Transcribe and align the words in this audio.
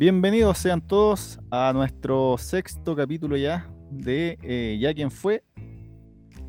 Bienvenidos 0.00 0.56
sean 0.56 0.80
todos 0.80 1.38
a 1.50 1.74
nuestro 1.74 2.38
sexto 2.38 2.96
capítulo 2.96 3.36
ya 3.36 3.70
de 3.90 4.38
eh, 4.42 4.78
Ya 4.80 4.94
quien 4.94 5.10
fue. 5.10 5.44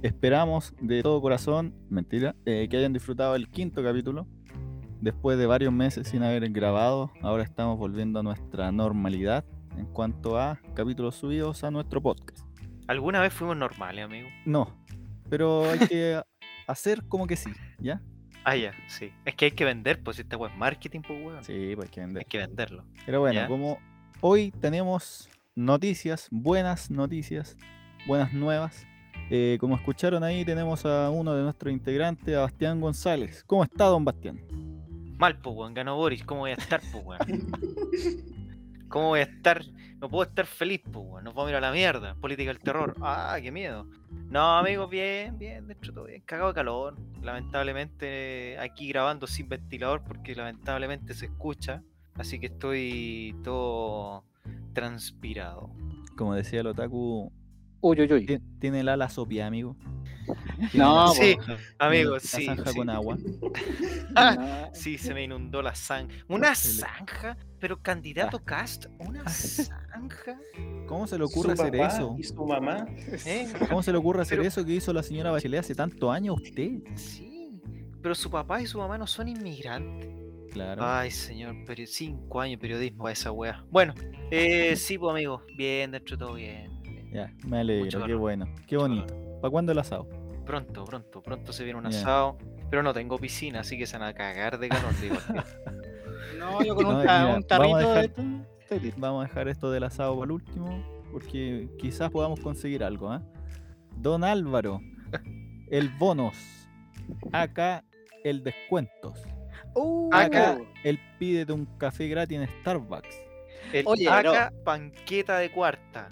Esperamos 0.01 0.73
de 0.79 1.03
todo 1.03 1.21
corazón, 1.21 1.75
mentira, 1.89 2.33
eh, 2.45 2.69
que 2.71 2.77
hayan 2.77 2.93
disfrutado 2.93 3.35
el 3.35 3.49
quinto 3.49 3.83
capítulo. 3.83 4.25
Después 5.01 5.37
de 5.37 5.47
varios 5.47 5.73
meses 5.73 6.07
sin 6.07 6.23
haber 6.23 6.49
grabado, 6.49 7.11
ahora 7.21 7.43
estamos 7.43 7.77
volviendo 7.77 8.21
a 8.21 8.23
nuestra 8.23 8.71
normalidad 8.71 9.43
en 9.77 9.85
cuanto 9.87 10.39
a 10.39 10.61
capítulos 10.73 11.15
subidos 11.15 11.65
a 11.65 11.71
nuestro 11.71 12.01
podcast. 12.01 12.47
¿Alguna 12.87 13.19
vez 13.19 13.33
fuimos 13.33 13.57
normales, 13.57 14.05
amigo? 14.05 14.29
No, 14.45 14.81
pero 15.29 15.69
hay 15.69 15.79
que 15.79 16.21
hacer 16.67 17.05
como 17.09 17.27
que 17.27 17.35
sí, 17.35 17.51
¿ya? 17.79 18.01
Ah, 18.43 18.55
ya, 18.55 18.73
sí. 18.87 19.11
Es 19.25 19.35
que 19.35 19.45
hay 19.45 19.51
que 19.51 19.65
vender, 19.65 20.01
pues 20.03 20.17
esta 20.19 20.35
web 20.37 20.51
marketing, 20.57 21.01
pues 21.01 21.23
weón. 21.23 21.43
Sí, 21.43 21.73
pues 21.75 21.87
hay 21.89 21.93
que 21.93 22.01
vender. 22.01 22.19
Hay 22.21 22.25
que 22.29 22.37
venderlo. 22.39 22.85
Pero 23.05 23.19
bueno, 23.19 23.41
¿Ya? 23.41 23.47
como 23.47 23.79
hoy 24.21 24.51
tenemos 24.51 25.29
noticias, 25.55 26.27
buenas 26.31 26.89
noticias, 26.89 27.55
buenas 28.07 28.33
nuevas. 28.33 28.85
eh, 29.29 29.57
como 29.59 29.75
escucharon 29.75 30.23
ahí, 30.23 30.43
tenemos 30.43 30.85
a 30.85 31.09
uno 31.11 31.33
de 31.35 31.43
nuestros 31.43 31.71
integrantes, 31.71 32.35
a 32.35 32.41
Bastián 32.41 32.81
González. 32.81 33.43
¿Cómo 33.45 33.63
está, 33.63 33.85
don 33.85 34.03
Bastián? 34.03 34.39
Mal, 35.19 35.37
pues 35.39 35.55
weón, 35.55 35.73
ganó 35.75 35.95
Boris. 35.95 36.23
¿Cómo 36.23 36.41
voy 36.41 36.51
a 36.51 36.55
estar, 36.55 36.81
pues 36.91 37.05
weón? 37.05 37.19
¿Cómo 38.91 39.07
voy 39.07 39.21
a 39.21 39.23
estar? 39.23 39.63
No 40.01 40.09
puedo 40.09 40.29
estar 40.29 40.45
feliz, 40.45 40.81
pues 40.83 41.05
weón. 41.07 41.23
Nos 41.23 41.33
vamos 41.33 41.47
a 41.47 41.51
ir 41.51 41.55
a 41.55 41.61
la 41.61 41.71
mierda. 41.71 42.13
Política 42.15 42.49
del 42.49 42.59
terror. 42.59 42.93
Ah, 43.01 43.37
qué 43.41 43.49
miedo. 43.49 43.87
No, 44.29 44.57
amigos, 44.57 44.89
bien, 44.89 45.37
bien, 45.37 45.65
de 45.65 45.75
todo 45.75 46.05
bien. 46.05 46.21
Cagado 46.25 46.49
de 46.49 46.55
calor. 46.55 46.97
Lamentablemente 47.21 48.57
aquí 48.59 48.89
grabando 48.89 49.27
sin 49.27 49.47
ventilador 49.47 50.03
porque 50.03 50.35
lamentablemente 50.35 51.13
se 51.13 51.27
escucha. 51.27 51.83
Así 52.15 52.37
que 52.37 52.47
estoy 52.47 53.33
todo 53.43 54.25
transpirado. 54.73 55.69
Como 56.17 56.35
decía 56.35 56.59
el 56.59 56.67
otaku, 56.67 57.31
Uy, 57.81 57.99
uy, 58.01 58.13
uy. 58.13 58.25
ti- 58.25 58.39
tiene 58.59 58.81
el 58.81 58.89
ala 58.89 59.09
sopia, 59.09 59.47
amigo. 59.47 59.75
No, 60.73 61.07
la- 61.07 61.13
Sí, 61.13 61.35
la 61.79 62.19
sí. 62.19 62.45
zanja 62.45 62.71
sí. 62.71 62.77
con 62.77 62.89
agua. 62.89 63.17
Ah, 64.15 64.69
sí, 64.73 64.97
se 64.97 65.13
me 65.13 65.23
inundó 65.23 65.61
la 65.61 65.73
zanja. 65.73 66.13
¿Una 66.27 66.53
zanja? 66.53 67.37
¿Pero 67.59 67.81
candidato 67.81 68.39
Cast? 68.43 68.85
¿Una 68.99 69.27
zanja? 69.29 70.37
¿Cómo 70.85 71.07
se 71.07 71.17
le 71.17 71.23
ocurre 71.23 71.55
su 71.55 71.61
hacer 71.63 71.71
papá 71.79 71.87
eso? 71.95 72.15
Y 72.19 72.23
su 72.23 72.45
mamá. 72.45 72.85
¿Eh? 73.25 73.47
¿Cómo 73.69 73.81
se 73.81 73.91
le 73.91 73.97
ocurre 73.97 74.21
hacer 74.21 74.37
Pero- 74.39 74.47
eso 74.49 74.65
que 74.65 74.73
hizo 74.73 74.91
la 74.93 75.01
señora 75.03 75.31
Bachelet 75.31 75.61
hace 75.61 75.75
tantos 75.75 76.13
años 76.13 76.37
a 76.37 76.41
usted? 76.41 76.71
Sí. 76.95 77.51
Pero 78.01 78.13
su 78.15 78.29
papá 78.29 78.61
y 78.61 78.65
su 78.67 78.77
mamá 78.79 78.97
no 78.97 79.07
son 79.07 79.27
inmigrantes. 79.29 80.09
Claro. 80.51 80.81
Ay, 80.85 81.09
señor, 81.11 81.55
peri- 81.65 81.87
cinco 81.87 82.41
años 82.41 82.59
de 82.59 82.61
periodismo 82.61 83.07
a 83.07 83.13
esa 83.13 83.31
wea. 83.31 83.63
Bueno, 83.71 83.93
eh, 84.29 84.75
sí, 84.75 84.97
pues 84.97 85.11
amigo, 85.11 85.41
bien, 85.55 85.91
dentro 85.91 86.17
de 86.17 86.25
todo 86.25 86.33
bien. 86.35 86.80
Ya, 87.11 87.31
me 87.45 87.59
alegro, 87.59 88.05
qué 88.05 88.13
bueno, 88.13 88.45
qué 88.67 88.77
mucho 88.77 88.87
bonito. 88.87 89.13
¿Para 89.41 89.51
cuándo 89.51 89.71
el 89.71 89.79
asado? 89.79 90.07
Pronto, 90.45 90.85
pronto, 90.85 91.21
pronto 91.21 91.53
se 91.53 91.63
viene 91.63 91.79
un 91.79 91.89
Ya. 91.89 91.99
asado. 91.99 92.37
Pero 92.69 92.83
no 92.83 92.93
tengo 92.93 93.17
piscina, 93.17 93.59
así 93.61 93.77
que 93.77 93.85
se 93.85 93.97
van 93.97 94.07
a 94.07 94.13
cagar 94.13 94.57
de 94.57 94.69
calor, 94.69 94.93
digo. 95.01 95.15
No, 96.37 96.63
yo 96.63 96.73
con 96.73 96.85
No, 96.85 96.89
un, 96.91 96.97
mira, 97.01 97.35
un 97.35 97.43
tarrito 97.43 97.73
vamos 97.75 97.83
a 97.95 97.99
de 97.99 98.05
esto. 98.05 98.97
Vamos 98.97 99.25
a 99.25 99.27
dejar 99.27 99.47
esto 99.47 99.69
del 99.71 99.83
asado 99.83 100.15
para 100.15 100.25
el 100.25 100.31
último, 100.31 100.83
porque 101.11 101.69
quizás 101.77 102.09
podamos 102.09 102.39
conseguir 102.39 102.83
algo, 102.83 103.11
¿ah? 103.11 103.21
Don 103.97 104.23
Álvaro, 104.23 104.79
el 105.69 105.89
bonus. 105.89 106.67
Acá 107.31 107.83
el 108.23 108.43
descuentos. 108.43 109.19
Uh, 109.75 110.09
Acá 110.13 110.57
el 110.83 110.99
pídete 111.19 111.53
un 111.53 111.65
café 111.77 112.07
gratis 112.07 112.39
en 112.39 112.47
Starbucks. 112.61 113.15
El 113.73 113.83
Oye, 113.87 114.09
acá, 114.09 114.51
panqueta 114.63 115.37
de 115.37 115.51
cuarta. 115.51 116.09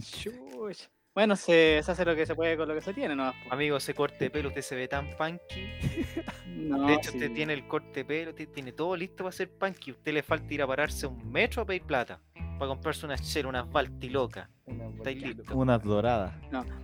Chuch. 0.00 0.88
Bueno, 1.14 1.36
se, 1.36 1.80
se 1.84 1.92
hace 1.92 2.04
lo 2.04 2.16
que 2.16 2.26
se 2.26 2.34
puede 2.34 2.56
con 2.56 2.66
lo 2.66 2.74
que 2.74 2.80
se 2.80 2.92
tiene, 2.92 3.14
¿no? 3.14 3.32
Amigo, 3.50 3.76
ese 3.76 3.94
corte 3.94 4.24
de 4.24 4.30
pelo, 4.30 4.48
usted 4.48 4.62
se 4.62 4.74
ve 4.74 4.88
tan 4.88 5.08
punky. 5.16 5.68
No, 6.54 6.86
De 6.86 6.94
hecho, 6.94 7.10
sí. 7.10 7.18
usted 7.18 7.32
tiene 7.32 7.52
el 7.52 7.66
corte 7.68 8.00
de 8.00 8.04
pelo, 8.06 8.30
usted 8.30 8.48
tiene 8.48 8.72
todo 8.72 8.96
listo 8.96 9.22
para 9.22 9.32
ser 9.32 9.50
punky. 9.50 9.90
Usted 9.90 10.14
le 10.14 10.22
falta 10.22 10.54
ir 10.54 10.62
a 10.62 10.66
pararse 10.66 11.06
un 11.06 11.30
metro 11.30 11.62
a 11.62 11.66
pedir 11.66 11.82
plata. 11.82 12.20
Para 12.58 12.68
comprarse 12.68 13.04
una 13.04 13.18
chela, 13.18 13.48
unas 13.50 13.70
balti 13.70 14.08
locas. 14.08 14.48
Estáis 14.96 15.20
listos. 15.20 15.46
Unas 15.52 15.82
doradas. 15.82 16.32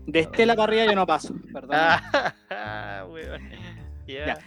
De 0.06 0.20
Estela 0.20 0.54
para 0.54 0.64
arriba 0.72 0.84
yo 0.86 0.94
no 0.94 1.06
paso, 1.06 1.34
perdón. 1.52 1.76
Ah, 2.50 3.06
weón. 3.08 3.48
Ya. 4.06 4.26
Ya. 4.26 4.38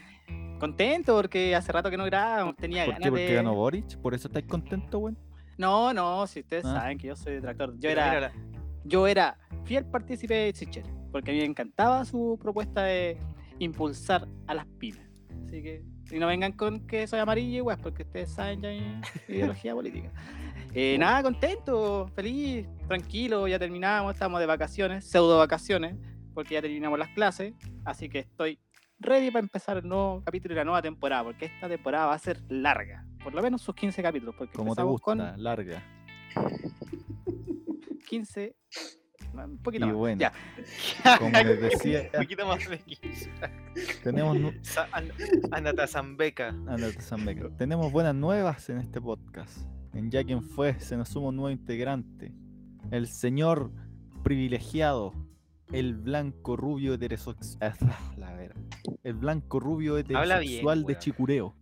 Contento 0.60 1.16
porque 1.16 1.56
hace 1.56 1.72
rato 1.72 1.90
que 1.90 1.98
no 1.98 2.06
grabamos, 2.06 2.56
tenía 2.56 2.86
¿Por 2.86 2.94
qué? 2.96 3.00
ganas 3.00 3.10
Porque 3.10 3.28
de... 3.28 3.34
ganó 3.34 3.54
Boric. 3.56 3.98
¿Por 3.98 4.14
eso 4.14 4.28
estáis 4.28 4.46
contento, 4.46 5.00
weón? 5.00 5.18
No, 5.64 5.94
no, 5.94 6.28
si 6.28 6.42
ustedes 6.42 6.66
Ah. 6.66 6.82
saben 6.82 6.98
que 6.98 7.08
yo 7.08 7.16
soy 7.16 7.36
detractor. 7.36 7.74
Yo 7.80 7.90
era, 7.90 8.32
yo 8.84 9.08
era 9.08 9.38
fiel 9.64 9.86
partícipe 9.86 10.34
de 10.34 10.54
Sichel, 10.54 10.84
porque 11.12 11.32
a 11.32 11.34
mí 11.34 11.40
me 11.40 11.46
encantaba 11.46 12.04
su 12.04 12.38
propuesta 12.42 12.84
de 12.84 13.18
impulsar 13.60 14.28
a 14.48 14.54
las 14.56 14.66
pymes. 14.78 15.08
Así 15.46 15.64
que, 15.64 15.86
y 16.12 16.20
no 16.20 16.28
vengan 16.28 16.52
con 16.52 16.86
que 16.86 17.08
soy 17.08 17.20
amarillo, 17.20 17.58
igual, 17.60 17.78
porque 17.82 18.04
ustedes 18.04 18.30
saben 18.32 18.62
ya 18.62 18.70
mi 18.72 18.82
ideología 19.30 19.74
política. 19.74 20.12
Eh, 20.74 20.98
nada, 21.00 21.24
contento, 21.24 22.10
feliz, 22.14 22.68
tranquilo, 22.88 23.48
ya 23.48 23.58
terminamos, 23.58 24.14
estamos 24.14 24.42
de 24.42 24.46
vacaciones, 24.48 25.06
pseudo 25.10 25.38
vacaciones, 25.38 25.96
porque 26.34 26.56
ya 26.56 26.62
terminamos 26.62 27.00
las 27.00 27.10
clases, 27.10 27.54
así 27.86 28.10
que 28.10 28.20
estoy 28.20 28.60
ready 29.00 29.32
para 29.32 29.44
empezar 29.44 29.78
el 29.78 29.88
nuevo 29.88 30.22
capítulo 30.26 30.54
y 30.54 30.58
la 30.58 30.64
nueva 30.64 30.82
temporada, 30.82 31.24
porque 31.24 31.46
esta 31.46 31.68
temporada 31.68 32.08
va 32.08 32.14
a 32.14 32.20
ser 32.20 32.42
larga, 32.50 33.06
por 33.24 33.34
lo 33.34 33.42
menos 33.42 33.62
sus 33.62 33.76
15 33.76 34.02
capítulos, 34.02 34.36
porque 34.38 34.54
Como 34.54 34.76
te 34.76 34.84
gusta, 34.84 35.04
con 35.04 35.44
larga. 35.44 35.84
15, 38.08 38.56
un 39.34 39.58
poquito 39.60 39.86
Y 39.86 39.88
más. 39.90 39.98
bueno. 39.98 40.20
Ya. 40.20 40.32
Como 41.20 41.32
les 41.32 41.60
decía, 41.62 42.10
Un 42.14 42.22
poquito 42.22 42.46
más 42.48 42.70
de 42.70 42.80
15. 42.80 43.32
tenemos, 44.04 44.38
Anata 45.52 45.88
Zambeca. 45.88 46.50
Ándate, 46.50 47.02
Zambeca. 47.02 47.50
tenemos 47.58 47.92
buenas 47.92 48.16
nuevas 48.16 48.70
en 48.70 48.78
este 48.78 49.02
podcast. 49.02 49.58
En 49.94 50.10
Ya 50.12 50.24
quien 50.24 50.42
fue, 50.42 50.80
se 50.80 50.98
nos 50.98 51.10
suma 51.10 51.30
un 51.30 51.36
nuevo 51.36 51.50
integrante. 51.52 52.34
El 52.92 53.08
señor 53.08 53.72
privilegiado. 54.24 55.14
El 55.74 55.96
blanco 55.96 56.56
rubio 56.56 56.94
heterosexual. 56.94 57.74
La 58.18 58.34
vera. 58.34 58.56
El 59.04 59.14
blanco 59.16 59.60
rubio 59.60 59.96
bien, 59.96 60.06
heterosexual 60.06 60.84
de. 60.86 60.98
Chicureo. 61.00 61.56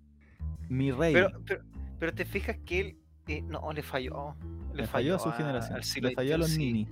Mi 0.69 0.91
rey. 0.91 1.13
Pero, 1.13 1.29
pero, 1.45 1.63
pero 1.99 2.13
te 2.13 2.25
fijas 2.25 2.57
que 2.65 2.79
él 2.79 2.97
eh, 3.27 3.41
no 3.41 3.71
le 3.73 3.81
falló. 3.83 4.35
le 4.73 4.85
falló 4.85 5.15
a 5.15 5.19
su 5.19 5.29
a- 5.29 5.33
generación. 5.33 5.75
al 5.77 6.03
Le 6.03 6.11
falló 6.13 6.35
a 6.35 6.37
los 6.37 6.57
ninis. 6.57 6.87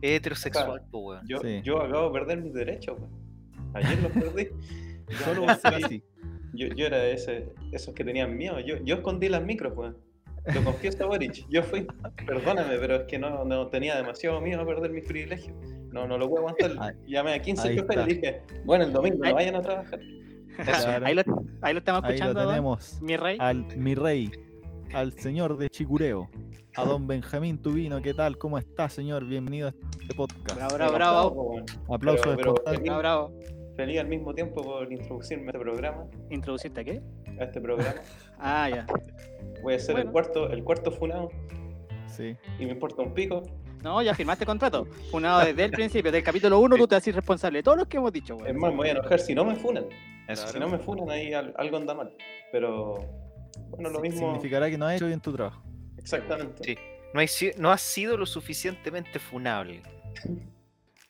Heterosexual, 0.00 0.66
Claro. 0.66 0.84
po, 0.90 0.98
weón. 1.00 1.26
Yo, 1.28 1.38
Sí. 1.40 1.60
yo 1.62 1.80
acabo 1.80 2.08
de 2.08 2.12
perder 2.18 2.42
mis 2.42 2.52
derechos, 2.54 2.98
weón. 2.98 3.10
Ayer 3.74 4.02
los 4.02 4.12
perdí. 4.12 4.48
Solo 5.24 5.44
por 5.46 5.54
ser 5.56 5.74
así. 5.84 6.02
Yo, 6.54 6.68
yo 6.68 6.86
era 6.86 7.04
ese, 7.06 7.52
esos 7.70 7.94
que 7.94 8.04
tenían 8.04 8.36
miedo. 8.36 8.58
Yo, 8.60 8.76
yo 8.84 8.96
escondí 8.96 9.28
las 9.28 9.44
micros, 9.44 9.76
weón. 9.76 9.96
Lo 10.54 10.64
confieso, 10.64 11.06
Boric. 11.06 11.46
Yo 11.48 11.62
fui. 11.62 11.86
Perdóname, 12.26 12.76
pero 12.78 12.96
es 12.96 13.02
que 13.04 13.18
no, 13.18 13.44
no 13.44 13.68
tenía 13.68 13.96
demasiado 13.96 14.40
miedo 14.40 14.60
a 14.62 14.66
perder 14.66 14.90
mis 14.90 15.04
privilegios. 15.04 15.56
No, 15.92 16.06
no 16.06 16.18
lo 16.18 16.28
puedo 16.28 16.48
aguantar. 16.48 16.72
Ahí- 16.80 16.94
Llamé 17.06 17.34
a 17.34 17.42
15 17.42 17.68
ahí 17.68 17.74
jefes 17.76 17.96
y 17.96 18.00
está. 18.00 18.06
dije, 18.06 18.42
bueno, 18.64 18.84
el 18.84 18.92
domingo 18.92 19.22
Ahí- 19.24 19.30
no 19.30 19.34
vayan 19.36 19.56
a 19.56 19.62
trabajar. 19.62 20.00
Claro. 20.64 21.06
ahí, 21.06 21.14
lo, 21.14 21.22
ahí 21.62 21.72
lo 21.72 21.78
estamos 21.78 22.04
Ahí 22.04 22.10
lo 22.10 22.14
escuchando, 22.14 22.40
don, 22.40 22.48
tenemos. 22.50 23.00
mi 23.02 23.16
rey. 23.16 23.36
Al 23.40 23.66
mi 23.76 23.94
rey. 23.94 24.30
Al 24.92 25.12
señor 25.12 25.56
de 25.56 25.70
Chicureo. 25.70 26.28
A 26.76 26.84
don 26.84 27.06
Benjamín 27.06 27.56
Tubino. 27.60 28.00
¿Qué 28.02 28.12
tal? 28.14 28.36
¿Cómo 28.38 28.58
está, 28.58 28.88
señor? 28.88 29.24
Bienvenido 29.24 29.68
a 29.68 29.74
este 30.00 30.14
podcast. 30.14 30.54
Bravo, 30.56 30.74
bravo, 30.74 30.92
bravo. 30.94 31.56
Aplausos 31.94 32.36
Pero- 32.36 32.54
bravo. 32.98 33.32
Feliz 33.76 34.00
al 34.00 34.08
mismo 34.08 34.34
tiempo 34.34 34.62
por 34.62 34.92
introducirme 34.92 35.44
a 35.44 35.50
este 35.50 35.58
programa. 35.60 36.06
¿Introducirte 36.30 36.80
a 36.80 36.84
qué? 36.84 37.02
A 37.40 37.44
este 37.44 37.60
programa. 37.60 37.94
Ah, 38.44 38.68
ya. 38.68 38.86
Voy 39.62 39.74
a 39.74 39.78
ser 39.78 39.94
Bueno. 39.94 40.08
el 40.08 40.12
cuarto, 40.12 40.50
el 40.50 40.64
cuarto 40.64 40.90
funado 40.90 41.28
Sí. 42.08 42.36
y 42.58 42.66
me 42.66 42.72
importa 42.72 43.00
un 43.02 43.14
pico. 43.14 43.42
No, 43.84 44.02
ya 44.02 44.14
firmaste 44.14 44.44
contrato. 44.44 44.84
Funado 45.12 45.44
desde 45.44 45.64
el 45.64 45.70
principio, 45.72 46.10
del 46.10 46.22
capítulo 46.24 46.58
1, 46.58 46.76
tú 46.76 46.86
te 46.88 46.96
haces 46.96 47.14
responsable 47.14 47.60
de 47.60 47.62
todos 47.62 47.78
los 47.78 47.86
que 47.86 47.98
hemos 47.98 48.12
dicho, 48.12 48.34
Es 48.38 48.42
weón. 48.42 48.58
más, 48.58 48.70
me 48.72 48.76
voy 48.78 48.88
a 48.88 48.92
enojar 48.92 49.20
si 49.20 49.32
no 49.34 49.44
me 49.44 49.54
funan. 49.54 49.84
Eso 50.28 50.48
Si 50.48 50.58
no 50.58 50.68
me 50.68 50.78
funan, 50.78 51.08
ahí 51.10 51.32
al- 51.32 51.54
algo 51.56 51.76
anda 51.76 51.94
mal. 51.94 52.12
Pero 52.50 52.96
bueno, 53.70 53.90
lo 53.90 53.96
Sí, 53.96 54.02
mismo. 54.02 54.26
Significará 54.32 54.68
que 54.68 54.76
no 54.78 54.86
has 54.86 54.96
hecho 54.96 55.06
bien 55.06 55.20
tu 55.20 55.32
trabajo. 55.32 55.62
Exactamente. 55.98 56.62
Sí. 56.64 56.76
No, 57.14 57.20
hay 57.20 57.28
no 57.58 57.70
has 57.70 57.80
sido 57.80 58.16
lo 58.16 58.26
suficientemente 58.26 59.18
funable. 59.20 59.82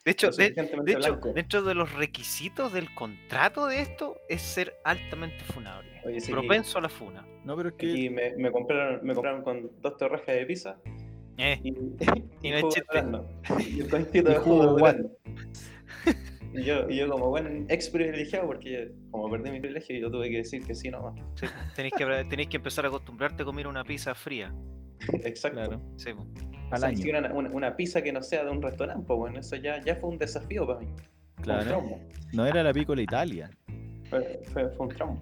De 0.05 0.11
hecho, 0.11 0.31
de, 0.31 0.51
de 0.51 1.33
dentro 1.35 1.63
de 1.63 1.75
los 1.75 1.93
requisitos 1.93 2.73
del 2.73 2.93
contrato 2.95 3.67
de 3.67 3.81
esto 3.81 4.17
es 4.29 4.43
ser 4.43 4.75
altamente 4.85 5.39
funable. 5.45 6.01
Oye, 6.05 6.21
sí, 6.21 6.33
Propenso 6.33 6.79
a 6.79 6.81
la 6.81 6.89
funa. 6.89 7.25
No, 7.45 7.57
pero 7.57 7.69
es 7.69 7.75
que 7.77 7.87
Y 7.87 8.11
me, 8.11 8.35
me 8.37 8.51
compraron, 8.51 9.05
me 9.05 9.15
compraron 9.15 9.43
con 9.43 9.71
dos 9.81 9.97
torrejas 9.97 10.35
de 10.35 10.47
pizza 10.47 10.77
Eh, 11.39 11.61
y, 11.63 11.71
Y 12.43 12.51
no 12.51 12.57
es 12.57 12.75
chiste. 12.75 12.99
Y 13.69 14.35
jugo 14.39 14.67
durazno. 14.67 15.11
Y 16.55 16.65
yo, 16.65 16.89
y 16.89 16.97
yo 16.97 17.09
como 17.09 17.31
buen 17.31 17.67
ex 17.71 17.89
privilegiado, 17.89 18.47
porque 18.47 18.93
como 19.11 19.31
perdí 19.31 19.51
mi 19.51 19.61
privilegio, 19.61 19.99
yo 19.99 20.11
tuve 20.11 20.29
que 20.31 20.39
decir 20.39 20.63
que 20.65 20.75
sí 20.75 20.91
nomás. 20.91 21.15
sí, 21.35 21.47
tenéis, 21.75 21.95
que, 21.97 22.05
tenéis 22.29 22.49
que 22.49 22.59
empezar 22.59 22.85
a 22.85 22.89
acostumbrarte 22.89 23.43
a 23.43 23.47
comer 23.47 23.67
una 23.67 23.85
pizza 23.85 24.15
fría. 24.15 24.53
Exacto. 25.25 25.59
Claro. 25.59 25.81
Sí, 25.97 26.11
O 26.73 26.75
Al 26.75 26.81
sea, 26.81 26.89
año. 26.89 26.99
si 26.99 27.11
una, 27.11 27.33
una, 27.33 27.51
una 27.51 27.77
pizza 27.77 28.01
que 28.03 28.13
no 28.13 28.23
sea 28.23 28.45
de 28.45 28.51
un 28.51 28.63
restaurante, 28.63 29.05
pues 29.07 29.19
bueno, 29.19 29.39
eso 29.41 29.57
ya, 29.57 29.81
ya 29.85 29.95
fue 29.97 30.09
un 30.11 30.19
desafío 30.19 30.67
para 30.67 30.81
mí. 30.81 30.87
Un 30.87 31.43
Claro. 31.45 31.85
No 32.33 32.47
era 32.47 32.63
la 32.63 32.73
Piccola 32.73 33.03
Italia. 33.03 33.51
Fue, 34.09 34.41
fue- 34.53 34.69
fue 34.71 34.87
un 34.87 34.95
trauma. 34.95 35.21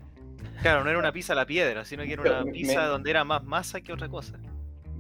Claro, 0.62 0.85
no 0.85 0.91
era 0.91 0.99
una 0.99 1.12
pizza 1.12 1.32
a 1.32 1.37
la 1.37 1.47
piedra, 1.47 1.85
sino 1.85 2.05
que 2.05 2.12
era 2.12 2.23
una 2.23 2.44
me- 2.44 2.52
pizza 2.52 2.85
donde 2.87 3.11
era 3.11 3.25
más 3.25 3.43
masa 3.44 3.81
que 3.81 3.93
otra 3.93 4.08
cosa. 4.08 4.38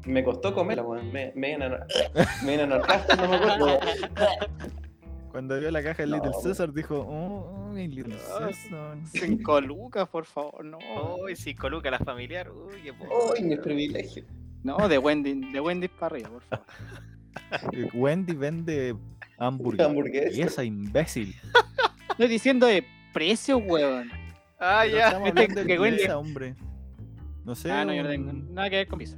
Me 0.06 0.24
costó 0.24 0.54
comerla, 0.54 0.82
weón. 0.82 1.12
Me, 1.12 1.32
me 1.36 1.54
a 1.54 1.58
me 2.44 2.54
acuerdo. 2.54 3.78
Cuando 5.30 5.60
vio 5.60 5.70
la 5.70 5.82
caja 5.82 6.02
de 6.02 6.08
No, 6.08 6.16
Little. 6.16 6.32
César 6.42 6.72
dijo, 6.72 6.98
oh, 7.08 7.68
mi 7.72 7.86
Little 7.86 8.16
Ah, 8.40 8.48
César. 8.48 8.96
Cinco 9.04 9.60
lucas, 9.60 10.08
por 10.08 10.24
favor, 10.24 10.64
no. 10.64 10.78
Uy, 11.22 11.36
si 11.36 11.54
coloca 11.54 11.90
la 11.90 11.98
familiar, 12.00 12.50
uy, 12.50 12.80
qué 12.82 12.90
¡Uy, 12.92 13.42
mi 13.44 13.56
privilegio! 13.56 14.24
No, 14.62 14.88
de 14.88 14.98
Wendy, 14.98 15.52
de 15.52 15.60
Wendy 15.60 15.88
para 15.88 16.14
arriba, 16.16 16.28
por 16.30 16.42
favor. 16.42 16.66
Wendy 17.94 18.34
vende 18.34 18.96
hamburguesas. 19.38 19.88
Hamburguesa. 19.88 20.36
Y 20.38 20.42
esa 20.42 20.64
imbécil. 20.64 21.34
Estoy 22.10 22.28
diciendo 22.28 22.66
de 22.66 22.84
precio, 23.12 23.58
weón. 23.58 24.10
Ah, 24.58 24.82
Pero 24.84 24.96
ya. 24.96 25.06
Estamos 25.06 25.28
hablando 25.30 25.54
de 25.62 25.66
que 25.66 25.80
Wendy- 25.80 26.10
hombre. 26.10 26.54
No 27.44 27.54
sé. 27.54 27.70
Ah, 27.72 27.84
no, 27.84 27.94
yo 27.94 28.02
no 28.02 28.08
tengo 28.10 28.32
nada 28.32 28.68
que 28.68 28.76
ver 28.76 28.88
con 28.88 28.98
pizza. 28.98 29.16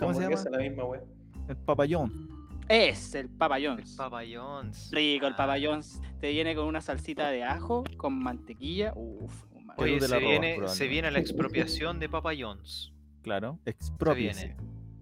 ¿Cómo 0.00 0.14
se 0.14 0.20
llama? 0.22 0.36
la 0.50 0.58
misma, 0.58 0.84
weón. 0.84 1.04
El 1.48 1.56
papayón. 1.56 2.28
Es 2.68 3.14
el 3.14 3.28
Papa 3.28 3.58
John's. 3.62 3.94
Papa 3.94 4.22
John's. 4.28 4.90
Rico 4.90 5.26
el 5.26 5.34
Ah. 5.34 5.36
Papa 5.36 5.56
John's. 5.62 6.00
Te 6.20 6.30
viene 6.30 6.54
con 6.56 6.66
una 6.66 6.80
salsita 6.80 7.28
de 7.30 7.44
ajo, 7.44 7.84
con 7.98 8.18
mantequilla. 8.18 8.92
Uf. 8.96 9.44
Oye, 9.76 10.00
se 10.00 10.18
viene, 10.18 10.66
se 10.68 10.86
viene 10.88 11.10
la 11.10 11.18
expropiación 11.18 11.98
de 12.00 12.08
Papa 12.08 12.30
John's. 12.38 12.93
Claro. 13.24 13.58
Expropiese. 13.64 14.54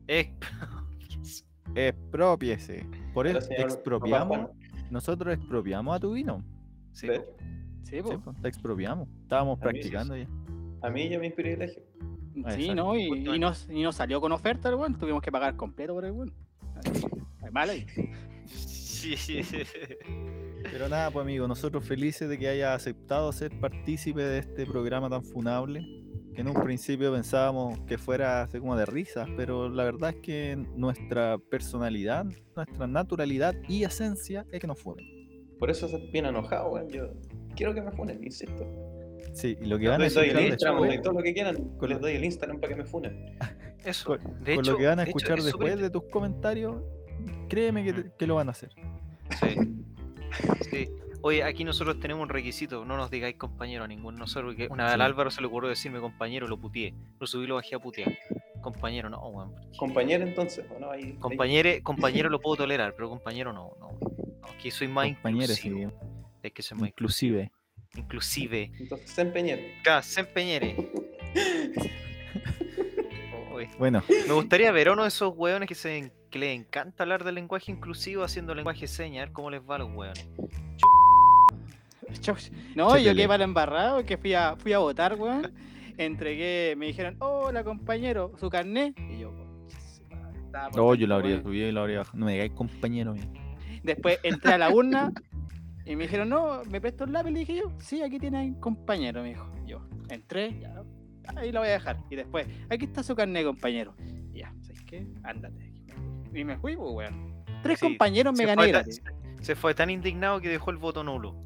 Expropiese. 1.75 2.87
Por 3.13 3.27
eso 3.27 3.49
expropiamos. 3.51 4.51
Nosotros 4.91 5.35
expropiamos 5.35 5.97
a 5.97 6.01
tu 6.01 6.13
vino. 6.13 6.43
Sí, 6.93 7.09
po. 7.09 7.15
Sí, 7.83 7.97
Sí, 7.97 8.03
po. 8.03 8.21
pues, 8.21 8.41
te 8.41 8.49
expropiamos. 8.49 9.09
Estábamos 9.23 9.59
A 9.59 9.63
practicando 9.63 10.17
ya. 10.17 10.29
A 10.83 10.91
mí 10.91 11.03
y 11.03 11.15
a 11.15 11.19
mis 11.19 11.33
privilegios. 11.33 11.85
Sí, 12.35 12.41
exacto. 12.41 12.75
¿no? 12.75 12.97
Y, 12.97 13.39
nos, 13.39 13.69
y 13.69 13.83
nos 13.83 13.97
salió 13.97 14.21
con 14.21 14.33
oferta 14.33 14.69
el 14.69 14.77
weón. 14.77 14.97
Tuvimos 14.99 15.21
que 15.23 15.33
pagar 15.33 15.57
completo 15.57 15.95
por 15.95 16.05
el 16.05 16.33
Mal 17.51 17.71
ahí. 17.71 17.87
Sí, 18.47 19.17
sí, 19.17 19.43
sí. 19.43 19.59
Pero 20.63 20.89
nada, 20.89 21.11
pues 21.11 21.25
amigo, 21.25 21.49
nosotros 21.49 21.85
felices 21.85 22.29
de 22.29 22.39
que 22.39 22.49
haya 22.49 22.75
aceptado 22.75 23.33
ser 23.33 23.59
partícipe 23.59 24.23
de 24.23 24.39
este 24.39 24.65
programa 24.65 25.11
tan 25.11 25.25
funable. 25.25 26.02
Que 26.35 26.41
en 26.41 26.49
un 26.49 26.55
principio 26.63 27.13
pensábamos 27.13 27.79
que 27.81 27.99
fuera 27.99 28.43
así 28.43 28.59
como 28.59 28.75
de 28.77 28.87
risas, 28.87 29.29
pero 29.37 29.69
la 29.69 29.85
verdad 29.85 30.11
es 30.11 30.17
que 30.23 30.57
nuestra 30.77 31.37
personalidad, 31.39 32.25
nuestra 32.57 32.87
naturalidad 32.87 33.55
y 33.69 33.85
esencia 33.85 34.47
es 34.51 34.61
que 34.61 34.67
nos 34.67 34.79
funen. 34.81 35.05
Por 35.59 35.71
eso 35.71 35.89
se 35.89 35.99
bien 36.11 36.25
enojado, 36.27 36.71
weón. 36.71 36.89
Yo 36.89 37.09
quiero 37.55 37.75
que 37.75 37.83
me 37.83 37.93
funen, 37.93 38.23
insisto. 38.25 38.67
Sí, 39.35 39.57
y 39.61 39.67
lo 39.67 39.79
que 39.79 39.89
van 39.89 40.01
a 40.03 40.09
doy 40.09 40.09
escuchar 40.09 40.37
el 40.43 40.47
Instagram, 40.49 40.81
después, 40.83 41.03
todo 41.03 41.13
lo 41.15 41.23
que 41.23 41.33
quieran. 41.35 41.57
con 41.79 41.89
Les 41.91 42.01
doy 42.01 42.13
el 42.15 42.25
Instagram 42.25 42.61
para 42.61 42.75
que 42.75 42.83
me 42.83 42.85
funen. 42.87 43.37
Eso. 43.85 44.07
con, 44.07 44.19
De 44.43 44.55
con 44.57 44.65
hecho, 44.65 44.73
lo 44.73 44.79
que 44.79 44.87
van 44.87 44.99
a 45.01 45.05
de 45.05 45.11
hecho, 45.11 45.19
escuchar 45.19 45.39
es 45.39 45.45
después 45.45 45.79
de 45.79 45.91
tus 45.91 46.05
comentarios, 46.05 46.83
créeme 47.49 47.85
que, 47.85 47.93
te- 47.93 48.13
que 48.19 48.27
lo 48.27 48.37
van 48.37 48.49
a 48.49 48.53
hacer. 48.53 48.71
Sí. 49.41 49.57
Sí. 50.71 50.89
Oye, 51.23 51.45
aquí 51.45 51.63
nosotros 51.65 52.01
tenemos 52.01 52.23
un 52.25 52.29
requisito, 52.29 52.85
no 52.85 52.97
nos 52.97 53.11
digáis 53.11 53.37
compañero 53.37 53.85
a 53.85 53.89
ninguno 53.89 54.19
nosotros, 54.19 54.55
porque 54.55 54.69
una 54.71 54.85
vez 54.85 54.93
al 54.95 55.01
Sí. 55.01 55.05
Álvaro 55.05 55.31
se 55.31 55.41
le 55.41 55.47
ocurrió 55.47 55.69
decirme 55.71 56.01
compañero, 56.01 56.49
lo 56.49 56.59
puteé. 56.59 56.95
Lo 57.21 57.27
subí 57.27 57.45
y 57.45 57.47
lo 57.47 57.55
bajé 57.57 57.77
a 57.77 57.79
putear. 57.79 58.13
Compañero 58.61 59.09
no, 59.09 59.21
weón. 59.29 59.55
Compañero, 59.77 60.25
entonces, 60.27 60.65
¿o 60.75 60.79
no? 60.81 60.91
Ahí, 60.91 61.03
ahí- 61.05 61.13
Compañere, 61.15 61.83
compañero 61.83 62.29
lo 62.29 62.41
puedo 62.41 62.57
tolerar, 62.57 62.95
pero 62.97 63.09
compañero 63.09 63.53
no, 63.53 63.73
no. 63.79 63.93
no 64.01 64.49
aquí 64.49 64.71
soy 64.71 64.89
más 64.89 65.07
Compañeros, 65.15 65.65
inclusivo. 65.65 65.91
sí, 65.91 66.07
Es 66.43 66.53
que 66.53 66.63
soy 66.63 66.79
más 66.79 66.89
inclusive. 66.91 67.53
inclusive. 67.97 68.73
Entonces, 68.81 69.11
se 69.11 69.23
empeñaron. 69.23 69.65
Acá, 69.81 70.03
se 70.03 70.21
empeñere. 70.21 70.77
Bueno, 73.79 74.03
Me 74.27 74.33
gustaría 74.35 74.73
ver 74.73 74.89
a 74.89 74.93
uno 74.93 75.03
de 75.03 75.09
esos 75.09 75.33
hueones 75.37 75.69
que, 75.69 75.77
se, 75.77 76.11
que 76.31 76.39
les 76.41 76.59
encanta 76.59 77.05
hablar 77.05 77.23
del 77.23 77.37
lenguaje 77.37 77.71
inclusivo 77.71 78.25
haciendo 78.25 78.55
lenguaje 78.57 78.89
ver 78.89 79.31
cómo 79.31 79.51
les 79.51 79.61
va 79.61 79.77
a 79.77 79.79
los 79.79 79.91
hueones. 79.95 80.27
No, 82.75 82.97
yo 82.99 83.15
quedé 83.15 83.29
para 83.29 83.45
embarrado, 83.45 84.05
que 84.05 84.17
fui 84.17 84.35
a, 84.35 84.57
fui 84.57 84.73
a 84.73 84.79
votar, 84.79 85.15
weón. 85.15 85.53
Entregué, 85.99 86.75
me 86.77 86.87
dijeron, 86.87 87.17
hola 87.19 87.63
compañero, 87.65 88.33
su 88.39 88.49
carnet. 88.49 88.95
Y 88.99 89.19
yo, 89.21 89.31
oh, 90.79 90.95
yo 90.95 91.07
lo 91.07 91.15
dentro, 91.15 91.15
habría 91.15 91.43
subido 91.43 91.69
y 91.69 91.73
lo 91.73 91.81
habría 91.83 91.99
bajado. 91.99 92.19
No 92.19 92.27
me 92.27 92.33
digáis 92.33 92.53
compañero. 92.53 93.15
Después 93.83 94.19
entré 94.23 94.55
a 94.55 94.59
la 94.59 94.71
urna 94.71 95.13
y 95.85 95.97
me 95.97 96.05
dijeron, 96.05 96.29
no, 96.29 96.63
¿me 96.71 96.81
presto 96.81 97.05
el 97.05 97.13
lápiz? 97.13 97.31
Le 97.31 97.41
dije 97.41 97.57
yo, 97.57 97.73
sí, 97.79 98.03
aquí 98.03 98.19
tiene 98.19 98.55
compañero, 98.61 99.23
me 99.23 99.31
dijo. 99.31 99.51
Yo 99.67 99.87
entré, 100.09 100.59
ya, 100.61 100.83
ahí 101.37 101.53
lo 101.53 101.61
voy 101.61 101.69
a 101.69 101.73
dejar. 101.73 101.99
Y 102.11 102.17
después, 102.17 102.47
aquí 102.71 102.87
está 102.87 103.03
su 103.03 103.15
carnet, 103.15 103.45
compañero. 103.45 103.95
Y 104.33 104.39
ya, 104.39 104.55
¿sabes 104.61 104.83
qué? 104.85 105.07
Ándate. 105.25 105.73
Y 106.35 106.45
me 106.45 106.57
fui, 106.57 106.77
pues, 106.77 106.91
weón. 106.93 107.45
Tres 107.63 107.79
Sí, 107.79 107.87
compañeros 107.87 108.37
me 108.37 108.47
gané. 108.47 108.73
Se 109.41 109.55
fue 109.57 109.75
tan 109.75 109.91
indignado 109.91 110.41
que 110.41 110.49
dejó 110.49 110.71
el 110.71 110.77
voto 110.79 111.05
nulo. 111.05 111.37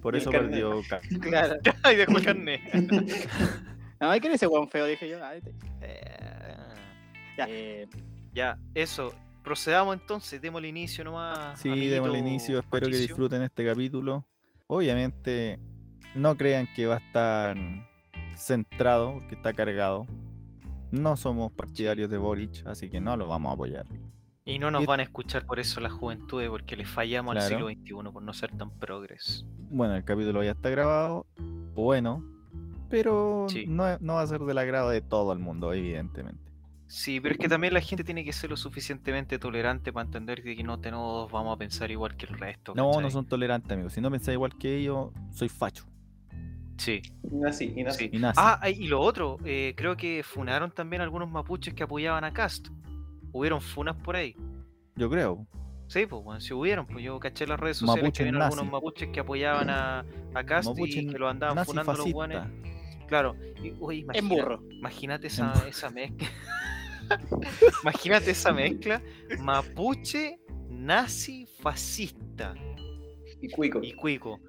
Por 0.00 0.16
eso 0.16 0.30
perdió. 0.30 0.82
Ca- 0.88 1.00
Claro. 1.20 1.56
y 1.92 1.96
dejó 1.96 2.18
el 2.18 2.24
carnet. 2.24 2.60
No, 4.00 4.10
¿quién 4.18 4.32
es 4.32 4.42
ese 4.42 4.48
weón 4.48 4.68
feo? 4.68 4.84
Dije 4.86 5.08
yo. 5.08 5.18
Eh, 5.80 6.16
Ya. 7.38 7.46
Eh, 7.48 7.86
ya, 8.34 8.58
eso. 8.74 9.14
Procedamos 9.44 9.94
entonces, 9.94 10.40
demos 10.42 10.58
el 10.60 10.66
inicio 10.66 11.04
nomás. 11.04 11.60
Sí, 11.60 11.68
amiguito 11.68 11.94
demos 11.94 12.08
el 12.10 12.16
inicio. 12.16 12.58
Espero 12.58 12.88
que 12.88 12.96
disfruten 12.96 13.42
este 13.42 13.64
capítulo. 13.64 14.26
Obviamente, 14.66 15.60
no 16.16 16.36
crean 16.36 16.68
que 16.74 16.86
va 16.86 16.96
a 16.96 16.98
estar 16.98 17.56
centrado, 18.36 19.22
que 19.28 19.36
está 19.36 19.52
cargado. 19.52 20.06
No 20.90 21.16
somos 21.16 21.52
partidarios 21.52 22.10
de 22.10 22.18
Boric, 22.18 22.66
así 22.66 22.90
que 22.90 23.00
no 23.00 23.16
lo 23.16 23.28
vamos 23.28 23.50
a 23.50 23.54
apoyar. 23.54 23.86
Y 24.44 24.58
no 24.58 24.70
nos 24.70 24.82
Y- 24.82 24.86
van 24.86 25.00
a 25.00 25.02
escuchar 25.04 25.46
por 25.46 25.60
eso 25.60 25.80
las 25.80 25.92
juventudes, 25.92 26.48
porque 26.50 26.76
les 26.76 26.88
fallamos 26.88 27.36
al 27.36 27.42
siglo 27.42 27.68
XXI 27.68 28.10
por 28.12 28.22
no 28.22 28.32
ser 28.32 28.50
tan 28.56 28.70
progres. 28.78 29.44
Bueno, 29.70 29.94
el 29.94 30.04
capítulo 30.04 30.42
ya 30.42 30.50
está 30.52 30.68
grabado. 30.70 31.26
Bueno, 31.74 32.24
pero 32.90 33.46
Sí. 33.48 33.66
no, 33.68 33.98
no 34.00 34.14
va 34.14 34.22
a 34.22 34.26
ser 34.26 34.40
del 34.40 34.58
agrado 34.58 34.90
de 34.90 35.00
todo 35.00 35.32
el 35.32 35.38
mundo, 35.38 35.72
evidentemente. 35.72 36.42
Sí, 36.88 37.20
pero 37.20 37.34
es 37.34 37.38
que 37.38 37.48
también 37.48 37.72
la 37.72 37.80
gente 37.80 38.04
tiene 38.04 38.22
que 38.22 38.32
ser 38.34 38.50
lo 38.50 38.56
suficientemente 38.58 39.38
tolerante 39.38 39.92
para 39.94 40.04
entender 40.04 40.42
de 40.42 40.54
que 40.54 40.62
no 40.62 40.78
todos 40.78 41.30
vamos 41.32 41.54
a 41.54 41.58
pensar 41.58 41.90
igual 41.90 42.16
que 42.16 42.26
el 42.26 42.36
resto. 42.38 42.74
No, 42.74 43.00
no 43.00 43.10
son 43.10 43.24
tolerantes, 43.26 43.72
amigos. 43.72 43.94
Si 43.94 44.00
no 44.02 44.10
pensáis 44.10 44.34
igual 44.34 44.58
que 44.58 44.76
ellos, 44.76 45.10
soy 45.30 45.48
facho. 45.48 45.86
Sí. 46.76 47.00
Y. 47.22 47.52
Sí. 47.52 48.10
Y 48.12 48.18
nazi. 48.18 48.38
Ah, 48.42 48.60
y 48.68 48.88
lo 48.88 49.00
otro, 49.00 49.38
eh, 49.44 49.72
creo 49.76 49.96
que 49.96 50.22
funaron 50.22 50.70
también 50.72 51.00
algunos 51.00 51.30
mapuches 51.30 51.72
que 51.72 51.84
apoyaban 51.84 52.24
a 52.24 52.32
Cast. 52.34 52.68
Hubieron 53.32 53.60
funas 53.60 53.96
por 53.96 54.16
ahí. 54.16 54.36
Yo 54.96 55.08
creo. 55.10 55.46
Sí, 55.88 56.06
pues, 56.06 56.22
bueno, 56.24 56.40
sí 56.40 56.54
hubieron, 56.54 56.86
pues 56.86 57.04
yo 57.04 57.18
caché 57.20 57.44
en 57.44 57.50
las 57.50 57.60
redes 57.60 57.76
sociales 57.78 58.02
Mapuches 58.04 58.16
que 58.24 58.28
habían 58.28 58.42
algunos 58.42 58.70
mapuches 58.70 59.08
que 59.10 59.20
apoyaban 59.20 59.68
a, 59.68 60.04
a 60.34 60.44
Cast 60.44 60.68
Mapuche 60.68 61.00
y 61.00 61.06
que 61.08 61.18
lo 61.18 61.28
andaban 61.28 61.56
nazi 61.56 61.66
funando 61.66 61.92
los 61.92 61.98
fascista. 61.98 62.14
guanes. 62.14 63.06
Claro. 63.08 63.36
Y, 63.62 63.72
uy, 63.78 63.98
en 63.98 64.04
imagina- 64.04 64.28
burro. 64.34 64.62
Imagínate 64.70 65.26
En 65.26 65.32
esa, 65.32 65.68
esa 65.68 65.90
mezcla. 65.90 66.28
Imagínate 67.82 68.30
esa 68.30 68.52
mezcla. 68.52 69.02
Mapuche, 69.40 70.38
nazi, 70.70 71.46
fascista 71.60 72.54
Y 73.40 73.50
cuico. 73.50 73.80
y 73.82 73.92
cuico. 73.92 74.40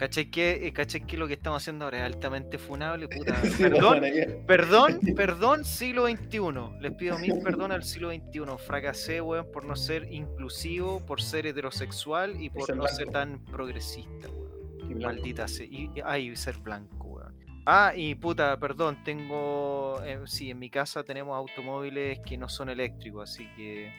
¿Cachai 0.00 0.30
que, 0.30 0.66
eh, 0.66 0.72
¿Cachai 0.72 1.02
que 1.02 1.18
lo 1.18 1.28
que 1.28 1.34
estamos 1.34 1.62
haciendo 1.62 1.84
ahora 1.84 1.98
es 1.98 2.04
altamente 2.04 2.56
funable? 2.56 3.06
Puta. 3.18 3.36
Sí, 3.44 3.64
Perdón, 3.64 4.00
perdón, 4.46 5.00
perdón, 5.14 5.64
siglo 5.66 6.06
XXI. 6.06 6.80
Les 6.80 6.94
pido 6.94 7.18
mil 7.18 7.38
perdón 7.42 7.70
al 7.70 7.84
siglo 7.84 8.08
XXI. 8.10 8.40
Fracasé, 8.66 9.20
weón, 9.20 9.52
por 9.52 9.66
no 9.66 9.76
ser 9.76 10.10
inclusivo, 10.10 11.04
por 11.04 11.20
ser 11.20 11.46
heterosexual 11.46 12.40
y 12.40 12.48
por 12.48 12.64
ser 12.64 12.76
no 12.76 12.88
ser 12.88 13.10
tan 13.10 13.44
progresista, 13.44 14.30
weón. 14.30 15.02
Maldita 15.02 15.46
sea. 15.46 15.66
Y, 15.66 15.90
ay, 16.02 16.34
ser 16.34 16.56
blanco, 16.56 17.06
weón. 17.06 17.36
Ah, 17.66 17.92
y 17.94 18.14
puta, 18.14 18.58
perdón, 18.58 19.04
tengo. 19.04 20.00
eh, 20.02 20.18
sí, 20.24 20.50
en 20.50 20.60
mi 20.60 20.70
casa 20.70 21.04
tenemos 21.04 21.36
automóviles 21.36 22.20
que 22.20 22.38
no 22.38 22.48
son 22.48 22.70
eléctricos, 22.70 23.30
así 23.30 23.46
que. 23.54 23.92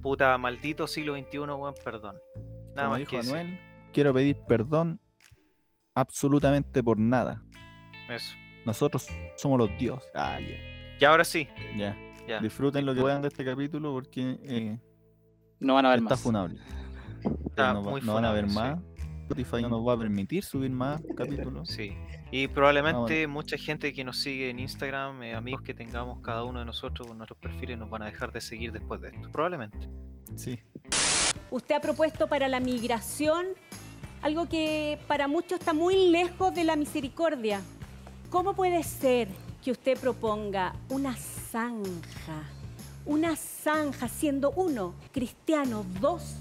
Puta, 0.00 0.38
maldito 0.38 0.86
siglo 0.86 1.14
XXI, 1.18 1.38
weón, 1.40 1.74
perdón. 1.84 2.16
Nada 2.74 2.88
Como 2.88 2.90
más 2.92 2.98
dijo 3.00 3.10
que. 3.10 3.18
Anuel, 3.18 3.58
quiero 3.96 4.12
pedir 4.12 4.36
perdón 4.46 5.00
absolutamente 5.94 6.82
por 6.82 6.98
nada. 6.98 7.42
Eso. 8.10 8.34
Nosotros 8.66 9.08
somos 9.38 9.58
los 9.58 9.70
dioses. 9.78 10.06
Ah, 10.14 10.38
ya. 10.38 10.54
Y 11.00 11.04
ahora 11.06 11.24
sí, 11.24 11.48
Ya. 11.78 11.96
ya. 12.28 12.40
Disfruten 12.40 12.84
lo 12.84 12.94
que 12.94 13.00
puedan 13.00 13.22
de 13.22 13.28
este 13.28 13.42
capítulo 13.42 13.92
porque 13.92 14.38
eh, 14.42 14.78
No 15.60 15.72
van 15.74 15.86
a 15.86 15.90
ver 15.90 16.00
está 16.00 16.10
más. 16.10 16.20
funable. 16.20 16.60
Está 17.46 17.72
no, 17.72 17.82
muy 17.84 18.02
no 18.02 18.12
van 18.12 18.26
a 18.26 18.32
ver 18.32 18.46
más. 18.48 18.78
Spotify 19.22 19.62
no 19.62 19.70
nos 19.70 19.88
va 19.88 19.94
a 19.94 19.98
permitir 19.98 20.44
subir 20.44 20.70
más 20.70 21.02
capítulos. 21.16 21.70
Sí. 21.70 21.96
Y 22.30 22.48
probablemente 22.48 23.26
mucha 23.26 23.56
gente 23.56 23.94
que 23.94 24.04
nos 24.04 24.18
sigue 24.18 24.50
en 24.50 24.58
Instagram, 24.58 25.22
eh, 25.22 25.34
amigos 25.34 25.62
que 25.62 25.72
tengamos 25.72 26.20
cada 26.20 26.44
uno 26.44 26.58
de 26.58 26.66
nosotros 26.66 27.08
con 27.08 27.16
nuestros 27.16 27.38
perfiles, 27.40 27.78
nos 27.78 27.88
van 27.88 28.02
a 28.02 28.06
dejar 28.06 28.30
de 28.30 28.42
seguir 28.42 28.72
después 28.72 29.00
de 29.00 29.08
esto. 29.08 29.32
Probablemente. 29.32 29.88
Sí. 30.34 30.58
Usted 31.50 31.76
ha 31.76 31.80
propuesto 31.80 32.26
para 32.28 32.46
la 32.48 32.60
migración 32.60 33.46
algo 34.26 34.48
que 34.48 34.98
para 35.06 35.28
muchos 35.28 35.60
está 35.60 35.72
muy 35.72 36.08
lejos 36.08 36.52
de 36.52 36.64
la 36.64 36.74
misericordia. 36.74 37.60
¿Cómo 38.28 38.54
puede 38.54 38.82
ser 38.82 39.28
que 39.62 39.70
usted 39.70 39.96
proponga 39.96 40.74
una 40.88 41.14
zanja? 41.14 42.42
Una 43.04 43.36
zanja 43.36 44.08
siendo 44.08 44.50
uno, 44.50 44.94
cristiano, 45.12 45.86
dos, 46.00 46.38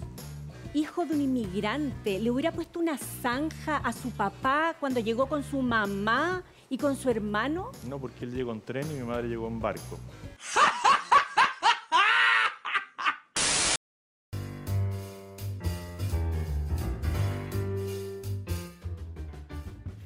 hijo 0.74 1.06
de 1.06 1.14
un 1.14 1.22
inmigrante. 1.22 2.18
Le 2.18 2.32
hubiera 2.32 2.52
puesto 2.52 2.80
una 2.80 2.98
zanja 2.98 3.78
a 3.78 3.94
su 3.94 4.10
papá 4.10 4.76
cuando 4.80 5.00
llegó 5.00 5.28
con 5.28 5.44
su 5.44 5.62
mamá 5.62 6.42
y 6.72 6.80
con 6.80 6.96
su 6.96 7.12
hermano. 7.12 7.70
No, 7.88 8.00
porque 8.00 8.26
él 8.26 8.34
llegó 8.34 8.52
en 8.52 8.62
tren 8.62 8.90
y 8.90 8.96
mi 8.96 9.06
madre 9.06 9.28
llegó 9.28 9.48
en 9.48 9.60
barco. 9.60 10.00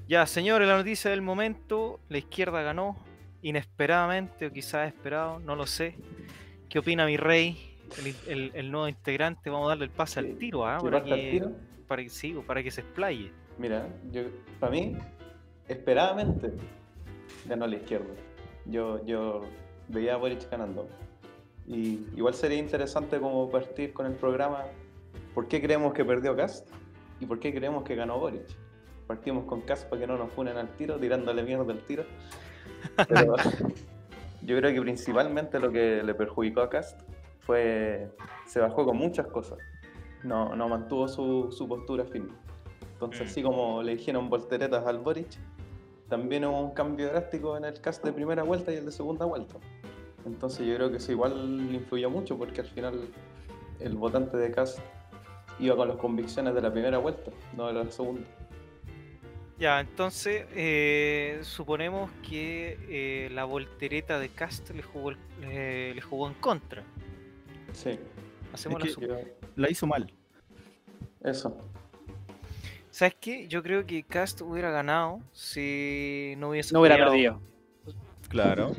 Ya, 0.10 0.26
señores, 0.26 0.68
la 0.68 0.76
noticia 0.76 1.12
del 1.12 1.22
momento, 1.22 2.00
la 2.10 2.18
izquierda 2.18 2.64
ganó, 2.64 2.98
inesperadamente 3.44 4.48
o 4.48 4.52
quizás 4.52 4.88
esperado, 4.88 5.38
no 5.40 5.56
lo 5.56 5.68
sé. 5.68 5.96
¿Qué 6.68 6.80
opina 6.80 7.06
mi 7.06 7.16
rey, 7.16 7.78
el, 8.04 8.16
el- 8.28 8.52
el 8.56 8.72
nuevo 8.72 8.88
integrante? 8.88 9.52
Vamos 9.52 9.68
a 9.68 9.70
darle 9.70 9.86
el 9.86 9.92
pase 9.92 10.20
al 10.20 10.36
tiro, 10.40 10.66
¿ah? 10.66 10.80
Para 10.82 11.04
¿Llevaste 11.04 11.14
al 11.14 11.20
que, 11.20 11.30
tiro? 11.30 11.52
para 11.88 12.02
que 12.04 12.10
sí, 12.10 12.36
para 12.48 12.64
que 12.64 12.72
se 12.72 12.82
explaye. 12.82 13.32
Mira, 13.60 13.88
yo, 14.12 14.24
para 14.60 14.72
mí, 14.72 14.98
esperadamente, 15.68 16.54
ganó 17.46 17.68
la 17.68 17.76
izquierda. 17.76 18.12
Yo, 18.66 19.06
yo 19.06 19.42
veía 19.90 20.16
a 20.16 20.18
Boric 20.18 20.50
ganando. 20.50 20.90
Y 21.68 22.00
igual 22.16 22.34
sería 22.34 22.58
interesante 22.58 23.20
como 23.20 23.48
partir 23.52 23.94
con 23.94 24.08
el 24.08 24.14
programa 24.14 24.64
¿Por 25.36 25.48
qué 25.48 25.62
creemos 25.62 25.94
que 25.94 26.04
perdió 26.04 26.36
Cast? 26.36 26.68
¿Y 27.20 27.28
por 27.28 27.40
qué 27.40 27.54
creemos 27.54 27.84
que 27.84 27.94
ganó 27.94 28.18
Boric? 28.18 28.42
Partimos 29.10 29.46
con 29.46 29.62
Cast 29.62 29.90
para 29.90 30.02
que 30.02 30.06
no 30.06 30.18
nos 30.20 30.32
funen 30.34 30.56
al 30.58 30.70
tiro, 30.76 31.00
tirándole 31.00 31.42
mierda 31.42 31.74
al 31.74 31.80
tiro. 31.80 32.04
Pero 33.10 33.36
yo 34.44 34.56
creo 34.56 34.72
que 34.72 34.82
principalmente 34.82 35.60
lo 35.60 35.72
que 35.72 36.04
le 36.04 36.14
perjudicó 36.14 36.62
a 36.62 36.70
Cast 36.70 37.02
fue 37.40 38.12
se 38.46 38.60
bajó 38.60 38.86
con 38.86 38.98
muchas 38.98 39.26
cosas. 39.26 39.58
No, 40.24 40.56
no 40.56 40.70
mantuvo 40.70 41.08
su, 41.08 41.52
su 41.52 41.68
postura 41.68 42.06
firme. 42.06 42.34
Entonces, 42.94 43.22
Mm. 43.22 43.26
así 43.32 43.42
como 43.42 43.82
le 43.82 43.96
dijeron 43.96 44.30
volteretas 44.30 44.86
al 44.86 45.00
Boric, 45.00 45.40
también 46.08 46.46
hubo 46.46 46.60
un 46.62 46.76
cambio 46.76 47.08
drástico 47.08 47.58
en 47.58 47.66
el 47.66 47.82
cast 47.82 48.04
de 48.06 48.14
primera 48.14 48.44
vuelta 48.44 48.72
y 48.72 48.76
el 48.76 48.86
de 48.86 48.92
segunda 48.92 49.26
vuelta. 49.26 49.56
Entonces, 50.24 50.68
yo 50.68 50.76
creo 50.76 50.92
que 50.92 50.98
eso 50.98 51.12
igual 51.12 51.34
influyó 51.74 52.12
mucho 52.12 52.38
porque 52.38 52.62
al 52.62 52.68
final 52.68 53.08
el 53.80 53.96
votante 53.98 54.38
de 54.38 54.52
cast 54.52 54.78
iba 55.58 55.76
con 55.76 55.88
las 55.88 55.98
convicciones 55.98 56.54
de 56.54 56.62
la 56.62 56.72
primera 56.72 57.00
vuelta, 57.00 57.32
no 57.58 57.66
de 57.66 57.74
la 57.74 57.90
segunda. 57.90 58.22
Ya, 59.60 59.80
entonces 59.82 60.46
eh, 60.56 61.40
suponemos 61.44 62.10
que 62.28 62.78
eh, 62.88 63.30
la 63.32 63.44
voltereta 63.44 64.18
de 64.18 64.30
Cast 64.30 64.70
le 64.70 64.82
jugó, 64.82 65.10
el- 65.12 65.18
le- 65.42 65.94
le 65.96 66.02
jugó 66.02 66.28
en 66.30 66.34
contra. 66.36 66.84
Sí, 67.74 68.00
Hacemos 68.54 68.84
Es 68.84 68.98
la 68.98 69.18
que- 69.18 69.36
La 69.58 69.70
hizo 69.70 69.86
mal. 69.86 70.12
eso. 71.24 71.56
¿Sabes 72.90 73.16
qué? 73.20 73.48
Yo 73.48 73.62
creo 73.62 73.86
que 73.86 74.04
Cast 74.04 74.42
hubiera 74.42 74.72
ganado 74.72 75.20
si 75.34 76.34
no 76.38 76.50
hubiese 76.50 76.74
No 76.74 76.80
hubiera 76.82 76.98
perdido. 76.98 77.40
Claro. 78.30 78.72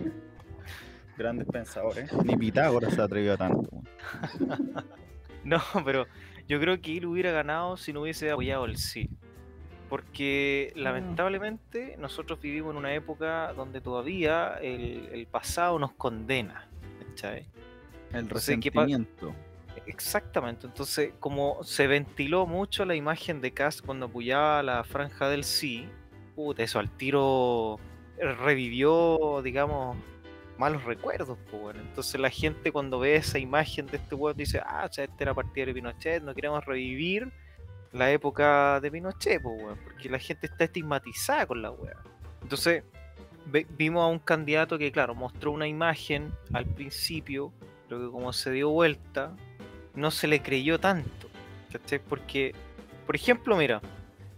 Grandes 1.17 1.47
pensadores. 1.47 2.11
Ni 2.25 2.37
Pitágoras 2.37 2.95
se 2.95 3.03
atrevió 3.03 3.35
a 3.35 3.37
tanto. 3.37 3.69
No, 5.45 5.59
pero 5.87 6.07
yo 6.49 6.61
creo 6.61 6.79
que 6.83 6.99
él 6.99 7.07
hubiera 7.07 7.31
ganado 7.33 7.79
si 7.79 7.95
no 7.95 8.03
hubiese 8.03 8.31
apoyado 8.31 8.67
el 8.67 8.77
sí. 8.77 9.09
Porque 9.91 10.73
lamentablemente 10.77 11.97
nosotros 11.99 12.41
vivimos 12.41 12.71
en 12.71 12.79
una 12.79 12.95
época 12.95 13.53
donde 13.53 13.83
todavía 13.83 14.55
el, 14.63 15.11
el 15.13 15.27
pasado 15.27 15.79
nos 15.79 15.93
condena. 15.93 16.67
¿cachai? 17.09 17.45
El 18.13 18.21
Entonces, 18.21 18.59
¿qué 18.63 18.73
pa- 18.73 18.85
resentimiento. 18.85 19.35
Exactamente, 19.87 20.67
entonces 20.67 21.13
como 21.21 21.63
se 21.65 21.87
ventiló 21.87 22.47
mucho 22.47 22.85
la 22.85 22.95
imagen 22.95 23.41
de 23.41 23.53
Cast 23.53 23.85
cuando 23.85 24.07
apoyaba 24.07 24.63
la 24.63 24.85
franja 24.85 25.29
del 25.29 25.43
sí, 25.45 25.89
puta, 26.37 26.63
eso 26.63 26.79
al 26.79 26.91
tiro 26.97 27.79
revivió, 28.19 29.41
digamos, 29.43 29.97
malos 30.59 30.85
recuerdos, 30.85 31.39
pues 31.51 31.63
bueno. 31.63 31.81
Entonces 31.81 32.21
la 32.21 32.31
gente 32.31 32.71
cuando 32.71 32.99
ve 33.01 33.17
esa 33.17 33.39
imagen 33.39 33.87
de 33.87 33.97
este 33.97 34.15
weón 34.15 34.37
dice, 34.37 34.61
ah, 34.65 34.87
o 34.89 34.93
sea, 34.93 35.05
este 35.05 35.25
era 35.25 35.35
partidario 35.35 35.75
de 35.75 35.81
Pinochet, 35.81 36.23
no 36.23 36.35
queremos 36.35 36.65
revivir 36.65 37.33
la 37.93 38.11
época 38.11 38.81
de 38.81 38.91
Pinochet, 38.91 39.41
weón, 39.45 39.79
porque 39.83 40.09
la 40.09 40.19
gente 40.19 40.47
está 40.47 40.65
estigmatizada 40.65 41.47
con 41.47 41.61
la 41.63 41.71
weá. 41.71 41.97
Entonces, 42.43 42.85
ve- 43.47 43.67
vimos 43.77 44.03
a 44.03 44.07
un 44.07 44.19
candidato 44.19 44.79
que, 44.79 44.93
claro, 44.93 45.15
mostró 45.15 45.51
una 45.53 45.67
imagen 45.67 46.33
al 46.53 46.67
principio, 46.67 47.53
pero 47.89 48.01
que 48.01 48.11
como 48.11 48.33
se 48.33 48.51
dio 48.53 48.71
vuelta, 48.71 49.33
no 49.95 50.11
se 50.11 50.27
le 50.29 50.41
creyó 50.41 50.79
tanto. 50.79 51.29
¿Cachai? 51.73 51.99
Porque, 52.01 52.55
por 53.07 53.15
ejemplo, 53.17 53.57
mira, 53.57 53.81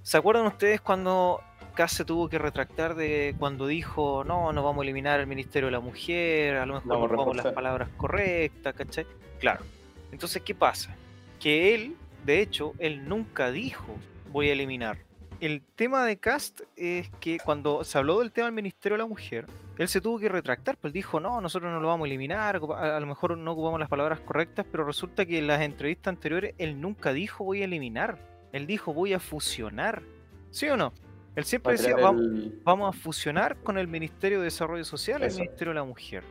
¿se 0.02 0.16
acuerdan 0.16 0.46
ustedes 0.46 0.80
cuando 0.80 1.40
Kass 1.74 1.92
se 1.92 2.04
tuvo 2.04 2.28
que 2.28 2.38
retractar 2.38 2.94
de 2.94 3.34
cuando 3.38 3.66
dijo, 3.66 4.24
no, 4.24 4.52
no 4.52 4.62
vamos 4.62 4.82
a 4.82 4.84
eliminar 4.84 5.20
el 5.20 5.26
Ministerio 5.26 5.66
de 5.68 5.72
la 5.72 5.80
Mujer, 5.80 6.56
a 6.56 6.66
lo 6.66 6.74
mejor 6.74 6.88
Vamos 6.88 7.08
a 7.10 7.12
no 7.12 7.16
pongo 7.16 7.34
las 7.34 7.52
palabras 7.52 7.88
correctas, 7.96 8.74
¿cachai? 8.74 9.06
Claro. 9.40 9.64
Entonces, 10.10 10.42
¿qué 10.42 10.54
pasa? 10.54 10.94
Que 11.40 11.74
él, 11.74 11.96
de 12.24 12.40
hecho, 12.40 12.74
él 12.78 13.08
nunca 13.08 13.50
dijo, 13.50 13.94
voy 14.30 14.48
a 14.48 14.52
eliminar. 14.52 14.98
El 15.40 15.62
tema 15.74 16.04
de 16.04 16.18
Cast 16.18 16.60
es 16.76 17.10
que 17.20 17.38
cuando 17.38 17.82
se 17.82 17.98
habló 17.98 18.20
del 18.20 18.30
tema 18.30 18.46
del 18.46 18.54
Ministerio 18.54 18.96
de 18.96 19.02
la 19.02 19.08
Mujer, 19.08 19.46
él 19.76 19.88
se 19.88 20.00
tuvo 20.00 20.18
que 20.20 20.28
retractar, 20.28 20.76
pues 20.76 20.92
dijo, 20.92 21.18
no, 21.18 21.40
nosotros 21.40 21.72
no 21.72 21.80
lo 21.80 21.88
vamos 21.88 22.04
a 22.04 22.08
eliminar, 22.08 22.60
a 22.76 23.00
lo 23.00 23.06
mejor 23.06 23.36
no 23.36 23.52
ocupamos 23.52 23.80
las 23.80 23.88
palabras 23.88 24.20
correctas, 24.20 24.64
pero 24.70 24.84
resulta 24.84 25.26
que 25.26 25.38
en 25.38 25.48
las 25.48 25.60
entrevistas 25.62 26.12
anteriores 26.12 26.54
él 26.58 26.80
nunca 26.80 27.12
dijo 27.12 27.42
voy 27.42 27.62
a 27.62 27.64
eliminar, 27.64 28.18
él 28.52 28.66
dijo 28.66 28.94
voy 28.94 29.14
a 29.14 29.18
fusionar, 29.20 30.02
¿sí 30.50 30.68
o 30.68 30.76
no? 30.76 30.92
Él 31.34 31.44
siempre 31.44 31.72
decía, 31.72 31.96
vamos, 31.96 32.94
a 32.94 32.96
fusionar 32.96 33.56
con 33.56 33.78
el 33.78 33.88
Ministerio 33.88 34.38
de 34.38 34.44
Desarrollo 34.44 34.84
Social 34.84 35.22
y 35.22 35.24
el 35.24 35.28
Eso. 35.30 35.38
Ministerio 35.40 35.70
de 35.72 35.74
la 35.80 35.84
Mujer. 35.84 36.22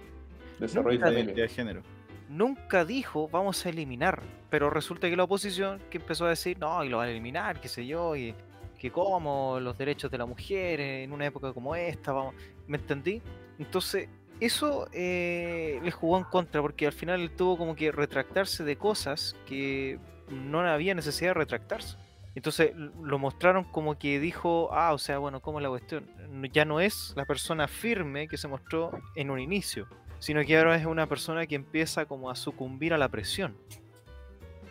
desarrollo 0.60 1.00
nunca 1.00 1.12
de 1.12 1.50
género. 1.50 1.82
Nunca 2.30 2.86
dijo 2.86 3.28
vamos 3.28 3.66
a 3.66 3.70
eliminar, 3.70 4.22
pero 4.52 4.70
resulta 4.70 5.10
que 5.10 5.16
la 5.16 5.24
oposición 5.24 5.82
que 5.90 5.98
empezó 5.98 6.26
a 6.26 6.30
decir, 6.30 6.60
no, 6.60 6.84
y 6.84 6.90
lo 6.90 6.98
van 6.98 7.08
a 7.08 7.12
eliminar, 7.12 7.62
qué 7.62 7.70
sé 7.70 7.88
yo, 7.88 8.16
y 8.18 8.36
que 8.78 8.92
como 8.92 9.60
los 9.62 9.78
derechos 9.78 10.12
de 10.12 10.18
la 10.18 10.26
mujer 10.26 10.82
en 10.82 11.14
una 11.14 11.26
época 11.26 11.54
como 11.54 11.74
esta, 11.74 12.12
vamos, 12.12 12.36
¿me 12.68 12.78
entendí? 12.78 13.22
Entonces, 13.58 14.10
eso 14.42 14.90
eh, 14.92 15.80
le 15.82 15.92
jugó 15.92 16.18
en 16.18 16.26
contra, 16.26 16.62
porque 16.62 16.86
al 16.86 16.92
final 16.92 17.32
tuvo 17.32 17.58
como 17.58 17.76
que 17.76 17.94
retractarse 17.94 18.66
de 18.66 18.76
cosas 18.76 19.38
que 19.46 20.00
no 20.30 20.60
había 20.60 20.94
necesidad 20.96 21.30
de 21.30 21.36
retractarse. 21.36 21.98
Entonces 22.36 22.74
lo 22.76 23.20
mostraron 23.20 23.64
como 23.64 23.98
que 23.98 24.20
dijo, 24.20 24.70
ah, 24.74 24.94
o 24.94 24.98
sea, 24.98 25.18
bueno, 25.18 25.42
¿cómo 25.42 25.60
es 25.60 25.64
la 25.64 25.70
cuestión? 25.70 26.10
Ya 26.52 26.66
no 26.66 26.82
es 26.82 27.14
la 27.16 27.26
persona 27.26 27.68
firme 27.68 28.28
que 28.28 28.38
se 28.38 28.48
mostró 28.48 28.92
en 29.16 29.30
un 29.32 29.40
inicio, 29.40 29.88
sino 30.20 30.44
que 30.44 30.58
ahora 30.58 30.76
es 30.76 30.86
una 30.86 31.08
persona 31.08 31.46
que 31.46 31.56
empieza 31.56 32.06
como 32.06 32.30
a 32.30 32.36
sucumbir 32.36 32.94
a 32.94 32.98
la 32.98 33.10
presión. 33.10 33.56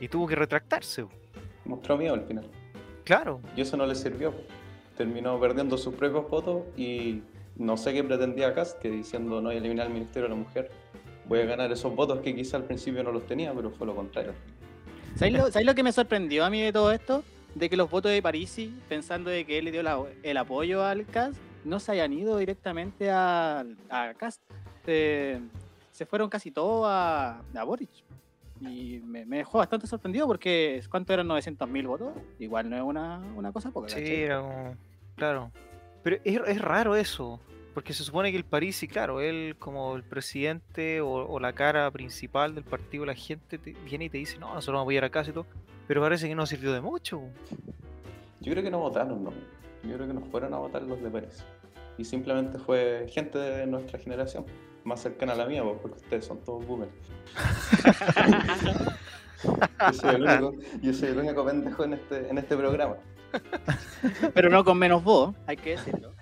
Y 0.00 0.08
tuvo 0.08 0.26
que 0.26 0.34
retractarse. 0.34 1.06
Mostró 1.64 1.96
miedo 1.96 2.14
al 2.14 2.22
final. 2.22 2.46
Claro, 3.04 3.40
Y 3.56 3.60
eso 3.60 3.76
no 3.76 3.86
le 3.86 3.94
sirvió. 3.94 4.32
Terminó 4.96 5.38
perdiendo 5.40 5.76
sus 5.78 5.94
propios 5.94 6.28
votos 6.28 6.62
y 6.76 7.22
no 7.56 7.76
sé 7.76 7.92
qué 7.92 8.02
pretendía 8.04 8.54
Cast, 8.54 8.78
que 8.80 8.90
diciendo 8.90 9.36
no 9.40 9.48
voy 9.48 9.54
a 9.56 9.58
eliminar 9.58 9.86
el 9.86 9.92
Ministerio 9.92 10.28
de 10.28 10.34
la 10.34 10.40
Mujer, 10.40 10.70
voy 11.26 11.40
a 11.40 11.44
ganar 11.46 11.70
esos 11.72 11.94
votos 11.94 12.20
que 12.20 12.34
quizá 12.34 12.56
al 12.56 12.64
principio 12.64 13.02
no 13.02 13.12
los 13.12 13.26
tenía, 13.26 13.52
pero 13.54 13.70
fue 13.70 13.86
lo 13.86 13.94
contrario. 13.94 14.32
¿Sabéis 15.16 15.36
lo, 15.36 15.46
sabéis 15.50 15.66
lo 15.66 15.74
que 15.74 15.82
me 15.82 15.92
sorprendió 15.92 16.44
a 16.44 16.50
mí 16.50 16.60
de 16.62 16.72
todo 16.72 16.92
esto? 16.92 17.24
De 17.54 17.68
que 17.68 17.76
los 17.76 17.90
votos 17.90 18.12
de 18.12 18.22
Parisi, 18.22 18.72
pensando 18.88 19.28
de 19.30 19.44
que 19.44 19.58
él 19.58 19.64
le 19.64 19.72
dio 19.72 19.82
la- 19.82 20.02
el 20.22 20.36
apoyo 20.36 20.84
al 20.84 21.04
CAS, 21.06 21.34
no 21.64 21.80
se 21.80 21.92
hayan 21.92 22.12
ido 22.12 22.36
directamente 22.38 23.10
a, 23.10 23.64
a 23.88 24.14
CAS. 24.14 24.40
Se, 24.84 25.40
se 25.90 26.06
fueron 26.06 26.28
casi 26.30 26.50
todos 26.50 26.86
a, 26.88 27.40
a 27.54 27.64
Boric. 27.64 27.90
Y 28.60 29.00
me, 29.04 29.24
me 29.24 29.38
dejó 29.38 29.58
bastante 29.58 29.86
sorprendido 29.86 30.26
porque 30.26 30.82
¿cuánto 30.90 31.12
eran 31.14 31.26
900.000 31.28 31.86
votos? 31.86 32.12
Igual 32.38 32.68
no 32.68 32.76
es 32.76 32.82
una, 32.82 33.18
una 33.34 33.52
cosa 33.52 33.70
poca. 33.70 33.88
sí, 33.88 33.96
¿cachai? 33.96 34.20
era 34.22 34.40
como- 34.40 34.76
Claro. 35.16 35.50
Pero 36.02 36.16
es, 36.24 36.40
es 36.46 36.60
raro 36.60 36.96
eso. 36.96 37.40
Porque 37.74 37.92
se 37.94 38.02
supone 38.02 38.32
que 38.32 38.36
el 38.36 38.44
París, 38.44 38.82
y 38.82 38.88
claro, 38.88 39.20
él 39.20 39.54
como 39.58 39.94
el 39.94 40.02
presidente 40.02 41.00
o, 41.00 41.08
o 41.12 41.38
la 41.38 41.52
cara 41.52 41.88
principal 41.92 42.54
del 42.54 42.64
partido, 42.64 43.06
la 43.06 43.14
gente 43.14 43.58
te- 43.58 43.74
viene 43.84 44.06
y 44.06 44.10
te 44.10 44.18
dice, 44.18 44.38
no, 44.38 44.48
nosotros 44.54 44.72
vamos 44.74 44.80
a 44.80 44.86
apoyar 44.86 45.04
a 45.04 45.10
casa 45.10 45.30
y 45.30 45.32
todo. 45.32 45.46
Pero 45.86 46.00
parece 46.02 46.28
que 46.28 46.34
no 46.34 46.46
sirvió 46.46 46.72
de 46.72 46.80
mucho. 46.80 47.22
Yo 48.40 48.52
creo 48.52 48.62
que 48.64 48.70
no 48.70 48.80
votaron, 48.80 49.22
no. 49.22 49.30
Yo 49.84 49.94
creo 49.94 50.06
que 50.06 50.12
no 50.14 50.20
fueron 50.22 50.52
a 50.54 50.58
votar 50.58 50.82
los 50.82 51.00
de 51.00 51.10
París. 51.10 51.44
Y 51.96 52.04
simplemente 52.04 52.58
fue 52.58 53.06
gente 53.10 53.38
de 53.38 53.66
nuestra 53.66 53.98
generación, 53.98 54.44
más 54.84 55.00
cercana 55.00 55.32
a 55.32 55.36
la 55.36 55.46
mía, 55.46 55.62
pues, 55.62 55.78
porque 55.80 55.98
ustedes 55.98 56.24
son 56.24 56.38
todos 56.44 56.66
boomers. 56.66 56.90
yo, 59.44 59.92
soy 59.92 60.14
el 60.16 60.22
único, 60.22 60.52
yo 60.80 60.92
soy 60.92 61.08
el 61.08 61.18
único 61.18 61.44
pendejo 61.44 61.84
en 61.84 61.92
este, 61.94 62.28
en 62.28 62.38
este 62.38 62.56
programa. 62.56 62.96
Pero 64.34 64.50
no 64.50 64.64
con 64.64 64.78
menos 64.78 65.02
voz, 65.04 65.34
hay 65.46 65.56
que 65.56 65.70
decirlo. 65.70 66.12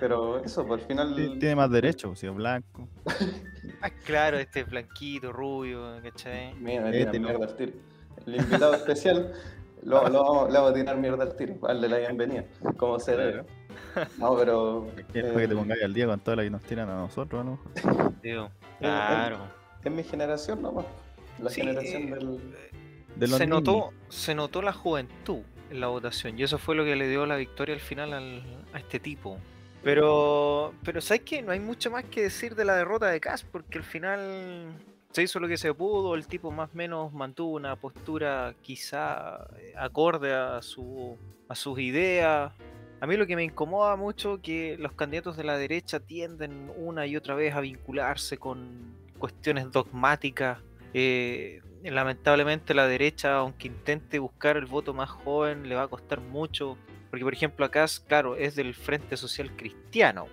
Pero 0.00 0.42
eso, 0.42 0.66
por 0.66 0.80
el 0.80 0.86
final. 0.86 1.14
Tiene 1.14 1.54
más 1.56 1.70
derecho, 1.70 2.14
si 2.14 2.26
es 2.26 2.34
blanco. 2.34 2.88
Ah, 3.82 3.88
claro, 4.04 4.38
este 4.38 4.64
blanquito, 4.64 5.32
rubio, 5.32 6.02
¿cachai? 6.02 6.54
Mira, 6.56 6.82
me 6.82 6.92
tiran 6.92 7.12
te- 7.12 7.20
mierda 7.20 7.46
al 7.46 7.56
tiro. 7.56 7.72
El 8.26 8.36
invitado 8.36 8.74
especial 8.74 9.32
lo, 9.82 10.06
lo 10.08 10.22
vamos, 10.22 10.48
le 10.52 10.58
vamos 10.58 10.70
a 10.70 10.74
tirar 10.74 10.96
mierda 10.98 11.22
al 11.24 11.34
tiro, 11.34 11.54
darle 11.62 11.88
la 11.88 11.96
bienvenida, 11.98 12.44
como 12.76 12.98
se 12.98 13.16
debe. 13.16 13.44
No, 14.18 14.36
pero. 14.36 14.86
Es 14.96 15.04
para 15.04 15.06
que 15.06 15.12
te 15.12 15.44
eh, 15.44 15.56
pongáis 15.56 15.82
al 15.82 15.94
día 15.94 16.06
con 16.06 16.20
todas 16.20 16.36
las 16.38 16.44
que 16.44 16.50
nos 16.50 16.62
tiran 16.62 16.88
a 16.90 16.94
nosotros, 16.96 17.44
¿no? 17.44 17.58
Digo, 18.22 18.50
claro. 18.78 19.38
Es 19.84 19.90
mi 19.92 20.02
generación 20.04 20.62
nomás. 20.62 20.84
La 21.38 21.50
Sí, 21.50 21.60
generación 21.62 22.02
eh, 22.02 22.14
del. 22.14 22.38
De 23.16 23.26
se 23.26 23.32
niños. 23.46 23.48
notó, 23.48 23.90
se 24.08 24.34
notó 24.34 24.62
la 24.62 24.72
juventud 24.72 25.40
en 25.70 25.80
la 25.80 25.88
votación 25.88 26.38
y 26.38 26.42
eso 26.42 26.58
fue 26.58 26.74
lo 26.74 26.84
que 26.84 26.96
le 26.96 27.08
dio 27.08 27.26
la 27.26 27.36
victoria 27.36 27.74
al 27.74 27.80
final 27.80 28.12
al- 28.12 28.42
a 28.72 28.78
este 28.78 29.00
tipo. 29.00 29.36
Pero, 29.82 30.74
pero 30.84 31.00
¿sabes 31.00 31.22
qué? 31.22 31.40
No 31.42 31.52
hay 31.52 31.60
mucho 31.60 31.90
más 31.90 32.04
que 32.04 32.22
decir 32.22 32.54
de 32.54 32.64
la 32.64 32.76
derrota 32.76 33.06
de 33.06 33.18
Cass 33.20 33.42
porque 33.42 33.78
al 33.78 33.84
final 33.84 34.74
se 35.10 35.22
hizo 35.22 35.40
lo 35.40 35.48
que 35.48 35.56
se 35.56 35.72
pudo, 35.74 36.14
el 36.14 36.26
tipo 36.26 36.50
más 36.50 36.70
o 36.72 36.76
menos 36.76 37.12
mantuvo 37.12 37.56
una 37.56 37.74
postura 37.76 38.54
quizá 38.62 39.46
eh, 39.58 39.72
acorde 39.76 40.34
a, 40.34 40.60
su, 40.62 41.16
a 41.48 41.54
sus 41.54 41.78
ideas. 41.80 42.52
A 43.00 43.06
mí 43.06 43.16
lo 43.16 43.26
que 43.26 43.34
me 43.36 43.44
incomoda 43.44 43.96
mucho 43.96 44.40
que 44.42 44.76
los 44.78 44.92
candidatos 44.92 45.36
de 45.36 45.44
la 45.44 45.56
derecha 45.56 46.00
tienden 46.00 46.70
una 46.76 47.06
y 47.06 47.16
otra 47.16 47.34
vez 47.34 47.54
a 47.54 47.60
vincularse 47.60 48.36
con 48.36 48.94
cuestiones 49.18 49.70
dogmáticas. 49.72 50.58
Eh, 50.92 51.62
lamentablemente 51.82 52.74
la 52.74 52.86
derecha, 52.86 53.36
aunque 53.36 53.68
intente 53.68 54.18
buscar 54.18 54.56
el 54.58 54.66
voto 54.66 54.92
más 54.92 55.08
joven, 55.08 55.68
le 55.68 55.74
va 55.76 55.84
a 55.84 55.88
costar 55.88 56.20
mucho. 56.20 56.76
Porque 57.08 57.24
por 57.24 57.32
ejemplo 57.32 57.64
acá, 57.64 57.84
es- 57.84 58.00
claro, 58.00 58.36
es 58.36 58.54
del 58.54 58.74
Frente 58.74 59.16
Social 59.16 59.50
Cristiano. 59.56 60.26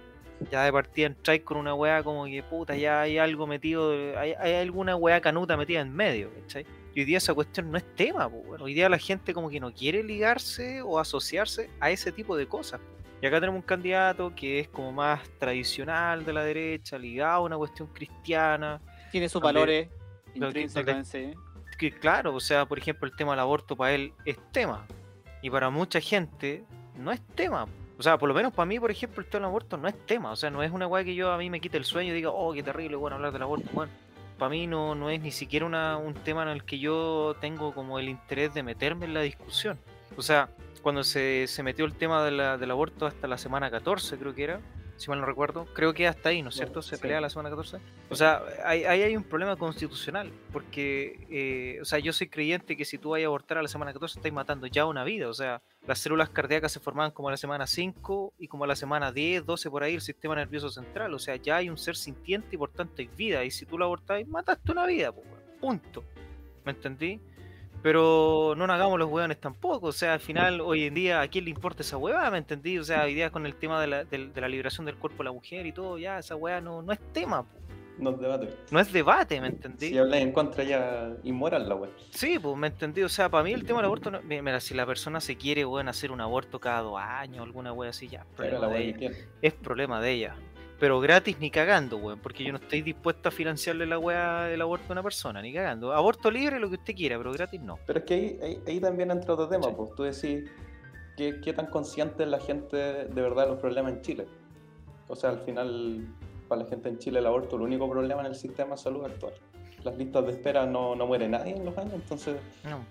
Ya 0.51 0.63
de 0.63 0.71
partida 0.71 1.07
entráis 1.07 1.41
con 1.41 1.57
una 1.57 1.73
weá 1.73 2.03
como 2.03 2.25
que 2.25 2.43
puta, 2.43 2.75
ya 2.75 3.01
hay 3.01 3.17
algo 3.17 3.47
metido, 3.47 3.91
hay, 4.17 4.33
hay 4.33 4.53
alguna 4.53 4.95
weá 4.95 5.19
canuta 5.19 5.57
metida 5.57 5.81
en 5.81 5.93
medio, 5.95 6.31
¿cachai? 6.41 6.65
Y 6.93 6.99
hoy 7.01 7.05
día 7.05 7.17
esa 7.17 7.33
cuestión 7.33 7.71
no 7.71 7.77
es 7.77 7.95
tema, 7.95 8.29
po, 8.29 8.37
weón. 8.37 8.61
hoy 8.61 8.73
día 8.73 8.87
la 8.89 8.97
gente 8.99 9.33
como 9.33 9.49
que 9.49 9.59
no 9.59 9.71
quiere 9.73 10.03
ligarse 10.03 10.81
o 10.81 10.99
asociarse 10.99 11.69
a 11.79 11.89
ese 11.89 12.11
tipo 12.11 12.35
de 12.37 12.47
cosas. 12.47 12.79
Y 13.21 13.25
acá 13.25 13.39
tenemos 13.39 13.59
un 13.61 13.65
candidato 13.65 14.33
que 14.35 14.59
es 14.59 14.67
como 14.67 14.91
más 14.91 15.21
tradicional 15.39 16.23
de 16.23 16.33
la 16.33 16.43
derecha, 16.43 16.99
ligado 16.99 17.33
a 17.37 17.39
una 17.45 17.57
cuestión 17.57 17.87
cristiana, 17.91 18.79
Tiene 19.11 19.27
sus 19.29 19.41
valores 19.41 19.89
donde- 20.35 20.61
intrínsecos 20.61 20.93
en 20.95 21.05
sí. 21.05 21.33
que 21.79 21.91
claro, 21.91 22.35
o 22.35 22.39
sea, 22.39 22.67
por 22.67 22.77
ejemplo, 22.77 23.07
el 23.07 23.15
tema 23.15 23.31
del 23.31 23.39
aborto 23.39 23.75
para 23.75 23.93
él 23.95 24.13
es 24.25 24.37
tema. 24.51 24.85
Y 25.41 25.49
para 25.49 25.69
mucha 25.71 25.99
gente 25.99 26.63
no 26.95 27.11
es 27.11 27.21
tema. 27.35 27.67
O 27.99 28.03
sea, 28.03 28.17
por 28.17 28.29
lo 28.29 28.35
menos 28.35 28.53
para 28.53 28.65
mí, 28.67 28.79
por 28.79 28.91
ejemplo, 28.91 29.21
el 29.23 29.27
tema 29.29 29.41
del 29.41 29.49
aborto 29.49 29.77
no 29.77 29.87
es 29.87 29.95
tema. 30.05 30.31
O 30.31 30.35
sea, 30.35 30.49
no 30.49 30.61
es 30.63 30.71
una 30.71 30.85
weá 30.87 31.03
que 31.03 31.15
yo 31.15 31.31
a 31.31 31.37
mí 31.37 31.49
me 31.49 31.59
quite 31.59 31.77
el 31.77 31.85
sueño 31.85 32.11
y 32.11 32.15
diga, 32.15 32.29
oh, 32.29 32.53
qué 32.53 32.61
terrible, 32.63 32.95
bueno, 32.95 33.15
hablar 33.15 33.31
del 33.33 33.41
aborto. 33.41 33.67
Bueno, 33.73 33.91
para 34.37 34.49
mí 34.49 34.67
no, 34.67 34.93
no 34.93 35.09
es 35.09 35.19
ni 35.21 35.31
siquiera 35.31 35.65
una, 35.65 35.97
un 35.97 36.13
tema 36.13 36.43
en 36.43 36.49
el 36.49 36.63
que 36.63 36.77
yo 36.79 37.35
tengo 37.41 37.73
como 37.73 37.97
el 37.97 38.07
interés 38.09 38.53
de 38.53 38.61
meterme 38.61 39.05
en 39.05 39.13
la 39.15 39.21
discusión. 39.21 39.79
O 40.15 40.21
sea, 40.21 40.49
cuando 40.83 41.03
se, 41.03 41.47
se 41.47 41.63
metió 41.63 41.85
el 41.85 41.93
tema 41.95 42.23
de 42.23 42.31
la- 42.31 42.57
del 42.57 42.69
aborto 42.71 43.07
hasta 43.07 43.27
la 43.27 43.37
semana 43.39 43.71
14, 43.71 44.17
creo 44.17 44.35
que 44.35 44.43
era, 44.43 44.59
si 44.97 45.09
mal 45.09 45.19
no 45.19 45.25
recuerdo, 45.25 45.65
creo 45.73 45.93
que 45.93 46.07
hasta 46.07 46.29
ahí, 46.29 46.41
¿no 46.41 46.49
es 46.49 46.55
Bueno, 46.55 46.65
cierto? 46.67 46.81
Se 46.81 46.95
sí. 46.95 47.01
pelea 47.01 47.21
la 47.21 47.29
semana 47.29 47.49
14. 47.49 47.77
O 48.09 48.15
sea, 48.15 48.41
ahí, 48.65 48.83
ahí 48.83 49.03
hay 49.03 49.15
un 49.15 49.23
problema 49.23 49.55
constitucional, 49.55 50.31
porque, 50.51 51.25
eh, 51.29 51.79
o 51.81 51.85
sea, 51.85 51.99
yo 51.99 52.11
soy 52.13 52.27
creyente 52.27 52.75
que 52.75 52.83
si 52.83 52.97
tú 52.97 53.11
vas 53.11 53.21
a 53.21 53.25
abortar 53.25 53.59
a 53.59 53.61
la 53.61 53.67
semana 53.67 53.93
14 53.93 54.19
estás 54.19 54.33
matando 54.33 54.67
ya 54.67 54.85
una 54.85 55.03
vida, 55.03 55.29
o 55.29 55.33
sea, 55.33 55.61
las 55.85 55.99
células 55.99 56.29
cardíacas 56.29 56.71
se 56.71 56.79
formaban 56.79 57.11
como 57.11 57.29
a 57.29 57.31
la 57.31 57.37
semana 57.37 57.67
5 57.67 58.33
y 58.39 58.47
como 58.47 58.63
a 58.63 58.67
la 58.67 58.75
semana 58.75 59.11
10, 59.11 59.45
12 59.45 59.69
por 59.69 59.83
ahí 59.83 59.95
el 59.95 60.01
sistema 60.01 60.35
nervioso 60.35 60.69
central, 60.69 61.13
o 61.13 61.19
sea, 61.19 61.35
ya 61.35 61.57
hay 61.57 61.69
un 61.69 61.77
ser 61.77 61.95
sintiente 61.95 62.55
y 62.55 62.57
por 62.57 62.71
tanto 62.71 62.95
hay 62.97 63.07
vida, 63.15 63.45
y 63.45 63.51
si 63.51 63.65
tú 63.65 63.77
la 63.77 63.85
abortas, 63.85 64.27
mataste 64.27 64.71
una 64.71 64.85
vida, 64.85 65.13
punto. 65.61 66.03
¿Me 66.65 66.73
entendí? 66.73 67.21
Pero 67.87 68.53
no 68.57 68.67
nos 68.67 68.73
hagamos 68.73 68.99
los 68.99 69.09
hueones 69.09 69.39
tampoco. 69.39 69.87
O 69.87 69.91
sea, 69.93 70.11
al 70.15 70.19
final, 70.19 70.59
hoy 70.59 70.83
en 70.83 70.93
día, 70.93 71.21
¿a 71.21 71.27
quién 71.29 71.45
le 71.45 71.51
importa 71.51 71.83
esa 71.83 71.95
hueá? 71.95 72.29
¿Me 72.29 72.37
entendí? 72.37 72.77
O 72.77 72.83
sea, 72.83 73.03
hoy 73.05 73.13
día 73.13 73.29
con 73.29 73.45
el 73.45 73.55
tema 73.55 73.79
de 73.79 73.87
la, 73.87 74.03
del- 74.03 74.33
de 74.33 74.41
la 74.41 74.49
liberación 74.49 74.85
del 74.85 74.97
cuerpo 74.97 75.19
de 75.19 75.29
la 75.29 75.31
mujer 75.31 75.65
y 75.65 75.71
todo, 75.71 75.97
ya 75.97 76.19
esa 76.19 76.35
hueá 76.35 76.59
no, 76.59 76.81
no 76.81 76.91
es 76.91 76.99
tema, 77.13 77.43
po. 77.43 77.49
Nos 77.97 78.19
debate. 78.19 78.49
no 78.71 78.79
es 78.81 78.91
debate, 78.91 79.39
¿me 79.39 79.47
entendí? 79.47 79.87
Si 79.87 79.97
hablas 79.97 80.19
en 80.19 80.33
contra 80.33 80.65
ya 80.65 81.13
inmoral 81.23 81.67
la 81.69 81.75
web. 81.75 81.89
Sí, 82.11 82.37
pues 82.39 82.57
me 82.57 82.67
entendí. 82.67 83.03
O 83.03 83.09
sea, 83.09 83.29
para 83.29 83.43
mí 83.45 83.53
el 83.53 83.63
tema 83.63 83.79
del 83.79 83.85
aborto, 83.85 84.11
no- 84.11 84.21
mira, 84.21 84.59
si 84.59 84.73
la 84.75 84.85
persona 84.85 85.21
se 85.21 85.37
quiere, 85.37 85.65
weón, 85.65 85.87
hacer 85.87 86.11
un 86.11 86.19
aborto 86.19 86.59
cada 86.59 86.81
dos 86.81 86.99
años, 86.99 87.41
alguna 87.45 87.71
wea 87.71 87.91
así, 87.91 88.09
ya, 88.09 88.19
es 88.21 88.27
problema 88.35 88.67
de 88.67 88.83
ella. 88.89 89.11
Es 89.41 89.53
problema 89.53 90.01
de 90.01 90.11
ella. 90.11 90.35
Pero 90.79 90.99
gratis 90.99 91.39
ni 91.39 91.49
cagando, 91.49 91.97
weón, 91.97 92.19
porque 92.19 92.43
yo 92.43 92.51
no 92.51 92.59
estoy 92.59 92.81
dispuesto 92.83 93.29
a 93.29 93.31
financiarle 93.31 93.87
la 93.87 93.97
weá 93.97 94.43
del 94.43 94.61
aborto 94.61 94.85
a 94.89 94.91
una 94.91 95.01
persona, 95.03 95.41
ni 95.41 95.51
cagando. 95.51 95.91
Aborto 95.91 96.29
libre, 96.29 96.59
lo 96.59 96.69
que 96.69 96.75
usted 96.75 96.93
quiera, 96.95 97.17
pero 97.17 97.31
gratis 97.33 97.59
no. 97.61 97.79
Pero 97.87 97.99
es 97.99 98.05
que 98.05 98.13
ahí, 98.13 98.39
ahí, 98.43 98.61
ahí 98.67 98.79
también 98.79 99.09
entra 99.09 99.33
otro 99.33 99.47
tema, 99.49 99.65
Sí. 99.65 99.73
pues 99.75 99.89
tú 99.95 100.03
decís 100.03 100.49
¿qué, 101.17 101.41
qué 101.43 101.51
tan 101.53 101.65
consciente 101.67 102.23
es 102.23 102.29
la 102.29 102.39
gente 102.39 102.77
de 102.77 103.21
verdad 103.21 103.45
de 103.45 103.49
los 103.51 103.59
problemas 103.59 103.93
en 103.93 104.01
Chile. 104.01 104.27
O 105.07 105.15
sea, 105.15 105.31
al 105.31 105.39
final, 105.39 106.07
para 106.47 106.61
la 106.61 106.67
gente 106.69 106.89
en 106.89 106.99
Chile 106.99 107.19
el 107.19 107.25
aborto 107.25 107.47
es 107.49 107.53
el 107.55 107.61
único 107.61 107.89
problema 107.89 108.21
en 108.21 108.27
el 108.27 108.35
sistema 108.35 108.71
de 108.75 108.77
salud 108.77 109.03
actual. 109.03 109.33
Las 109.83 109.97
listas 109.97 110.25
de 110.27 110.31
espera 110.33 110.67
no, 110.67 110.95
no 110.95 111.07
muere 111.07 111.27
nadie 111.27 111.55
en 111.55 111.65
los 111.65 111.75
años, 111.77 111.93
entonces 111.95 112.35
No. 112.63 112.81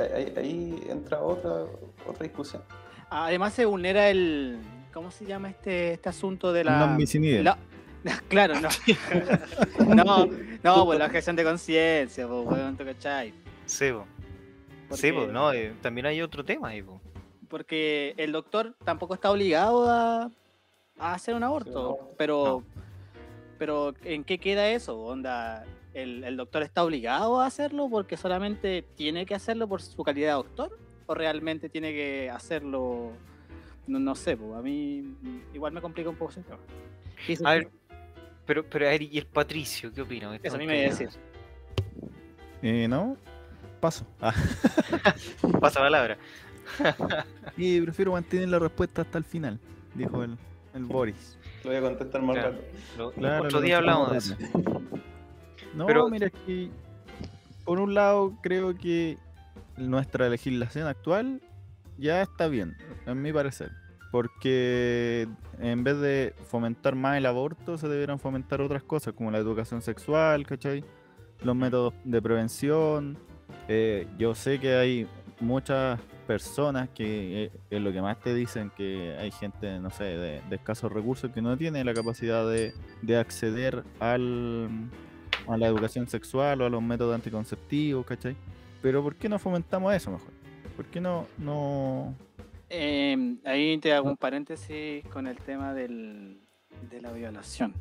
ahí, 0.00 0.32
ahí 0.38 0.82
entra 0.88 1.20
otra, 1.20 1.64
otra 2.06 2.22
discusión. 2.22 2.62
Además 3.10 3.52
se 3.52 3.66
vulnera 3.66 4.08
el... 4.08 4.58
¿Cómo 4.96 5.10
se 5.10 5.26
llama 5.26 5.50
este, 5.50 5.92
este 5.92 6.08
asunto 6.08 6.54
de 6.54 6.64
la... 6.64 6.96
No 6.96 6.96
la- 7.42 7.58
Claro, 8.28 8.54
no. 8.58 8.68
no, 9.94 10.26
no, 10.62 10.84
pues 10.86 10.98
la 10.98 11.04
objeción 11.04 11.36
de 11.36 11.44
conciencia, 11.44 12.26
pues, 12.26 12.46
weón, 12.46 12.78
¿tú 12.78 12.84
cachai? 12.86 13.34
Sí, 13.66 13.90
po. 13.92 14.06
Sí, 14.96 15.12
pues, 15.12 15.30
no, 15.30 15.52
eh, 15.52 15.74
también 15.82 16.06
hay 16.06 16.22
otro 16.22 16.42
tema 16.46 16.68
ahí, 16.68 16.80
po. 16.80 16.98
Porque 17.46 18.14
el 18.16 18.32
doctor 18.32 18.74
tampoco 18.86 19.12
está 19.12 19.30
obligado 19.30 19.86
a, 19.90 20.30
a 20.98 21.12
hacer 21.12 21.34
un 21.34 21.42
aborto. 21.42 21.78
aborto. 21.78 22.14
Pero, 22.16 22.62
pero 23.58 23.92
¿en 24.02 24.24
qué 24.24 24.38
queda 24.38 24.70
eso? 24.70 24.98
Onda, 24.98 25.66
¿el, 25.92 26.24
el 26.24 26.38
doctor 26.38 26.62
está 26.62 26.82
obligado 26.82 27.42
a 27.42 27.44
hacerlo 27.46 27.90
porque 27.90 28.16
solamente 28.16 28.80
tiene 28.96 29.26
que 29.26 29.34
hacerlo 29.34 29.68
por 29.68 29.82
su 29.82 30.02
calidad 30.02 30.28
de 30.28 30.32
doctor? 30.36 30.78
¿O 31.04 31.12
realmente 31.14 31.68
tiene 31.68 31.92
que 31.92 32.30
hacerlo? 32.30 33.10
No, 33.86 33.98
no 33.98 34.14
sé, 34.14 34.36
pues, 34.36 34.52
a 34.54 34.62
mí 34.62 35.14
igual 35.54 35.72
me 35.72 35.80
complica 35.80 36.08
un 36.10 36.16
poco 36.16 36.32
ese 36.32 36.42
tema. 36.42 36.58
A 37.48 37.54
ver, 37.54 37.68
pero, 38.44 38.64
pero 38.68 38.86
a 38.86 38.90
ver, 38.90 39.02
¿y 39.02 39.18
el 39.18 39.26
Patricio? 39.26 39.92
¿Qué 39.92 40.02
opina? 40.02 40.34
eso 40.42 40.56
a 40.56 40.58
mí 40.58 40.66
me 40.66 40.76
iba 40.78 40.86
a 40.86 40.90
decir. 40.90 41.08
Eh, 42.62 42.88
no, 42.88 43.16
paso. 43.80 44.06
Ah, 44.20 44.34
Pasa 45.60 45.80
palabra. 45.80 46.16
y 47.56 47.80
prefiero 47.80 48.12
mantener 48.12 48.48
la 48.48 48.58
respuesta 48.58 49.02
hasta 49.02 49.18
el 49.18 49.24
final, 49.24 49.58
dijo 49.94 50.24
el, 50.24 50.36
el 50.74 50.84
Boris. 50.84 51.38
Lo 51.62 51.70
voy 51.70 51.78
a 51.78 51.80
contestar 51.82 52.22
más 52.22 52.36
Claro. 52.36 52.52
rato. 52.52 52.64
Lo- 52.98 53.12
Claro, 53.12 53.44
otro 53.44 53.60
día 53.60 53.76
hablamos 53.78 54.10
de 54.12 54.18
eso. 54.18 54.36
No, 55.74 55.86
Pero- 55.86 56.08
mira, 56.08 56.26
es 56.26 56.32
que 56.44 56.70
por 57.64 57.78
un 57.80 57.94
lado 57.94 58.36
creo 58.42 58.74
que 58.76 59.18
nuestra 59.76 60.28
legislación 60.28 60.86
actual 60.88 61.40
ya 61.98 62.22
está 62.22 62.48
bien, 62.48 62.76
en 63.06 63.22
mi 63.22 63.32
parecer. 63.32 63.72
Porque 64.10 65.28
en 65.60 65.84
vez 65.84 65.98
de 66.00 66.34
fomentar 66.48 66.94
más 66.94 67.18
el 67.18 67.26
aborto, 67.26 67.76
se 67.76 67.88
deberían 67.88 68.18
fomentar 68.18 68.60
otras 68.60 68.82
cosas, 68.82 69.14
como 69.14 69.30
la 69.30 69.38
educación 69.38 69.82
sexual, 69.82 70.46
¿cachai? 70.46 70.84
Los 71.42 71.56
métodos 71.56 71.92
de 72.04 72.22
prevención. 72.22 73.18
Eh, 73.68 74.06
yo 74.16 74.34
sé 74.34 74.58
que 74.58 74.74
hay 74.74 75.08
muchas 75.40 76.00
personas 76.26 76.88
que 76.90 77.44
eh, 77.44 77.50
es 77.70 77.80
lo 77.80 77.92
que 77.92 78.00
más 78.00 78.18
te 78.20 78.34
dicen 78.34 78.70
que 78.76 79.16
hay 79.18 79.30
gente, 79.30 79.78
no 79.80 79.90
sé, 79.90 80.04
de, 80.04 80.42
de 80.48 80.56
escasos 80.56 80.90
recursos 80.92 81.30
que 81.30 81.42
no 81.42 81.56
tiene 81.56 81.84
la 81.84 81.94
capacidad 81.94 82.48
de, 82.48 82.72
de 83.02 83.16
acceder 83.16 83.84
al, 84.00 84.68
a 85.46 85.56
la 85.56 85.66
educación 85.66 86.08
sexual 86.08 86.62
o 86.62 86.66
a 86.66 86.70
los 86.70 86.82
métodos 86.82 87.14
anticonceptivos, 87.14 88.06
¿cachai? 88.06 88.36
Pero 88.82 89.02
¿por 89.02 89.14
qué 89.16 89.28
no 89.28 89.38
fomentamos 89.38 89.94
eso 89.94 90.10
mejor? 90.10 90.30
¿Por 90.76 90.84
qué 90.86 91.00
no, 91.00 91.26
no, 91.38 92.14
Eh, 92.68 93.36
ahí 93.44 93.78
te 93.78 93.92
hago 93.92 94.10
un 94.10 94.16
paréntesis 94.16 95.04
con 95.12 95.26
el 95.26 95.38
tema 95.38 95.72
del, 95.72 96.38
de 96.90 97.00
la 97.00 97.12
violación. 97.12 97.72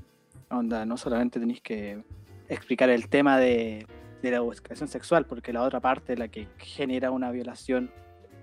Onda, 0.49 0.85
no 0.85 0.95
solamente 0.97 1.39
tenéis 1.39 1.61
que 1.61 2.03
explicar 2.47 2.89
el 2.89 3.09
tema 3.09 3.37
de, 3.39 3.85
de 4.21 4.31
la 4.31 4.37
educación 4.37 4.87
sexual, 4.87 5.25
porque 5.25 5.51
la 5.51 5.63
otra 5.63 5.79
parte, 5.79 6.15
la 6.15 6.27
que 6.29 6.47
genera 6.57 7.11
una 7.11 7.31
violación, 7.31 7.91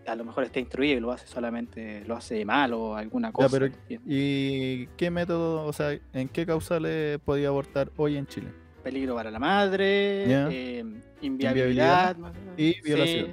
a 0.06 0.16
lo 0.16 0.24
mejor 0.24 0.42
está 0.44 0.58
instruido 0.58 0.96
y 0.98 1.00
lo 1.00 1.12
hace 1.12 1.26
solamente, 1.28 2.04
lo 2.06 2.16
hace 2.16 2.44
mal 2.44 2.74
o 2.74 2.96
alguna 2.96 3.28
Ya, 3.28 3.32
cosa. 3.32 3.48
pero 3.58 3.72
¿y 4.04 4.86
qué 4.96 5.10
método, 5.10 5.64
o 5.64 5.72
sea, 5.72 5.96
en 6.12 6.28
qué 6.28 6.44
causales 6.44 7.20
podía 7.20 7.48
abortar 7.48 7.90
hoy 7.96 8.16
en 8.16 8.26
Chile? 8.26 8.48
Peligro 8.82 9.14
para 9.14 9.30
la 9.30 9.38
madre, 9.38 10.24
eh, 10.26 10.84
inviabilidad, 11.20 12.16
Y 12.56 12.72
sí, 12.82 13.26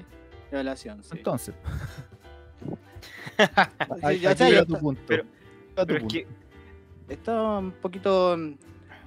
violación. 0.52 1.04
sí. 1.04 1.10
Entonces, 1.18 1.56
Sí, 3.38 3.46
ahí- 4.04 4.20
ya 4.20 4.36
sé, 4.36 4.66
tu 4.66 4.78
punto. 4.78 5.02
pero- 5.08 5.24
Llega 5.24 5.34
tu 5.76 5.86
Pero 5.86 5.94
es 5.94 6.00
punto. 6.02 6.14
que, 6.14 6.28
Está 7.14 7.58
un 7.58 7.72
poquito 7.72 8.36
mm, 8.38 8.54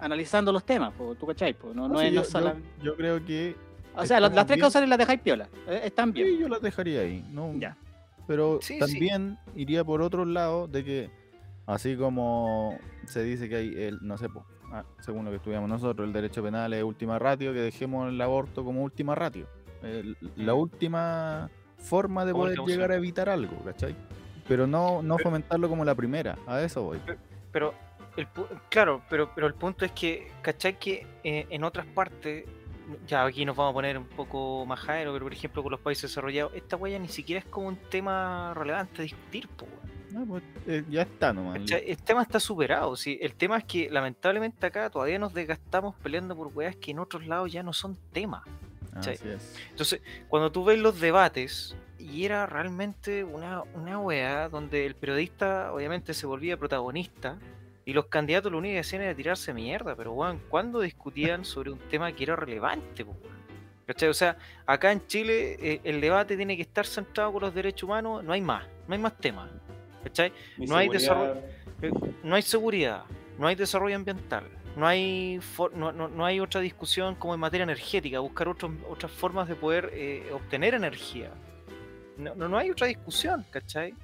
analizando 0.00 0.50
los 0.52 0.64
temas, 0.64 0.92
po, 0.94 1.14
tú 1.14 1.26
cachai, 1.26 1.54
po, 1.54 1.72
no, 1.72 1.88
no 1.88 1.98
Sí, 2.00 2.06
es 2.06 2.12
yo, 2.32 2.40
no 2.40 2.54
yo- 2.82 2.96
creo 2.96 3.24
que 3.24 3.54
O 3.94 4.04
sea, 4.06 4.18
las- 4.18 4.46
tres 4.46 4.58
causales 4.58 4.88
las 4.88 4.98
dejáis 4.98 5.20
piola, 5.20 5.48
eh, 5.68 5.82
están 5.84 6.12
bien. 6.12 6.26
sí, 6.28 6.38
yo 6.38 6.48
las 6.48 6.60
dejaría 6.62 7.00
ahí. 7.00 7.24
No, 7.30 7.52
Ya. 7.58 7.76
Pero 8.26 8.58
Sí, 8.62 8.78
también 8.78 9.36
iría 9.56 9.84
por 9.84 10.00
otro 10.00 10.24
lado 10.24 10.66
de 10.68 10.84
que, 10.84 11.10
así 11.66 11.96
como 11.96 12.78
se 13.06 13.22
dice 13.24 13.48
que 13.48 13.56
hay, 13.56 13.74
el, 13.76 13.98
no 14.00 14.16
sé, 14.16 14.28
po, 14.28 14.44
ah, 14.72 14.84
según 15.00 15.24
lo 15.24 15.30
que 15.32 15.36
estudiamos 15.38 15.68
nosotros, 15.68 16.06
el 16.06 16.12
derecho 16.12 16.42
penal 16.42 16.72
es 16.72 16.82
última 16.84 17.18
ratio, 17.18 17.52
que 17.52 17.58
dejemos 17.60 18.08
el 18.08 18.20
aborto 18.20 18.64
como 18.64 18.82
última 18.82 19.14
ratio. 19.16 19.46
El- 19.82 20.16
la 20.36 20.54
Mm. 20.54 20.58
última 20.58 21.50
forma 21.78 22.24
de 22.24 22.32
poder 22.32 22.58
llegar 22.60 22.92
a 22.92 22.96
evitar 22.96 23.28
algo, 23.28 23.56
¿cachai? 23.64 23.94
Pero 24.48 24.66
no, 24.66 25.02
no 25.02 25.16
Pero- 25.16 25.30
fomentarlo 25.30 25.68
como 25.68 25.84
la 25.84 25.94
primera, 25.94 26.36
a 26.46 26.60
eso 26.62 26.82
voy. 26.82 27.00
pero 27.50 27.74
el, 28.16 28.26
claro, 28.68 29.02
pero, 29.08 29.30
pero 29.34 29.46
el 29.46 29.54
punto 29.54 29.84
es 29.84 29.92
que, 29.92 30.30
¿cachai? 30.42 30.78
Que 30.78 31.06
eh, 31.24 31.46
en 31.50 31.64
otras 31.64 31.86
partes, 31.86 32.44
ya 33.06 33.24
aquí 33.24 33.44
nos 33.44 33.56
vamos 33.56 33.70
a 33.70 33.74
poner 33.74 33.96
un 33.98 34.06
poco 34.06 34.66
más 34.66 34.80
jaero, 34.80 35.12
pero 35.12 35.24
por 35.24 35.32
ejemplo 35.32 35.62
con 35.62 35.70
los 35.72 35.80
países 35.80 36.10
desarrollados, 36.10 36.52
esta 36.54 36.76
huella 36.76 36.98
ni 36.98 37.08
siquiera 37.08 37.38
es 37.40 37.44
como 37.46 37.68
un 37.68 37.76
tema 37.76 38.52
relevante 38.54 39.00
a 39.00 39.04
discutir, 39.04 39.48
po. 39.48 39.66
Ah, 40.14 40.24
pues, 40.28 40.42
eh, 40.66 40.84
ya 40.90 41.02
está 41.02 41.32
nomás. 41.32 41.58
¿Cachai? 41.60 41.84
El 41.90 41.96
tema 42.02 42.20
está 42.22 42.38
superado, 42.38 42.94
sí. 42.96 43.18
El 43.22 43.34
tema 43.34 43.56
es 43.56 43.64
que 43.64 43.88
lamentablemente 43.90 44.66
acá 44.66 44.90
todavía 44.90 45.18
nos 45.18 45.32
desgastamos 45.32 45.94
peleando 46.02 46.36
por 46.36 46.48
weas 46.48 46.76
que 46.76 46.90
en 46.90 46.98
otros 46.98 47.26
lados 47.26 47.50
ya 47.50 47.62
no 47.62 47.72
son 47.72 47.96
tema. 48.12 48.44
¿Cachai? 48.92 49.14
Así 49.14 49.28
es. 49.28 49.56
Entonces, 49.70 50.00
cuando 50.28 50.50
tú 50.52 50.64
ves 50.64 50.78
los 50.78 51.00
debates, 51.00 51.76
y 51.98 52.24
era 52.24 52.46
realmente 52.46 53.22
una, 53.22 53.62
una 53.74 53.98
wea 54.00 54.48
donde 54.48 54.86
el 54.86 54.96
periodista 54.96 55.72
obviamente 55.72 56.14
se 56.14 56.26
volvía 56.26 56.56
protagonista 56.56 57.38
y 57.84 57.92
los 57.92 58.06
candidatos 58.06 58.50
lo 58.50 58.58
único 58.58 58.72
que 58.74 58.80
hacían 58.80 59.02
era 59.02 59.14
tirarse 59.14 59.54
mierda, 59.54 59.94
pero 59.94 60.12
weón, 60.12 60.40
¿cuándo 60.48 60.80
discutían 60.80 61.44
sobre 61.44 61.70
un 61.70 61.78
tema 61.78 62.10
que 62.12 62.24
era 62.24 62.34
relevante? 62.36 63.04
po? 63.04 63.16
¿Cachai? 63.86 64.08
O 64.08 64.14
sea, 64.14 64.36
acá 64.66 64.90
en 64.92 65.06
Chile 65.06 65.56
eh, 65.60 65.80
el 65.84 66.00
debate 66.00 66.36
tiene 66.36 66.56
que 66.56 66.62
estar 66.62 66.86
centrado 66.86 67.32
con 67.32 67.42
los 67.42 67.54
derechos 67.54 67.84
humanos, 67.84 68.22
no 68.24 68.32
hay 68.32 68.40
más, 68.40 68.64
no 68.88 68.94
hay 68.94 69.00
más 69.00 69.16
temas. 69.18 69.50
¿Cachai? 70.02 70.32
No 70.58 70.76
hay 70.76 70.88
seguridad- 70.98 71.34
no 72.24 72.34
hay 72.36 72.42
seguridad, 72.42 73.04
no 73.38 73.46
hay 73.46 73.54
desarrollo 73.56 73.94
ambiental, 73.96 74.44
no 74.76 74.86
hay 74.86 75.38
for- 75.40 75.74
no, 75.74 75.92
no- 75.92 76.08
no 76.08 76.24
hay 76.24 76.40
otra 76.40 76.60
discusión 76.60 77.14
como 77.14 77.34
en 77.34 77.40
materia 77.40 77.64
energética, 77.64 78.18
buscar 78.20 78.48
otros- 78.48 78.72
otras 78.88 79.12
formas 79.12 79.48
de 79.48 79.54
poder 79.54 79.90
eh, 79.92 80.30
obtener 80.32 80.74
energía. 80.74 81.30
No, 82.16 82.34
no, 82.34 82.48
no 82.48 82.58
hay 82.58 82.70
otra 82.70 82.86
discusión, 82.86 83.44
¿cachai? 83.50 83.94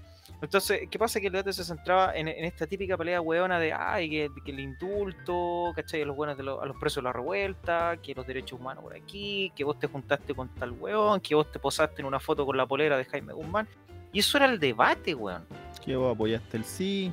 Entonces, 0.41 0.83
¿qué 0.91 0.99
pasa? 0.99 1.19
Que 1.21 1.27
el 1.27 1.33
debate 1.33 1.53
se 1.53 1.65
centraba 1.65 2.15
en, 2.15 2.29
en 2.29 2.45
esta 2.45 2.67
típica 2.67 2.97
pelea 2.97 3.21
hueona 3.21 3.59
de, 3.59 3.73
ay, 3.73 4.09
que, 4.11 4.31
el 4.47 4.61
indulto, 4.61 5.73
¿cachai? 5.75 6.03
A 6.03 6.07
los 6.07 6.15
buenos 6.17 6.37
de 6.37 6.45
los, 6.45 6.63
a 6.63 6.73
presos 6.79 6.97
de 6.97 7.03
la 7.03 7.13
revuelta, 7.13 7.97
que 8.03 8.15
los 8.15 8.27
derechos 8.27 8.61
humanos 8.61 8.85
por 8.85 8.95
aquí, 8.95 9.53
que 9.57 9.65
vos 9.65 9.79
te 9.79 9.87
juntaste 9.89 10.35
con 10.35 10.49
tal 10.55 10.73
hueón, 10.73 11.21
que 11.21 11.35
vos 11.35 11.51
te 11.51 11.59
posaste 11.59 12.03
en 12.03 12.07
una 12.07 12.21
foto 12.21 12.47
con 12.47 12.57
la 12.57 12.67
polera 12.67 12.97
de 12.97 13.05
Jaime 13.07 13.33
Guzmán. 13.33 13.67
Y 14.13 14.21
eso 14.21 14.39
era 14.39 14.47
el 14.47 14.59
debate, 14.61 15.15
weón. 15.15 15.45
Que 15.85 15.97
vos 15.97 16.15
apoyaste 16.15 16.57
el 16.59 16.65
sí. 16.65 17.13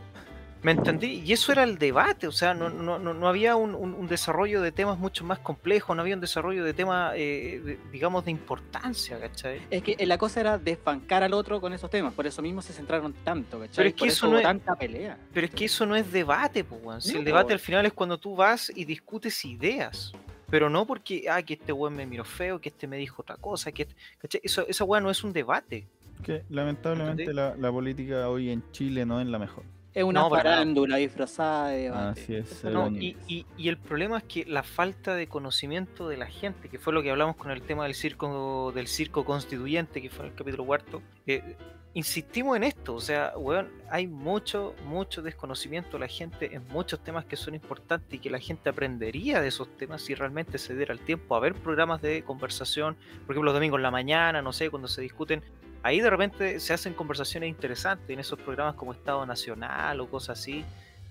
¿Me 0.66 0.72
entendí? 0.72 1.22
Y 1.24 1.32
eso 1.32 1.52
era 1.52 1.62
el 1.64 1.78
debate, 1.78 2.26
o 2.26 2.32
sea, 2.32 2.56
no, 2.56 2.72
no, 2.72 2.98
no, 2.98 3.14
no 3.14 3.28
había 3.28 3.56
un, 3.56 3.76
un- 3.76 3.94
un 3.94 4.08
desarrollo 4.08 4.62
de 4.64 4.72
temas 4.72 4.98
mucho 4.98 5.24
más 5.24 5.38
complejos, 5.38 5.96
no 5.96 6.02
había 6.02 6.16
un 6.16 6.22
desarrollo 6.22 6.64
de 6.64 6.74
temas, 6.74 7.14
eh, 7.16 7.62
de- 7.64 7.78
digamos, 7.92 8.26
de 8.26 8.32
importancia, 8.32 9.20
¿cachai? 9.20 9.62
Es 9.70 9.84
que 9.84 10.04
la 10.08 10.18
cosa 10.18 10.40
era 10.40 10.58
desbancar 10.58 11.22
al 11.22 11.36
otro 11.36 11.62
con 11.62 11.72
esos 11.74 11.92
temas, 11.92 12.14
por 12.16 12.26
eso 12.26 12.42
mismo 12.42 12.64
se 12.64 12.74
centraron 12.74 13.14
tanto, 13.24 13.60
¿cachai? 13.60 13.76
Pero 13.76 13.90
es 13.90 13.94
que 13.94 14.00
por 14.00 14.08
eso 14.08 14.28
no 14.28 14.38
es- 14.38 14.44
tanta 14.44 14.76
pelea. 14.76 15.20
Pero 15.32 15.46
es 15.46 15.54
que 15.54 15.66
eso 15.66 15.86
no 15.86 15.96
es 15.96 16.12
debate, 16.12 16.64
pues, 16.64 16.82
weón. 16.84 17.00
Si 17.00 17.14
No, 17.14 17.20
el 17.20 17.26
debate 17.26 17.54
al 17.54 17.60
final 17.60 17.86
es 17.86 17.94
cuando 17.94 18.18
tú 18.18 18.36
vas 18.36 18.72
y 18.76 18.86
discutes 18.86 19.46
ideas. 19.46 20.14
Pero 20.50 20.68
no 20.72 20.88
porque, 20.88 21.26
ah, 21.30 21.44
que 21.44 21.54
este 21.54 21.74
weón 21.74 21.96
me 21.96 22.08
miró 22.08 22.24
feo, 22.26 22.60
que 22.60 22.70
este 22.70 22.88
me 22.88 22.98
dijo 22.98 23.22
otra 23.22 23.38
cosa, 23.38 23.72
que 23.72 23.84
este- 23.84 23.96
¿cachai? 24.18 24.42
Eso, 24.44 24.66
esa 24.68 24.84
weón 24.84 25.04
no 25.04 25.12
es 25.12 25.24
un 25.24 25.32
debate. 25.32 25.86
Que 26.24 26.42
lamentablemente 26.50 27.32
la 27.36 27.72
política 27.72 28.30
hoy 28.30 28.50
en 28.50 28.64
Chile 28.72 29.06
no 29.06 29.22
es 29.22 29.28
la 29.28 29.38
mejor. 29.38 29.64
Es 29.96 30.04
una 30.04 30.20
No, 30.22 30.30
farándula 30.30 30.98
disfrazada 30.98 31.70
de 31.70 31.84
debate. 31.84 32.22
Así 32.22 32.36
es, 32.36 32.64
no- 32.66 32.90
y, 32.90 33.16
y- 33.28 33.46
y 33.58 33.70
el 33.70 33.78
problema 33.78 34.18
es 34.18 34.24
que 34.26 34.44
la 34.46 34.62
falta 34.62 35.16
de 35.16 35.28
conocimiento 35.28 36.10
de 36.10 36.18
la 36.18 36.28
gente, 36.28 36.68
que 36.68 36.78
fue 36.78 36.92
lo 36.92 37.02
que 37.02 37.10
hablamos 37.12 37.38
con 37.38 37.50
el 37.50 37.62
tema 37.62 37.84
del 37.86 37.96
circo, 37.96 38.74
del 38.76 38.88
circo 38.88 39.24
constituyente, 39.24 40.02
que 40.02 40.10
fue 40.10 40.26
en 40.26 40.32
el 40.32 40.38
capítulo 40.38 40.66
cuarto, 40.66 41.02
eh, 41.26 41.56
insistimos 41.94 42.58
en 42.58 42.64
esto, 42.66 42.94
o 42.96 43.00
sea, 43.00 43.32
weón, 43.38 43.70
hay 43.90 44.06
mucho, 44.06 44.76
mucho 44.86 45.22
desconocimiento 45.22 45.92
de 45.94 46.00
la 46.00 46.08
gente 46.10 46.54
en 46.54 46.68
muchos 46.68 47.02
temas 47.02 47.24
que 47.24 47.38
son 47.38 47.56
importantes 47.56 48.14
y 48.14 48.20
que 48.20 48.30
la 48.30 48.40
gente 48.40 48.68
aprendería 48.68 49.40
de 49.40 49.48
esos 49.48 49.78
temas 49.78 50.02
si 50.02 50.14
realmente 50.14 50.58
se 50.58 50.76
diera 50.76 50.92
el 50.94 51.00
tiempo 51.00 51.38
a 51.38 51.40
ver 51.40 51.54
programas 51.56 52.02
de 52.02 52.22
conversación, 52.24 52.96
por 53.26 53.34
ejemplo, 53.34 53.44
los 53.44 53.54
domingos 53.54 53.78
en 53.78 53.84
la 53.84 53.92
mañana, 53.92 54.42
no 54.42 54.52
sé, 54.52 54.70
cuando 54.70 54.90
se 54.90 55.00
discuten 55.02 55.42
ahí 55.86 56.02
de 56.02 56.10
repente 56.10 56.60
se 56.60 56.74
hacen 56.74 56.94
conversaciones 56.96 57.48
interesantes 57.48 58.10
en 58.10 58.20
esos 58.20 58.40
programas 58.40 58.74
como 58.74 58.92
Estado 58.92 59.24
Nacional 59.24 60.02
o 60.02 60.10
cosas 60.10 60.40
así, 60.40 60.66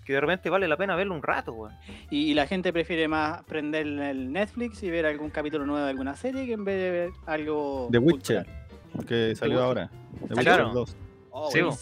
que 0.05 0.15
de 0.15 0.21
repente 0.21 0.51
vale 0.51 0.67
la 0.67 0.77
pena 0.77 0.97
verlo 0.97 1.15
un 1.15 1.23
rato, 1.23 1.53
weón. 1.53 1.73
Y, 2.11 2.33
y 2.33 2.35
la 2.35 2.49
gente 2.49 2.73
prefiere 2.73 3.07
más 3.07 3.45
prender 3.45 3.87
el 3.87 4.33
Netflix 4.33 4.83
y 4.83 4.91
ver 4.91 5.07
algún 5.07 5.31
capítulo 5.31 5.65
nuevo 5.65 5.85
de 5.85 5.91
alguna 5.91 6.17
serie 6.17 6.45
que 6.45 6.55
en 6.55 6.65
vez 6.65 6.77
de 6.83 6.91
ver 6.91 7.11
algo. 7.25 7.89
The 7.93 7.99
Witcher, 7.99 8.47
cultural. 8.93 9.07
que 9.07 9.37
salió 9.37 9.55
Witcher. 9.59 9.65
ahora. 9.67 9.91
The 10.11 10.35
Witcher 10.35 10.43
claro. 10.43 10.71
2. 10.73 10.97
Oh, 11.31 11.51
Sí, 11.53 11.63
weón. 11.63 11.77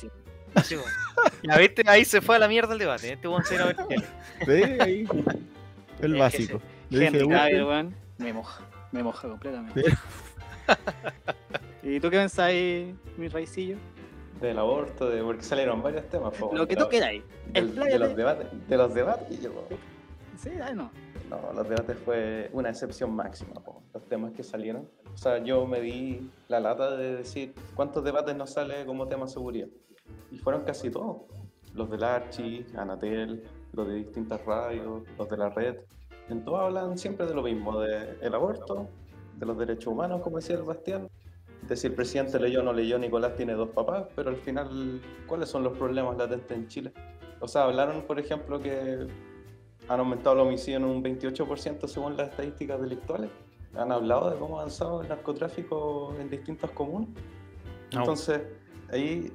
Ya 1.42 1.56
viste, 1.56 1.82
ahí 1.86 2.04
se 2.04 2.20
fue 2.20 2.36
a 2.36 2.38
la 2.38 2.46
mierda 2.46 2.74
el 2.74 2.78
debate. 2.78 3.14
Este 3.14 3.26
weón 3.26 3.42
se 3.44 3.56
a 3.56 3.64
ver. 3.64 3.76
Sí, 4.44 4.80
ahí. 4.80 5.06
El 6.00 6.10
Es 6.10 6.12
que 6.12 6.18
básico. 6.18 6.62
Henry 6.90 7.18
The 7.20 7.24
Witcher, 7.24 7.28
Cavill, 7.38 7.64
weón, 7.64 7.94
me 8.18 8.32
moja. 8.34 8.62
Me 8.92 9.02
moja 9.02 9.28
completamente. 9.28 9.82
¿Y 11.82 11.98
tú 12.00 12.10
qué 12.10 12.18
pensáis, 12.18 12.94
mi 13.16 13.28
raicillo? 13.28 13.76
del 14.40 14.58
aborto, 14.58 15.08
de, 15.08 15.22
porque 15.22 15.42
salieron 15.44 15.80
varios 15.84 16.08
temas. 16.08 16.34
po, 16.36 16.50
Lo 16.52 16.66
que 16.66 16.74
de 16.74 16.82
tú 16.82 16.88
queráis. 16.88 17.22
de, 17.52 17.60
Expláyate. 17.60 17.98
los 18.00 18.16
debates. 18.16 18.68
De 18.68 18.76
los 18.76 18.92
debates, 18.94 19.40
yo- 19.40 19.52
Sí, 20.36 20.50
ay, 20.60 20.74
no. 20.74 20.90
No, 21.30 21.52
los 21.54 21.68
debates 21.68 21.96
fue 22.04 22.50
una 22.52 22.70
excepción 22.70 23.14
máxima, 23.14 23.54
po, 23.62 23.82
los 23.94 24.02
temas 24.08 24.32
que 24.32 24.42
salieron. 24.42 24.88
O 25.14 25.16
sea, 25.16 25.38
yo 25.38 25.64
me 25.64 25.80
di 25.80 26.28
la 26.48 26.58
lata 26.58 26.96
de 26.96 27.18
decir 27.18 27.54
cuántos 27.76 28.02
debates 28.02 28.34
nos 28.34 28.50
sale 28.50 28.84
como 28.84 29.06
tema 29.06 29.28
seguridad. 29.28 29.68
Y 30.32 30.38
fueron 30.38 30.62
casi 30.64 30.90
todos. 30.90 31.18
Los 31.74 31.88
del 31.88 32.02
Archi, 32.02 32.66
Anatel, 32.76 33.44
los 33.72 33.86
de 33.86 33.94
distintas 33.94 34.44
radios, 34.44 35.04
los 35.16 35.28
de 35.30 35.36
la 35.36 35.50
red. 35.50 35.76
En 36.28 36.44
todos 36.44 36.62
hablan 36.62 36.98
siempre 36.98 37.26
de 37.26 37.34
lo 37.34 37.42
mismo, 37.42 37.78
del 37.78 38.34
aborto, 38.34 38.88
de 39.38 39.46
los 39.46 39.56
derechos 39.56 39.86
humanos, 39.86 40.20
como 40.20 40.38
decía 40.38 40.56
el 40.56 40.62
Bastián. 40.64 41.08
De 41.68 41.76
si 41.76 41.86
el 41.86 41.94
presidente 41.94 42.40
leyó 42.40 42.60
o 42.60 42.62
no 42.62 42.72
leyó, 42.72 42.98
Nicolás 42.98 43.36
tiene 43.36 43.52
dos 43.52 43.68
papás, 43.70 44.06
pero 44.16 44.30
al 44.30 44.36
final, 44.36 45.00
¿cuáles 45.26 45.48
son 45.48 45.62
los 45.62 45.76
problemas 45.78 46.16
latentes 46.16 46.56
en 46.56 46.66
Chile? 46.66 46.92
O 47.40 47.48
sea, 47.48 47.64
hablaron, 47.64 48.02
por 48.02 48.18
ejemplo, 48.18 48.60
que 48.60 49.06
han 49.88 50.00
aumentado 50.00 50.36
los 50.36 50.46
homicidios 50.46 50.82
en 50.82 50.88
un 50.88 51.02
28% 51.02 51.86
según 51.86 52.16
las 52.16 52.30
estadísticas 52.30 52.80
delictuales. 52.80 53.30
Han 53.74 53.92
hablado 53.92 54.30
de 54.30 54.38
cómo 54.38 54.58
ha 54.58 54.62
avanzado 54.62 55.02
el 55.02 55.08
narcotráfico 55.08 56.14
en 56.20 56.28
distintas 56.28 56.70
comunas. 56.70 57.08
No. 57.92 58.00
Entonces, 58.00 58.42
ahí 58.90 59.32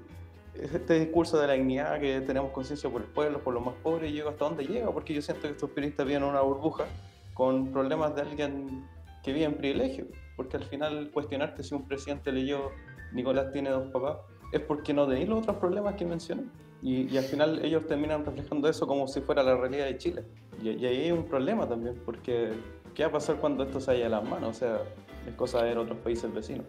este 0.61 0.99
discurso 0.99 1.39
de 1.39 1.47
la 1.47 1.53
dignidad, 1.53 1.99
que 1.99 2.21
tenemos 2.21 2.51
conciencia 2.51 2.89
por 2.89 3.01
el 3.01 3.07
pueblo, 3.07 3.43
por 3.43 3.53
los 3.53 3.63
más 3.63 3.75
pobres, 3.75 4.11
llega 4.11 4.29
hasta 4.29 4.45
dónde 4.45 4.65
llega, 4.65 4.91
porque 4.91 5.13
yo 5.13 5.21
siento 5.21 5.43
que 5.43 5.49
estos 5.49 5.69
periodistas 5.69 6.05
viven 6.05 6.23
en 6.23 6.29
una 6.29 6.41
burbuja 6.41 6.85
con 7.33 7.71
problemas 7.71 8.15
de 8.15 8.21
alguien 8.21 8.87
que 9.23 9.33
vive 9.33 9.45
en 9.45 9.55
privilegio, 9.55 10.07
porque 10.38 10.56
al 10.56 10.63
final 10.63 11.12
cuestionarte 11.12 11.63
si 11.63 11.76
un 11.76 11.86
presidente 11.86 12.32
leyó 12.32 12.71
Nicolás 13.12 13.52
tiene 13.52 13.71
dos 13.71 13.91
papás 13.91 14.17
es 14.54 14.62
porque 14.62 14.93
no 14.93 15.06
tenéis 15.08 15.28
los 15.28 15.39
otros 15.39 15.58
problemas 15.58 15.95
que 15.95 16.06
mencioné. 16.06 16.43
Y, 16.82 17.13
y 17.13 17.17
al 17.17 17.26
final 17.26 17.60
ellos 17.65 17.86
terminan 17.88 18.23
reflejando 18.23 18.69
eso 18.69 18.88
como 18.88 19.08
si 19.08 19.19
fuera 19.19 19.43
la 19.43 19.58
realidad 19.58 19.86
de 19.86 19.97
Chile. 19.97 20.23
Y, 20.62 20.69
y 20.69 20.86
ahí 20.86 21.02
hay 21.04 21.12
un 21.12 21.26
problema 21.26 21.67
también, 21.67 22.00
porque 22.06 22.54
¿qué 22.93 23.04
va 23.04 23.10
a 23.10 23.12
pasar 23.13 23.38
cuando 23.38 23.63
esto 23.63 23.82
se 23.82 23.91
haya 23.91 24.06
de 24.06 24.10
las 24.12 24.23
manos? 24.23 24.50
O 24.50 24.54
sea, 24.54 24.80
es 25.28 25.34
cosa 25.36 25.60
de 25.63 25.69
ver 25.69 25.80
otros 25.80 25.97
países 26.00 26.34
vecinos. 26.34 26.65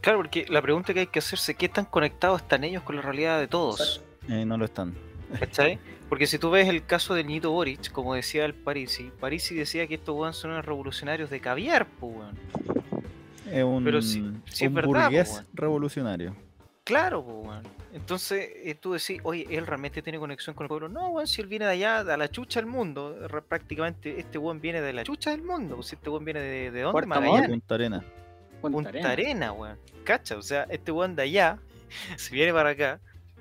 Claro, 0.00 0.18
porque 0.18 0.46
la 0.48 0.60
pregunta 0.60 0.92
que 0.92 1.00
hay 1.00 1.06
que 1.06 1.20
hacerse 1.20 1.52
es 1.52 1.58
qué 1.58 1.68
tan 1.68 1.86
conectados 1.86 2.42
están 2.42 2.64
ellos 2.64 2.82
con 2.82 2.96
la 2.96 3.02
realidad 3.02 3.40
de 3.40 3.48
todos. 3.48 4.02
eh, 4.28 4.44
no 4.44 4.58
lo 4.58 4.66
están. 4.66 4.94
¿Cachai? 5.38 5.78
Porque 6.08 6.28
si 6.28 6.38
tú 6.38 6.50
ves 6.50 6.68
el 6.68 6.86
caso 6.86 7.14
del 7.14 7.26
Nito 7.26 7.50
Boric, 7.50 7.90
como 7.90 8.14
decía 8.14 8.44
el 8.44 8.54
Parisi, 8.54 9.10
Parisi 9.18 9.56
decía 9.56 9.88
que 9.88 9.94
estos 9.94 10.14
weón 10.14 10.34
son 10.34 10.52
unos 10.52 10.64
revolucionarios 10.64 11.30
de 11.30 11.40
caviar, 11.40 11.88
pues 11.98 12.16
weón. 12.16 12.38
Es 13.50 13.64
un, 13.64 13.84
Pero 13.84 13.98
es 13.98 14.72
verdad, 14.72 15.04
burgués 15.06 15.42
revolucionario. 15.52 16.34
Claro, 16.86 17.24
po, 17.24 17.40
weón. 17.40 17.62
Entonces 17.92 18.48
eh, 18.54 18.76
tú 18.76 18.92
decís, 18.92 19.20
oye, 19.24 19.44
él 19.50 19.66
realmente 19.66 20.02
tiene 20.02 20.20
conexión 20.20 20.54
con 20.54 20.66
el 20.66 20.68
pueblo. 20.68 20.88
No, 20.88 21.08
weón, 21.08 21.26
si 21.26 21.40
él 21.40 21.48
viene 21.48 21.64
de 21.64 21.72
allá, 21.72 22.04
de 22.04 22.16
la 22.16 22.28
chucha 22.28 22.60
del 22.60 22.68
mundo. 22.68 23.16
Prácticamente 23.48 24.20
este 24.20 24.38
weón 24.38 24.60
viene 24.60 24.80
de 24.80 24.92
la 24.92 25.02
chucha 25.02 25.30
del 25.30 25.42
mundo. 25.42 25.82
Si 25.82 25.96
este 25.96 26.10
weón 26.10 26.24
viene 26.24 26.40
de, 26.40 26.70
de 26.70 26.80
dónde? 26.82 27.06
Magallanes. 27.06 27.50
Punta 27.50 27.74
Arena. 27.74 28.04
Punta 28.60 28.92
Punta 28.92 29.10
Arena, 29.10 29.52
weón. 29.52 29.78
Cacha, 30.04 30.36
o 30.36 30.42
sea, 30.42 30.64
este 30.70 30.92
weón 30.92 31.16
de 31.16 31.22
allá 31.22 31.58
se 32.16 32.32
viene 32.32 32.52
para 32.52 32.70
acá. 32.70 33.00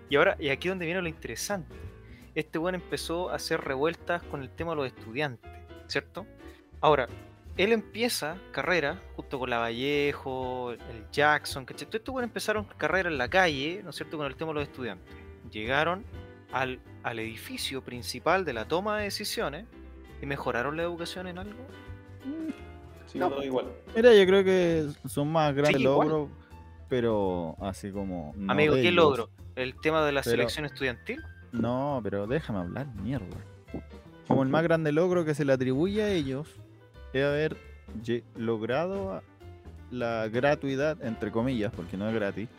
Y 0.09 0.15
ahora, 0.15 0.35
y 0.39 0.49
aquí 0.49 0.67
es 0.67 0.71
donde 0.71 0.85
viene 0.85 1.01
lo 1.01 1.07
interesante. 1.07 1.75
Este 2.33 2.57
weón 2.57 2.73
empezó 2.73 3.29
a 3.29 3.35
hacer 3.35 3.61
revueltas 3.61 4.23
con 4.23 4.41
el 4.41 4.49
tema 4.49 4.71
de 4.71 4.77
los 4.77 4.87
estudiantes, 4.87 5.51
¿cierto? 5.87 6.25
Ahora, 6.81 7.07
él 7.57 7.71
empieza 7.71 8.37
carrera 8.51 9.01
junto 9.15 9.39
con 9.39 9.49
la 9.49 9.59
Vallejo, 9.59 10.71
el 10.71 11.05
Jackson, 11.11 11.65
¿cachai? 11.65 11.87
Todos 11.87 11.99
estos 11.99 12.13
weones 12.13 12.29
empezaron 12.29 12.65
carrera 12.77 13.09
en 13.09 13.17
la 13.17 13.29
calle, 13.29 13.81
¿no 13.83 13.89
es 13.91 13.95
cierto?, 13.95 14.17
con 14.17 14.25
el 14.27 14.35
tema 14.35 14.49
de 14.49 14.55
los 14.55 14.63
estudiantes. 14.63 15.13
Llegaron 15.51 16.03
al, 16.51 16.79
al 17.03 17.19
edificio 17.19 17.81
principal 17.83 18.43
de 18.45 18.53
la 18.53 18.65
toma 18.67 18.97
de 18.97 19.03
decisiones 19.05 19.65
y 20.21 20.25
mejoraron 20.25 20.75
la 20.77 20.83
educación 20.83 21.27
en 21.27 21.37
algo. 21.37 21.65
Sí, 23.07 23.19
No. 23.19 23.29
todo 23.29 23.43
igual. 23.43 23.67
Mira, 23.95 24.13
yo 24.13 24.25
creo 24.25 24.43
que 24.43 24.87
son 25.07 25.31
más 25.31 25.53
grandes 25.55 25.81
logros, 25.81 26.29
pero 26.89 27.55
así 27.61 27.91
como. 27.91 28.33
no 28.35 28.51
Amigo, 28.51 28.75
¿qué 28.75 28.91
logro? 28.91 29.29
¿El 29.55 29.75
tema 29.79 30.05
de 30.05 30.11
la 30.11 30.21
Pero- 30.21 30.31
selección 30.31 30.65
estudiantil? 30.65 31.21
No, 31.51 32.01
pero 32.03 32.27
déjame 32.27 32.59
hablar, 32.59 32.87
mierda. 33.01 33.37
Como 34.27 34.43
el 34.43 34.49
más 34.49 34.63
grande 34.63 34.91
logro 34.91 35.23
que 35.23 35.33
se 35.35 35.45
le 35.45 35.53
atribuye 35.53 36.01
a 36.03 36.09
ellos 36.09 36.59
es 37.19 37.25
haber 37.25 37.57
logrado 38.35 39.13
a- 39.13 39.23
la 39.91 40.27
gratuidad, 40.27 41.01
entre 41.03 41.31
comillas, 41.31 41.71
porque 41.75 41.95
no 41.95 42.07
es 42.09 42.15
gratis, 42.15 42.49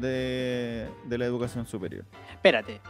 de, 0.00 0.88
de 1.04 1.18
la 1.18 1.24
educación 1.26 1.66
superior. 1.66 2.04
Espérate. 2.30 2.80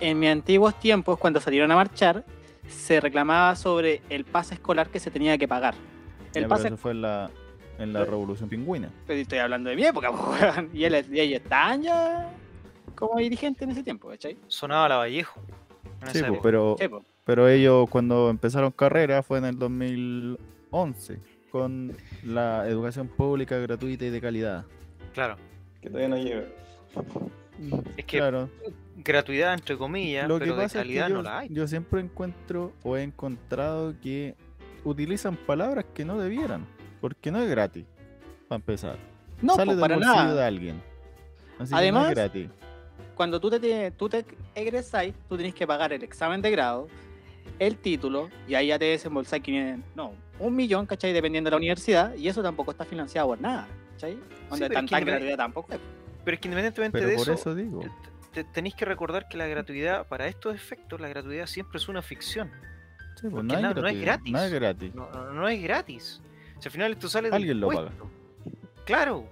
En 0.00 0.18
mis 0.18 0.30
antiguos 0.30 0.78
tiempos, 0.80 1.18
cuando 1.18 1.40
salieron 1.40 1.70
a 1.70 1.76
marchar, 1.76 2.24
se 2.66 3.00
reclamaba 3.00 3.54
sobre 3.54 4.02
el 4.08 4.24
pase 4.24 4.54
escolar 4.54 4.88
que 4.88 4.98
se 4.98 5.10
tenía 5.10 5.36
que 5.38 5.46
pagar. 5.46 5.74
El 6.34 6.46
pase, 6.46 6.68
eso 6.68 6.76
fue 6.76 6.92
en 6.92 7.02
la, 7.02 7.30
en 7.78 7.92
la 7.92 8.04
Revolución 8.04 8.48
Pingüina. 8.48 8.90
pero 9.06 9.20
estoy 9.20 9.38
hablando 9.38 9.70
de 9.70 9.76
mi 9.76 9.84
época, 9.84 10.10
y, 10.72 10.84
ellos 10.84 11.40
estaban 11.42 11.82
ya 11.82 12.30
como 12.94 13.18
dirigentes 13.18 13.62
en 13.62 13.70
ese 13.70 13.82
tiempo, 13.82 14.08
¿cachai? 14.08 14.38
Sonaba 14.48 14.88
la 14.88 14.96
Vallejo. 14.96 15.40
Sí, 16.12 16.22
pues, 16.26 16.40
pero, 16.42 16.76
Sí. 16.78 16.88
Pero 17.24 17.48
ellos 17.48 17.88
cuando 17.90 18.30
empezaron 18.30 18.70
carrera 18.72 19.22
fue 19.22 19.38
en 19.38 19.44
el 19.46 19.58
2011, 19.58 21.18
con 21.50 21.92
la 22.24 22.66
educación 22.68 23.08
pública 23.08 23.58
gratuita 23.58 24.04
y 24.06 24.10
de 24.10 24.20
calidad. 24.20 24.64
Claro. 25.12 25.36
Que 25.80 25.88
todavía 25.88 26.08
no 26.08 26.16
llega. 26.16 26.44
Es 27.96 28.04
que 28.04 28.18
Claro, 28.18 28.48
gratuidad 28.96 29.54
entre 29.54 29.76
comillas, 29.76 30.26
Lo 30.28 30.38
que 30.38 30.44
pero 30.46 30.56
de 30.56 30.62
pasa 30.62 30.78
es 30.80 30.82
que 30.84 30.88
calidad 30.88 31.08
yo, 31.08 31.14
no 31.16 31.22
la 31.22 31.38
hay. 31.40 31.48
yo 31.50 31.66
siempre 31.68 32.00
encuentro 32.00 32.72
o 32.82 32.96
he 32.96 33.02
encontrado 33.02 33.94
que 34.02 34.34
utilizan 34.84 35.36
palabras 35.36 35.84
que 35.94 36.04
no 36.04 36.18
debieran, 36.18 36.66
porque 37.00 37.30
no 37.30 37.40
es 37.40 37.48
gratis, 37.48 37.84
para 38.48 38.56
empezar. 38.56 38.96
No, 39.40 39.54
Sale 39.54 39.72
po, 39.72 39.76
del 39.76 39.80
para 39.80 39.94
bolsillo 39.96 40.16
nada. 40.16 40.34
de 40.34 40.44
alguien. 40.44 40.82
Así 41.58 41.66
que 41.66 41.70
no 41.70 41.76
Además, 41.76 42.08
es 42.08 42.14
gratis. 42.14 42.48
Cuando 43.14 43.40
tú 43.40 43.50
te, 43.50 43.90
tú 43.92 44.08
te 44.08 44.24
egresáis, 44.54 45.14
tú 45.28 45.36
tenés 45.36 45.54
que 45.54 45.66
pagar 45.66 45.92
el 45.92 46.02
examen 46.02 46.40
de 46.42 46.50
grado, 46.50 46.88
el 47.58 47.76
título, 47.76 48.28
y 48.48 48.54
ahí 48.54 48.68
ya 48.68 48.78
te 48.78 48.86
desembolsáis 48.86 49.42
500, 49.42 49.84
no, 49.94 50.14
un 50.38 50.56
millón, 50.56 50.86
¿cachai? 50.86 51.12
Dependiendo 51.12 51.48
de 51.48 51.52
la 51.52 51.56
universidad, 51.58 52.14
y 52.16 52.28
eso 52.28 52.42
tampoco 52.42 52.70
está 52.72 52.84
financiado 52.84 53.28
por 53.28 53.40
nada, 53.40 53.68
¿cachai? 53.92 54.14
Donde 54.14 54.28
pero 54.50 54.64
es 54.66 54.72
tanta 54.72 54.98
que 54.98 55.04
no 55.04 55.10
es- 55.10 55.14
gratuidad 55.14 55.36
tampoco 55.36 55.72
es. 55.74 55.80
Pero 56.24 56.34
es 56.34 56.40
que 56.40 56.48
independientemente 56.48 56.98
Pero 56.98 57.08
de 57.10 57.14
por 57.16 57.22
eso, 57.22 57.32
eso 57.34 57.54
digo. 57.54 57.80
te- 58.32 58.44
tenéis 58.44 58.74
que 58.74 58.84
recordar 58.84 59.28
que 59.28 59.36
la 59.36 59.46
gratuidad, 59.46 60.06
para 60.08 60.26
estos 60.28 60.54
efectos, 60.54 61.00
la 61.00 61.08
gratuidad 61.08 61.46
siempre 61.46 61.78
es 61.78 61.88
una 61.88 62.00
ficción. 62.02 62.50
Sí, 63.20 63.28
pues, 63.30 63.44
no, 63.44 63.54
hay 63.54 63.62
na- 63.62 63.74
no 63.74 63.86
es 63.86 64.00
gratis. 64.00 64.32
No 64.32 64.42
es 64.42 64.52
gratis. 64.52 64.94
No, 64.94 65.10
no- 65.10 65.32
no 65.32 65.48
es 65.48 65.62
gratis. 65.62 66.20
Si 66.58 66.68
al 66.68 66.72
final 66.72 66.92
esto 66.92 67.08
sale 67.08 67.28
del 67.28 67.34
Alguien 67.34 67.60
lo 67.60 67.68
paga. 67.68 67.90
impuesto. 67.90 68.10
Claro. 68.84 69.28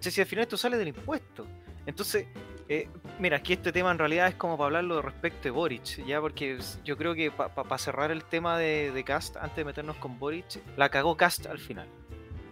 Si 0.00 0.20
al 0.20 0.26
final 0.26 0.42
esto 0.42 0.56
sale 0.56 0.76
del 0.76 0.88
impuesto. 0.88 1.46
Entonces, 1.86 2.26
eh, 2.68 2.88
mira, 3.18 3.38
aquí 3.38 3.52
este 3.52 3.72
tema 3.72 3.90
en 3.90 3.98
realidad 3.98 4.28
es 4.28 4.34
como 4.34 4.56
para 4.56 4.66
hablarlo 4.66 5.02
respecto 5.02 5.42
de 5.44 5.50
Boric, 5.50 6.04
ya 6.06 6.20
porque 6.20 6.58
yo 6.84 6.96
creo 6.96 7.14
que 7.14 7.30
para 7.30 7.78
cerrar 7.78 8.10
el 8.10 8.24
tema 8.24 8.58
de, 8.58 8.92
de 8.92 9.04
Cast, 9.04 9.36
antes 9.36 9.56
de 9.56 9.64
meternos 9.64 9.96
con 9.96 10.18
Boric, 10.18 10.60
la 10.76 10.88
cagó 10.88 11.16
Cast 11.16 11.46
al 11.46 11.58
final. 11.58 11.86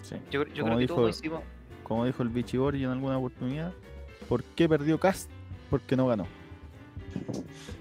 Sí. 0.03 0.17
Yo, 0.31 0.45
creo 0.45 0.79
que 0.79 0.87
todos 0.87 1.19
hicimos. 1.19 1.43
Como 1.83 2.05
dijo 2.05 2.23
el 2.23 2.29
Vichy 2.29 2.57
Borgi 2.57 2.85
en 2.85 2.91
alguna 2.91 3.19
oportunidad, 3.19 3.73
¿por 4.29 4.43
qué 4.45 4.69
perdió 4.69 4.99
Cast? 4.99 5.31
Porque 5.69 5.97
no 5.97 6.07
ganó. 6.07 6.27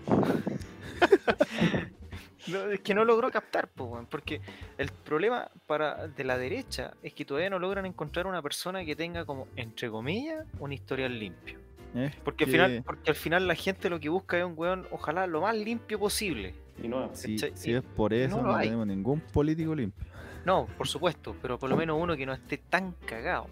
No, 2.48 2.72
es 2.72 2.80
que 2.80 2.96
no 2.96 3.06
logró 3.06 3.30
captar, 3.30 3.68
po, 3.68 4.04
porque 4.10 4.42
el 4.78 4.90
problema 4.90 5.52
para 5.68 6.08
de 6.08 6.24
la 6.24 6.38
derecha 6.38 6.94
es 7.04 7.14
que 7.14 7.24
todavía 7.24 7.50
no 7.50 7.60
logran 7.60 7.86
encontrar 7.86 8.26
una 8.26 8.42
persona 8.42 8.84
que 8.84 8.96
tenga 8.96 9.24
como, 9.26 9.48
entre 9.56 9.92
comillas, 9.92 10.48
un 10.58 10.74
historial 10.74 11.20
limpio. 11.20 11.60
Es 11.96 12.16
Porque 12.18 12.44
al 12.44 12.52
final, 12.52 12.84
porque 12.86 13.10
al 13.10 13.16
final 13.16 13.48
la 13.48 13.56
gente 13.56 13.90
lo 13.90 14.00
que 14.00 14.10
busca 14.10 14.38
es 14.38 14.46
un 14.46 14.54
weón, 14.56 14.88
ojalá 14.92 15.28
lo 15.28 15.42
más 15.42 15.56
limpio 15.56 16.00
posible. 16.00 16.54
Y 16.82 16.88
no, 16.88 17.10
Si, 17.14 17.38
si 17.38 17.74
es 17.74 17.84
por 17.84 18.14
eso, 18.14 18.42
no 18.42 18.54
no, 18.54 18.60
tenemos 18.60 18.88
ningún 18.88 19.20
político 19.20 19.76
limpio. 19.76 20.06
No, 20.46 20.68
por 20.78 20.88
supuesto, 20.88 21.36
pero 21.42 21.60
por 21.60 21.70
lo 21.70 21.76
menos 21.76 21.98
uno 22.02 22.16
que 22.16 22.26
no 22.26 22.34
esté 22.34 22.58
tan 22.58 22.94
cagado. 23.06 23.48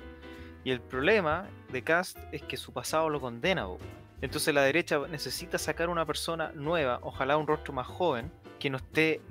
Y 0.63 0.71
el 0.71 0.81
problema 0.81 1.47
de 1.71 1.81
Cast 1.81 2.17
es 2.31 2.41
que 2.41 2.57
su 2.57 2.73
pasado 2.73 3.09
lo 3.09 3.19
condena. 3.19 3.67
Entonces 4.21 4.53
la 4.53 4.63
derecha 4.63 4.99
necesita 5.09 5.57
sacar 5.57 5.89
una 5.89 6.05
persona 6.05 6.51
nueva, 6.55 6.99
ojalá 7.03 7.37
un 7.37 7.47
rostro 7.47 7.73
más 7.73 7.87
joven, 7.87 8.31
que 8.59 8.69
no 8.69 8.77
esté 8.77 9.21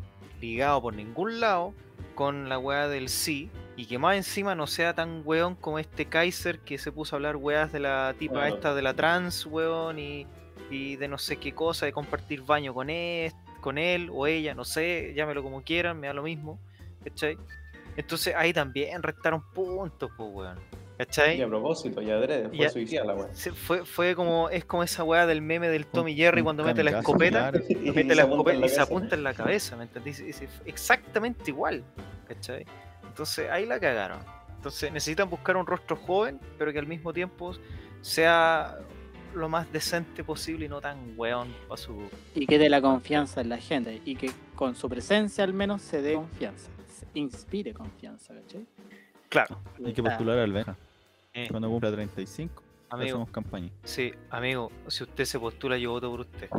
ligado 0.41 0.81
por 0.83 0.95
ningún 0.95 1.41
lado 1.41 1.75
con 2.15 2.49
la 2.49 2.59
weá 2.59 2.89
del 2.89 3.09
sí, 3.09 3.51
y 3.77 3.87
que 3.87 3.99
más 3.99 4.17
encima 4.17 4.55
no 4.55 4.67
sea 4.67 4.95
tan 4.95 5.23
weón 5.25 5.55
como 5.55 5.79
este 5.79 6.07
Kaiser 6.07 6.61
que 6.61 6.79
se 6.79 6.91
puso 6.93 7.15
a 7.15 7.17
hablar 7.19 7.37
weas 7.37 7.73
de 7.73 7.81
la 7.81 8.15
tipa 8.19 8.35
Claro. 8.41 8.55
esta 8.55 8.75
de 8.75 8.83
la 8.83 8.95
trans, 8.95 9.45
weón, 9.47 9.99
y, 9.99 10.27
y 10.71 10.97
de 10.97 11.09
no 11.09 11.19
sé 11.19 11.37
qué 11.37 11.53
cosa, 11.55 11.85
de 11.87 11.93
compartir 11.93 12.43
baño 12.43 12.73
con 12.73 12.89
él, 12.91 13.33
con 13.61 13.77
él 13.79 14.09
o 14.13 14.27
ella, 14.27 14.55
no 14.55 14.65
sé, 14.65 15.13
llámelo 15.15 15.43
como 15.43 15.63
quieran, 15.63 16.01
me 16.01 16.07
da 16.07 16.15
lo 16.15 16.23
mismo, 16.23 16.59
¿cachai? 17.05 17.37
Entonces 17.97 18.35
ahí 18.37 18.53
también 18.53 19.03
restaron 19.03 19.43
puntos, 19.53 20.11
pues 20.17 20.29
weón, 20.33 20.59
¿cachai? 20.99 21.39
y 21.39 21.43
a 21.43 21.47
propósito, 21.49 22.01
y 22.01 22.11
adrede, 22.11 22.49
fue 22.49 22.59
Ya- 22.59 22.71
su 22.71 22.79
idea 22.79 23.05
la 23.05 23.15
weá. 23.15 23.29
Fue, 23.55 23.85
fue 23.85 24.15
como, 24.15 24.49
es 24.51 24.65
como 24.65 24.83
esa 24.85 25.03
weá 25.05 25.27
del 25.27 25.43
meme 25.43 25.69
del 25.69 25.87
Tommy 25.87 26.15
Jerry 26.15 26.43
cuando 26.43 26.65
mete 26.65 26.83
la 26.83 26.99
escopeta, 26.99 27.51
claro. 27.51 27.61
Mete 27.95 28.09
se 28.09 28.15
la 28.15 28.23
apunta 28.23 28.53
escopeta 28.53 28.55
en 28.55 28.61
la 28.61 28.67
y 28.67 28.69
se 28.71 28.77
cabeza. 28.77 28.83
apunta 28.83 29.15
en 29.17 29.23
la 29.25 29.35
cabeza, 29.35 29.77
¿me 29.77 29.83
entendés? 29.85 30.21
Es 30.21 30.43
exactamente 30.65 31.51
igual, 31.51 31.85
¿cachai? 32.29 32.65
Entonces 33.17 33.49
ahí 33.51 33.65
la 33.65 33.81
cagaron. 33.81 34.19
Entonces 34.57 34.93
necesitan 34.93 35.31
buscar 35.31 35.57
un 35.57 35.67
rostro 35.67 35.97
joven, 35.97 36.39
pero 36.59 36.71
que 36.71 36.79
al 36.79 36.87
mismo 36.87 37.15
tiempo 37.15 37.55
sea 38.03 38.77
lo 39.35 39.49
más 39.49 39.73
decente 39.73 40.23
posible 40.23 40.67
y 40.67 40.69
no 40.69 40.83
tan 40.83 40.99
weón 41.17 41.49
para 41.67 41.81
su... 41.81 42.11
Y 42.35 42.47
que 42.47 42.59
dé 42.59 42.69
la 42.69 42.83
confianza 42.83 43.41
en 43.41 43.49
la 43.49 43.57
gente, 43.57 44.03
y 44.05 44.17
que 44.17 44.31
con 44.55 44.77
su 44.77 44.87
presencia 44.91 45.45
al 45.45 45.55
menos 45.55 45.81
se 45.81 46.03
dé 46.03 46.13
confianza, 46.13 46.69
se 46.95 47.07
inspire 47.19 47.73
confianza, 47.73 48.35
¿cachai? 48.35 48.67
Claro, 49.31 49.61
Hay 49.83 49.95
que 49.95 50.03
postular 50.03 50.39
al 50.39 50.53
Benja. 50.53 50.77
eh, 51.33 51.49
Cuando 51.51 51.71
cumpla 51.71 51.91
35, 51.93 52.63
amigo, 52.91 53.07
hacemos 53.09 53.31
campaña. 53.31 53.71
sí, 53.85 54.13
amigo, 54.29 54.71
si 54.89 55.05
usted 55.05 55.25
se 55.25 55.39
postula 55.41 55.79
yo 55.79 55.93
voto 55.93 56.11
por 56.11 56.21
usted. 56.21 56.51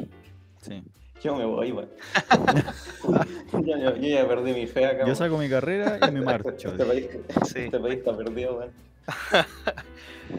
Sí. 0.64 0.82
Yo 1.24 1.36
me 1.36 1.46
voy, 1.46 1.72
weón. 1.72 1.90
yo, 3.66 3.78
yo- 3.78 3.96
yo 3.96 4.08
ya 4.08 4.28
perdí 4.28 4.54
mi 4.54 4.68
fe 4.68 4.86
acá. 4.86 5.06
Yo 5.08 5.16
saco 5.16 5.38
mi 5.38 5.50
carrera 5.50 6.00
y 6.08 6.12
me 6.12 6.22
marcho. 6.22 6.70
Este 6.70 6.86
país, 6.86 7.08
Sí. 7.46 7.60
este 7.62 7.80
país 7.80 7.96
está 7.98 8.16
perdido, 8.16 8.58
weón. 8.58 8.72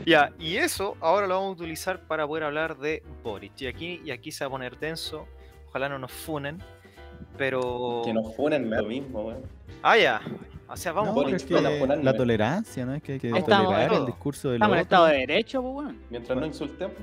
Ya, 0.05 0.33
y 0.39 0.57
eso 0.59 0.97
ahora 1.01 1.27
lo 1.27 1.35
vamos 1.37 1.49
a 1.59 1.63
utilizar 1.63 2.01
para 2.03 2.27
poder 2.27 2.45
hablar 2.45 2.77
de 2.77 3.03
Boric. 3.25 3.59
Y 3.63 3.67
aquí, 3.67 4.03
y 4.05 4.11
aquí 4.11 4.31
se 4.31 4.45
va 4.45 4.49
a 4.49 4.51
poner 4.51 4.79
denso. 4.79 5.27
Ojalá 5.69 5.89
no 5.89 5.99
nos 5.99 6.13
funen. 6.13 6.59
Pero. 7.39 8.03
Que 8.05 8.13
nos 8.13 8.35
funen 8.37 8.69
lo 8.71 8.85
mismo, 8.85 9.23
weón. 9.23 9.43
Ah, 9.83 9.97
ya. 9.97 10.21
O 10.69 10.77
sea, 10.77 10.93
vamos 10.93 11.15
No, 11.17 11.27
es 11.35 11.43
que 11.45 11.55
la 12.03 12.13
tolerancia, 12.15 12.85
¿no? 12.85 12.95
Es 12.95 13.03
que 13.03 13.13
hay 13.15 13.19
que 13.19 13.31
Estamos- 13.31 13.73
tolerar 13.73 13.95
el 13.95 14.07
discurso 14.07 14.49
del 14.49 14.57
Estamos 14.57 14.77
en 14.77 14.83
estado 14.83 15.07
de 15.07 15.17
derecho, 15.17 15.63
pues 15.63 15.75
weón. 15.75 15.99
Mientras 16.11 16.39
no 16.39 16.45
insultemos. 16.47 16.95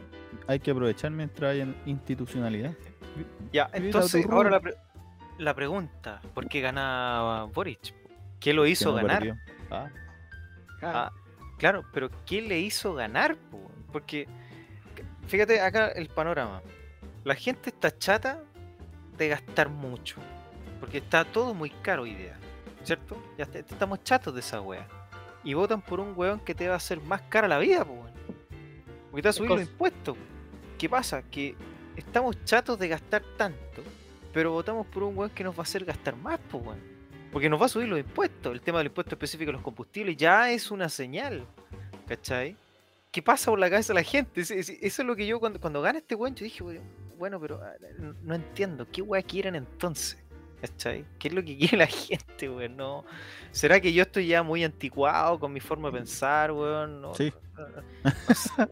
Hay 0.47 0.59
que 0.59 0.69
aprovechar 0.69 1.09
mientras 1.09 1.51
haya 1.53 1.67
institucionalidad. 1.87 2.73
Ya, 3.51 3.69
entonces, 3.73 4.25
ahora 4.29 4.49
la, 4.49 4.59
pre- 4.59 4.75
la 5.37 5.53
pregunta: 5.53 6.21
¿por 6.33 6.47
qué 6.47 6.61
ganaba 6.61 7.45
Boric? 7.45 7.93
¿Qué 8.39 8.53
lo 8.53 8.65
hizo 8.65 8.89
no 8.91 8.95
ganar? 8.97 9.19
perdió. 9.19 9.37
Ah, 9.71 9.87
Ah, 10.81 11.11
claro, 11.57 11.83
pero 11.93 12.09
¿qué 12.25 12.41
le 12.41 12.59
hizo 12.59 12.93
ganar? 12.93 13.35
po? 13.37 13.71
Porque, 13.91 14.27
fíjate 15.27 15.59
acá 15.61 15.87
el 15.89 16.09
panorama. 16.09 16.61
La 17.23 17.33
gente 17.35 17.69
está 17.69 17.97
chata 17.97 18.41
de 19.17 19.29
gastar 19.29 19.69
mucho. 19.69 20.17
Porque 20.79 20.97
está 20.99 21.23
todo 21.25 21.53
muy 21.53 21.69
caro 21.69 22.03
hoy 22.03 22.13
día. 22.13 22.37
¿Cierto? 22.83 23.17
Ya 23.37 23.45
est- 23.45 23.71
estamos 23.71 24.03
chatos 24.03 24.33
de 24.33 24.41
esa 24.41 24.61
wea. 24.61 24.85
Y 25.43 25.53
votan 25.53 25.81
por 25.81 25.99
un 25.99 26.13
weón 26.15 26.39
que 26.39 26.53
te 26.53 26.67
va 26.67 26.73
a 26.75 26.77
hacer 26.77 27.01
más 27.01 27.21
cara 27.23 27.47
la 27.47 27.57
vida, 27.57 27.83
po. 27.85 28.05
Porque 29.09 29.21
te 29.23 29.27
va 29.27 29.29
a 29.31 29.33
subir 29.33 29.49
los 29.49 29.61
impuestos. 29.61 30.17
¿Qué 30.77 30.89
pasa? 30.89 31.23
Que 31.23 31.55
estamos 31.95 32.43
chatos 32.45 32.77
de 32.79 32.87
gastar 32.87 33.23
tanto, 33.37 33.83
pero 34.33 34.51
votamos 34.51 34.85
por 34.87 35.03
un 35.03 35.17
weón 35.17 35.31
que 35.31 35.43
nos 35.43 35.53
va 35.55 35.59
a 35.59 35.63
hacer 35.63 35.85
gastar 35.85 36.15
más, 36.15 36.39
pues 36.49 36.63
weón. 36.65 36.79
Porque 37.31 37.49
nos 37.49 37.61
va 37.61 37.65
a 37.65 37.69
subir 37.69 37.87
los 37.89 37.99
impuestos. 37.99 38.53
El 38.53 38.61
tema 38.61 38.77
del 38.79 38.87
impuesto 38.87 39.15
específico 39.15 39.49
de 39.49 39.53
los 39.53 39.61
combustibles 39.61 40.15
ya 40.15 40.51
es 40.51 40.71
una 40.71 40.87
señal. 40.89 41.45
¿Cachai? 42.07 42.55
¿Qué 43.11 43.21
pasa 43.21 43.49
por 43.51 43.59
la 43.59 43.69
cabeza 43.69 43.93
de 43.93 43.99
la 43.99 44.03
gente? 44.03 44.41
Eso 44.41 44.53
es 44.55 44.99
lo 44.99 45.15
que 45.15 45.25
yo 45.27 45.39
cuando, 45.39 45.59
cuando 45.59 45.81
gana 45.81 45.99
este 45.99 46.15
weón, 46.15 46.35
yo 46.35 46.43
dije, 46.43 46.63
bueno, 47.17 47.39
pero 47.39 47.59
ah, 47.63 47.73
no- 48.23 48.35
entiendo. 48.35 48.87
¿Qué 48.91 49.01
weón 49.01 49.23
quieren 49.23 49.55
entonces? 49.55 50.17
¿Cachai? 50.61 51.05
¿Qué 51.19 51.27
es 51.29 51.33
lo 51.33 51.43
que 51.43 51.57
quiere 51.57 51.77
la 51.77 51.87
gente, 51.87 52.49
weón? 52.49 52.77
No, 52.77 53.03
¿Será 53.51 53.79
que 53.81 53.91
yo 53.91 54.03
estoy 54.03 54.27
ya 54.27 54.43
muy 54.43 54.63
anticuado 54.63 55.39
con 55.39 55.51
mi 55.51 55.59
forma 55.59 55.89
de 55.89 55.97
pensar, 55.97 56.51
weón? 56.51 57.01
No, 57.01 57.15
Sí. 57.15 57.33
no- 57.57 57.67
no 57.69 58.35
sé. 58.35 58.67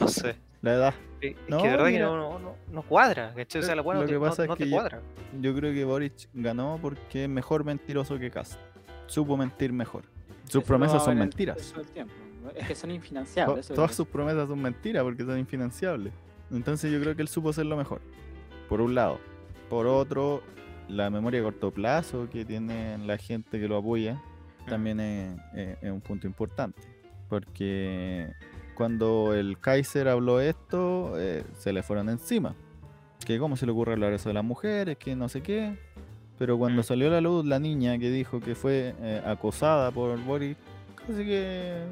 No 0.00 0.08
sé. 0.08 0.36
La 0.62 0.72
edad. 0.74 0.94
Es 1.28 1.36
No, 1.48 1.58
que 1.58 1.64
de 1.64 1.70
verdad 1.70 1.86
mira. 1.86 1.98
que 1.98 2.04
no, 2.04 2.16
no, 2.16 2.38
no, 2.38 2.54
no 2.72 2.82
cuadra, 2.82 3.32
¿cachai? 3.34 3.62
O 3.62 3.64
sea, 3.64 3.74
la 3.74 3.82
weá 3.82 3.94
Lo 3.98 4.02
te, 4.02 4.08
que 4.08 4.14
no- 4.14 4.20
pasa 4.20 4.44
es 4.44 4.50
te 4.50 4.56
que 4.56 4.68
yo- 4.70 4.76
cuadra. 4.76 5.00
Yo 5.40 5.54
creo 5.54 5.72
que 5.74 5.84
Boric 5.84 6.28
ganó 6.34 6.78
porque 6.80 7.24
es 7.24 7.28
mejor 7.28 7.64
mentiroso 7.64 8.18
que 8.18 8.30
Cast. 8.30 8.58
Supo 9.06 9.36
mentir 9.36 9.72
mejor. 9.72 10.04
Sus 10.44 10.56
Eso 10.62 10.62
promesas 10.62 11.04
son 11.04 11.18
mentiras. 11.18 11.70
todo 11.72 11.80
el 11.82 11.88
tiempo. 11.88 12.12
Es 12.54 12.68
que 12.68 12.74
son 12.74 12.90
infinanciables. 12.90 13.70
es 13.70 13.74
todas 13.74 13.90
lo 13.92 13.96
sus 13.96 14.06
promesas 14.06 14.48
son 14.48 14.60
mentiras 14.60 15.02
porque 15.02 15.24
son 15.24 15.38
infinanciables. 15.38 16.12
Entonces 16.50 16.92
yo 16.92 17.00
creo 17.00 17.16
que 17.16 17.22
él 17.22 17.28
supo 17.28 17.48
hacerlo 17.50 17.76
mejor. 17.76 18.00
Por 18.68 18.80
un 18.80 18.94
lado. 18.94 19.18
Por 19.70 19.86
otro, 19.86 20.42
la 20.88 21.08
memoria 21.10 21.40
a 21.40 21.44
corto 21.44 21.70
plazo 21.70 22.28
que 22.30 22.44
tiene 22.44 22.98
la 22.98 23.16
gente 23.16 23.58
que 23.58 23.66
lo 23.66 23.78
apoya 23.78 24.20
también 24.68 25.00
es, 25.00 25.38
es- 25.54 25.78
es 25.82 25.90
un 25.90 26.00
punto 26.02 26.26
importante. 26.26 26.80
Porque 27.28 28.30
cuando 28.74 29.34
el 29.34 29.58
Kaiser 29.58 30.08
habló 30.08 30.40
esto, 30.40 31.14
eh, 31.18 31.44
se 31.58 31.72
le 31.72 31.82
fueron 31.82 32.08
encima. 32.08 32.54
Que 33.24 33.38
cómo 33.38 33.56
se 33.56 33.64
le 33.66 33.72
ocurre 33.72 33.92
hablar 33.92 34.12
eso 34.12 34.28
de 34.28 34.34
las 34.34 34.44
mujeres, 34.44 34.96
que 34.98 35.16
no 35.16 35.28
sé 35.28 35.42
qué. 35.42 35.78
Pero 36.38 36.58
cuando 36.58 36.82
Mm. 36.82 36.84
salió 36.84 37.06
a 37.08 37.10
la 37.10 37.20
luz 37.20 37.44
la 37.46 37.58
niña 37.58 37.96
que 37.98 38.10
dijo 38.10 38.40
que 38.40 38.54
fue 38.54 38.94
eh, 39.00 39.22
acosada 39.24 39.90
por 39.92 40.18
Boris, 40.24 40.56
casi 40.96 41.24
que 41.24 41.84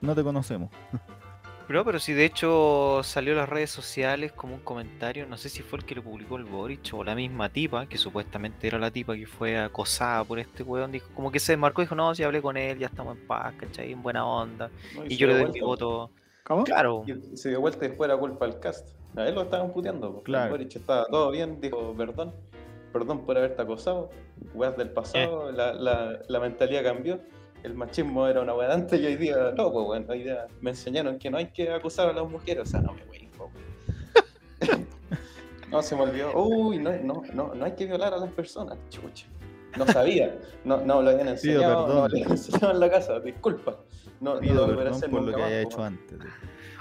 no 0.00 0.14
te 0.14 0.22
conocemos. 0.22 0.70
Pero, 1.66 1.84
pero 1.84 1.98
si 1.98 2.12
de 2.12 2.24
hecho 2.24 3.00
salió 3.02 3.32
en 3.32 3.38
las 3.38 3.48
redes 3.48 3.70
sociales 3.70 4.32
como 4.32 4.54
un 4.54 4.60
comentario, 4.60 5.26
no 5.26 5.36
sé 5.36 5.48
si 5.48 5.62
fue 5.62 5.78
el 5.78 5.84
que 5.84 5.94
lo 5.94 6.02
publicó 6.02 6.36
el 6.36 6.44
Boric 6.44 6.92
o 6.92 7.02
la 7.04 7.14
misma 7.14 7.48
tipa, 7.48 7.86
que 7.86 7.96
supuestamente 7.98 8.66
era 8.66 8.78
la 8.78 8.90
tipa 8.90 9.14
que 9.14 9.26
fue 9.26 9.58
acosada 9.58 10.24
por 10.24 10.38
este 10.38 10.62
weón, 10.62 10.92
dijo, 10.92 11.08
como 11.14 11.30
que 11.32 11.38
se 11.40 11.52
desmarcó 11.52 11.80
y 11.82 11.84
dijo, 11.84 11.94
no, 11.94 12.14
si 12.14 12.22
hablé 12.24 12.42
con 12.42 12.56
él, 12.56 12.78
ya 12.78 12.88
estamos 12.88 13.16
en 13.16 13.26
paz, 13.26 13.54
¿cachai? 13.58 13.92
En 13.92 14.02
buena 14.02 14.26
onda. 14.26 14.70
¿no? 14.96 15.04
Y 15.06 15.16
yo 15.16 15.26
le 15.26 15.38
doy 15.38 15.52
mi 15.52 15.60
voto. 15.60 16.10
¿Cómo? 16.44 16.64
Claro. 16.64 17.04
Y 17.06 17.36
se 17.36 17.50
dio 17.50 17.60
vuelta 17.60 17.84
y 17.84 17.88
después 17.88 18.08
era 18.10 18.18
culpa 18.18 18.46
del 18.46 18.58
cast. 18.58 18.88
A 19.16 19.26
él 19.28 19.34
lo 19.34 19.42
estaban 19.42 19.72
puteando. 19.72 20.22
Claro. 20.22 20.50
Boric 20.50 20.74
estaba 20.74 21.06
todo 21.06 21.30
bien, 21.30 21.60
dijo 21.60 21.94
perdón, 21.96 22.34
perdón 22.92 23.24
por 23.24 23.36
haberte 23.38 23.62
acosado. 23.62 24.10
Weas 24.54 24.76
del 24.76 24.90
pasado, 24.90 25.50
Eh. 25.50 25.52
la, 25.52 25.72
la, 25.72 26.18
la 26.28 26.40
mentalidad 26.40 26.82
cambió. 26.82 27.20
El 27.62 27.74
machismo 27.74 28.26
era 28.26 28.40
una 28.40 28.54
wea 28.54 28.68
de 28.68 28.74
antes 28.74 29.00
y 29.00 29.06
hoy 29.06 29.16
día 29.16 29.52
no, 29.56 29.72
pues 29.72 29.86
bueno, 29.86 30.06
hoy 30.08 30.24
día 30.24 30.46
me 30.60 30.70
enseñaron 30.70 31.18
que 31.18 31.30
no 31.30 31.38
hay 31.38 31.46
que 31.46 31.70
acusar 31.70 32.08
a 32.08 32.12
las 32.12 32.28
mujeres. 32.28 32.64
O 32.64 32.66
sea, 32.66 32.80
no 32.80 32.92
me 32.92 33.02
wey. 33.04 33.28
No, 35.70 35.82
se 35.82 35.96
me 35.96 36.02
olvidó. 36.02 36.32
Uy, 36.36 36.78
no, 36.78 36.90
no, 37.02 37.22
no, 37.32 37.54
no 37.54 37.64
hay 37.64 37.72
que 37.72 37.86
violar 37.86 38.12
a 38.12 38.18
las 38.18 38.30
personas, 38.32 38.76
chucha. 38.90 39.26
No 39.78 39.86
sabía, 39.86 40.36
no, 40.64 40.82
no 40.84 41.00
lo 41.00 41.10
habían 41.10 41.28
enseñado, 41.28 41.62
no 41.62 41.86
perdón. 41.86 41.96
lo 41.96 42.04
habían 42.04 42.30
enseñado 42.32 42.72
en 42.72 42.80
la 42.80 42.90
casa, 42.90 43.20
disculpa. 43.20 43.78
No, 44.20 44.38
no 44.38 44.54
lo 44.54 44.66
perdón 44.76 44.88
hacer 44.94 45.10
por 45.10 45.22
lo 45.22 45.34
que 45.34 45.42
haya 45.42 45.62
hecho 45.62 45.82
antes. 45.82 46.18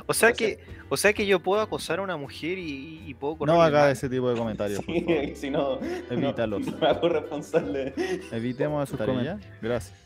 O 0.08 0.14
sea 0.14 0.34
que, 0.34 0.60
o 0.90 0.98
sea 0.98 1.14
que 1.14 1.26
yo 1.26 1.40
puedo 1.40 1.62
acosar 1.62 2.00
a 2.00 2.02
una 2.02 2.18
mujer 2.18 2.58
y, 2.58 3.02
y 3.08 3.14
puedo 3.14 3.38
correr. 3.38 3.56
No 3.56 3.62
haga 3.62 3.90
ese 3.92 4.10
tipo 4.10 4.30
de 4.30 4.38
comentarios, 4.38 4.84
por 4.84 4.94
favor. 5.06 5.24
Sí, 5.26 5.36
si 5.36 5.50
no, 5.50 5.80
Evítalos. 6.10 6.66
no 6.68 6.78
me 6.78 6.88
hago 6.88 7.08
responsable. 7.08 7.94
Evitemos 8.32 8.90
sus 8.90 9.00
comentarios. 9.00 9.40
Gracias. 9.62 9.98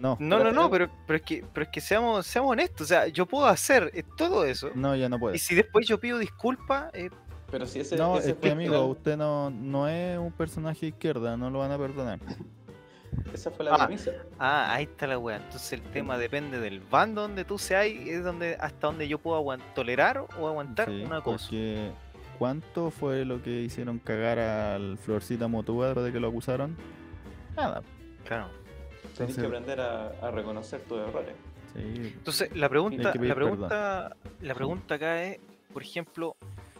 No, 0.00 0.16
No, 0.18 0.42
no, 0.42 0.50
no, 0.50 0.70
Pero- 0.70 0.90
pero, 1.06 1.16
es 1.18 1.22
que, 1.22 1.44
pero 1.52 1.64
es 1.64 1.70
que 1.70 1.80
seamos, 1.80 2.26
seamos 2.26 2.50
honestos. 2.52 2.82
O 2.82 2.88
sea, 2.88 3.06
yo 3.08 3.26
puedo 3.26 3.46
hacer 3.46 3.90
eh, 3.94 4.02
todo 4.16 4.44
eso. 4.44 4.70
no, 4.74 4.96
ya 4.96 5.08
no 5.08 5.16
Y 5.16 5.20
puede. 5.20 5.38
si 5.38 5.54
después 5.54 5.86
yo 5.86 6.00
pido 6.00 6.18
disculpas, 6.18 6.90
eh, 6.94 7.10
Pero 7.50 7.66
si 7.66 7.80
ese, 7.80 7.96
No, 7.96 8.16
ese 8.16 8.30
es 8.30 8.36
que 8.36 8.50
amigo, 8.52 8.74
final, 8.74 8.90
usted 8.90 9.16
no, 9.16 9.50
no 9.50 9.88
es 9.88 10.16
un 10.18 10.30
personaje 10.32 10.80
de 10.82 10.86
izquierda, 10.88 11.36
no 11.36 11.50
lo 11.50 11.58
van 11.58 11.72
a 11.72 11.78
perdonar. 11.78 12.18
esa 13.34 13.50
fue 13.50 13.64
la 13.64 13.74
Ah. 13.74 13.86
premisa. 13.86 14.12
ah, 14.38 14.72
ahí 14.72 14.84
está 14.84 15.06
la 15.08 15.18
weá. 15.18 15.36
Entonces 15.36 15.72
el 15.74 15.82
tema 15.82 16.16
depende 16.16 16.60
del 16.60 16.80
bando 16.80 17.22
donde 17.22 17.44
tú 17.44 17.58
seas 17.58 17.88
y 17.88 18.08
es 18.10 18.22
donde 18.24 18.56
hasta 18.60 18.86
donde 18.86 19.06
yo 19.08 19.18
puedo 19.18 19.44
tolerar 19.74 20.18
o 20.38 20.46
aguantar 20.48 20.88
Sí, 20.88 21.02
una 21.04 21.20
cosa. 21.22 21.44
porque 21.46 21.90
¿cuánto 22.38 22.90
fue 22.90 23.24
lo 23.24 23.42
que 23.42 23.50
hicieron 23.62 23.98
cagar 23.98 24.38
al 24.38 24.96
Florcita 24.98 25.48
Motúa 25.48 25.86
después 25.86 26.06
de 26.06 26.12
que 26.12 26.20
lo 26.20 26.28
acusaron? 26.28 26.76
Nada. 27.56 27.82
Claro. 28.24 28.46
Tienes 29.16 29.36
que 29.36 29.46
aprender 29.46 29.80
a, 29.80 30.08
a 30.22 30.30
reconocer 30.30 30.80
tus 30.82 30.98
errores. 30.98 31.34
Sí, 31.74 32.12
Entonces, 32.16 32.56
la 32.56 32.68
pregunta, 32.68 33.12
la 33.14 33.34
pregunta, 33.34 34.16
la 34.40 34.54
pregunta 34.54 34.94
acá 34.96 35.22
es, 35.24 35.38
por 35.72 35.82
ejemplo, 35.82 36.36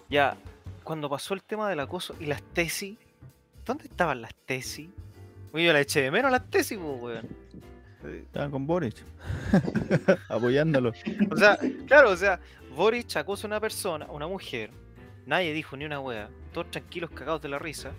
ya, 0.09 0.37
cuando 0.83 1.09
pasó 1.09 1.35
el 1.35 1.43
tema 1.43 1.69
del 1.69 1.81
acoso 1.81 2.15
y 2.19 2.27
las 2.27 2.43
tesis, 2.43 2.99
¿dónde 3.65 3.85
estaban 3.85 4.21
las 4.21 4.35
tesis? 4.47 4.89
Oye, 5.53 5.67
yo 5.67 5.73
la 5.73 5.81
eché 5.81 6.03
de 6.03 6.11
menos 6.11 6.31
las 6.31 6.49
tesis, 6.51 6.79
pues, 6.79 7.01
weón. 7.01 7.29
Estaban 8.17 8.51
con 8.51 8.67
Boric. 8.67 8.97
Apoyándolo. 10.29 10.93
O 11.31 11.37
sea, 11.37 11.59
claro, 11.87 12.11
o 12.11 12.17
sea, 12.17 12.41
Boric 12.75 13.15
acosa 13.17 13.47
a 13.47 13.49
una 13.49 13.61
persona, 13.61 14.07
a 14.07 14.13
una 14.13 14.27
mujer, 14.27 14.71
nadie 15.27 15.53
dijo 15.53 15.77
ni 15.77 15.85
una 15.85 16.01
wea, 16.01 16.31
todos 16.53 16.71
tranquilos 16.71 17.11
cagados 17.11 17.43
de 17.43 17.51
la 17.51 17.59
risa, 17.59 17.93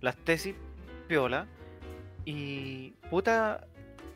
las 0.00 0.16
tesis, 0.16 0.54
piola, 1.06 1.46
y 2.24 2.92
puta, 3.10 3.66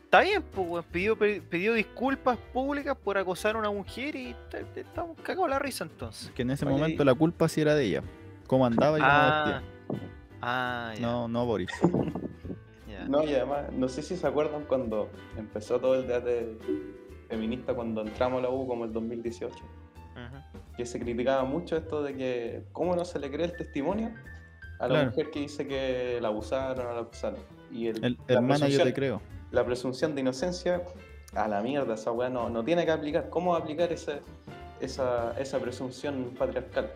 está 0.07 0.21
bien, 0.21 0.41
pues, 0.41 0.85
pidió, 0.85 1.17
pidió 1.17 1.73
disculpas 1.73 2.37
públicas 2.53 2.95
por 3.03 3.17
acosar 3.17 3.55
a 3.55 3.59
una 3.59 3.69
mujer 3.71 4.15
y 4.15 4.33
ta- 4.49 4.59
ta- 4.73 4.79
estamos 4.79 5.17
cagados 5.21 5.49
la 5.49 5.59
risa 5.59 5.83
entonces. 5.83 6.31
Que 6.31 6.43
en 6.43 6.51
ese 6.51 6.65
Oye, 6.65 6.73
momento 6.75 7.03
la 7.03 7.13
culpa 7.13 7.47
sí 7.49 7.59
era 7.61 7.75
de 7.75 7.83
ella. 7.85 8.03
Cómo 8.47 8.65
andaba 8.65 8.97
y 8.97 9.01
cómo 9.01 9.11
Ah, 9.11 9.61
ah, 10.41 10.93
ya, 10.95 11.01
No, 11.01 11.27
no 11.27 11.45
Boric. 11.45 11.69
ya. 12.89 13.05
No, 13.07 13.23
y 13.23 13.33
además, 13.35 13.65
no 13.73 13.89
sé 13.89 14.01
si 14.01 14.15
se 14.15 14.25
acuerdan 14.25 14.63
cuando 14.63 15.09
empezó 15.37 15.79
todo 15.79 15.95
el 15.95 16.07
debate 16.07 16.57
feminista, 17.27 17.73
cuando 17.73 18.01
entramos 18.01 18.39
a 18.39 18.43
la 18.43 18.49
U 18.49 18.65
como 18.65 18.85
el 18.85 18.93
2018, 18.93 19.53
Ujú. 19.55 20.63
que 20.77 20.85
se 20.85 20.99
criticaba 20.99 21.43
mucho 21.43 21.75
esto 21.75 22.01
de 22.01 22.15
que 22.15 22.63
cómo 22.71 22.95
no 22.95 23.03
se 23.03 23.19
le 23.19 23.29
cree 23.29 23.47
el 23.47 23.57
testimonio 23.57 24.13
a 24.79 24.83
la 24.83 24.87
Claro. 24.93 25.09
mujer 25.09 25.31
que 25.31 25.39
dice 25.41 25.67
que 25.67 26.19
la 26.21 26.29
abusaron 26.29 26.85
o 26.87 26.93
la 26.93 27.01
acusaron. 27.01 27.39
Y 27.71 27.87
el, 27.87 28.01
El, 28.05 28.17
presunción- 28.17 28.83
te 28.85 28.93
creo. 28.93 29.21
La 29.51 29.65
presunción 29.65 30.15
de 30.15 30.21
inocencia, 30.21 30.81
a 31.33 31.47
la 31.47 31.61
mierda, 31.61 31.93
esa 31.95 32.11
weá 32.11 32.29
no, 32.29 32.49
no 32.49 32.63
tiene 32.63 32.85
que 32.85 32.91
aplicar. 32.91 33.29
¿Cómo 33.29 33.55
aplicar 33.55 33.91
ese, 33.91 34.21
esa, 34.79 35.33
esa 35.39 35.59
presunción 35.59 36.33
patriarcal? 36.37 36.91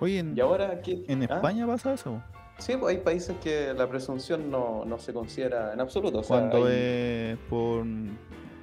Oye, 0.00 0.18
en, 0.20 0.36
Y 0.36 0.40
ahora, 0.40 0.80
¿qué? 0.80 1.04
en 1.08 1.22
¿Ah? 1.22 1.26
España 1.36 1.66
pasa 1.66 1.92
eso. 1.94 2.22
Sí, 2.58 2.76
pues 2.76 2.96
hay 2.96 3.02
países 3.02 3.36
que 3.42 3.72
la 3.74 3.88
presunción 3.88 4.50
no, 4.50 4.84
no 4.84 4.98
se 4.98 5.12
considera 5.12 5.72
en 5.72 5.80
absoluto. 5.80 6.18
O 6.20 6.22
sea, 6.22 6.38
Cuando 6.38 6.66
hay- 6.66 6.72
es 7.32 7.38
por 7.48 7.84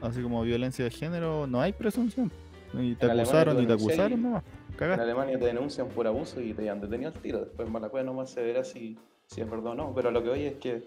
así 0.01 0.21
como 0.21 0.41
violencia 0.43 0.83
de 0.85 0.91
género, 0.91 1.47
no 1.47 1.61
hay 1.61 1.71
presunción. 1.71 2.29
Y 2.73 2.95
te 2.95 3.05
En 3.05 3.11
acusaron 3.19 3.61
y 3.61 3.65
te 3.65 3.73
acusaron 3.73 4.21
nomás. 4.21 4.43
En. 4.77 4.99
Alemania 4.99 5.39
te 5.39 5.45
denuncian 5.45 5.87
por 5.87 6.05
abuso 6.07 6.41
y 6.41 6.53
te 6.53 6.69
han 6.69 6.81
detenido 6.81 7.09
al 7.09 7.21
tiro. 7.21 7.39
Después 7.39 7.69
Malacuea 7.69 8.03
nomás 8.03 8.31
se 8.31 8.43
verá 8.43 8.65
si, 8.65 8.97
si 9.27 9.39
es 9.39 9.49
verdad 9.49 9.71
o 9.71 9.75
no. 9.75 9.93
Pero 9.95 10.11
lo 10.11 10.21
que 10.21 10.29
oye 10.29 10.47
es 10.47 10.55
que 10.55 10.85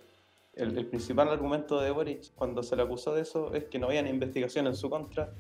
el, 0.59 0.87
principal 0.87 1.29
argumento 1.29 1.81
de 1.81 1.91
Boric 1.91 2.33
cuando 2.35 2.63
se 2.63 2.77
le 2.77 2.83
acusó 2.83 3.15
de 3.15 3.23
eso 3.23 3.55
es 3.55 3.65
que 3.65 3.79
no 3.79 3.87
había 3.87 4.07
investigación 4.09 4.67
en 4.67 4.75
su 4.75 4.91
contra. 4.91 5.33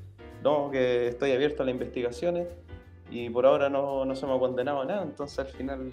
No, 0.42 0.70
que 0.70 1.08
estoy 1.08 1.32
abierto 1.32 1.62
a 1.62 1.66
las 1.66 1.74
investigaciones 1.74 2.46
y 3.10 3.28
por 3.28 3.44
ahora 3.44 3.68
no, 3.68 4.04
no 4.04 4.14
se 4.14 4.26
me 4.26 4.34
ha 4.34 4.38
condenado 4.38 4.82
a 4.82 4.84
nada. 4.84 5.02
Entonces 5.02 5.38
al 5.40 5.48
final 5.48 5.92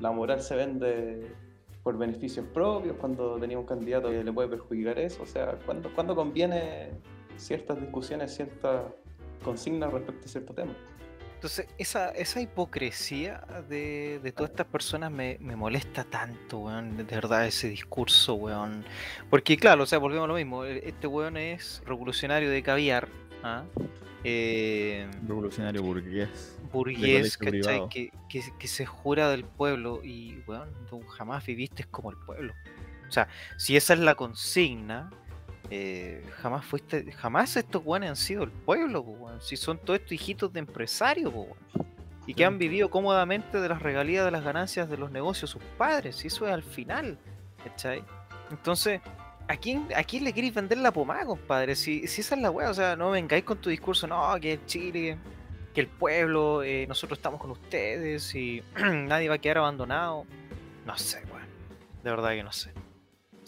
la 0.00 0.10
moral 0.10 0.40
se 0.40 0.56
vende 0.56 1.32
por 1.82 1.96
beneficios 1.96 2.46
propios 2.52 2.96
cuando 2.96 3.38
tenía 3.38 3.58
un 3.58 3.66
candidato 3.66 4.10
que 4.10 4.24
le 4.24 4.32
puede 4.32 4.48
perjudicar 4.48 4.98
eso. 4.98 5.22
O 5.22 5.26
sea, 5.26 5.58
cuando, 5.66 5.92
cuando 5.94 6.14
conviene 6.14 6.90
ciertas 7.36 7.80
discusiones, 7.80 8.34
ciertas 8.34 8.84
consignas 9.44 9.92
respecto 9.92 10.26
a 10.26 10.28
cierto 10.28 10.54
tema. 10.54 10.74
Entonces, 11.40 11.68
esa, 11.78 12.10
esa 12.10 12.38
hipocresía 12.42 13.40
de, 13.66 14.20
de 14.22 14.30
todas 14.30 14.50
estas 14.50 14.66
personas 14.66 15.10
me, 15.10 15.38
me 15.40 15.56
molesta 15.56 16.04
tanto, 16.04 16.58
weón. 16.58 16.98
De 16.98 17.04
verdad, 17.04 17.46
ese 17.46 17.70
discurso, 17.70 18.34
weón. 18.34 18.84
Porque, 19.30 19.56
claro, 19.56 19.84
o 19.84 19.86
sea, 19.86 19.98
volvemos 19.98 20.24
a 20.24 20.28
lo 20.28 20.34
mismo. 20.34 20.66
e- 20.66 20.86
Este 20.86 21.06
weón 21.06 21.38
es 21.38 21.82
revolucionario 21.86 22.50
de 22.50 22.62
caviar, 22.62 23.08
¿ah? 23.42 23.64
Eh, 24.22 25.08
Revolucionario 25.26 25.82
burgués. 25.82 26.58
burgués, 26.70 27.38
¿cachai? 27.38 27.88
Que, 27.88 28.12
que, 28.28 28.42
que 28.58 28.68
se 28.68 28.84
jura 28.84 29.30
del 29.30 29.44
pueblo 29.44 30.02
y, 30.04 30.42
weón, 30.46 30.68
tú 30.90 31.00
jamás 31.06 31.46
viviste 31.46 31.84
como 31.84 32.10
el 32.10 32.18
pueblo. 32.18 32.52
O 33.08 33.10
sea, 33.12 33.28
si 33.56 33.78
esa 33.78 33.94
es 33.94 34.00
la 34.00 34.14
consigna, 34.14 35.08
eh, 35.70 36.24
jamás 36.42 36.64
fuiste, 36.66 37.12
jamás 37.12 37.56
estos 37.56 37.82
weones 37.84 38.10
han 38.10 38.16
sido 38.16 38.42
el 38.42 38.50
pueblo. 38.50 39.04
Si 39.40 39.56
son 39.56 39.78
todos 39.78 40.00
estos 40.00 40.12
hijitos 40.12 40.52
de 40.52 40.60
empresarios. 40.60 41.32
Y 42.26 42.34
que 42.34 42.44
han 42.44 42.58
vivido 42.58 42.90
cómodamente 42.90 43.60
de 43.60 43.68
las 43.68 43.82
regalías 43.82 44.24
de 44.24 44.30
las 44.30 44.44
ganancias 44.44 44.88
de 44.90 44.96
los 44.96 45.10
negocios 45.10 45.50
sus 45.50 45.62
padres. 45.78 46.22
Y 46.24 46.28
eso 46.28 46.46
es 46.46 46.52
al 46.52 46.62
final. 46.62 47.18
¿Cachai? 47.64 48.04
Entonces, 48.50 49.00
¿a 49.48 49.56
quién, 49.56 49.86
¿a 49.96 50.02
quién 50.02 50.24
le 50.24 50.32
queréis 50.32 50.54
vender 50.54 50.78
la 50.78 50.92
pomada, 50.92 51.24
compadre? 51.24 51.76
Si, 51.76 52.06
si 52.06 52.20
esa 52.20 52.34
es 52.34 52.40
la 52.40 52.50
weá, 52.50 52.70
o 52.70 52.74
sea, 52.74 52.96
no 52.96 53.10
vengáis 53.10 53.44
con 53.44 53.58
tu 53.58 53.70
discurso, 53.70 54.06
no, 54.06 54.34
que 54.40 54.54
el 54.54 54.66
Chile, 54.66 55.18
que 55.74 55.80
el 55.80 55.88
pueblo, 55.88 56.62
eh, 56.62 56.86
nosotros 56.86 57.18
estamos 57.18 57.40
con 57.40 57.50
ustedes 57.50 58.34
y 58.34 58.62
nadie 58.76 59.28
va 59.28 59.36
a 59.36 59.38
quedar 59.38 59.58
abandonado. 59.58 60.24
No 60.84 60.96
sé, 60.96 61.22
weón. 61.32 61.48
De 62.02 62.10
verdad 62.10 62.30
que 62.30 62.42
no 62.42 62.52
sé. 62.52 62.72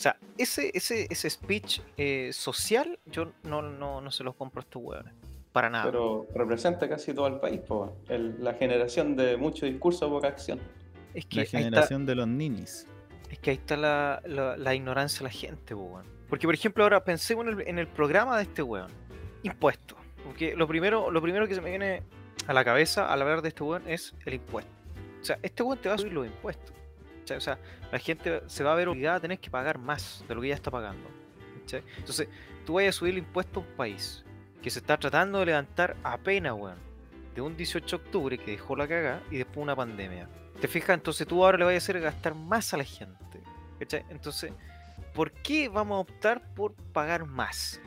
O 0.03 0.11
sea, 0.13 0.17
ese, 0.37 0.71
ese, 0.75 1.07
ese 1.11 1.31
speech 1.31 1.81
eh, 1.97 2.31
social, 2.33 2.99
yo 3.07 3.33
no, 3.45 3.63
no, 3.63 4.01
no 4.01 4.11
se 4.11 4.25
los 4.25 4.35
compro 4.35 4.61
a 4.61 4.65
estos 4.65 4.83
weones. 4.83 5.15
Para 5.53 5.71
nada. 5.71 5.85
Pero 5.85 6.27
representa 6.35 6.89
casi 6.89 7.13
todo 7.15 7.27
el 7.29 7.39
país, 7.39 7.61
po, 7.61 7.97
el- 8.09 8.43
la 8.43 8.55
generación 8.55 9.15
de 9.17 9.37
mucho 9.37 9.67
discurso, 9.67 10.09
poca 10.09 10.29
acción. 10.29 10.59
es 11.15 11.27
que 11.27 11.37
La 11.37 11.43
está- 11.43 11.59
generación 11.59 12.07
de 12.07 12.15
los 12.15 12.27
ninis. 12.27 12.87
Es 13.31 13.39
que 13.39 13.51
ahí 13.51 13.57
está 13.57 13.77
la, 13.77 14.21
la- 14.25 14.57
la 14.57 14.75
ignorancia 14.75 15.19
de 15.19 15.25
la 15.25 15.31
gente, 15.31 15.75
po, 15.75 15.83
weón. 15.83 16.07
Porque, 16.29 16.47
por 16.49 16.55
ejemplo, 16.55 16.83
ahora 16.85 17.05
pensemos 17.05 17.47
en 17.47 17.61
el, 17.61 17.69
en 17.69 17.79
el 17.79 17.87
programa 17.87 18.37
de 18.39 18.43
este 18.45 18.63
weón. 18.63 18.91
Impuestos. 19.43 19.99
Porque 20.25 20.57
lo 20.57 20.67
primero, 20.67 21.11
lo 21.11 21.21
primero 21.21 21.47
que 21.47 21.55
se 21.55 21.61
me 21.61 21.71
viene 21.71 22.03
a 22.47 22.53
la 22.55 22.65
cabeza 22.65 23.13
al 23.13 23.21
hablar 23.23 23.43
de 23.43 23.49
este 23.49 23.63
weón 23.63 23.87
es 23.89 24.15
el 24.25 24.35
impuesto. 24.35 24.73
O 25.21 25.25
sea, 25.25 25.39
este 25.43 25.63
weón 25.63 25.79
te 25.79 25.89
va 25.91 25.95
a 25.97 25.99
subir 25.99 26.13
los 26.15 26.27
impuestos. 26.27 26.75
O 27.31 27.41
sea, 27.41 27.59
la 27.91 27.99
gente 27.99 28.43
se 28.47 28.65
va 28.65 28.73
a 28.73 28.75
ver 28.75 28.89
obligada 28.89 29.17
a 29.17 29.21
tener 29.21 29.39
que 29.39 29.51
pagar 29.51 29.79
más 29.79 30.25
de 30.29 30.35
lo 30.35 30.41
que 30.41 30.49
ya 30.49 30.55
está 30.55 30.71
pagando. 30.71 31.09
Entonces, 31.99 32.29
tú 32.67 32.75
vayas 32.75 32.97
a 32.97 32.99
subir 32.99 33.13
el 33.13 33.19
impuesto 33.19 33.61
a 33.61 33.63
un 33.63 33.69
país 33.77 34.25
que 34.61 34.71
se 34.71 34.81
está 34.81 34.97
tratando 34.97 35.39
de 35.41 35.47
levantar 35.47 35.97
apenas, 36.03 36.55
weón. 36.55 36.79
De 37.35 37.41
un 37.41 37.57
18 37.57 37.97
de 37.97 38.03
octubre 38.03 38.39
que 38.39 38.51
dejó 38.51 38.77
la 38.77 38.87
cagada 38.87 39.23
y 39.31 39.39
después 39.39 39.59
una 39.59 39.75
pandemia. 39.75 40.29
¿Te 40.61 40.69
fijas? 40.69 40.95
Entonces 40.95 41.27
tú 41.27 41.45
ahora 41.45 41.59
le 41.59 41.65
vas 41.65 41.75
a 41.75 41.77
hacer 41.79 42.01
gastar 42.01 42.35
más 42.35 42.75
a 42.75 42.77
la 42.77 42.85
gente. 42.85 43.41
Entonces, 44.11 44.53
¿por 45.15 45.33
qué 45.33 45.69
vamos 45.69 45.97
a 45.97 46.01
optar 46.01 46.55
por 46.55 46.75
pagar 46.93 47.25
más? 47.25 47.81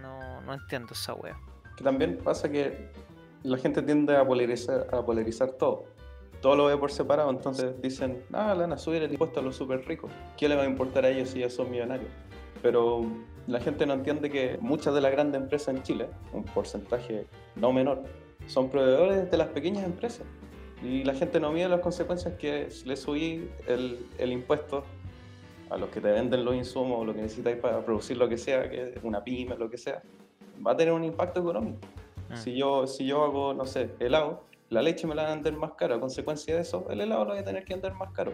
No, 0.00 0.40
no 0.40 0.54
entiendo 0.54 0.94
esa 0.94 1.14
wea. 1.14 1.38
Que 1.76 1.84
también 1.84 2.18
pasa 2.18 2.48
que 2.50 2.90
la 3.42 3.58
gente 3.58 3.82
tiende 3.82 4.16
a 4.16 4.26
polarizar, 4.26 4.88
a 4.92 5.04
polarizar 5.04 5.52
todo. 5.52 5.84
Todo 6.40 6.56
lo 6.56 6.66
ve 6.66 6.76
por 6.76 6.92
separado, 6.92 7.30
entonces 7.30 7.80
dicen, 7.80 8.22
ah, 8.32 8.54
le 8.54 8.60
van 8.60 8.72
a 8.72 8.78
subir 8.78 9.02
el 9.02 9.10
impuesto 9.10 9.40
a 9.40 9.42
los 9.42 9.56
súper 9.56 9.86
ricos. 9.86 10.10
¿Qué 10.36 10.48
le 10.48 10.56
va 10.56 10.62
a 10.62 10.66
importar 10.66 11.04
a 11.04 11.08
ellos 11.08 11.30
si 11.30 11.40
ya 11.40 11.50
son 11.50 11.70
millonarios? 11.70 12.10
Pero 12.62 13.04
la 13.46 13.60
gente 13.60 13.86
no 13.86 13.94
entiende 13.94 14.30
que 14.30 14.58
muchas 14.60 14.94
de 14.94 15.00
las 15.00 15.12
grandes 15.12 15.40
empresas 15.40 15.74
en 15.74 15.82
Chile, 15.82 16.08
un 16.32 16.44
porcentaje 16.44 17.26
no 17.54 17.72
menor, 17.72 18.02
son 18.46 18.68
proveedores 18.68 19.30
de 19.30 19.36
las 19.36 19.48
pequeñas 19.48 19.84
empresas. 19.84 20.26
Y 20.82 21.04
la 21.04 21.14
gente 21.14 21.40
no 21.40 21.52
mide 21.52 21.68
las 21.68 21.80
consecuencias 21.80 22.34
que 22.34 22.68
le 22.84 22.96
subí 22.96 23.48
el, 23.66 24.06
el 24.18 24.32
impuesto 24.32 24.84
a 25.70 25.76
los 25.76 25.88
que 25.88 26.00
te 26.00 26.10
venden 26.10 26.44
los 26.44 26.54
insumos 26.54 27.00
o 27.00 27.04
lo 27.04 27.14
que 27.14 27.22
necesitáis 27.22 27.56
para 27.56 27.84
producir 27.84 28.16
lo 28.16 28.28
que 28.28 28.38
sea, 28.38 28.68
que 28.68 28.92
es 28.94 29.02
una 29.02 29.24
pyme, 29.24 29.56
lo 29.56 29.68
que 29.68 29.78
sea, 29.78 30.02
va 30.64 30.72
a 30.72 30.76
tener 30.76 30.92
un 30.92 31.04
impacto 31.04 31.40
económico. 31.40 31.78
Mm. 32.28 32.36
Si 32.36 32.56
yo, 32.56 32.86
si 32.86 33.06
yo 33.06 33.24
hago, 33.24 33.54
no 33.54 33.64
sé, 33.64 33.90
helado, 33.98 34.44
la 34.70 34.82
leche 34.82 35.06
me 35.06 35.14
la 35.14 35.22
van 35.22 35.32
a 35.32 35.34
vender 35.36 35.52
más 35.54 35.72
caro. 35.72 35.94
A 35.94 36.00
consecuencia 36.00 36.54
de 36.54 36.62
eso, 36.62 36.86
el 36.90 37.00
helado 37.00 37.24
lo 37.24 37.30
voy 37.32 37.40
a 37.40 37.44
tener 37.44 37.64
que 37.64 37.74
vender 37.74 37.94
más 37.94 38.10
caro. 38.12 38.32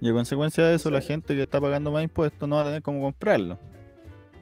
Y 0.00 0.08
a 0.08 0.12
consecuencia 0.12 0.64
de 0.66 0.74
eso, 0.76 0.90
la 0.90 1.00
gente 1.00 1.34
que 1.34 1.42
está 1.42 1.60
pagando 1.60 1.90
más 1.92 2.02
impuestos 2.02 2.48
no 2.48 2.56
va 2.56 2.62
a 2.62 2.64
tener 2.66 2.82
cómo 2.82 3.00
comprarlo. 3.02 3.58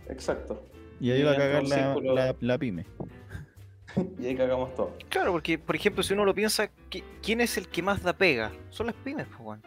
Exacto. 0.08 0.62
Y 1.00 1.10
ahí 1.10 1.20
Y 1.20 1.24
va 1.24 1.32
a 1.32 1.36
cagar 1.36 1.64
la, 1.64 1.94
la- 1.96 2.36
la 2.40 2.58
pyme. 2.58 2.84
Y 4.20 4.26
ahí 4.26 4.36
cagamos 4.36 4.74
todo. 4.74 4.94
Claro, 5.08 5.32
porque, 5.32 5.58
por 5.58 5.74
ejemplo, 5.74 6.02
si 6.02 6.12
uno 6.14 6.24
lo 6.24 6.34
piensa, 6.34 6.70
¿qui- 6.90 7.02
¿quién 7.22 7.40
es 7.40 7.56
el 7.56 7.66
que 7.68 7.82
más 7.82 8.02
da 8.02 8.12
pega? 8.12 8.52
Son 8.70 8.86
las 8.86 8.94
pymes, 8.94 9.26
pues, 9.26 9.40
weón. 9.40 9.62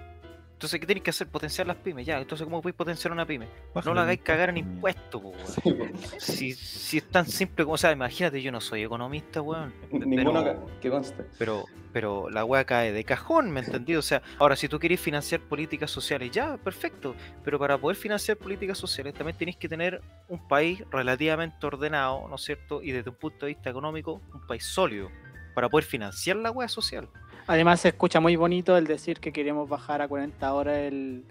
Entonces, 0.61 0.79
¿qué 0.79 0.85
tienes 0.85 1.03
que 1.03 1.09
hacer? 1.09 1.27
Potenciar 1.27 1.65
las 1.65 1.77
pymes, 1.77 2.05
ya. 2.05 2.19
Entonces, 2.19 2.45
¿cómo 2.45 2.61
podéis 2.61 2.75
potenciar 2.75 3.11
una 3.11 3.25
pyme? 3.25 3.47
No 3.83 3.95
la 3.95 4.03
hagáis 4.03 4.21
cagar 4.21 4.49
en 4.49 4.57
impuesto, 4.57 5.17
impuestos, 5.17 5.55
pues, 5.63 5.75
weón. 5.75 5.91
Sí. 6.19 6.51
Si, 6.51 6.53
si 6.53 6.97
es 6.99 7.09
tan 7.09 7.25
simple 7.25 7.65
como, 7.65 7.73
o 7.73 7.77
sea, 7.79 7.91
imagínate, 7.91 8.39
yo 8.43 8.51
no 8.51 8.61
soy 8.61 8.83
economista, 8.83 9.41
weón. 9.41 9.73
Ninguno 9.91 10.43
pero- 10.43 10.69
que 10.79 10.91
conste. 10.91 11.25
pero, 11.39 11.65
pero 11.91 12.29
la 12.29 12.45
weá 12.45 12.63
cae 12.63 12.91
de 12.91 13.03
cajón, 13.03 13.49
¿me 13.49 13.61
entendí? 13.61 13.95
O 13.95 14.03
sea, 14.03 14.21
ahora 14.37 14.55
si 14.55 14.67
tú 14.67 14.77
querés 14.77 14.99
financiar 15.01 15.41
políticas 15.41 15.89
sociales, 15.89 16.29
ya, 16.29 16.57
perfecto. 16.57 17.15
Pero 17.43 17.57
para 17.57 17.79
poder 17.79 17.97
financiar 17.97 18.37
políticas 18.37 18.77
sociales 18.77 19.15
también 19.15 19.35
tenés 19.35 19.57
que 19.57 19.67
tener 19.67 19.99
un 20.27 20.47
país 20.47 20.83
relativamente 20.91 21.65
ordenado, 21.65 22.27
¿no 22.29 22.35
es 22.35 22.41
cierto? 22.43 22.83
Y 22.83 22.91
desde 22.91 23.09
un 23.09 23.15
punto 23.15 23.47
de 23.47 23.53
vista 23.53 23.71
económico, 23.71 24.21
un 24.31 24.45
país 24.45 24.63
sólido. 24.63 25.09
Para 25.55 25.67
poder 25.69 25.85
financiar 25.85 26.37
la 26.37 26.51
weá 26.51 26.67
social. 26.67 27.09
Además 27.47 27.81
se 27.81 27.89
escucha 27.89 28.19
muy 28.19 28.35
bonito 28.35 28.77
el 28.77 28.85
decir 28.87 29.19
que 29.19 29.31
queremos 29.33 29.67
bajar 29.67 30.01
a 30.01 30.07
40 30.07 30.53
horas 30.53 30.77
el, 30.77 31.23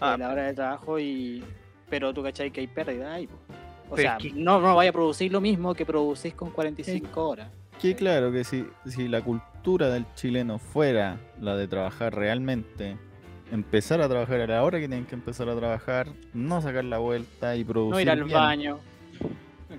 Ah, 0.00 0.16
la 0.18 0.30
hora 0.30 0.42
de 0.44 0.54
trabajo 0.54 0.98
y 0.98 1.44
pero 1.88 2.12
tú 2.12 2.22
cachai 2.22 2.50
que 2.50 2.60
hay 2.60 2.66
pérdida 2.66 3.14
ahí. 3.14 3.28
O 3.90 3.96
sea, 3.96 4.16
que- 4.18 4.32
no, 4.32 4.60
no 4.60 4.74
vaya 4.74 4.90
a 4.90 4.92
producir 4.92 5.30
lo 5.30 5.40
mismo 5.40 5.74
que 5.74 5.86
producís 5.86 6.34
con 6.34 6.50
45 6.50 7.28
horas. 7.28 7.48
Que 7.80 7.94
claro 7.94 8.32
que 8.32 8.42
si, 8.44 8.66
si 8.86 9.06
la 9.08 9.20
cultura 9.22 9.90
del 9.90 10.06
chileno 10.14 10.58
fuera 10.58 11.18
la 11.40 11.56
de 11.56 11.68
trabajar 11.68 12.14
realmente, 12.14 12.96
empezar 13.52 14.00
a 14.00 14.08
trabajar 14.08 14.40
a 14.40 14.46
la 14.46 14.62
hora 14.64 14.80
que 14.80 14.88
tienen 14.88 15.06
que 15.06 15.14
empezar 15.14 15.48
a 15.48 15.54
trabajar, 15.56 16.08
no 16.32 16.60
sacar 16.60 16.84
la 16.84 16.98
vuelta 16.98 17.54
y 17.56 17.64
producir 17.64 17.92
No 17.94 18.00
ir 18.00 18.10
al 18.10 18.24
bien. 18.24 18.38
baño. 18.38 18.78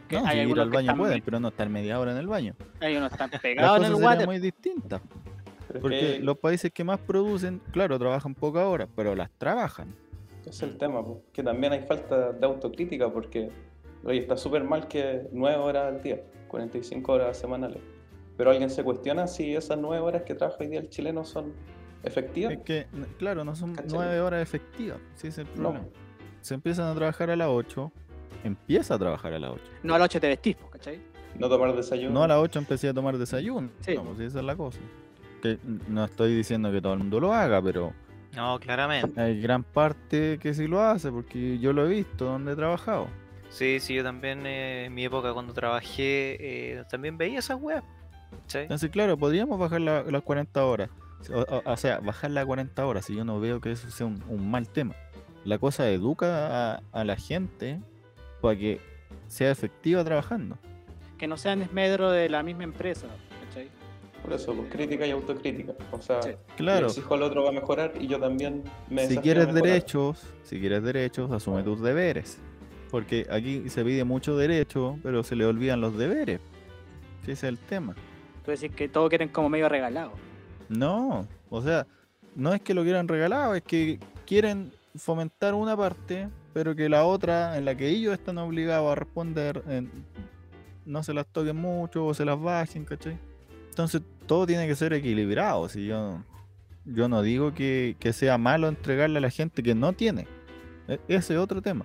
Que 0.08 0.18
No, 0.20 0.26
hay 0.28 0.46
si 0.46 0.52
ir 0.52 0.60
al 0.60 0.70
baño 0.70 0.96
pueden, 0.96 1.22
pero 1.24 1.40
no 1.40 1.48
estar 1.50 1.68
media 1.70 2.00
hora 2.00 2.12
en 2.12 2.18
el 2.18 2.28
baño. 2.28 2.54
hay 2.80 2.96
unos 2.96 3.12
están 3.12 3.30
Las 3.32 3.42
pegados 3.42 3.78
en 3.78 3.84
cosas 3.84 3.90
el 3.90 3.96
serían 3.96 4.12
water. 4.14 4.28
muy 4.28 4.40
distintas. 4.40 5.02
Pero 5.82 5.96
es 5.96 6.02
Porque 6.02 6.18
que 6.20 6.24
los 6.24 6.38
países 6.38 6.72
que 6.72 6.84
más 6.84 7.00
producen, 7.00 7.62
claro, 7.72 7.98
trabajan 8.00 8.34
pocas 8.36 8.64
horas, 8.66 8.88
pero 8.96 9.16
las 9.16 9.30
trabajan. 9.38 9.94
ese 10.42 10.50
es 10.50 10.64
el 10.64 10.78
tema, 10.78 11.04
pues, 11.04 11.20
que 11.34 11.44
también 11.44 11.74
hay 11.74 11.82
falta 11.82 12.32
de 12.32 12.46
autocrítica 12.46 13.12
porque, 13.12 13.50
oye, 14.04 14.20
está 14.20 14.38
súper 14.38 14.64
mal 14.64 14.88
que 14.88 15.28
9 15.32 15.58
horas 15.58 15.94
al 15.94 16.02
día, 16.02 16.22
45 16.48 17.12
horas 17.12 17.38
semanales. 17.38 17.80
Pero 18.38 18.52
alguien 18.52 18.70
se 18.70 18.84
cuestiona 18.84 19.28
si 19.28 19.56
esas 19.56 19.78
9 19.78 20.00
horas 20.04 20.22
que 20.24 20.36
trabaja 20.36 20.58
hoy 20.62 20.68
día 20.68 20.80
el 20.80 20.90
chileno 20.90 21.24
son 21.26 21.54
efectivas. 22.04 22.54
Es 22.54 22.60
que, 22.60 22.86
claro, 23.18 23.44
no 23.44 23.56
son 23.56 23.74
¿Cachai? 23.76 23.92
nueve 23.98 24.22
horas 24.22 24.42
efectivas, 24.44 25.00
sí 25.16 25.28
es 25.28 25.38
el 25.40 25.48
No. 25.48 25.54
problema. 25.72 25.86
Se 26.42 26.54
empiezan 26.54 26.86
a 26.88 26.94
trabajar 26.94 27.32
a 27.32 27.36
las 27.36 27.48
8, 27.48 27.92
empieza 28.44 28.94
a 28.96 29.00
trabajar 29.00 29.34
a 29.34 29.40
las 29.40 29.52
8. 29.52 29.64
No 29.84 29.96
a 29.96 29.98
las 30.00 30.06
8 30.06 30.20
te 30.20 30.28
vestís, 30.28 30.58
¿cachai? 30.72 31.00
No 31.40 31.50
tomar 31.50 31.76
desayuno. 31.76 32.14
No 32.14 32.24
a 32.24 32.28
las 32.28 32.38
8 32.38 32.60
empecé 32.60 32.88
a 32.90 32.94
tomar 32.94 33.18
desayuno. 33.18 33.70
Sí. 33.82 33.96
No, 33.96 34.04
pues 34.04 34.20
esa 34.20 34.40
es 34.40 34.46
la 34.46 34.56
cosa. 34.56 34.80
Que 35.46 35.60
no 35.88 36.06
estoy 36.06 36.36
diciendo 36.36 36.72
que 36.72 36.82
todo 36.82 36.94
el 36.94 37.00
mundo 37.00 37.20
lo 37.20 37.34
haga, 37.34 37.62
pero 37.62 37.94
No, 38.36 38.60
claramente. 38.60 39.20
hay 39.22 39.40
gran 39.42 39.64
parte 39.64 40.40
que 40.42 40.54
sí 40.54 40.68
lo 40.68 40.82
hace, 40.82 41.12
porque 41.12 41.60
yo 41.60 41.72
lo 41.74 41.86
he 41.86 41.90
visto 41.90 42.26
donde 42.26 42.54
he 42.54 42.56
trabajado. 42.56 43.08
Sí, 43.50 43.80
sí, 43.80 43.94
yo 43.96 44.04
también 44.04 44.46
eh, 44.46 44.86
en 44.86 44.94
mi 44.94 45.06
época 45.06 45.34
cuando 45.34 45.54
trabajé 45.54 46.38
eh, 46.80 46.84
también 46.90 47.18
veía 47.18 47.40
esas 47.40 47.62
weas. 47.62 47.84
¿cachai? 48.42 48.64
Entonces, 48.64 48.90
claro, 48.90 49.18
podríamos 49.18 49.58
bajar 49.60 49.80
la- 49.82 50.04
las 50.04 50.22
40 50.24 50.66
horas. 50.66 50.90
O, 51.34 51.40
o- 51.40 51.72
o 51.72 51.78
sea, 51.78 52.00
bajarla 52.00 52.42
a 52.42 52.46
40 52.46 52.86
horas, 52.86 53.06
si 53.06 53.16
yo 53.16 53.24
no 53.24 53.40
veo 53.40 53.62
que 53.62 53.72
eso 53.72 53.90
sea 53.90 54.08
un, 54.08 54.22
un 54.28 54.50
mal 54.52 54.68
tema. 54.68 54.94
La 55.46 55.58
cosa 55.60 55.90
educa 55.90 56.74
a, 56.76 56.82
a 56.92 57.04
la 57.04 57.16
gente 57.16 57.80
para 58.42 58.58
que 58.58 58.82
sea 59.28 59.52
efectiva 59.52 60.04
trabajando. 60.04 60.58
Que 61.18 61.28
no 61.28 61.38
sean 61.38 61.60
desmedro 61.60 62.12
de 62.12 62.28
la 62.30 62.44
misma 62.44 62.64
empresa. 62.64 63.08
Por 64.26 64.34
eso, 64.34 64.54
pues, 64.56 64.72
crítica 64.72 65.06
y 65.06 65.12
autocrítica. 65.12 65.74
O 65.92 66.02
sea, 66.02 66.20
Sí. 66.24 66.32
Claro, 66.58 66.88
exijo 66.88 67.14
al 67.14 67.22
otro 67.22 67.44
va 67.44 67.50
a 67.50 67.52
mejorar 67.52 67.94
y 68.00 68.08
yo 68.08 68.20
también 68.20 68.64
me 68.90 69.06
si 69.08 69.18
quieres 69.18 69.54
derechos, 69.54 70.24
si 70.44 70.60
quieres 70.60 70.82
derechos, 70.82 71.32
asume 71.32 71.62
tus 71.62 71.80
deberes. 71.80 72.40
Porque 72.90 73.28
aquí 73.30 73.70
se 73.70 73.84
pide 73.86 74.04
mucho 74.04 74.36
derecho, 74.36 74.98
pero 75.04 75.24
se 75.24 75.36
le 75.36 75.46
olvidan 75.46 75.80
los 75.80 75.96
deberes. 75.96 76.40
Ese 77.22 77.32
es 77.34 77.44
el 77.44 77.60
tema. 77.60 77.94
Tú 78.44 78.50
decís 78.52 78.72
que 78.76 78.88
todos 78.90 79.10
quieren 79.10 79.30
como 79.30 79.48
medio 79.50 79.70
regalado. 79.70 80.12
No, 80.70 81.28
o 81.52 81.62
sea, 81.62 81.86
no 82.36 82.52
es 82.54 82.62
que 82.62 82.74
lo 82.74 82.82
quieran 82.82 83.08
regalado, 83.08 83.54
es 83.54 83.62
que 83.62 84.00
quieren 84.26 84.72
fomentar 84.96 85.54
una 85.54 85.78
parte, 85.78 86.30
pero 86.54 86.76
que 86.76 86.90
la 86.90 87.06
otra, 87.06 87.58
en 87.60 87.66
la 87.66 87.76
que 87.76 87.90
ellos 87.90 88.14
están 88.14 88.40
obligados 88.40 88.92
a 88.92 88.96
responder, 88.96 89.62
en- 89.68 89.92
no 90.84 91.04
se 91.04 91.14
las 91.14 91.28
toquen 91.28 91.58
mucho 91.58 92.06
o 92.08 92.14
se 92.16 92.26
las 92.26 92.40
bajen, 92.42 92.86
¿cachai? 92.86 93.18
Entonces 93.76 94.02
todo 94.26 94.48
tiene 94.48 94.68
que 94.68 94.76
ser 94.76 94.94
equilibrado. 94.94 95.68
Si 95.68 95.86
yo, 95.86 96.24
yo 96.86 97.10
no 97.10 97.22
digo 97.22 97.54
que, 97.54 97.98
que 98.00 98.14
sea 98.14 98.38
malo 98.38 98.70
entregarle 98.70 99.18
a 99.18 99.22
la 99.22 99.30
gente 99.30 99.62
que 99.62 99.76
no 99.76 99.92
tiene. 99.92 100.28
E- 100.88 100.98
Ese 101.10 101.34
es 101.34 101.40
otro 101.42 101.62
tema. 101.62 101.84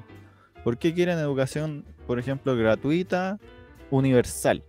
¿Por 0.63 0.79
qué 0.79 0.95
quieren 0.95 1.19
educación, 1.19 1.85
por 2.07 2.21
ejemplo, 2.21 2.55
gratuita, 2.55 3.41
universal? 3.91 4.63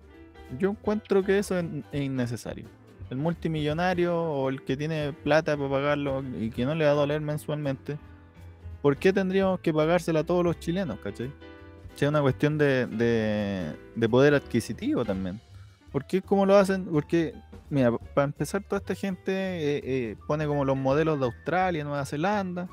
Yo 0.57 0.71
encuentro 0.71 1.23
que 1.23 1.37
eso 1.37 1.59
es 1.59 1.65
es 1.91 2.01
innecesario 2.01 2.65
el 3.11 3.17
multimillonario 3.17 4.19
o 4.19 4.49
el 4.49 4.63
que 4.63 4.75
tiene 4.75 5.13
plata 5.13 5.55
para 5.57 5.69
pagarlo 5.69 6.23
y 6.39 6.49
que 6.49 6.65
no 6.65 6.73
le 6.73 6.85
va 6.85 6.91
a 6.91 6.95
doler 6.95 7.19
mensualmente, 7.21 7.97
¿por 8.81 8.95
qué 8.97 9.11
tendríamos 9.13 9.59
que 9.59 9.71
pagársela 9.73 10.21
a 10.21 10.23
todos 10.23 10.43
los 10.45 10.57
chilenos, 10.59 10.97
cachai? 10.99 11.29
Es 11.93 12.01
una 12.03 12.21
cuestión 12.21 12.57
de- 12.57 12.87
de 13.95 14.09
poder 14.09 14.33
adquisitivo 14.33 15.03
también. 15.05 15.39
Porque 15.91 16.21
cómo 16.21 16.45
lo 16.45 16.55
hacen, 16.55 16.85
porque, 16.85 17.33
mira, 17.69 17.91
para 18.13 18.25
empezar, 18.25 18.63
toda 18.63 18.79
esta 18.79 18.95
gente 18.95 19.31
eh, 19.31 19.81
eh, 19.83 20.15
pone 20.27 20.45
como 20.47 20.63
los 20.65 20.77
modelos 20.77 21.19
de 21.19 21.25
Australia, 21.25 21.83
Nueva 21.83 22.05
Zelanda, 22.05 22.69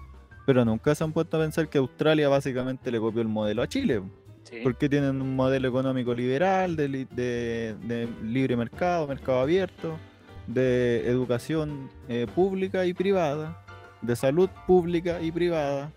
pero 0.47 0.64
nunca 0.64 0.95
se 0.95 1.05
han 1.05 1.12
puesto 1.12 1.37
a 1.37 1.41
pensar 1.41 1.69
que 1.69 1.79
Australia 1.79 2.29
básicamente 2.29 2.91
le 2.91 2.99
copió 3.01 3.21
el 3.21 3.29
modelo 3.29 3.62
a 3.62 3.66
Chile. 3.69 4.03
Sí. 4.45 4.61
Porque 4.62 4.89
tienen 4.89 5.21
un 5.21 5.37
modelo 5.37 5.69
económico 5.69 6.14
liberal, 6.14 6.75
de, 6.77 6.89
li- 6.89 7.09
de- 7.11 7.77
de 7.83 8.09
libre 8.25 8.57
mercado, 8.57 9.07
mercado 9.07 9.41
abierto, 9.41 9.99
de 10.47 11.07
educación 11.07 11.91
eh, 12.09 12.27
pública 12.35 12.87
y 12.87 12.95
privada, 12.95 13.62
de 14.01 14.16
salud 14.16 14.49
pública 14.66 15.21
y 15.21 15.31
privada. 15.33 15.93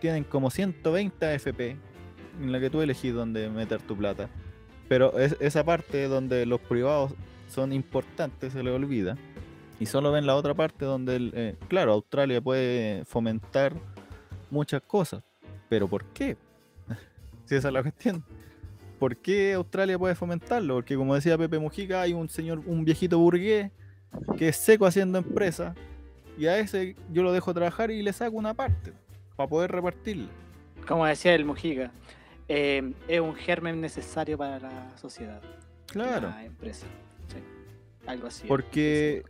Tienen 0.00 0.24
como 0.24 0.50
120 0.50 1.24
AFP 1.24 1.76
en 2.42 2.52
la 2.52 2.60
que 2.60 2.68
tú 2.68 2.82
elegís 2.82 3.14
dónde 3.14 3.48
meter 3.48 3.80
tu 3.80 3.96
plata. 3.96 4.28
Pero 4.88 5.18
es, 5.18 5.36
esa 5.40 5.64
parte 5.64 6.08
donde 6.08 6.46
los 6.46 6.60
privados 6.60 7.12
son 7.48 7.72
importantes 7.72 8.52
se 8.52 8.62
le 8.62 8.70
olvida. 8.70 9.16
Y 9.78 9.86
solo 9.86 10.10
ven 10.12 10.26
la 10.26 10.34
otra 10.34 10.54
parte 10.54 10.84
donde, 10.84 11.30
eh, 11.34 11.54
claro, 11.68 11.92
Australia 11.92 12.40
puede 12.40 13.04
fomentar 13.04 13.74
muchas 14.50 14.82
cosas. 14.82 15.22
Pero 15.68 15.88
¿por 15.88 16.04
qué? 16.06 16.36
Si 17.44 17.54
esa 17.54 17.68
es 17.68 17.74
la 17.74 17.82
cuestión. 17.82 18.24
¿Por 18.98 19.16
qué 19.16 19.52
Australia 19.52 19.98
puede 19.98 20.14
fomentarlo? 20.14 20.76
Porque 20.76 20.96
como 20.96 21.14
decía 21.14 21.36
Pepe 21.36 21.58
Mujica, 21.58 22.00
hay 22.00 22.14
un 22.14 22.28
señor, 22.28 22.62
un 22.66 22.84
viejito 22.84 23.18
burgués 23.18 23.70
que 24.38 24.48
es 24.48 24.56
seco 24.56 24.86
haciendo 24.86 25.18
empresa 25.18 25.74
y 26.38 26.46
a 26.46 26.58
ese 26.58 26.96
yo 27.12 27.22
lo 27.22 27.32
dejo 27.32 27.52
trabajar 27.52 27.90
y 27.90 28.02
le 28.02 28.12
saco 28.12 28.36
una 28.36 28.54
parte 28.54 28.92
para 29.36 29.48
poder 29.48 29.72
repartirla. 29.72 30.28
Como 30.86 31.04
decía 31.04 31.34
el 31.34 31.44
Mujica, 31.44 31.90
eh, 32.48 32.92
es 33.08 33.20
un 33.20 33.34
germen 33.34 33.80
necesario 33.80 34.38
para 34.38 34.58
la 34.58 34.96
sociedad. 34.96 35.40
Claro. 35.86 36.28
La 36.28 36.44
empresa. 36.44 36.86
Sí. 37.28 37.38
Algo 38.06 38.26
así. 38.28 38.46
Porque 38.46 39.22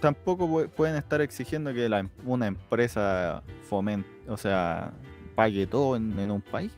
tampoco 0.00 0.46
pu- 0.48 0.68
pueden 0.68 0.96
estar 0.96 1.20
exigiendo 1.20 1.72
que 1.74 1.88
la 1.88 2.00
em- 2.00 2.10
una 2.24 2.46
empresa 2.46 3.42
fomente, 3.68 4.08
o 4.28 4.36
sea, 4.36 4.92
pague 5.34 5.66
todo 5.66 5.96
en, 5.96 6.18
en 6.18 6.30
un 6.30 6.40
país. 6.40 6.72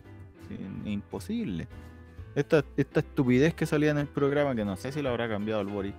Sí, 0.49 0.57
imposible. 0.91 1.67
Esta, 2.35 2.65
esta 2.77 3.01
estupidez 3.01 3.55
que 3.55 3.67
salía 3.67 3.91
en 3.91 3.99
el 3.99 4.07
programa, 4.09 4.55
que 4.55 4.65
no 4.65 4.77
sé 4.77 4.91
si 4.93 5.03
la 5.03 5.11
habrá 5.11 5.29
cambiado 5.29 5.61
el 5.61 5.67
Boric, 5.69 5.95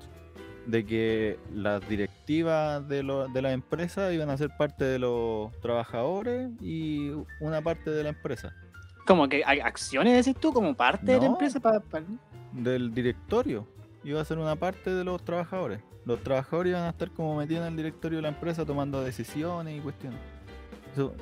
de 0.65 0.85
que 0.85 1.39
las 1.53 1.87
directivas 1.87 2.87
de, 2.87 3.03
lo- 3.03 3.27
de 3.27 3.41
las 3.41 3.53
empresas 3.53 4.11
iban 4.13 4.29
a 4.29 4.37
ser 4.37 4.49
parte 4.57 4.83
de 4.85 4.97
los 4.97 5.51
trabajadores 5.59 6.49
y 6.61 7.11
una 7.39 7.61
parte 7.61 7.91
de 7.91 8.03
la 8.03 8.09
empresa, 8.09 8.55
Como 9.05 9.27
que 9.27 9.43
hay 9.45 9.59
acciones, 9.59 10.25
decís 10.25 10.39
tú, 10.39 10.53
como 10.53 10.73
parte 10.73 11.11
de 11.11 11.19
la 11.19 11.25
empresa 11.25 11.59
para. 11.59 11.81
del 12.51 12.93
directorio. 12.93 13.67
Iba 14.03 14.21
a 14.21 14.25
ser 14.25 14.37
una 14.37 14.55
parte 14.55 14.89
de 14.89 15.03
los 15.03 15.23
trabajadores. 15.23 15.79
Los 16.05 16.21
trabajadores 16.21 16.71
iban 16.71 16.83
a 16.83 16.89
estar 16.89 17.09
como 17.11 17.35
metidos 17.37 17.61
en 17.61 17.71
el 17.73 17.77
directorio 17.77 18.17
de 18.17 18.23
la 18.23 18.27
empresa 18.29 18.65
tomando 18.65 19.01
decisiones 19.01 19.77
y 19.77 19.79
cuestiones. 19.79 20.19
Eso, 20.91 21.13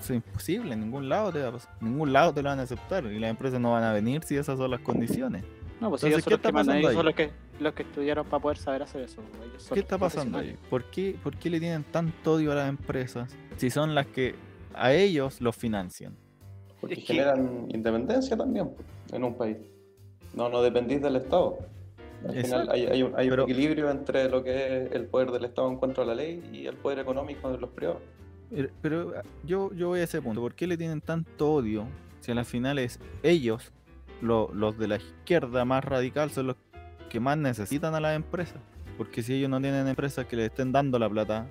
eso 0.00 0.12
es 0.14 0.16
imposible, 0.16 0.72
en 0.72 0.80
ningún 0.80 1.08
lado 1.08 1.32
te 1.32 1.40
va 1.40 1.48
a 1.48 1.52
pasar. 1.52 1.76
En 1.80 1.90
ningún 1.90 2.12
lado 2.12 2.32
te 2.32 2.42
lo 2.42 2.48
van 2.48 2.58
a 2.58 2.62
aceptar 2.62 3.04
y 3.04 3.18
las 3.18 3.30
empresas 3.30 3.60
no 3.60 3.72
van 3.72 3.84
a 3.84 3.92
venir 3.92 4.22
si 4.24 4.36
esas 4.36 4.58
son 4.58 4.70
las 4.70 4.80
condiciones. 4.80 5.44
No, 5.80 5.90
pues 5.90 6.02
Entonces, 6.02 6.06
ellos 6.06 6.24
son 6.24 6.30
¿qué 6.30 6.30
los 6.30 6.38
está 6.38 6.52
que 6.52 6.78
ellos 6.78 6.92
son 6.92 6.98
ahí? 6.98 7.04
los 7.04 7.14
que, 7.14 7.30
los 7.60 7.74
que 7.74 7.82
estudiaron 7.82 8.26
para 8.26 8.42
poder 8.42 8.56
saber 8.56 8.82
hacer 8.82 9.02
eso. 9.02 9.20
ellos 9.44 9.62
son 9.62 9.74
¿Qué 9.74 9.80
está 9.80 9.98
pasando 9.98 10.38
ahí? 10.38 10.56
¿Por 10.70 10.84
qué, 10.84 11.18
¿Por 11.22 11.36
qué 11.36 11.50
le 11.50 11.60
tienen 11.60 11.84
tanto 11.84 12.32
odio 12.32 12.52
a 12.52 12.54
las 12.54 12.68
empresas 12.70 13.36
si 13.58 13.68
son 13.68 13.94
las 13.94 14.06
que 14.06 14.34
a 14.74 14.94
ellos 14.94 15.42
los 15.42 15.54
financian? 15.54 16.16
Porque 16.88 17.00
Es 17.00 17.06
que- 17.06 17.14
generan 17.14 17.66
independencia 17.70 18.36
también 18.36 18.70
en 19.12 19.24
un 19.24 19.34
país. 19.36 19.56
No, 20.34 20.48
no 20.48 20.62
dependís 20.62 21.00
del 21.02 21.16
Estado. 21.16 21.58
Al 22.28 22.34
final 22.42 22.68
hay, 22.70 22.86
hay 22.86 23.02
un, 23.02 23.12
hay 23.16 23.28
un 23.30 23.40
equilibrio 23.40 23.90
entre 23.90 24.28
lo 24.28 24.42
que 24.42 24.84
es 24.84 24.92
el 24.92 25.04
poder 25.06 25.30
del 25.30 25.44
Estado 25.44 25.68
en 25.68 25.76
contra 25.76 26.02
de 26.04 26.08
la 26.08 26.14
ley 26.14 26.42
y 26.52 26.66
el 26.66 26.74
poder 26.76 26.98
económico 26.98 27.50
de 27.50 27.58
los 27.58 27.70
privados. 27.70 28.00
Pero, 28.50 28.68
pero, 28.80 29.12
ah, 29.16 29.22
yo, 29.44 29.72
yo 29.74 29.88
voy 29.88 30.00
a 30.00 30.04
ese 30.04 30.20
punto. 30.22 30.40
¿Por 30.40 30.54
qué 30.54 30.66
le 30.66 30.76
tienen 30.76 31.00
tanto 31.00 31.52
odio 31.52 31.84
si 32.20 32.32
a 32.32 32.34
las 32.34 32.48
finales 32.48 32.98
ellos, 33.22 33.72
lo- 34.22 34.50
los 34.54 34.78
de 34.78 34.88
la 34.88 34.96
izquierda 34.96 35.64
más 35.64 35.84
radical, 35.84 36.30
son 36.30 36.48
los 36.48 36.56
que 37.10 37.20
más 37.20 37.36
necesitan 37.38 37.94
a 37.94 38.00
las 38.00 38.16
empresas? 38.16 38.58
Porque 38.96 39.22
si 39.22 39.34
ellos 39.34 39.50
no 39.50 39.60
tienen 39.60 39.86
empresas 39.86 40.26
que 40.26 40.36
les 40.36 40.46
estén 40.46 40.72
dando 40.72 40.98
la 40.98 41.08
plata, 41.10 41.46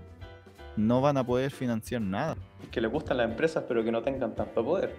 no 0.77 0.99
van 0.99 1.17
a 1.17 1.25
poder 1.25 1.51
financiar 1.51 2.01
nada. 2.01 2.35
Que 2.71 2.81
les 2.81 2.91
gustan 2.91 3.17
las 3.17 3.29
empresas 3.29 3.63
pero 3.67 3.83
que 3.83 3.91
no 3.91 4.01
tengan 4.01 4.33
tanto 4.35 4.63
poder. 4.65 4.93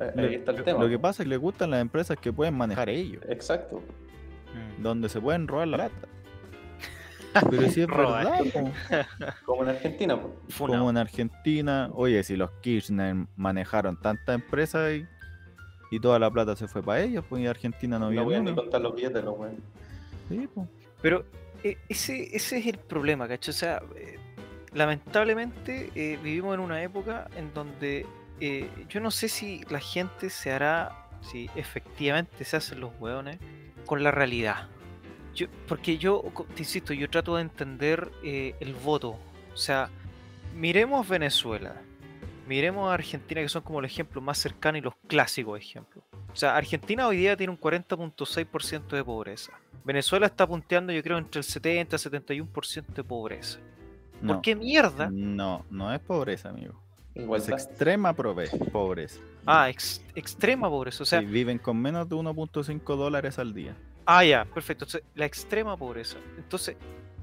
Eh, 0.00 0.12
Lo- 0.14 0.22
Ahí 0.28 0.34
está 0.36 0.50
el 0.52 0.56
lo- 0.58 0.64
tema. 0.64 0.82
Lo 0.84 0.88
que 0.88 0.98
pasa 0.98 1.22
es 1.22 1.26
que 1.26 1.30
les 1.30 1.38
gustan 1.38 1.70
las 1.70 1.80
empresas 1.80 2.16
que 2.18 2.32
pueden 2.32 2.54
manejar 2.54 2.88
ellos, 2.88 3.22
Exacto. 3.28 3.82
donde 4.78 5.08
se 5.08 5.20
pueden 5.20 5.46
robar 5.48 5.68
la 5.68 5.76
plata. 5.76 6.08
Pero 7.50 7.68
si 7.70 7.82
es 7.82 7.86
Robar. 7.86 8.42
verdad. 8.42 8.72
Como 9.44 9.62
en 9.62 9.68
Argentina. 9.68 10.20
pues. 10.20 10.56
Como 10.58 10.90
en 10.90 10.96
Argentina, 10.96 11.90
oye, 11.94 12.22
si 12.24 12.36
los 12.36 12.50
Kirchner 12.60 13.14
manejaron 13.36 14.00
tantas 14.00 14.34
empresas 14.34 14.90
y, 14.94 15.06
y 15.92 16.00
toda 16.00 16.18
la 16.18 16.28
plata 16.30 16.56
se 16.56 16.66
fue 16.66 16.82
para 16.82 17.00
ellos, 17.02 17.24
pues 17.28 17.42
y 17.42 17.46
Argentina 17.46 17.98
no 17.98 18.06
No 18.06 18.10
vio 18.10 18.24
voy 18.24 18.34
a 18.34 18.40
ni 18.40 18.52
contar 18.54 18.80
los 18.80 18.94
billetes, 18.96 19.22
los 19.22 19.38
weones. 19.38 19.60
Sí, 20.28 20.48
pues. 20.52 20.66
Pero 21.02 21.24
eh, 21.62 21.76
ese, 21.88 22.34
ese 22.34 22.58
es 22.58 22.66
el 22.66 22.78
problema, 22.78 23.28
¿cachai? 23.28 23.50
O 23.50 23.56
sea, 23.56 23.82
eh, 23.96 24.18
lamentablemente 24.72 25.90
eh, 25.94 26.18
vivimos 26.22 26.54
en 26.54 26.60
una 26.60 26.82
época 26.82 27.28
en 27.36 27.52
donde 27.54 28.06
eh, 28.40 28.70
yo 28.88 29.00
no 29.00 29.10
sé 29.10 29.28
si 29.28 29.62
la 29.68 29.80
gente 29.80 30.30
se 30.30 30.50
hará, 30.50 31.08
si 31.20 31.50
efectivamente 31.54 32.44
se 32.44 32.56
hacen 32.56 32.80
los 32.80 32.90
hueones 32.98 33.38
con 33.86 34.02
la 34.02 34.10
realidad. 34.10 34.68
Yo, 35.34 35.46
porque 35.68 35.98
yo, 35.98 36.24
te 36.54 36.62
insisto, 36.62 36.92
yo 36.92 37.08
trato 37.08 37.36
de 37.36 37.42
entender 37.42 38.10
eh, 38.24 38.54
el 38.60 38.74
voto. 38.74 39.16
O 39.52 39.56
sea, 39.56 39.90
miremos 40.54 41.08
Venezuela, 41.08 41.76
miremos 42.48 42.90
a 42.90 42.94
Argentina, 42.94 43.42
que 43.42 43.48
son 43.48 43.62
como 43.62 43.80
el 43.80 43.84
ejemplo 43.84 44.20
más 44.20 44.38
cercano 44.38 44.78
y 44.78 44.80
los 44.80 44.94
clásicos 45.06 45.60
ejemplos. 45.60 46.04
O 46.32 46.36
sea, 46.36 46.56
Argentina 46.56 47.06
hoy 47.06 47.18
día 47.18 47.36
tiene 47.36 47.52
un 47.52 47.60
40.6% 47.60 48.88
de 48.88 49.04
pobreza. 49.04 49.52
Venezuela 49.84 50.26
está 50.26 50.46
punteando, 50.46 50.92
yo 50.92 51.02
creo, 51.02 51.18
entre 51.18 51.40
el 51.40 51.44
70 51.44 51.96
y 51.96 51.98
71% 51.98 52.86
de 52.86 53.04
pobreza. 53.04 53.58
¿Por 54.26 54.40
qué 54.42 54.54
mierda? 54.54 55.08
no, 55.10 55.64
no 55.70 55.92
es 55.94 56.00
pobreza, 56.00 56.50
amigo. 56.50 56.80
Es 57.14 57.22
Igualdad. 57.24 57.50
extrema 57.58 58.12
pobreza. 58.14 59.18
Ah, 59.46 59.68
ex- 59.68 60.02
extrema 60.14 60.68
pobreza. 60.68 61.02
O 61.02 61.06
sea, 61.06 61.20
Sí, 61.20 61.26
viven 61.26 61.58
con 61.58 61.76
menos 61.80 62.08
de 62.08 62.14
1.5 62.16 62.96
dólares 62.96 63.38
al 63.38 63.52
día. 63.52 63.74
ah, 64.06 64.24
ya, 64.24 64.44
perfecto. 64.44 64.84
Entonces, 64.84 65.02
la 65.14 65.24
extrema 65.26 65.76
pobreza. 65.76 66.18
Entonces, 66.36 66.76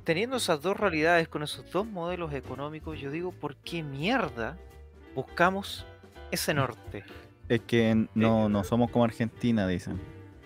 teniendo 0.03 0.37
esas 0.37 0.61
dos 0.61 0.77
realidades 0.77 1.27
con 1.27 1.43
esos 1.43 1.69
dos 1.71 1.85
modelos 1.87 2.33
económicos, 2.33 2.99
yo 2.99 3.11
digo, 3.11 3.31
¿por 3.31 3.55
qué 3.57 3.81
mierda 3.83 4.57
buscamos 5.15 5.85
ese 6.31 6.53
norte? 6.53 7.03
Es 7.49 7.61
que 7.61 7.89
n- 7.91 8.07
no, 8.13 8.49
no 8.49 8.63
somos 8.63 8.91
como 8.91 9.05
Argentina, 9.05 9.67
dicen. 9.67 9.99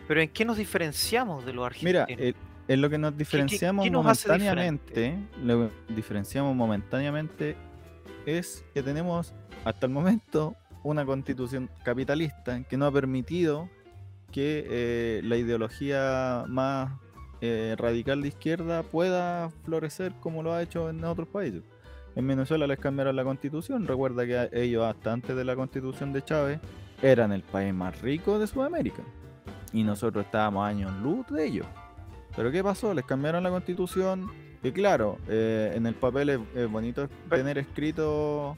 Pero 0.07 0.21
¿en 0.21 0.29
qué 0.29 0.45
nos 0.45 0.57
diferenciamos 0.57 1.45
de 1.45 1.53
los 1.53 1.81
Mira, 1.83 2.03
argentinos? 2.03 2.35
el- 2.35 2.35
en 2.73 2.81
lo 2.81 2.89
que 2.89 2.97
nos 2.99 3.17
diferenciamos 3.17 3.83
qué 3.83 3.89
nos 3.91 4.05
hace 4.05 4.27
momentáneamente, 4.29 5.15
lo 5.43 5.69
que 5.87 5.93
diferenciamos 5.95 6.55
momentáneamente 6.55 7.55
es 8.25 8.63
que 8.73 8.83
tenemos 8.83 9.33
hasta 9.65 9.85
el 9.85 9.91
momento 9.91 10.55
una 10.83 11.05
constitución 11.05 11.69
capitalista 11.83 12.63
que 12.63 12.77
no 12.77 12.85
ha 12.85 12.91
permitido 12.91 13.69
que 14.31 14.65
eh, 14.69 15.21
la 15.23 15.37
ideología 15.37 16.45
más 16.47 16.91
eh, 17.41 17.75
radical 17.77 18.21
de 18.21 18.29
izquierda 18.29 18.83
pueda 18.83 19.49
florecer 19.63 20.13
como 20.19 20.41
lo 20.43 20.53
ha 20.53 20.61
hecho 20.61 20.89
en 20.89 21.03
otros 21.03 21.27
países. 21.27 21.63
En 22.15 22.27
Venezuela 22.27 22.67
les 22.67 22.79
cambiaron 22.79 23.15
la 23.15 23.23
constitución. 23.23 23.87
Recuerda 23.87 24.25
que 24.25 24.49
ellos 24.53 24.83
hasta 24.83 25.13
antes 25.13 25.35
de 25.35 25.45
la 25.45 25.55
constitución 25.55 26.11
de 26.11 26.23
Chávez 26.23 26.59
eran 27.01 27.31
el 27.31 27.41
país 27.41 27.73
más 27.73 28.01
rico 28.01 28.37
de 28.37 28.47
Sudamérica. 28.47 29.03
Y 29.73 29.83
nosotros 29.83 30.25
estábamos 30.25 30.65
años 30.65 30.91
luz 31.01 31.25
de 31.27 31.45
ellos. 31.45 31.67
Pero 32.35 32.51
¿qué 32.51 32.63
pasó? 32.63 32.93
Les 32.93 33.05
cambiaron 33.05 33.43
la 33.43 33.49
constitución. 33.49 34.29
Y 34.63 34.71
claro, 34.71 35.17
eh, 35.27 35.73
en 35.75 35.85
el 35.87 35.95
papel 35.95 36.29
es, 36.29 36.39
es 36.55 36.69
bonito 36.69 37.09
tener 37.29 37.57
escrito 37.57 38.55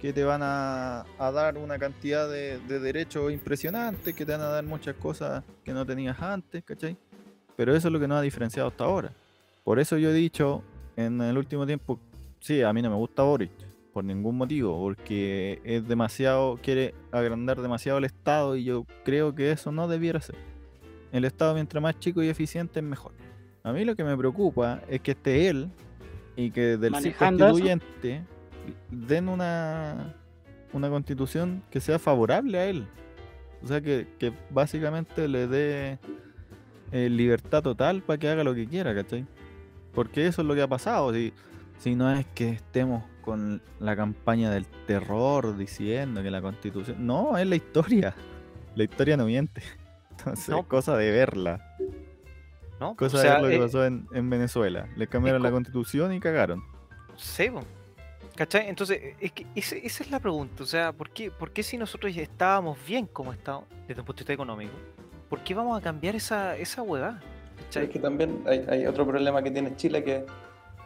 que 0.00 0.12
te 0.12 0.24
van 0.24 0.42
a, 0.42 1.06
a 1.18 1.30
dar 1.30 1.56
una 1.56 1.78
cantidad 1.78 2.28
de, 2.28 2.58
de 2.58 2.80
derechos 2.80 3.32
impresionantes, 3.32 4.14
que 4.14 4.26
te 4.26 4.32
van 4.32 4.40
a 4.40 4.48
dar 4.48 4.64
muchas 4.64 4.96
cosas 4.96 5.44
que 5.64 5.72
no 5.72 5.86
tenías 5.86 6.20
antes, 6.20 6.64
¿cachai? 6.64 6.96
Pero 7.56 7.74
eso 7.74 7.88
es 7.88 7.92
lo 7.92 8.00
que 8.00 8.08
nos 8.08 8.18
ha 8.18 8.22
diferenciado 8.22 8.68
hasta 8.68 8.84
ahora. 8.84 9.12
Por 9.64 9.78
eso 9.78 9.96
yo 9.98 10.10
he 10.10 10.14
dicho 10.14 10.62
en 10.96 11.20
el 11.20 11.38
último 11.38 11.66
tiempo, 11.66 11.98
sí, 12.40 12.62
a 12.62 12.72
mí 12.72 12.82
no 12.82 12.90
me 12.90 12.96
gusta 12.96 13.22
Boric, 13.22 13.50
por 13.92 14.04
ningún 14.04 14.36
motivo, 14.36 14.78
porque 14.78 15.60
es 15.64 15.86
demasiado, 15.88 16.58
quiere 16.62 16.94
agrandar 17.12 17.62
demasiado 17.62 17.98
el 17.98 18.04
Estado 18.04 18.56
y 18.56 18.64
yo 18.64 18.84
creo 19.04 19.34
que 19.34 19.52
eso 19.52 19.72
no 19.72 19.88
debiera 19.88 20.20
ser. 20.20 20.36
El 21.12 21.24
Estado 21.24 21.54
mientras 21.54 21.82
más 21.82 21.98
chico 21.98 22.22
y 22.22 22.28
eficiente 22.28 22.80
es 22.80 22.84
mejor. 22.84 23.12
A 23.66 23.72
mí 23.72 23.84
lo 23.84 23.96
que 23.96 24.04
me 24.04 24.16
preocupa 24.16 24.80
es 24.88 25.00
que 25.00 25.10
esté 25.10 25.48
él 25.48 25.68
y 26.36 26.52
que 26.52 26.76
del 26.76 26.92
constituyente 27.18 28.22
den 28.92 29.28
una, 29.28 30.14
una 30.72 30.88
constitución 30.88 31.64
que 31.68 31.80
sea 31.80 31.98
favorable 31.98 32.58
a 32.58 32.66
él. 32.66 32.86
O 33.64 33.66
sea, 33.66 33.80
que, 33.80 34.06
que 34.20 34.32
básicamente 34.50 35.26
le 35.26 35.48
dé 35.48 35.98
eh, 36.92 37.08
libertad 37.10 37.60
total 37.60 38.02
para 38.02 38.18
que 38.18 38.28
haga 38.28 38.44
lo 38.44 38.54
que 38.54 38.68
quiera, 38.68 38.94
¿cachai? 38.94 39.26
Porque 39.92 40.28
eso 40.28 40.42
es 40.42 40.46
lo 40.46 40.54
que 40.54 40.62
ha 40.62 40.68
pasado. 40.68 41.12
Si, 41.12 41.32
si 41.80 41.96
no 41.96 42.08
es 42.12 42.24
que 42.36 42.50
estemos 42.50 43.02
con 43.20 43.60
la 43.80 43.96
campaña 43.96 44.48
del 44.52 44.66
terror 44.86 45.56
diciendo 45.56 46.22
que 46.22 46.30
la 46.30 46.40
constitución. 46.40 47.04
No, 47.04 47.36
es 47.36 47.48
la 47.48 47.56
historia. 47.56 48.14
La 48.76 48.84
historia 48.84 49.16
no 49.16 49.26
miente. 49.26 49.60
Entonces, 50.12 50.50
No. 50.50 50.60
es 50.60 50.66
cosa 50.66 50.96
de 50.96 51.10
verla. 51.10 51.65
¿No? 52.80 52.96
Cosa 52.96 53.16
O 53.18 53.20
sea, 53.20 53.36
de 53.36 53.42
lo 53.42 53.48
que 53.48 53.56
eh, 53.56 53.60
pasó 53.60 53.84
en, 53.84 54.06
en 54.12 54.28
Venezuela. 54.30 54.88
Le 54.96 55.06
cambiaron 55.06 55.42
la 55.42 55.50
co- 55.50 55.56
constitución 55.56 56.12
y 56.12 56.20
cagaron. 56.20 56.62
Sí, 57.16 57.50
po. 57.50 57.60
¿Cachai? 58.34 58.68
Entonces, 58.68 58.98
eh, 59.02 59.16
es 59.20 59.32
que 59.32 59.46
ese- 59.54 59.84
esa 59.86 60.04
es 60.04 60.10
la 60.10 60.20
pregunta. 60.20 60.62
O 60.62 60.66
sea, 60.66 60.92
¿por 60.92 61.10
qué, 61.10 61.30
¿por 61.30 61.50
qué 61.52 61.62
si 61.62 61.78
nosotros 61.78 62.14
ya 62.14 62.22
estábamos 62.22 62.78
bien 62.86 63.06
como 63.06 63.32
estábamos 63.32 63.68
desde 63.88 64.00
un 64.00 64.06
punto 64.06 64.18
de 64.18 64.22
vista 64.24 64.32
económico? 64.34 64.72
¿Por 65.30 65.40
qué 65.40 65.54
vamos 65.54 65.78
a 65.78 65.82
cambiar 65.82 66.14
esa, 66.14 66.56
esa 66.56 66.82
es 67.82 67.90
que 67.90 67.98
también 67.98 68.42
hay, 68.46 68.64
hay 68.68 68.86
otro 68.86 69.06
problema 69.06 69.42
que 69.42 69.50
tiene 69.50 69.74
Chile 69.76 70.04
que 70.04 70.24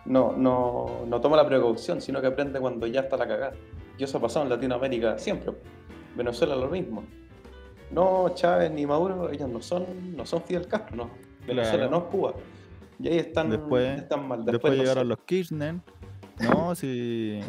no, 0.07 0.33
no, 0.33 1.01
no 1.07 1.21
toma 1.21 1.37
la 1.37 1.47
precaución, 1.47 2.01
sino 2.01 2.21
que 2.21 2.29
aprende 2.29 2.59
cuando 2.61 2.87
ya 2.87 3.01
está 3.01 3.17
la 3.17 3.27
cagada. 3.27 3.53
Y 3.99 4.05
eso 4.05 4.17
ha 4.19 4.21
pasado 4.21 4.45
en 4.45 4.51
Latinoamérica 4.51 5.19
siempre. 5.19 5.53
Venezuela 6.17 6.57
lo 6.57 6.69
mismo. 6.69 7.05
No, 7.91 8.31
Chávez 8.35 8.71
ni 8.71 8.87
Maduro, 8.87 9.31
ellos 9.31 9.49
no 9.49 9.61
son, 9.61 10.17
no 10.17 10.25
son 10.25 10.43
Fidel 10.43 10.67
Castro, 10.69 10.97
no. 10.97 11.11
Venezuela 11.55 11.89
Claro. 11.89 11.91
no 11.91 12.07
es 12.07 12.11
Cuba. 12.11 12.35
Y 12.99 13.09
ahí 13.09 13.19
están, 13.19 13.51
Después- 13.51 13.99
están 13.99 14.29
mal. 14.29 14.45
Después, 14.45 14.73
no 14.77 14.83
llegaron 14.83 15.05
sé. 15.05 15.09
los 15.09 15.19
Kirchner. 15.21 15.75
No, 16.41 16.75
si. 16.75 17.41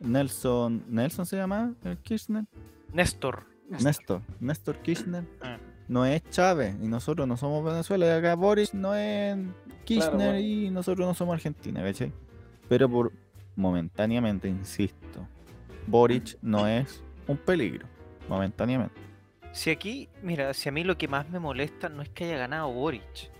Nelson. 0.00 0.84
¿Nelson 0.88 1.26
se 1.26 1.36
llama 1.36 1.74
el 1.84 1.98
Kirchner? 1.98 2.44
Néstor. 2.92 3.44
Néstor. 3.68 4.22
Néstor 4.40 4.76
Kirchner. 4.78 5.24
Ah. 5.42 5.58
No 5.88 6.04
es 6.06 6.22
Chávez. 6.30 6.74
Y 6.82 6.86
nosotros 6.88 7.26
no 7.26 7.36
somos 7.36 7.64
Venezuela. 7.64 8.06
Y 8.06 8.10
acá 8.10 8.34
Boris 8.34 8.74
no 8.74 8.94
es 8.94 9.36
Kirchner. 9.84 10.12
bueno. 10.32 10.38
Y 10.38 10.70
nosotros 10.70 11.06
no 11.06 11.14
somos 11.14 11.34
Argentina, 11.34 11.82
¿cachai? 11.82 12.12
Pero 12.68 12.88
por 12.88 13.12
momentáneamente, 13.56 14.48
insisto. 14.48 15.26
Boric 15.86 16.36
no 16.42 16.66
es 16.66 17.02
un 17.26 17.36
peligro. 17.36 17.86
Momentáneamente. 18.28 18.94
Si 19.52 19.70
aquí, 19.70 20.08
mira, 20.22 20.54
si 20.54 20.68
a 20.68 20.72
mí 20.72 20.84
lo 20.84 20.96
que 20.96 21.08
más 21.08 21.28
me 21.28 21.40
molesta 21.40 21.88
no 21.88 22.02
es 22.02 22.08
que 22.08 22.24
haya 22.26 22.38
ganado 22.38 22.70
Boric. 22.72 23.30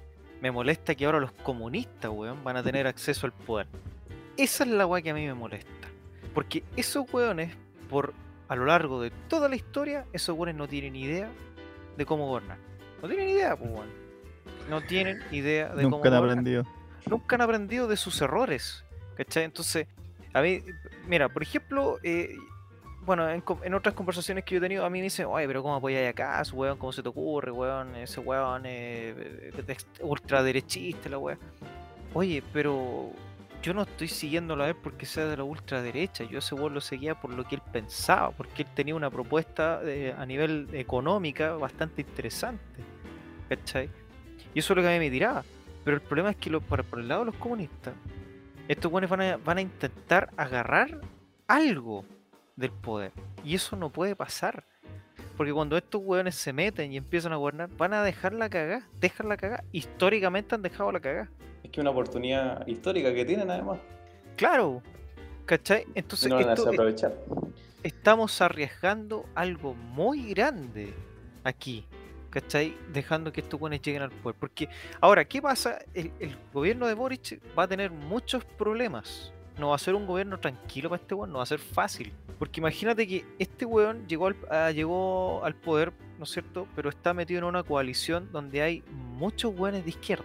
Me 0.40 0.50
molesta 0.50 0.94
que 0.94 1.04
ahora 1.04 1.20
los 1.20 1.32
comunistas, 1.32 2.10
weón, 2.10 2.42
van 2.44 2.56
a 2.56 2.62
tener 2.62 2.86
acceso 2.86 3.26
al 3.26 3.32
poder. 3.32 3.66
Esa 4.36 4.64
es 4.64 4.70
la 4.70 4.86
weá 4.86 5.02
que 5.02 5.10
a 5.10 5.14
mí 5.14 5.26
me 5.26 5.34
molesta. 5.34 5.70
Porque 6.34 6.62
esos 6.76 7.12
weones, 7.12 7.54
por 7.90 8.14
a 8.48 8.56
lo 8.56 8.64
largo 8.64 9.00
de 9.02 9.10
toda 9.28 9.48
la 9.48 9.56
historia, 9.56 10.06
esos 10.12 10.36
weones 10.36 10.54
no 10.56 10.66
tienen 10.66 10.96
idea 10.96 11.28
de 11.96 12.06
cómo 12.06 12.26
gobernar. 12.26 12.58
No 13.02 13.08
tienen 13.08 13.28
idea, 13.28 13.56
pues, 13.56 13.70
weón. 13.70 13.88
No 14.68 14.80
tienen 14.82 15.20
idea 15.30 15.68
de 15.74 15.82
cómo 15.82 15.96
Nunca 15.96 16.08
han 16.08 16.14
gobernar. 16.14 16.30
aprendido. 16.38 16.64
nunca 17.06 17.36
han 17.36 17.42
aprendido 17.42 17.86
de 17.88 17.96
sus 17.96 18.20
errores. 18.22 18.84
¿Cachai? 19.16 19.44
Entonces, 19.44 19.86
a 20.32 20.40
mí, 20.40 20.62
mira, 21.06 21.28
por 21.28 21.42
ejemplo, 21.42 21.98
eh, 22.02 22.34
bueno, 23.04 23.28
en, 23.30 23.42
en 23.64 23.74
otras 23.74 23.94
conversaciones 23.94 24.44
que 24.44 24.54
yo 24.54 24.58
he 24.58 24.60
tenido, 24.60 24.84
a 24.84 24.90
mí 24.90 24.98
me 24.98 25.04
dicen, 25.04 25.26
oye, 25.26 25.46
pero 25.46 25.62
¿cómo 25.62 25.74
apoyáis 25.76 26.08
acá, 26.10 26.44
su 26.44 26.56
weón? 26.56 26.78
¿Cómo 26.78 26.92
se 26.92 27.02
te 27.02 27.08
ocurre, 27.08 27.50
weón? 27.50 27.94
Ese 27.96 28.20
weón 28.20 28.62
eh, 28.66 29.50
ultraderechista, 30.00 31.08
la 31.08 31.18
weón. 31.18 31.38
Oye, 32.14 32.42
pero 32.52 33.10
yo 33.62 33.74
no 33.74 33.82
estoy 33.82 34.08
siguiéndolo 34.08 34.64
a 34.64 34.68
él 34.68 34.74
porque 34.76 35.06
sea 35.06 35.26
de 35.26 35.36
la 35.36 35.44
ultraderecha. 35.44 36.24
Yo 36.24 36.38
ese 36.38 36.54
weón 36.54 36.74
lo 36.74 36.80
seguía 36.80 37.14
por 37.14 37.32
lo 37.32 37.44
que 37.44 37.54
él 37.56 37.62
pensaba, 37.72 38.30
porque 38.32 38.62
él 38.62 38.68
tenía 38.74 38.94
una 38.94 39.10
propuesta 39.10 39.80
eh, 39.84 40.14
a 40.16 40.26
nivel 40.26 40.68
económica 40.72 41.54
bastante 41.54 42.02
interesante. 42.02 42.62
¿Cachai? 43.48 43.88
Y 44.54 44.58
eso 44.58 44.72
es 44.72 44.76
lo 44.76 44.82
que 44.82 44.88
a 44.88 44.92
mí 44.92 44.98
me 44.98 45.10
tiraba. 45.10 45.44
Pero 45.84 45.96
el 45.96 46.02
problema 46.02 46.30
es 46.30 46.36
que 46.36 46.50
lo- 46.50 46.60
por, 46.60 46.84
por 46.84 47.00
el 47.00 47.08
lado 47.08 47.20
de 47.20 47.26
los 47.26 47.36
comunistas, 47.36 47.94
estos 48.68 48.90
buenos 48.90 49.10
van 49.10 49.20
a, 49.22 49.36
van 49.38 49.58
a 49.58 49.60
intentar 49.62 50.30
agarrar 50.36 51.00
algo 51.48 52.04
del 52.60 52.70
poder. 52.70 53.12
Y 53.44 53.54
eso 53.56 53.74
no 53.76 53.90
puede 53.90 54.14
pasar. 54.14 54.64
Porque 55.36 55.52
cuando 55.52 55.76
estos 55.76 56.02
hueones 56.04 56.34
se 56.34 56.52
meten 56.52 56.92
y 56.92 56.96
empiezan 56.98 57.32
a 57.32 57.36
gobernar, 57.36 57.68
van 57.76 57.94
a 57.94 58.02
dejar 58.04 58.34
la 58.34 58.48
cagá, 58.50 58.86
dejan 59.00 59.28
la 59.28 59.36
cagá. 59.38 59.64
Históricamente 59.72 60.54
han 60.54 60.62
dejado 60.62 60.92
la 60.92 61.00
cagá. 61.00 61.30
Es 61.64 61.70
que 61.70 61.80
una 61.80 61.90
oportunidad 61.90 62.66
histórica 62.66 63.12
que 63.14 63.24
tienen 63.24 63.50
además. 63.50 63.78
Claro. 64.36 64.82
¿Cachai? 65.46 65.86
Entonces 65.94 66.28
no 66.28 66.38
esto- 66.38 66.68
aprovechar. 66.68 67.14
estamos 67.82 68.40
arriesgando 68.40 69.24
algo 69.34 69.74
muy 69.74 70.28
grande 70.34 70.92
aquí. 71.42 71.86
¿Cachai? 72.28 72.76
Dejando 72.92 73.32
que 73.32 73.40
estos 73.40 73.58
buenos 73.58 73.80
lleguen 73.82 74.02
al 74.02 74.10
poder. 74.10 74.36
Porque 74.38 74.68
ahora, 75.00 75.24
¿qué 75.24 75.42
pasa? 75.42 75.78
El, 75.94 76.12
el 76.20 76.36
gobierno 76.52 76.86
de 76.86 76.94
Boric 76.94 77.40
va 77.58 77.64
a 77.64 77.68
tener 77.68 77.90
muchos 77.90 78.44
problemas. 78.44 79.32
No 79.60 79.68
va 79.68 79.76
a 79.76 79.78
ser 79.78 79.94
un 79.94 80.06
gobierno 80.06 80.40
tranquilo 80.40 80.88
para 80.88 81.02
este 81.02 81.14
weón, 81.14 81.32
no 81.32 81.36
va 81.36 81.42
a 81.42 81.46
ser 81.46 81.58
fácil. 81.58 82.14
Porque 82.38 82.60
imagínate 82.60 83.06
que 83.06 83.26
este 83.38 83.66
weón 83.66 84.08
llegó 84.08 84.28
al, 84.28 84.36
ah, 84.50 84.70
llegó 84.70 85.44
al 85.44 85.54
poder, 85.54 85.92
¿no 86.16 86.24
es 86.24 86.30
cierto? 86.30 86.66
Pero 86.74 86.88
está 86.88 87.12
metido 87.12 87.40
en 87.40 87.44
una 87.44 87.62
coalición 87.62 88.32
donde 88.32 88.62
hay 88.62 88.82
muchos 88.90 89.54
weones 89.54 89.84
de 89.84 89.90
izquierda. 89.90 90.24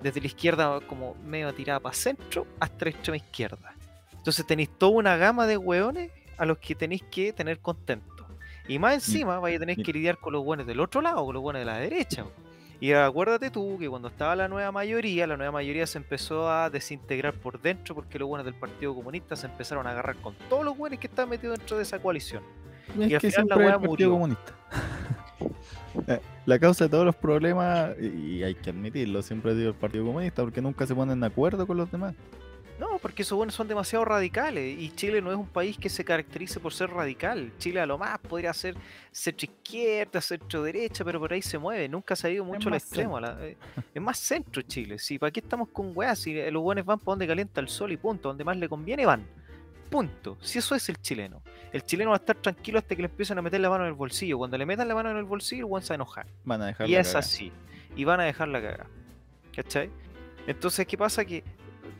Desde 0.00 0.20
la 0.20 0.28
izquierda 0.28 0.80
como 0.86 1.16
medio 1.16 1.52
tirada 1.52 1.80
para 1.80 1.92
centro 1.92 2.46
hasta 2.60 2.84
la 2.84 2.90
extrema 2.92 3.16
izquierda. 3.16 3.74
Entonces 4.12 4.46
tenéis 4.46 4.70
toda 4.78 4.92
una 4.92 5.16
gama 5.16 5.48
de 5.48 5.56
weones 5.56 6.12
a 6.36 6.46
los 6.46 6.58
que 6.58 6.76
tenéis 6.76 7.02
que 7.10 7.32
tener 7.32 7.58
contentos. 7.58 8.26
Y 8.68 8.78
más 8.78 8.94
encima 8.94 9.40
vais 9.40 9.56
a 9.56 9.58
tener 9.58 9.76
que 9.76 9.92
lidiar 9.92 10.18
con 10.18 10.32
los 10.32 10.44
buenos 10.44 10.68
del 10.68 10.78
otro 10.78 11.00
lado, 11.00 11.24
con 11.24 11.34
los 11.34 11.42
buenos 11.42 11.60
de 11.60 11.66
la 11.66 11.78
derecha. 11.78 12.24
Y 12.80 12.92
acuérdate 12.92 13.50
tú 13.50 13.76
que 13.78 13.88
cuando 13.88 14.08
estaba 14.08 14.36
la 14.36 14.46
nueva 14.48 14.70
mayoría, 14.70 15.26
la 15.26 15.36
nueva 15.36 15.50
mayoría 15.52 15.86
se 15.86 15.98
empezó 15.98 16.48
a 16.48 16.70
desintegrar 16.70 17.34
por 17.34 17.60
dentro 17.60 17.94
porque 17.94 18.18
los 18.18 18.28
buenos 18.28 18.44
del 18.44 18.54
Partido 18.54 18.94
Comunista 18.94 19.34
se 19.34 19.46
empezaron 19.46 19.86
a 19.86 19.90
agarrar 19.90 20.16
con 20.16 20.36
todos 20.48 20.64
los 20.64 20.76
buenos 20.76 20.98
que 21.00 21.08
estaban 21.08 21.28
metidos 21.30 21.58
dentro 21.58 21.76
de 21.76 21.82
esa 21.82 21.98
coalición. 22.00 22.42
Es 23.00 23.10
Y 23.10 23.14
al 23.14 23.20
que 23.20 23.30
final 23.32 23.48
la 23.48 23.56
Partido 23.56 23.80
murió. 23.80 24.10
Comunista. 24.10 24.52
Eh, 26.06 26.20
La 26.46 26.58
causa 26.58 26.84
de 26.84 26.90
todos 26.90 27.04
los 27.04 27.16
problemas, 27.16 27.90
y 28.00 28.36
y 28.38 28.42
hay 28.44 28.54
que 28.54 28.70
admitirlo, 28.70 29.20
siempre 29.22 29.50
ha 29.52 29.54
sido 29.54 29.70
el 29.70 29.74
Partido 29.74 30.04
Comunista, 30.04 30.42
porque 30.42 30.60
nunca 30.62 30.86
se 30.86 30.94
ponen 30.94 31.18
de 31.20 31.26
acuerdo 31.26 31.66
con 31.66 31.76
los 31.76 31.90
demás. 31.90 32.14
No, 32.78 32.98
porque 32.98 33.22
esos 33.22 33.36
buenos 33.36 33.54
son 33.56 33.66
demasiado 33.66 34.04
radicales 34.04 34.78
y 34.78 34.90
Chile 34.94 35.20
no 35.20 35.30
es 35.32 35.36
un 35.36 35.48
país 35.48 35.76
que 35.76 35.88
se 35.88 36.04
caracterice 36.04 36.60
por 36.60 36.72
ser 36.72 36.90
radical. 36.90 37.50
Chile 37.58 37.80
a 37.80 37.86
lo 37.86 37.98
más 37.98 38.18
podría 38.20 38.52
ser 38.52 38.76
centro 39.10 39.46
izquierda, 39.46 40.20
centro 40.20 40.62
derecha, 40.62 41.04
pero 41.04 41.18
por 41.18 41.32
ahí 41.32 41.42
se 41.42 41.58
mueve. 41.58 41.88
Nunca 41.88 42.14
se 42.14 42.28
ha 42.28 42.30
ido 42.30 42.44
mucho 42.44 42.68
al 42.68 42.76
extremo. 42.76 43.18
la- 43.18 43.36
eh, 43.44 43.56
es 43.92 44.00
más 44.02 44.18
centro 44.18 44.62
Chile. 44.62 44.98
Si 45.00 45.18
para 45.18 45.32
qué 45.32 45.40
estamos 45.40 45.68
con 45.70 45.90
weas, 45.92 46.20
si 46.20 46.38
eh, 46.38 46.50
los 46.52 46.62
buenos 46.62 46.84
van 46.84 46.98
para 47.00 47.12
donde 47.12 47.26
calienta 47.26 47.60
el 47.60 47.68
sol 47.68 47.90
y 47.90 47.96
punto, 47.96 48.28
donde 48.28 48.44
más 48.44 48.56
le 48.56 48.68
conviene 48.68 49.04
van. 49.04 49.26
Punto. 49.90 50.36
Si 50.40 50.58
eso 50.58 50.74
es 50.74 50.88
el 50.88 51.00
chileno. 51.00 51.42
El 51.72 51.82
chileno 51.82 52.10
va 52.10 52.16
a 52.16 52.20
estar 52.20 52.36
tranquilo 52.36 52.78
hasta 52.78 52.94
que 52.94 53.02
le 53.02 53.08
empiecen 53.08 53.38
a 53.38 53.42
meter 53.42 53.58
la 53.60 53.70
mano 53.70 53.84
en 53.84 53.88
el 53.88 53.94
bolsillo. 53.94 54.38
Cuando 54.38 54.56
le 54.58 54.66
metan 54.66 54.86
la 54.86 54.94
mano 54.94 55.10
en 55.10 55.16
el 55.16 55.24
bolsillo, 55.24 55.66
el 55.66 55.72
weón 55.72 55.82
se 55.82 55.88
va 55.88 55.94
a 55.94 55.96
enojar. 55.96 56.26
Van 56.44 56.62
a 56.62 56.66
dejar 56.66 56.88
Y 56.88 56.92
la 56.92 57.00
es 57.00 57.14
así. 57.14 57.50
Y 57.96 58.04
van 58.04 58.20
a 58.20 58.24
dejar 58.24 58.48
la 58.48 58.60
cagada. 58.60 58.86
¿Cachai? 59.56 59.90
Entonces, 60.46 60.86
¿qué 60.86 60.96
pasa? 60.96 61.24
Que, 61.24 61.42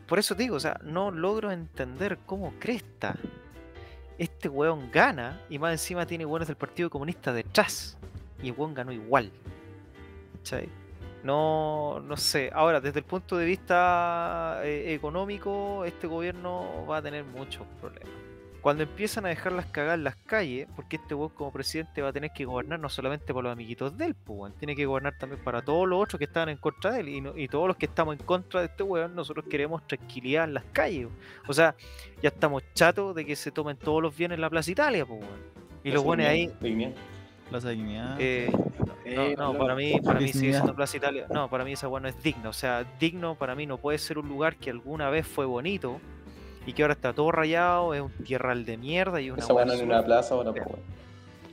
por 0.07 0.19
eso 0.19 0.35
te 0.35 0.43
digo, 0.43 0.55
o 0.55 0.59
sea, 0.59 0.79
no 0.83 1.11
logro 1.11 1.51
entender 1.51 2.19
cómo 2.25 2.53
cresta. 2.59 3.15
Este 4.17 4.49
weón 4.49 4.91
gana 4.91 5.41
y 5.49 5.59
más 5.59 5.71
encima 5.71 6.05
tiene 6.05 6.25
weones 6.25 6.47
del 6.47 6.57
Partido 6.57 6.89
Comunista 6.89 7.31
detrás. 7.31 7.97
Y 8.41 8.49
el 8.49 8.55
weón 8.57 8.73
ganó 8.73 8.91
igual. 8.91 9.31
No, 11.23 11.99
no 11.99 12.17
sé. 12.17 12.49
Ahora, 12.53 12.79
desde 12.79 12.99
el 12.99 13.05
punto 13.05 13.37
de 13.37 13.45
vista 13.45 14.61
eh, 14.63 14.93
económico, 14.93 15.83
este 15.85 16.07
gobierno 16.07 16.85
va 16.89 16.97
a 16.97 17.01
tener 17.01 17.23
muchos 17.25 17.65
problemas. 17.79 18.28
Cuando 18.61 18.83
empiezan 18.83 19.25
a 19.25 19.29
dejarlas 19.29 19.67
cagar 19.67 19.97
en 19.97 20.03
las 20.03 20.15
calles, 20.17 20.67
porque 20.75 20.97
este 20.97 21.15
weón 21.15 21.29
como 21.29 21.51
presidente 21.51 22.01
va 22.01 22.09
a 22.09 22.13
tener 22.13 22.31
que 22.31 22.43
gobernar 22.45 22.79
no 22.79 22.89
solamente 22.89 23.33
por 23.33 23.43
los 23.43 23.53
amiguitos 23.53 23.97
de 23.97 24.07
él, 24.07 24.15
pues, 24.15 24.39
weón, 24.39 24.53
tiene 24.57 24.75
que 24.75 24.85
gobernar 24.85 25.17
también 25.17 25.41
para 25.43 25.61
todos 25.61 25.87
los 25.87 26.01
otros 26.03 26.19
que 26.19 26.25
estaban 26.25 26.49
en 26.49 26.57
contra 26.57 26.91
de 26.91 26.99
él. 26.99 27.09
Y, 27.09 27.21
no- 27.21 27.37
y 27.37 27.47
todos 27.47 27.67
los 27.67 27.77
que 27.77 27.85
estamos 27.85 28.19
en 28.19 28.25
contra 28.25 28.59
de 28.59 28.65
este 28.67 28.83
weón, 28.83 29.15
nosotros 29.15 29.45
queremos 29.49 29.85
tranquilidad 29.87 30.43
en 30.43 30.53
las 30.55 30.65
calles. 30.73 31.07
O 31.47 31.53
sea, 31.53 31.73
ya 32.21 32.29
estamos 32.29 32.63
chatos 32.73 33.15
de 33.15 33.25
que 33.25 33.35
se 33.35 33.51
tomen 33.51 33.77
todos 33.77 34.01
los 34.01 34.15
bienes 34.15 34.35
en 34.35 34.41
la 34.41 34.49
Plaza 34.49 34.71
Italia, 34.71 35.05
pues, 35.05 35.21
weón. 35.21 35.39
Y 35.83 35.91
los 35.91 36.03
buenos 36.03 36.25
ahí, 36.25 36.51
Dignidad. 36.59 36.91
Plaza 37.49 37.69
Dignidad. 37.69 38.17
eh, 38.19 38.51
Eh, 39.05 39.33
no, 39.37 39.53
no, 39.53 39.57
para 39.57 39.73
mí, 39.73 39.99
para 40.03 40.19
mí 40.19 40.27
sigue 40.33 40.51
siendo 40.53 40.75
Plaza 40.75 40.97
Italia. 40.97 41.25
No, 41.33 41.49
para 41.49 41.63
mí 41.63 41.71
esa 41.71 41.87
weá 41.87 41.99
no 42.01 42.07
es 42.09 42.21
digno. 42.21 42.49
O 42.49 42.53
sea, 42.53 42.83
digno 42.99 43.35
para 43.35 43.55
mí 43.55 43.65
no 43.65 43.77
puede 43.77 43.97
ser 43.97 44.19
un 44.19 44.27
lugar 44.27 44.57
que 44.57 44.69
alguna 44.69 45.09
vez 45.09 45.25
fue 45.25 45.45
bonito 45.45 45.99
y 46.65 46.73
que 46.73 46.81
ahora 46.83 46.93
está 46.93 47.13
todo 47.13 47.31
rayado, 47.31 47.93
es 47.93 48.01
un 48.01 48.11
tierral 48.23 48.65
de 48.65 48.77
mierda 48.77 49.21
y 49.21 49.31
una 49.31 49.41
Esa 49.41 49.53
buena 49.53 49.73
en 49.73 49.85
una 49.85 50.03
plaza 50.03 50.35
ahora, 50.35 50.51
pues, 50.51 50.65
weón. 50.65 50.81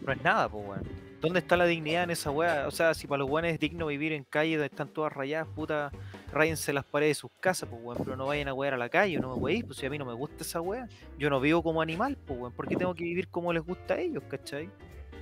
No 0.04 0.12
es 0.12 0.22
nada, 0.22 0.48
pues 0.48 0.66
weón. 0.66 1.06
¿Dónde 1.20 1.38
está 1.38 1.56
la 1.56 1.64
dignidad 1.64 2.04
en 2.04 2.10
esa 2.10 2.30
weá? 2.30 2.66
O 2.68 2.70
sea, 2.70 2.92
si 2.94 3.06
para 3.06 3.20
los 3.20 3.30
weones 3.30 3.54
es 3.54 3.60
digno 3.60 3.86
vivir 3.86 4.12
en 4.12 4.24
calles 4.24 4.58
donde 4.58 4.66
están 4.66 4.88
todas 4.88 5.12
rayadas, 5.12 5.48
puta, 5.48 5.90
rayense 6.32 6.72
las 6.72 6.84
paredes 6.84 7.16
de 7.16 7.20
sus 7.22 7.30
casas, 7.40 7.68
pues 7.68 7.82
weón, 7.82 7.98
pero 8.04 8.16
no 8.16 8.26
vayan 8.26 8.48
a 8.48 8.54
wear 8.54 8.74
a 8.74 8.76
la 8.76 8.88
calle, 8.88 9.18
no 9.18 9.34
me 9.34 9.42
weéis, 9.42 9.64
pues 9.64 9.78
si 9.78 9.86
a 9.86 9.90
mí 9.90 9.98
no 9.98 10.04
me 10.04 10.12
gusta 10.12 10.44
esa 10.44 10.60
weá, 10.60 10.88
yo 11.18 11.30
no 11.30 11.40
vivo 11.40 11.62
como 11.62 11.80
animal, 11.80 12.16
pues 12.26 12.38
weón, 12.38 12.52
¿por 12.52 12.68
qué 12.68 12.76
tengo 12.76 12.94
que 12.94 13.04
vivir 13.04 13.28
como 13.28 13.52
les 13.52 13.64
gusta 13.64 13.94
a 13.94 13.98
ellos, 13.98 14.22
cachai? 14.28 14.68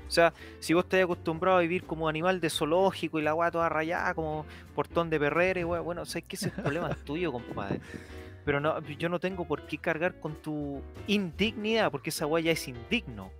O 0.06 0.10
sea, 0.10 0.34
si 0.60 0.74
vos 0.74 0.84
estás 0.84 1.02
acostumbrado 1.02 1.58
a 1.58 1.60
vivir 1.60 1.84
como 1.84 2.08
animal 2.08 2.40
de 2.40 2.50
zoológico 2.50 3.18
y 3.18 3.22
la 3.22 3.34
weá 3.34 3.50
toda 3.50 3.68
rayada, 3.68 4.14
como 4.14 4.44
portón 4.74 5.08
de 5.08 5.18
perrera, 5.18 5.64
weá, 5.64 5.80
bueno, 5.80 6.02
que 6.04 6.36
ese 6.36 6.48
es 6.48 6.56
el 6.56 6.62
problema 6.62 6.90
tuyo, 7.04 7.32
compadre. 7.32 7.80
Pero 8.44 8.60
no, 8.60 8.80
yo 8.80 9.08
no 9.08 9.18
tengo 9.18 9.46
por 9.46 9.66
qué 9.66 9.78
cargar 9.78 10.20
con 10.20 10.34
tu 10.36 10.82
indignidad, 11.06 11.90
porque 11.90 12.10
esa 12.10 12.26
weá 12.26 12.44
ya 12.44 12.52
es 12.52 12.68
indigno. 12.68 13.30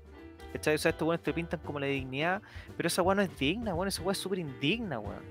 ¿Cachai? 0.52 0.76
O 0.76 0.78
sea, 0.78 0.90
estos 0.90 1.06
weones 1.06 1.22
te 1.22 1.32
pintan 1.32 1.60
como 1.60 1.80
la 1.80 1.86
dignidad, 1.86 2.40
pero 2.76 2.86
esa 2.86 3.02
weá 3.02 3.14
no 3.16 3.22
es 3.22 3.38
digna, 3.38 3.74
weón, 3.74 3.88
esa 3.88 4.02
weá 4.02 4.12
es 4.12 4.18
súper 4.18 4.38
indigna, 4.38 4.98
weón. 5.00 5.22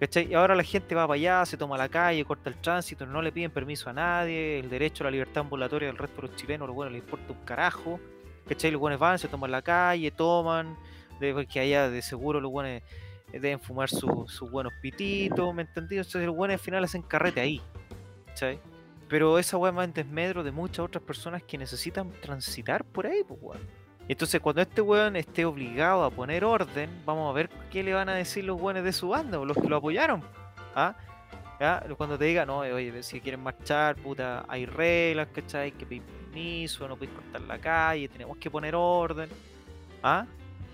¿Cachai? 0.00 0.30
Y 0.30 0.34
ahora 0.34 0.54
la 0.54 0.62
gente 0.62 0.94
va 0.94 1.06
para 1.06 1.14
allá, 1.14 1.46
se 1.46 1.56
toma 1.56 1.78
la 1.78 1.88
calle, 1.88 2.24
corta 2.24 2.50
el 2.50 2.56
tránsito, 2.56 3.06
no 3.06 3.22
le 3.22 3.32
piden 3.32 3.50
permiso 3.50 3.88
a 3.88 3.92
nadie, 3.94 4.58
el 4.58 4.68
derecho 4.68 5.04
a 5.04 5.06
la 5.06 5.12
libertad 5.12 5.42
ambulatoria 5.44 5.88
del 5.88 5.96
resto 5.96 6.20
de 6.20 6.28
los 6.28 6.36
chilenos, 6.36 6.66
los 6.66 6.74
buenos 6.74 6.92
les 6.92 7.02
importa 7.02 7.32
un 7.32 7.44
carajo. 7.44 7.98
¿Cachai? 8.46 8.70
Los 8.70 8.80
buenos 8.80 9.00
van, 9.00 9.18
se 9.18 9.28
toman 9.28 9.50
la 9.50 9.62
calle, 9.62 10.10
toman, 10.10 10.76
porque 11.18 11.60
allá 11.60 11.88
de 11.88 12.02
seguro 12.02 12.40
los 12.40 12.50
buenos 12.50 12.82
deben 13.32 13.58
fumar 13.60 13.88
su- 13.88 14.26
sus 14.28 14.50
buenos 14.50 14.72
pititos, 14.82 15.54
¿me 15.54 15.62
entendí? 15.62 15.96
Entonces 15.96 16.26
los 16.26 16.36
buenos 16.36 16.54
al 16.54 16.60
final 16.60 16.84
hacen 16.84 17.02
carrete 17.02 17.40
ahí, 17.40 17.60
¿cachai? 18.26 18.60
Pero 19.08 19.38
esa 19.38 19.56
weá 19.56 19.70
más 19.72 19.84
en 19.86 19.92
desmedro 19.92 20.42
de 20.42 20.50
muchas 20.50 20.80
otras 20.80 21.02
personas 21.02 21.42
que 21.42 21.56
necesitan 21.58 22.10
transitar 22.20 22.84
por 22.84 23.06
ahí, 23.06 23.22
pues 23.26 23.38
weón. 23.40 23.60
Entonces 24.08 24.40
cuando 24.40 24.62
este 24.62 24.80
weón 24.80 25.16
esté 25.16 25.44
obligado 25.44 26.04
a 26.04 26.10
poner 26.10 26.44
orden, 26.44 26.90
vamos 27.04 27.30
a 27.30 27.32
ver 27.34 27.48
qué 27.70 27.82
le 27.82 27.92
van 27.94 28.08
a 28.08 28.14
decir 28.14 28.44
los 28.44 28.60
weones 28.60 28.84
de 28.84 28.92
su 28.92 29.08
banda, 29.08 29.38
los 29.38 29.56
que 29.56 29.68
lo 29.68 29.76
apoyaron. 29.76 30.22
¿Ah? 30.74 30.96
¿Ya? 31.58 31.82
Cuando 31.96 32.18
te 32.18 32.26
digan, 32.26 32.46
no, 32.48 32.58
oye, 32.58 33.02
si 33.02 33.20
quieren 33.20 33.42
marchar, 33.42 33.96
puta, 33.96 34.44
hay 34.48 34.66
reglas, 34.66 35.28
¿cachai? 35.32 35.62
Hay 35.64 35.72
que 35.72 35.86
pedir 35.86 36.02
permiso, 36.02 36.86
no 36.86 36.96
podéis 36.96 37.12
cortar 37.14 37.40
la 37.42 37.58
calle, 37.58 38.08
tenemos 38.08 38.36
que 38.36 38.50
poner 38.50 38.74
orden. 38.74 39.28
¿Ah? 40.02 40.26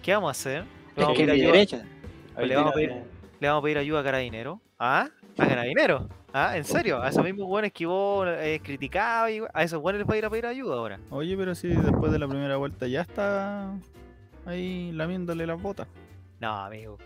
¿Qué 0.03 0.13
vamos 0.13 0.29
a 0.29 0.33
hacer? 0.33 0.65
¿Le 0.97 1.03
vamos 1.05 1.15
a 1.15 1.17
pedir 1.19 1.31
ayuda, 1.31 1.53
derecha. 1.53 1.85
Le 2.39 2.57
vamos 2.57 2.73
a 2.73 2.77
tiene- 2.79 3.05
le 3.41 3.49
vamos 3.49 3.61
a 3.61 3.65
pedir 3.65 3.79
ayuda 3.79 4.01
a 4.01 4.05
Carabinero? 4.05 4.61
¿Ah? 4.79 5.09
¿A 5.39 5.47
Carabinero? 5.47 6.09
¿Ah? 6.35 6.57
¿En 6.57 6.65
serio? 6.65 7.03
¿A 7.03 7.09
esos 7.09 7.23
mismos 7.23 7.47
buenos 7.47 7.73
que 7.73 7.85
vos 7.87 8.27
eh, 8.29 8.61
criticabas? 8.63 9.31
y- 9.31 9.41
¿A 9.53 9.63
esos 9.63 9.81
buenos 9.83 10.01
les 10.01 10.09
va 10.09 10.15
a 10.15 10.19
ir 10.19 10.25
a 10.25 10.31
pedir 10.31 10.47
ayuda 10.47 10.77
ahora? 10.77 10.99
Oye, 11.11 11.37
pero 11.37 11.55
si 11.55 11.69
después 11.69 12.11
de 12.11 12.19
la 12.19 12.27
primera 12.27 12.57
vuelta 12.57 12.87
ya 12.87 13.03
está 13.03 13.75
ahí 14.47 14.93
lamiéndole 14.93 15.47
las 15.47 15.61
botas. 15.61 15.89
No, 16.41 16.53
amigo. 16.57 16.99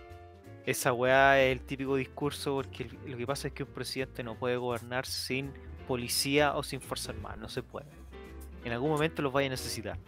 Esa 0.64 0.92
weá 0.92 1.40
es 1.42 1.52
el 1.52 1.60
típico 1.64 1.96
discurso 1.96 2.54
porque 2.54 2.88
lo 3.06 3.16
que 3.16 3.26
pasa 3.26 3.48
es 3.48 3.54
que 3.54 3.64
un 3.64 3.68
presidente 3.70 4.22
no 4.22 4.36
puede 4.36 4.56
gobernar 4.56 5.06
sin 5.06 5.52
policía 5.86 6.54
o 6.56 6.62
sin 6.62 6.80
fuerza 6.80 7.12
armada. 7.12 7.36
No 7.36 7.48
se 7.48 7.62
puede. 7.62 7.86
En 8.64 8.72
algún 8.72 8.90
momento 8.90 9.22
los 9.22 9.32
vaya 9.32 9.46
a 9.46 9.50
necesitar. 9.50 9.98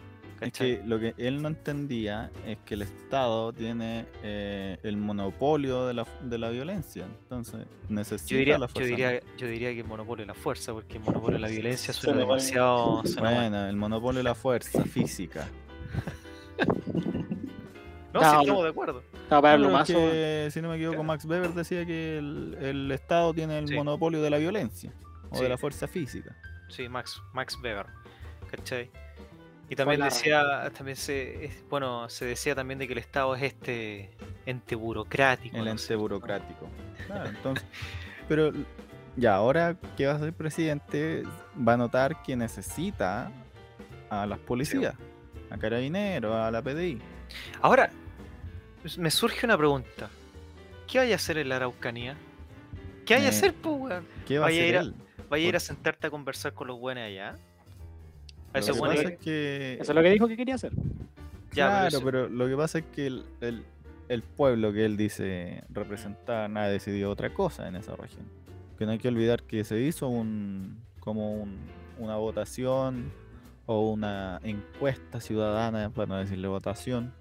Es 0.41 0.53
que 0.53 0.80
lo 0.86 1.01
que 1.01 1.14
él 1.18 1.43
no 1.43 1.49
entendía 1.49 2.30
es 2.47 2.59
que 2.64 2.74
el 2.74 2.82
Estado 2.82 3.53
tiene 3.53 4.07
eh, 4.22 4.78
el 4.84 4.97
monopolio 4.97 5.86
de 5.86 5.95
la, 5.95 6.07
de 6.22 6.39
la 6.39 6.51
violencia. 6.51 7.07
Entonces 7.22 7.66
necesita 7.89 8.30
Yo 8.30 8.39
diría, 8.39 8.59
la 8.59 8.66
yo, 8.66 8.72
fuerza. 8.72 8.89
diría, 8.89 9.20
yo 9.36 9.47
diría 9.49 9.72
que 9.74 9.80
el 9.80 9.86
monopolio 9.86 10.22
de 10.22 10.28
la 10.28 10.34
fuerza, 10.34 10.72
porque 10.72 10.99
el 10.99 11.03
monopolio 11.03 11.34
de 11.39 11.41
la 11.43 11.49
violencia 11.49 11.93
suena 11.93 12.20
demasiado. 12.20 13.03
suena 13.05 13.22
mal. 13.22 13.34
Bueno, 13.34 13.66
el 13.68 13.76
monopolio 13.76 14.18
de 14.18 14.24
la 14.24 14.34
fuerza 14.34 14.84
física. 14.84 15.49
No, 16.59 16.64
No, 18.14 18.20
sí, 18.20 18.26
no. 18.36 18.41
estamos 18.41 18.62
de 18.64 18.70
acuerdo. 18.70 19.03
No, 19.30 19.84
que, 19.84 20.49
si 20.51 20.62
no 20.62 20.70
me 20.70 20.76
equivoco, 20.76 21.03
Max 21.03 21.24
Weber 21.26 21.53
decía 21.53 21.84
que 21.84 22.18
el, 22.18 22.57
el 22.61 22.91
Estado 22.93 23.34
tiene 23.34 23.59
el 23.59 23.68
Sí. 23.68 23.74
monopolio 23.74 24.22
de 24.22 24.30
la 24.30 24.39
violencia 24.39 24.93
o 25.30 25.36
Sí. 25.36 25.43
de 25.43 25.49
la 25.51 25.59
fuerza 25.59 25.86
física. 25.86 26.34
Sí, 26.68 26.89
Max, 26.89 27.20
Max 27.34 27.59
Weber. 27.62 27.86
¿Cachai? 28.51 28.91
Y 29.71 29.77
también 29.77 30.01
decía, 30.01 30.71
también 30.77 30.97
se, 30.97 31.45
es- 31.45 31.64
bueno, 31.69 32.09
se 32.09 32.25
decía 32.25 32.55
también 32.55 32.79
de 32.79 32.87
que 32.87 32.95
el 32.95 32.99
Estado 32.99 33.35
es 33.37 33.43
este 33.43 34.11
ente 34.47 34.75
burocrático. 34.75 35.57
El 35.57 35.64
no 35.66 35.71
ente 35.73 35.83
sé. 35.83 35.95
burocrático. 35.95 36.69
Claro, 37.07 37.29
entonces, 37.29 37.64
pero 38.29 38.53
ya 39.16 39.35
ahora 39.35 39.77
que 39.97 40.07
va 40.07 40.14
a 40.14 40.19
ser 40.19 40.33
presidente, 40.33 41.23
va 41.57 41.75
a 41.75 41.77
notar 41.77 42.23
que 42.23 42.35
necesita 42.37 43.31
a 44.09 44.25
las 44.27 44.39
policías, 44.39 44.95
a 45.51 45.59
carabineros, 45.59 46.35
a 46.35 46.51
la 46.51 46.62
PDI. 46.62 46.99
Ahora, 47.61 47.91
me 48.97 49.11
surge 49.11 49.45
una 49.45 49.59
pregunta. 49.59 50.09
¿Qué 50.87 50.99
vaya 50.99 51.14
a 51.14 51.16
hacer 51.16 51.37
en 51.37 51.51
la 51.51 51.57
Araucanía? 51.57 52.16
¿Qué 53.05 53.14
vaya 53.14 53.27
a 53.27 53.31
Eh, 53.33 53.37
hacer, 53.37 53.55
pues, 53.55 53.77
weón? 53.79 54.07
¿Qué 54.27 54.39
va 54.39 54.47
a 54.47 54.49
Vaya 54.49 54.61
a 54.61 54.64
hacer 54.64 54.69
ir 54.75 54.77
a- 54.79 54.81
él? 54.81 54.95
¿Vaya 55.29 55.45
a 55.45 55.49
ir 55.49 55.57
a 55.57 55.61
sentarte 55.61 56.07
a 56.07 56.11
conversar 56.11 56.55
con 56.55 56.69
los 56.69 56.79
buenos 56.79 57.05
allá? 57.05 57.35
A 58.53 58.61
Lo 58.61 58.66
que 58.66 58.80
pasa 58.80 59.03
es 59.03 59.18
que 59.18 59.74
Eso 59.80 59.92
es 59.92 59.96
lo 59.96 60.03
que 60.03 60.11
dijo 60.11 60.28
que 60.28 60.36
quería 60.36 60.55
hacer. 60.55 60.72
Ya, 61.53 61.68
claro, 61.68 61.88
eso- 61.88 62.03
pero 62.05 62.28
lo 62.28 62.46
que 62.49 62.57
pasa 62.57 62.78
es 62.78 62.84
que 62.86 63.07
el, 63.07 63.24
el- 63.40 63.64
el 64.09 64.22
pueblo 64.22 64.72
que 64.72 64.84
él 64.84 64.96
dice 64.96 65.62
representar 65.70 66.51
ha 66.57 66.66
decidido 66.68 67.11
otra 67.11 67.32
cosa 67.34 67.68
en 67.68 67.76
esa 67.76 67.94
región. 67.96 68.24
Que 68.78 68.86
no 68.86 68.92
hay 68.92 68.99
que 68.99 69.09
olvidar 69.09 69.42
que 69.42 69.64
se 69.64 69.80
hizo 69.80 70.09
un 70.09 70.78
como 71.01 71.32
un- 71.42 71.59
una 71.99 72.16
votación 72.16 73.11
o 73.66 73.90
una 73.90 74.40
encuesta 74.44 75.20
ciudadana, 75.20 75.90
para 75.90 76.07
no 76.07 76.16
decirle 76.16 76.49
votación, 76.49 77.12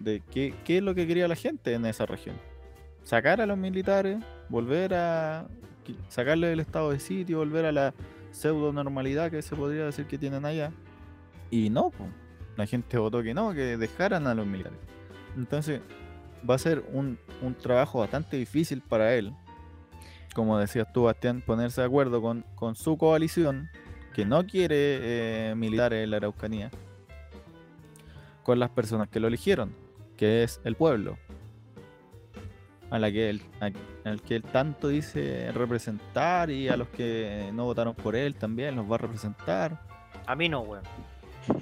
de 0.00 0.20
qué, 0.32 0.54
qué 0.64 0.78
es 0.78 0.82
lo 0.82 0.94
que 0.94 1.06
quería 1.06 1.28
la 1.28 1.36
gente 1.36 1.72
en 1.74 1.86
esa 1.86 2.06
región. 2.06 2.36
Sacar 3.04 3.40
a 3.40 3.46
los 3.46 3.56
militares, 3.56 4.18
volver 4.48 4.94
a 4.94 5.46
sacarle 6.08 6.48
del 6.48 6.58
estado 6.60 6.90
de 6.90 6.98
sitio, 6.98 7.38
volver 7.38 7.66
a 7.66 7.72
la 7.72 7.94
pseudo 8.36 8.72
normalidad 8.72 9.30
que 9.30 9.40
se 9.42 9.56
podría 9.56 9.86
decir 9.86 10.06
que 10.06 10.18
tienen 10.18 10.44
allá. 10.44 10.72
Y 11.50 11.70
no, 11.70 11.90
la 12.56 12.66
gente 12.66 12.98
votó 12.98 13.22
que 13.22 13.34
no, 13.34 13.54
que 13.54 13.76
dejaran 13.76 14.26
a 14.26 14.34
los 14.34 14.46
militares. 14.46 14.78
Entonces, 15.36 15.80
va 16.48 16.54
a 16.54 16.58
ser 16.58 16.84
un, 16.92 17.18
un 17.42 17.54
trabajo 17.54 18.00
bastante 18.00 18.36
difícil 18.36 18.82
para 18.82 19.14
él, 19.14 19.32
como 20.34 20.58
decías 20.58 20.92
tú, 20.92 21.04
Bastián, 21.04 21.40
ponerse 21.40 21.80
de 21.80 21.86
acuerdo 21.86 22.20
con, 22.20 22.44
con 22.54 22.74
su 22.76 22.98
coalición, 22.98 23.70
que 24.14 24.26
no 24.26 24.46
quiere 24.46 25.50
eh, 25.50 25.54
militares 25.54 26.04
en 26.04 26.10
la 26.10 26.18
Araucanía, 26.18 26.70
con 28.42 28.58
las 28.58 28.70
personas 28.70 29.08
que 29.08 29.18
lo 29.18 29.28
eligieron, 29.28 29.74
que 30.16 30.42
es 30.42 30.60
el 30.64 30.76
pueblo, 30.76 31.18
a 32.90 32.98
la 32.98 33.10
que 33.10 33.30
él, 33.30 33.42
a- 33.60 33.70
al 34.08 34.22
que 34.22 34.36
él 34.36 34.42
tanto 34.42 34.88
dice 34.88 35.50
representar 35.52 36.50
y 36.50 36.68
a 36.68 36.76
los 36.76 36.88
que 36.88 37.50
no 37.52 37.64
votaron 37.64 37.94
por 37.94 38.14
él 38.16 38.34
también 38.36 38.76
los 38.76 38.90
va 38.90 38.94
a 38.96 38.98
representar. 38.98 39.80
A 40.26 40.34
mí 40.36 40.48
no, 40.48 40.60
weón. 40.60 40.84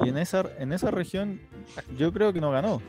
Y 0.04 0.08
en 0.08 0.18
esa, 0.18 0.44
en 0.58 0.72
esa 0.72 0.90
región 0.90 1.40
yo 1.98 2.12
creo 2.12 2.32
que 2.32 2.40
no 2.40 2.50
ganó. 2.50 2.80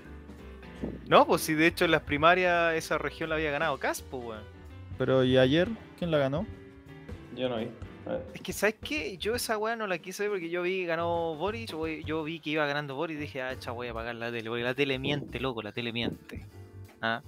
No, 1.08 1.26
pues 1.26 1.42
si 1.42 1.54
de 1.54 1.68
hecho 1.68 1.86
en 1.86 1.92
las 1.92 2.02
primarias 2.02 2.74
esa 2.76 2.98
región 2.98 3.30
la 3.30 3.36
había 3.36 3.52
ganado 3.52 3.78
Caspo, 3.78 4.18
weón. 4.18 4.44
Pero 4.98 5.24
¿y 5.24 5.38
ayer 5.38 5.68
quién 5.98 6.12
la 6.12 6.18
ganó? 6.18 6.46
Yo 7.36 7.50
no 7.50 7.58
vi. 7.58 7.68
Es 8.36 8.42
que, 8.42 8.54
¿sabes 8.54 8.76
qué? 8.84 9.18
Yo 9.18 9.34
esa 9.34 9.58
weá 9.58 9.76
no 9.76 9.88
la 9.88 9.98
quise 9.98 10.24
ver 10.24 10.32
porque 10.34 10.50
yo 10.50 10.62
vi 10.62 10.82
que 10.82 10.86
ganó 10.86 11.36
Boris, 11.36 11.72
yo, 11.72 11.88
yo 11.88 12.24
vi 12.24 12.40
que 12.40 12.52
iba 12.52 12.66
ganando 12.68 12.96
Boris 12.96 13.18
y 13.18 13.22
dije, 13.22 13.42
ah, 13.42 13.58
cha, 13.58 13.72
voy 13.72 13.88
a 13.88 13.92
apagar 13.92 14.14
la 14.16 14.32
tele, 14.32 14.48
porque 14.48 14.64
la 14.64 14.76
tele 14.76 15.00
miente, 15.00 15.40
loco, 15.40 15.64
la 15.64 15.72
tele 15.72 15.92
miente. 15.92 16.46
¿Ah? 17.02 17.22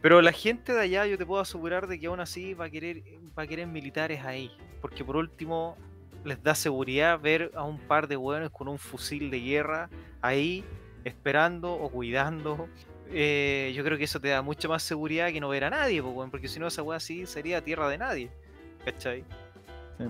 Pero 0.00 0.22
la 0.22 0.32
gente 0.32 0.72
de 0.72 0.80
allá, 0.80 1.06
yo 1.06 1.18
te 1.18 1.26
puedo 1.26 1.40
asegurar 1.40 1.86
de 1.86 1.98
que 1.98 2.06
aún 2.06 2.20
así 2.20 2.54
va 2.54 2.66
a 2.66 2.70
querer, 2.70 3.02
va 3.38 3.42
a 3.42 3.46
querer 3.46 3.66
militares 3.66 4.24
ahí. 4.24 4.50
Porque 4.80 5.04
por 5.04 5.16
último, 5.16 5.76
les 6.24 6.42
da 6.42 6.54
seguridad 6.54 7.18
ver 7.20 7.50
a 7.54 7.62
un 7.64 7.78
par 7.78 8.06
de 8.08 8.16
hueones 8.16 8.50
con 8.50 8.68
un 8.68 8.78
fusil 8.78 9.30
de 9.30 9.40
guerra 9.40 9.90
ahí, 10.20 10.64
esperando 11.04 11.72
o 11.72 11.90
cuidando. 11.90 12.68
Eh, 13.10 13.72
yo 13.74 13.82
creo 13.84 13.96
que 13.96 14.04
eso 14.04 14.20
te 14.20 14.28
da 14.28 14.42
mucha 14.42 14.68
más 14.68 14.82
seguridad 14.82 15.32
que 15.32 15.40
no 15.40 15.48
ver 15.48 15.64
a 15.64 15.70
nadie, 15.70 16.02
porque 16.02 16.48
si 16.48 16.60
no 16.60 16.66
esa 16.66 16.82
weá 16.82 16.98
así 16.98 17.26
sería 17.26 17.62
tierra 17.62 17.88
de 17.88 17.98
nadie. 17.98 18.30
¿Cachai? 18.84 19.24
Sí. 19.98 20.04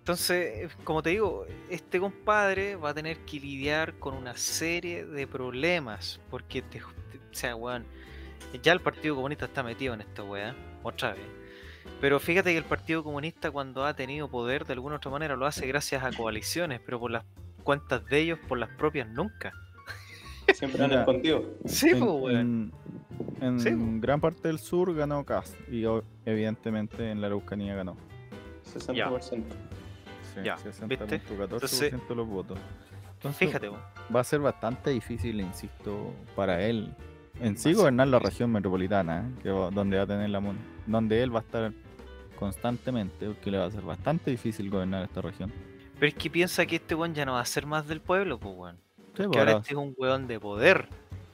Entonces, 0.00 0.74
como 0.84 1.02
te 1.02 1.10
digo, 1.10 1.44
este 1.68 2.00
compadre 2.00 2.76
va 2.76 2.90
a 2.90 2.94
tener 2.94 3.18
que 3.26 3.38
lidiar 3.38 3.94
con 3.98 4.14
una 4.14 4.36
serie 4.36 5.04
de 5.04 5.26
problemas. 5.26 6.18
Porque, 6.30 6.62
te, 6.62 6.78
te- 6.80 6.84
o 6.84 7.34
sea, 7.34 7.54
weón, 7.54 7.84
ya 8.62 8.72
el 8.72 8.80
Partido 8.80 9.14
Comunista 9.16 9.44
está 9.46 9.62
metido 9.62 9.94
en 9.94 10.00
esta 10.00 10.22
weá, 10.22 10.54
otra 10.82 11.12
vez. 11.14 11.26
Pero 12.00 12.20
fíjate 12.20 12.52
que 12.52 12.58
el 12.58 12.64
Partido 12.64 13.02
Comunista 13.02 13.50
cuando 13.50 13.84
ha 13.84 13.94
tenido 13.94 14.28
poder 14.28 14.64
de 14.66 14.74
alguna 14.74 14.96
otra 14.96 15.10
manera 15.10 15.36
lo 15.36 15.46
hace 15.46 15.66
gracias 15.66 16.02
a 16.04 16.12
coaliciones, 16.12 16.80
pero 16.84 17.00
por 17.00 17.10
las 17.10 17.24
cuentas 17.64 18.04
de 18.06 18.20
ellos, 18.20 18.38
por 18.48 18.58
las 18.58 18.68
propias 18.70 19.08
nunca. 19.08 19.52
Siempre 20.54 20.82
han 20.84 20.92
escondido. 20.92 21.44
Sí, 21.66 21.90
pues, 21.90 22.02
weón. 22.02 22.36
en- 22.36 22.72
en 23.40 23.60
Sí, 23.60 23.70
po. 23.70 23.76
gran 24.00 24.20
parte 24.20 24.48
del 24.48 24.58
sur 24.58 24.94
ganó 24.94 25.24
Cas 25.24 25.54
y 25.70 25.84
evidentemente 26.24 27.10
en 27.10 27.20
la 27.20 27.26
Araucanía 27.28 27.74
ganó. 27.74 27.96
60%. 28.64 29.44
Sí, 30.34 30.40
Ya, 30.44 30.56
60.14% 30.56 32.08
de 32.08 32.14
los 32.14 32.26
votos. 32.28 32.58
Entonces, 33.14 33.38
Fíjate, 33.38 33.68
weón. 33.68 33.82
va 34.14 34.20
a 34.20 34.24
ser 34.24 34.40
bastante 34.40 34.90
difícil, 34.90 35.40
insisto, 35.40 36.12
para 36.36 36.62
él 36.64 36.94
en 37.40 37.56
sí 37.56 37.72
gobernar 37.72 38.08
la 38.08 38.18
región 38.18 38.50
metropolitana, 38.52 39.20
¿eh? 39.20 39.42
que 39.42 39.50
va- 39.50 39.70
donde 39.70 39.96
va 39.96 40.02
a 40.04 40.06
tener 40.06 40.28
la 40.30 40.42
donde 40.86 41.22
él 41.22 41.34
va 41.34 41.40
a 41.40 41.42
estar 41.42 41.72
constantemente, 42.38 43.26
porque 43.26 43.50
le 43.50 43.58
va 43.58 43.66
a 43.66 43.70
ser 43.70 43.82
bastante 43.82 44.30
difícil 44.30 44.70
gobernar 44.70 45.04
esta 45.04 45.20
región. 45.20 45.52
Pero 45.98 46.06
es 46.08 46.14
que 46.14 46.30
piensa 46.30 46.64
que 46.66 46.76
este 46.76 46.94
weón 46.94 47.14
ya 47.14 47.24
no 47.24 47.32
va 47.34 47.40
a 47.40 47.44
ser 47.44 47.66
más 47.66 47.86
del 47.88 48.00
pueblo, 48.00 48.38
pues 48.38 48.54
weón. 48.56 48.76
Sí, 49.16 49.22
Que 49.22 49.24
pues, 49.24 49.38
ahora 49.38 49.52
este 49.58 49.70
es 49.72 49.76
un 49.76 49.94
weón 49.98 50.26
de 50.28 50.38
poder. 50.38 50.88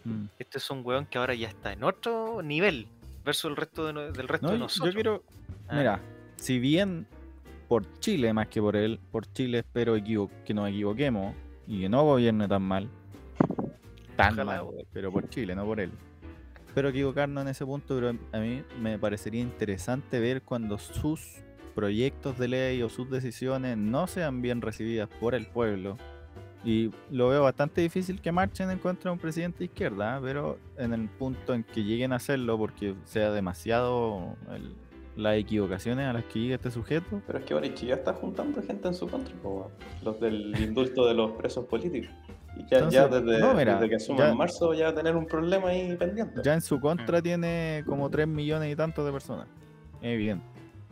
mm. 0.05 0.25
Este 0.39 0.59
es 0.59 0.71
un 0.71 0.81
weón 0.85 1.05
que 1.07 1.19
ahora 1.19 1.35
ya 1.35 1.49
está 1.49 1.73
en 1.73 1.85
otro 1.85 2.43
nivel 2.43 2.87
versus 3.25 3.51
el 3.51 3.57
resto 3.57 3.87
de 3.87 3.93
no- 3.93 4.13
del 4.13 4.29
resto 4.29 4.47
No, 4.47 4.53
de 4.55 4.59
nosotros. 4.59 4.95
yo 4.95 5.01
quiero, 5.01 5.23
Ah, 5.69 5.77
mira, 5.77 6.01
si 6.37 6.59
bien 6.59 7.07
por 7.69 7.85
Chile 8.01 8.33
más 8.33 8.49
que 8.49 8.61
por 8.61 8.77
él, 8.77 8.99
por 9.11 9.27
Chile 9.33 9.59
espero 9.61 9.95
que 9.95 10.55
nos 10.55 10.69
equivoquemos 10.69 11.35
y 11.67 11.81
que 11.83 11.89
no 11.89 12.03
gobierne 12.05 12.47
tan 12.49 12.63
mal, 12.63 12.89
tan 14.17 14.35
Ojalá, 14.35 14.45
mal, 14.45 14.63
weón. 14.73 14.87
pero 14.93 15.13
por 15.13 15.29
Chile, 15.29 15.55
no 15.55 15.65
por 15.65 15.81
él. 15.81 15.91
Espero 16.67 16.89
equivocarnos 16.89 17.43
en 17.43 17.49
ese 17.49 17.65
punto, 17.65 17.95
pero 17.95 18.17
a 18.33 18.39
mí 18.39 18.63
me 18.81 18.99
parecería 18.99 19.41
interesante 19.41 20.19
ver 20.19 20.43
cuando 20.43 20.77
sus 20.79 21.37
proyectos 21.75 22.39
de 22.39 22.49
ley 22.49 22.83
o 22.83 22.89
sus 22.89 23.09
decisiones 23.11 23.77
no 23.77 24.07
sean 24.07 24.43
bien 24.43 24.61
recibidas 24.61 25.09
por 25.21 25.35
el 25.35 25.47
pueblo. 25.47 25.97
Y 26.65 26.91
lo 27.11 27.29
veo 27.29 27.43
bastante 27.43 27.81
difícil 27.83 28.21
que 28.23 28.33
marchen 28.33 28.71
en 28.71 28.79
contra 28.79 29.11
de 29.11 29.13
un 29.13 29.19
presidente 29.19 29.59
de 29.59 29.65
izquierda, 29.67 30.17
¿eh? 30.17 30.21
pero 30.23 30.59
en 30.79 30.95
el 30.95 31.09
punto 31.09 31.53
en 31.53 31.63
que 31.63 31.85
lleguen 31.85 32.13
a 32.13 32.17
hacerlo 32.17 32.57
porque 32.57 32.95
sea 33.05 33.31
demasiado 33.33 34.35
el- 34.53 34.75
las 35.15 35.37
equivocaciones 35.37 36.07
a 36.09 36.13
las 36.13 36.25
que 36.25 36.41
llega 36.41 36.55
este 36.57 36.71
sujeto, 36.73 37.21
Pero 37.27 37.39
es 37.39 37.45
que 37.45 37.55
Boric 37.55 37.77
ya 37.77 37.95
está 37.95 38.15
juntando 38.15 38.61
gente 38.63 38.89
en 38.89 38.95
su 38.95 39.07
contra, 39.07 39.33
los 40.03 40.19
del 40.21 40.59
indulto 40.61 41.07
de 41.07 41.15
los 41.15 41.33
presos 41.33 41.67
políticos. 41.67 42.11
Y 42.57 42.63
ya, 42.67 42.89
ya 42.89 43.05
Entonces, 43.05 43.25
desde, 43.25 43.41
no, 43.41 43.55
mira, 43.55 43.75
desde 43.75 43.89
que 43.89 43.97
asuma 43.97 44.19
ya- 44.21 44.31
en 44.31 44.37
marzo 44.37 44.75
ya 44.75 44.85
va 44.85 44.91
a 44.91 44.95
tener 44.95 45.17
un 45.17 45.27
problema 45.27 45.69
ahí 45.69 45.97
pendiente. 45.97 46.41
ya 46.45 46.55
en 46.55 46.61
su 46.61 46.79
contra 46.81 47.19
Mm. 47.19 47.23
tiene 47.23 47.83
como 47.87 48.09
3 48.11 48.29
millones 48.29 48.73
y 48.73 48.77
tantos 48.77 49.05
de 49.05 49.13
personas. 49.13 49.47
Evidente. 50.03 50.45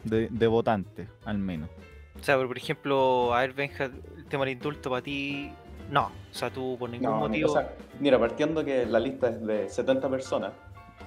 De, 0.05 0.29
de 0.31 0.47
votantes, 0.49 1.09
al 1.25 1.39
menos. 1.39 1.71
O 2.19 2.23
sea, 2.23 2.37
pero, 2.37 2.49
por 2.49 2.57
ejemplo, 2.59 3.33
a 3.35 3.41
ver, 3.43 3.53
Benja, 3.53 3.85
el 3.85 4.25
tema 4.29 4.45
del 4.45 4.55
indulto 4.55 4.91
para 4.91 5.03
ti, 5.03 5.53
no. 5.91 6.07
O 6.07 6.35
sea, 6.35 6.51
tú 6.51 6.77
por 6.79 6.91
ningún 6.91 7.11
No, 7.11 7.17
motivo. 7.19 7.51
o 7.51 7.53
sea, 7.53 7.73
mira, 8.01 8.19
partiendo 8.19 8.65
que 8.65 8.85
la 8.87 8.99
lista 8.99 9.29
es 9.29 9.45
de 9.47 9.69
70 9.69 10.09
personas 10.09 10.53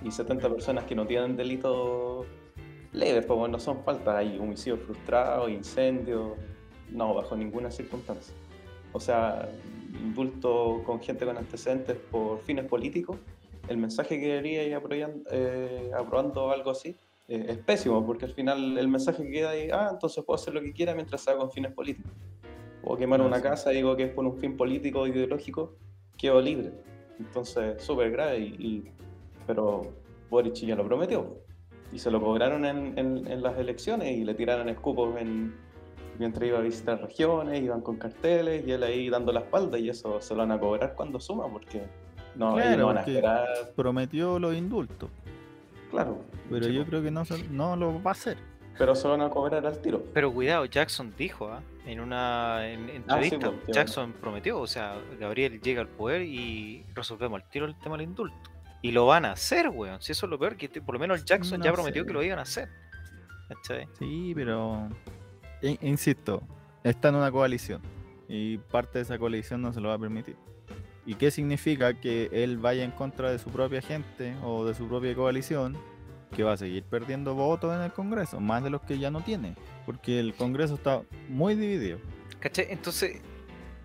y 0.04 0.12
70 0.12 0.48
personas 0.50 0.86
que 0.86 0.96
no 0.96 1.06
tienen 1.06 1.36
delitos 1.36 2.26
leves, 2.94 3.26
pues 3.26 3.52
no 3.52 3.60
son 3.60 3.84
faltas, 3.84 4.16
hay 4.16 4.38
homicidios 4.40 4.80
frustrados, 4.80 5.50
incendios, 5.50 6.32
no, 6.92 7.14
bajo 7.14 7.36
ninguna 7.36 7.70
circunstancia. 7.72 8.34
O 8.94 9.00
sea, 9.02 9.50
indulto 10.02 10.82
con 10.86 11.02
gente 11.02 11.26
con 11.26 11.38
antecedentes 11.38 11.98
por 12.12 12.40
fines 12.42 12.66
políticos, 12.66 13.18
el 13.68 13.78
mensaje 13.78 14.20
que 14.20 14.28
debería 14.28 14.64
ir 14.64 14.76
aproyan- 14.76 15.24
eh, 15.32 15.92
aprobando 15.98 16.52
algo 16.52 16.70
así 16.72 16.96
eh, 17.28 17.46
es 17.50 17.58
pésimo, 17.58 18.06
porque 18.06 18.26
al 18.26 18.34
final 18.34 18.78
el 18.78 18.88
mensaje 18.88 19.24
que 19.24 19.32
queda 19.32 19.50
ahí, 19.52 19.70
ah, 19.72 19.90
entonces 19.92 20.24
puedo 20.24 20.36
hacer 20.36 20.54
lo 20.54 20.62
que 20.62 20.72
quiera 20.74 20.94
mientras 20.94 21.22
sea 21.22 21.36
con 21.36 21.52
fines 21.52 21.72
políticos. 21.74 22.12
O 22.84 22.96
quemar 22.96 23.20
una 23.22 23.38
sí. 23.38 23.42
casa, 23.44 23.72
digo 23.72 23.96
que 23.96 24.04
es 24.04 24.12
por 24.12 24.26
un 24.26 24.38
fin 24.38 24.56
político 24.56 25.00
o 25.02 25.08
ideológico, 25.08 25.74
quedo 26.18 26.40
libre. 26.40 26.72
Entonces, 27.20 27.82
súper 27.82 28.12
grave, 28.12 28.40
y, 28.40 28.44
y- 28.60 28.92
pero 29.48 29.82
Boric 30.30 30.54
ya 30.56 30.76
lo 30.76 30.86
prometió. 30.86 31.40
Y 31.92 31.98
se 31.98 32.12
lo 32.12 32.22
cobraron 32.22 32.64
en, 32.66 32.98
en- 33.00 33.26
en 33.32 33.42
las 33.42 33.58
elecciones 33.58 34.16
y 34.16 34.24
le 34.24 34.36
tiraron 34.36 34.70
escupos 34.70 35.20
en, 35.20 35.56
mientras 36.20 36.48
iba 36.48 36.58
a 36.60 36.62
visitar 36.62 37.02
regiones, 37.02 37.62
iban 37.62 37.82
con 37.82 37.98
carteles 37.98 38.66
y 38.68 38.72
él 38.72 38.84
ahí 38.84 39.10
dando 39.10 39.32
la 39.32 39.42
espalda 39.42 39.78
y 39.78 39.90
eso 39.90 40.22
se 40.22 40.34
lo 40.34 40.40
van 40.42 40.52
a 40.52 40.60
cobrar 40.60 40.94
cuando 40.96 41.20
suma 41.20 41.48
porque 41.48 41.84
no, 42.36 42.56
Claro, 42.56 42.78
no 42.78 42.86
van 42.88 42.98
a 42.98 43.02
esperar, 43.02 43.48
Prometió 43.76 44.40
los 44.40 44.56
indultos, 44.56 45.10
claro. 45.92 46.22
pero 46.50 46.68
yo 46.68 46.86
creo 46.86 47.02
que 47.02 47.12
no, 47.12 47.24
no 47.52 47.76
lo 47.76 48.02
va 48.04 48.12
a 48.12 48.14
hacer. 48.14 48.38
Pero 48.78 48.94
se 48.94 49.08
lo 49.08 49.12
van 49.18 49.22
a 49.22 49.30
cobrar 49.30 49.66
al 49.66 49.82
tiro. 49.82 50.04
Pero 50.14 50.34
cuidado, 50.34 50.66
Jackson 50.66 51.14
dijo 51.18 51.48
¿ah? 51.50 51.62
en 51.86 52.02
una 52.02 52.68
en- 52.68 53.06
Ah, 53.08 53.20
sí, 53.22 53.30
entrevista, 53.34 53.52
pues, 53.52 53.74
Jackson 53.76 54.14
prometió, 54.20 54.60
o 54.60 54.68
sea, 54.68 54.98
Gabriel 55.18 55.62
llega 55.62 55.80
al 55.80 55.88
poder 55.88 56.24
y 56.24 56.86
resolvemos 56.94 57.42
el 57.42 57.48
tiro 57.50 57.66
el 57.68 57.76
tema 57.80 57.96
del 57.96 58.08
indulto. 58.10 58.36
Y 58.82 58.92
lo 58.92 59.06
van 59.06 59.24
a 59.26 59.32
hacer, 59.32 59.70
weón. 59.70 60.02
Si 60.02 60.12
eso 60.12 60.26
es 60.26 60.30
lo 60.30 60.38
peor, 60.38 60.58
que 60.58 60.68
por 60.82 60.94
lo 60.94 61.00
menos 61.00 61.24
Jackson 61.24 61.62
ya 61.62 61.72
prometió 61.72 62.04
sé. 62.04 62.08
que 62.08 62.14
lo 62.14 62.22
iban 62.22 62.38
a 62.38 62.42
hacer. 62.44 62.68
¿Cachai? 63.48 63.88
Sí, 63.98 64.34
pero. 64.36 64.90
In- 65.70 65.80
Insisto, 65.82 66.42
está 66.84 67.10
en 67.10 67.16
una 67.16 67.32
coalición. 67.32 67.82
Y 68.28 68.58
parte 68.58 69.00
de 69.00 69.04
esa 69.04 69.18
coalición 69.20 69.62
no 69.62 69.72
se 69.74 69.80
lo 69.82 69.90
va 69.90 69.96
a 69.96 70.00
permitir. 70.00 70.36
¿Y 71.06 71.16
qué 71.16 71.30
significa 71.30 71.94
que 72.00 72.30
él 72.32 72.58
vaya 72.58 72.84
en 72.84 72.92
contra 72.92 73.30
de 73.32 73.38
su 73.38 73.50
propia 73.52 73.82
gente 73.82 74.36
o 74.44 74.66
de 74.66 74.74
su 74.74 74.88
propia 74.88 75.14
coalición? 75.16 75.78
Que 76.36 76.44
va 76.44 76.54
a 76.54 76.58
seguir 76.58 76.84
perdiendo 76.84 77.36
votos 77.36 77.74
en 77.76 77.82
el 77.82 77.94
Congreso, 77.94 78.40
más 78.40 78.64
de 78.64 78.72
los 78.72 78.82
que 78.82 78.98
ya 78.98 79.12
no 79.12 79.22
tiene. 79.22 79.56
Porque 79.86 80.20
el 80.20 80.34
Congreso 80.34 80.74
está 80.74 81.04
muy 81.30 81.54
dividido. 81.56 82.00
¿Cachai? 82.40 82.66
Entonces, 82.70 83.22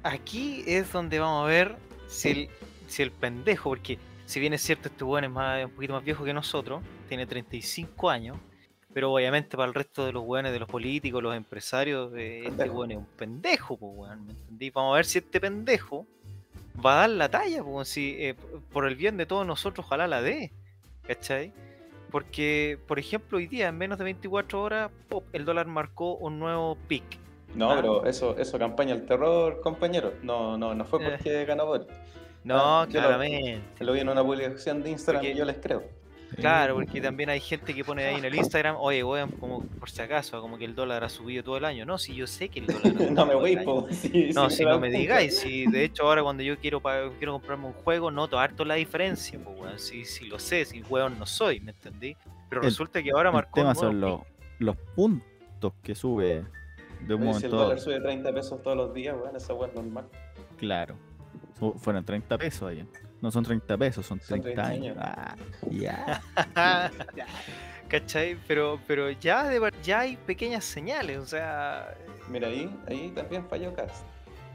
aquí 0.02 0.64
es 0.66 0.90
donde 0.92 1.18
vamos 1.18 1.44
a 1.44 1.48
ver 1.48 1.76
si 2.08 2.30
el, 2.30 2.48
si 2.88 3.02
el 3.02 3.10
pendejo, 3.12 3.68
porque 3.70 3.98
si 4.24 4.40
bien 4.40 4.54
es 4.54 4.62
cierto, 4.62 4.88
este 4.88 5.04
weón 5.04 5.24
es 5.24 5.30
más, 5.30 5.64
un 5.64 5.70
poquito 5.72 5.92
más 5.92 6.02
viejo 6.04 6.24
que 6.24 6.32
nosotros, 6.32 6.82
tiene 7.08 7.26
35 7.26 8.08
años, 8.10 8.38
pero 8.92 9.12
obviamente 9.12 9.56
para 9.56 9.68
el 9.68 9.74
resto 9.74 10.04
de 10.06 10.12
los 10.12 10.24
weones, 10.24 10.52
de 10.52 10.58
los 10.58 10.68
políticos, 10.68 11.22
los 11.22 11.34
empresarios, 11.36 12.12
eh, 12.16 12.44
este 12.46 12.68
weón 12.70 12.90
es 12.90 12.96
un 12.98 13.06
pendejo, 13.06 13.76
pues 13.76 13.92
weón, 13.94 14.26
¿me 14.26 14.32
entendí? 14.32 14.70
Vamos 14.70 14.92
a 14.92 14.96
ver 14.96 15.04
si 15.04 15.18
este 15.18 15.40
pendejo 15.40 16.06
va 16.84 16.94
a 16.94 16.96
dar 17.02 17.10
la 17.10 17.28
talla, 17.28 17.62
pues, 17.62 17.88
si, 17.88 18.16
eh, 18.18 18.34
por 18.72 18.86
el 18.86 18.96
bien 18.96 19.16
de 19.16 19.26
todos 19.26 19.46
nosotros, 19.46 19.84
ojalá 19.86 20.06
la 20.06 20.22
dé, 20.22 20.50
¿cachai? 21.06 21.52
Porque, 22.10 22.78
por 22.88 22.98
ejemplo, 22.98 23.38
hoy 23.38 23.46
día, 23.46 23.68
en 23.68 23.78
menos 23.78 23.98
de 23.98 24.04
24 24.04 24.62
horas, 24.62 24.90
pop, 25.08 25.24
el 25.32 25.44
dólar 25.44 25.66
marcó 25.66 26.14
un 26.16 26.38
nuevo 26.40 26.76
pic. 26.88 27.04
No, 27.54 27.70
Ah. 27.70 27.76
pero 27.76 28.06
eso, 28.06 28.36
eso 28.38 28.58
campaña 28.58 28.94
el 28.94 29.06
terror, 29.06 29.60
compañero. 29.60 30.14
No, 30.22 30.56
no, 30.58 30.74
no 30.74 30.84
fue 30.84 31.04
Eh. 31.04 31.10
porque 31.10 31.44
ganó 31.44 31.66
Boric. 31.66 31.88
No, 32.42 32.56
Ah, 32.80 32.86
yo 32.88 33.00
lo- 33.00 33.06
claramente. 33.06 33.84
Lo 33.84 33.92
vi 33.92 34.00
en 34.00 34.08
una 34.08 34.24
publicación 34.24 34.82
de 34.82 34.90
Instagram 34.90 35.22
Porque- 35.22 35.34
y 35.34 35.38
yo 35.38 35.44
les 35.44 35.56
creo. 35.58 35.82
Claro, 36.36 36.74
porque 36.74 37.00
también 37.00 37.28
hay 37.30 37.40
gente 37.40 37.74
que 37.74 37.84
pone 37.84 38.04
ahí 38.04 38.16
en 38.16 38.24
el 38.24 38.34
Instagram, 38.34 38.76
oye, 38.78 39.02
weón, 39.04 39.30
como 39.32 39.62
por 39.64 39.90
si 39.90 40.00
acaso, 40.00 40.40
como 40.40 40.56
que 40.58 40.64
el 40.64 40.74
dólar 40.74 41.04
ha 41.04 41.08
subido 41.08 41.42
todo 41.44 41.56
el 41.56 41.64
año. 41.64 41.84
No, 41.84 41.98
si 41.98 42.14
yo 42.14 42.26
sé 42.26 42.48
que 42.48 42.60
el 42.60 42.66
dólar 42.66 42.86
ha 42.86 42.90
subido 42.98 43.10
no 43.12 43.26
me 43.26 43.34
voy, 43.34 43.52
el. 43.52 43.64
Sí, 43.92 44.30
No, 44.34 44.48
sí, 44.48 44.56
si 44.58 44.64
no 44.64 44.78
me 44.80 44.90
digáis, 44.90 45.38
si 45.40 45.66
de 45.66 45.84
hecho 45.84 46.04
ahora 46.04 46.22
cuando 46.22 46.42
yo 46.42 46.56
quiero 46.58 46.80
quiero 47.18 47.32
comprarme 47.32 47.66
un 47.66 47.72
juego, 47.72 48.10
noto 48.10 48.38
harto 48.38 48.64
la 48.64 48.74
diferencia, 48.74 49.38
pues 49.42 49.58
weón, 49.58 49.78
si, 49.78 50.04
si 50.04 50.26
lo 50.26 50.38
sé, 50.38 50.64
si 50.64 50.82
weón 50.82 51.18
no 51.18 51.26
soy, 51.26 51.60
¿me 51.60 51.72
entendí? 51.72 52.16
Pero 52.48 52.62
El- 52.62 52.68
resulta 52.68 53.02
que 53.02 53.10
ahora 53.10 53.30
El 53.30 53.34
marcó 53.34 53.54
tema 53.54 53.70
un 53.72 53.76
nuevo 54.00 54.18
son 54.18 54.26
los, 54.58 54.76
puntos 54.94 55.72
que 55.82 55.94
sube 55.94 56.44
de 57.00 57.14
un 57.14 57.34
si 57.34 57.44
el 57.46 57.50
dólar 57.50 57.80
sube 57.80 58.00
30 58.00 58.32
pesos 58.32 58.62
todos 58.62 58.76
los 58.76 58.94
días, 58.94 59.18
bueno, 59.18 59.36
esa 59.36 59.54
weá 59.54 59.68
es 59.68 59.74
normal. 59.74 60.04
Claro. 60.56 60.96
Fueron 61.78 62.04
30 62.04 62.38
pesos 62.38 62.70
allá. 62.70 62.86
No 63.20 63.30
son 63.30 63.44
30 63.44 63.76
pesos, 63.76 64.06
son 64.06 64.20
Son 64.20 64.40
30, 64.40 64.62
30 64.62 64.66
años. 64.66 64.96
años. 64.98 66.20
Ah, 66.54 66.90
ya. 67.16 67.26
¿Cachai? 67.88 68.36
Pero, 68.46 68.80
pero 68.86 69.10
ya, 69.10 69.48
de, 69.48 69.60
ya 69.82 70.00
hay 70.00 70.16
pequeñas 70.16 70.64
señales, 70.64 71.18
o 71.18 71.26
sea, 71.26 71.94
Mira, 72.28 72.48
ahí, 72.48 72.70
ahí 72.86 73.10
también 73.14 73.44
falló 73.48 73.74
Cast. 73.74 74.04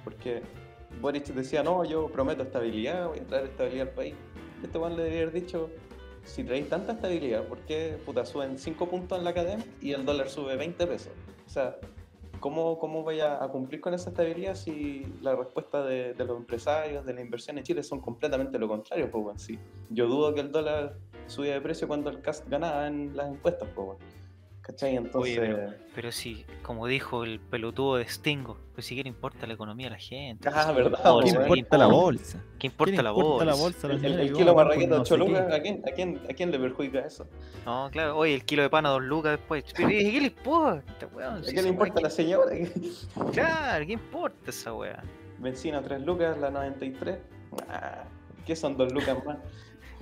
Porque 0.03 0.41
Boric 1.01 1.26
decía, 1.28 1.61
no, 1.61 1.84
yo 1.84 2.07
prometo 2.07 2.43
estabilidad, 2.43 3.07
voy 3.09 3.20
a 3.20 3.24
traer 3.24 3.45
estabilidad 3.45 3.89
al 3.89 3.93
país. 3.93 4.16
Este 4.63 4.78
weón 4.78 4.95
le 4.95 5.03
debería 5.03 5.24
haber 5.24 5.34
dicho, 5.41 5.70
si 6.24 6.43
traéis 6.43 6.70
tanta 6.70 6.93
estabilidad, 6.93 7.43
¿por 7.43 7.59
qué 7.59 7.97
puta, 8.05 8.26
suben 8.26 8.57
5 8.57 8.89
puntos 8.89 9.18
en 9.20 9.26
la 9.26 9.34
cadena 9.34 9.63
y 9.82 9.91
el 9.91 10.05
dólar 10.05 10.30
sube 10.30 10.55
20 10.55 10.88
pesos? 10.88 11.11
O 11.45 11.49
sea, 11.49 11.76
¿cómo, 12.45 12.77
cómo 12.77 13.01
voy 13.01 13.21
a, 13.21 13.39
cumplir 13.47 13.81
con 13.81 13.95
esa 13.95 14.11
estabilidad 14.11 14.53
si 14.53 15.03
la 15.19 15.35
respuesta 15.35 15.83
de, 15.83 16.13
los 16.13 16.37
empresarios, 16.37 17.03
de 17.03 17.11
la 17.15 17.21
inversión 17.21 17.57
en 17.57 17.63
Chile 17.63 17.81
son 17.81 17.99
completamente 17.99 18.59
lo 18.59 18.67
contrario? 18.67 19.09
Pues, 19.09 19.25
weón? 19.25 19.39
Sí. 19.39 19.57
Yo 19.89 20.05
dudo 20.05 20.31
que 20.35 20.41
el 20.41 20.51
dólar 20.51 20.95
subía 21.25 21.55
de 21.55 21.61
precio 21.61 21.87
cuando 21.87 22.11
el 22.11 22.21
CAST 22.21 22.47
ganaba 22.47 22.85
en 22.85 23.17
las 23.17 23.31
encuestas, 23.31 23.67
pues. 23.73 23.97
¿Cachai? 24.66 24.95
Entonces... 24.95 25.38
pero- 25.39 25.74
pero 25.93 26.11
sí, 26.11 26.43
como 26.63 26.88
dijo 26.88 27.24
el 27.24 27.39
pelotudo 27.39 27.97
de 27.97 28.07
Stingo, 28.09 28.57
pues 28.74 28.88
si 28.88 28.95
que 28.95 29.03
le 29.03 29.09
importa 29.09 29.45
la 29.45 29.53
economía 29.53 29.88
a 29.88 29.91
la 29.91 29.97
gente. 29.99 30.49
Ah, 30.51 30.72
pues, 30.74 30.76
verdad, 30.78 30.99
¿Qué 31.03 31.09
weón. 31.09 31.24
¿qué 31.24 31.30
importa 31.30 31.78
la 31.78 31.86
importa? 31.86 31.88
bolsa? 32.03 32.38
¿Qué 32.39 32.57
¿Qué 32.59 32.68
importa 32.68 32.91
le 32.91 33.03
la 33.03 33.09
importa 33.11 33.30
bolsa? 33.30 33.45
la 33.45 33.53
bolsa? 33.53 33.88
a 33.88 33.89
la 33.89 33.95
El, 33.95 34.20
el 34.20 34.28
que 34.28 34.34
kilo 34.34 34.55
marraqueta 34.55 34.95
no 34.95 35.01
8 35.01 35.05
sé 35.05 35.18
lucas, 35.20 35.45
qué? 35.47 35.55
¿a 35.55 35.61
quién, 35.61 35.82
a, 35.88 35.91
quién, 35.91 36.22
¿a 36.30 36.34
quién 36.34 36.51
le 36.51 36.59
perjudica 36.59 36.99
eso? 36.99 37.28
No, 37.66 37.89
claro, 37.91 38.18
oye, 38.18 38.34
el 38.34 38.43
kilo 38.43 38.63
de 38.63 38.70
pan 38.72 38.86
a 38.88 38.89
dos 38.89 39.03
lucas 39.03 39.34
después. 39.38 39.63
Pero, 39.78 39.89
¿y 39.91 40.11
¿Qué 40.11 40.20
le 40.20 40.28
importa, 40.28 41.07
weón? 41.13 41.34
¿A 41.36 41.38
Si 41.43 41.43
quién 41.43 41.55
le 41.55 41.61
esa 41.61 41.70
importa 41.70 41.99
a 41.99 42.01
la 42.03 42.09
señora? 42.09 42.51
Claro, 43.32 43.86
¿qué 43.86 43.93
importa 43.93 44.49
esa 44.49 44.74
weá? 44.74 45.03
Benzina 45.38 45.82
3 45.82 46.01
lucas, 46.01 46.38
la 46.39 46.49
93. 46.49 47.20
Ah, 47.70 48.03
¿Qué 48.45 48.55
son 48.55 48.76
2 48.76 48.91
lucas 48.91 49.24
más? 49.24 49.38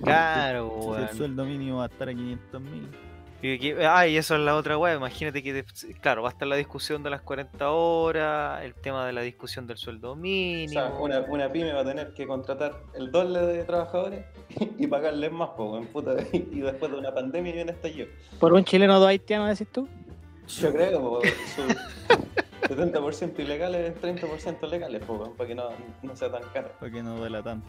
Claro, 0.02 0.74
Si 0.80 0.86
weón. 0.88 1.02
el 1.02 1.08
sueldo 1.10 1.44
mínimo 1.44 1.76
va 1.78 1.84
a 1.84 1.88
estar 1.88 2.08
a 2.08 2.14
500 2.14 2.60
mil. 2.62 2.88
Y 3.46 3.58
que- 3.58 3.86
ah, 3.86 4.06
y 4.06 4.16
eso 4.16 4.36
es 4.36 4.40
la 4.40 4.56
otra 4.56 4.78
weá. 4.78 4.94
Imagínate 4.94 5.42
que, 5.42 5.66
claro, 6.00 6.22
va 6.22 6.30
a 6.30 6.32
estar 6.32 6.48
la 6.48 6.56
discusión 6.56 7.02
de 7.02 7.10
las 7.10 7.20
40 7.20 7.70
horas, 7.72 8.64
el 8.64 8.74
tema 8.74 9.06
de 9.06 9.12
la 9.12 9.20
discusión 9.20 9.66
del 9.66 9.76
sueldo 9.76 10.12
O 10.12 10.16
mínimo. 10.16 10.72
sea, 10.72 10.86
una, 10.98 11.20
una 11.20 11.52
pyme 11.52 11.74
va 11.74 11.82
a 11.82 11.84
tener 11.84 12.14
que 12.14 12.26
contratar 12.26 12.72
el 12.94 13.10
doble 13.12 13.40
de 13.40 13.64
trabajadores 13.64 14.24
y 14.78 14.86
pagarles 14.86 15.30
más, 15.30 15.50
po, 15.50 15.76
en 15.76 15.86
puta. 15.88 16.14
Y 16.32 16.60
después 16.60 16.90
de 16.90 16.96
una 16.98 17.12
pandemia 17.12 17.52
viene 17.52 17.72
estallido. 17.72 18.08
Por 18.40 18.54
un 18.54 18.64
chileno 18.64 18.98
dos 18.98 19.08
haitianos, 19.08 19.50
decís 19.58 19.70
tú. 19.70 19.86
Yo 20.48 20.72
creo, 20.72 21.00
po, 21.02 21.20
su- 21.54 22.14
70% 22.74 23.38
ilegales, 23.40 23.92
30% 24.00 24.68
legales, 24.70 25.04
po, 25.04 25.14
weón, 25.16 25.36
para 25.36 25.48
que 25.48 25.54
no, 25.54 25.68
no 26.02 26.16
sea 26.16 26.30
tan 26.32 26.44
caro. 26.54 26.70
Para 26.80 26.90
que 26.90 27.02
no 27.02 27.14
duela 27.16 27.42
tanto. 27.42 27.68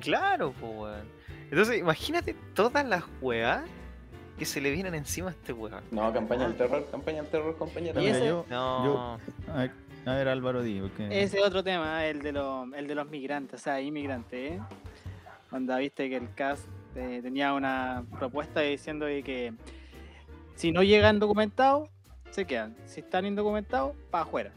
Claro, 0.00 0.52
pues, 0.60 0.72
weón. 0.76 1.08
Entonces, 1.50 1.78
imagínate 1.78 2.34
todas 2.54 2.86
las 2.86 3.04
weas 3.22 3.62
que 4.38 4.44
se 4.44 4.60
le 4.60 4.70
vienen 4.70 4.94
encima 4.94 5.28
a 5.28 5.30
este 5.32 5.52
weón. 5.52 5.82
No, 5.90 6.12
campaña 6.12 6.44
del 6.48 6.56
terror, 6.56 6.86
campaña 6.90 7.22
del 7.22 7.30
terror, 7.30 7.56
compañero. 7.56 8.00
Y 8.00 8.06
ese- 8.06 8.26
yo- 8.26 8.46
No, 8.50 8.84
yo- 8.84 9.52
a, 9.52 9.56
ver, 9.58 9.70
a 10.06 10.14
ver, 10.14 10.28
Álvaro, 10.28 10.62
di, 10.62 10.80
porque 10.80 11.22
Ese 11.22 11.40
otro 11.40 11.62
tema, 11.62 12.04
el 12.06 12.22
de 12.22 12.32
los, 12.32 12.72
el 12.74 12.86
de 12.88 12.94
los 12.94 13.08
migrantes, 13.08 13.60
o 13.60 13.62
sea, 13.62 13.80
inmigrantes, 13.80 14.52
¿eh? 14.52 14.60
Cuando 15.50 15.76
viste 15.76 16.08
que 16.08 16.16
el 16.16 16.32
CAS 16.34 16.66
eh, 16.96 17.20
tenía 17.22 17.52
una 17.54 18.04
propuesta 18.18 18.60
diciendo 18.60 19.06
que 19.06 19.52
si 20.54 20.72
no 20.72 20.82
llegan 20.82 21.18
documentados, 21.18 21.88
se 22.30 22.46
quedan. 22.46 22.74
Si 22.86 23.00
están 23.00 23.26
indocumentados, 23.26 23.94
para 24.10 24.24
afuera. 24.24 24.52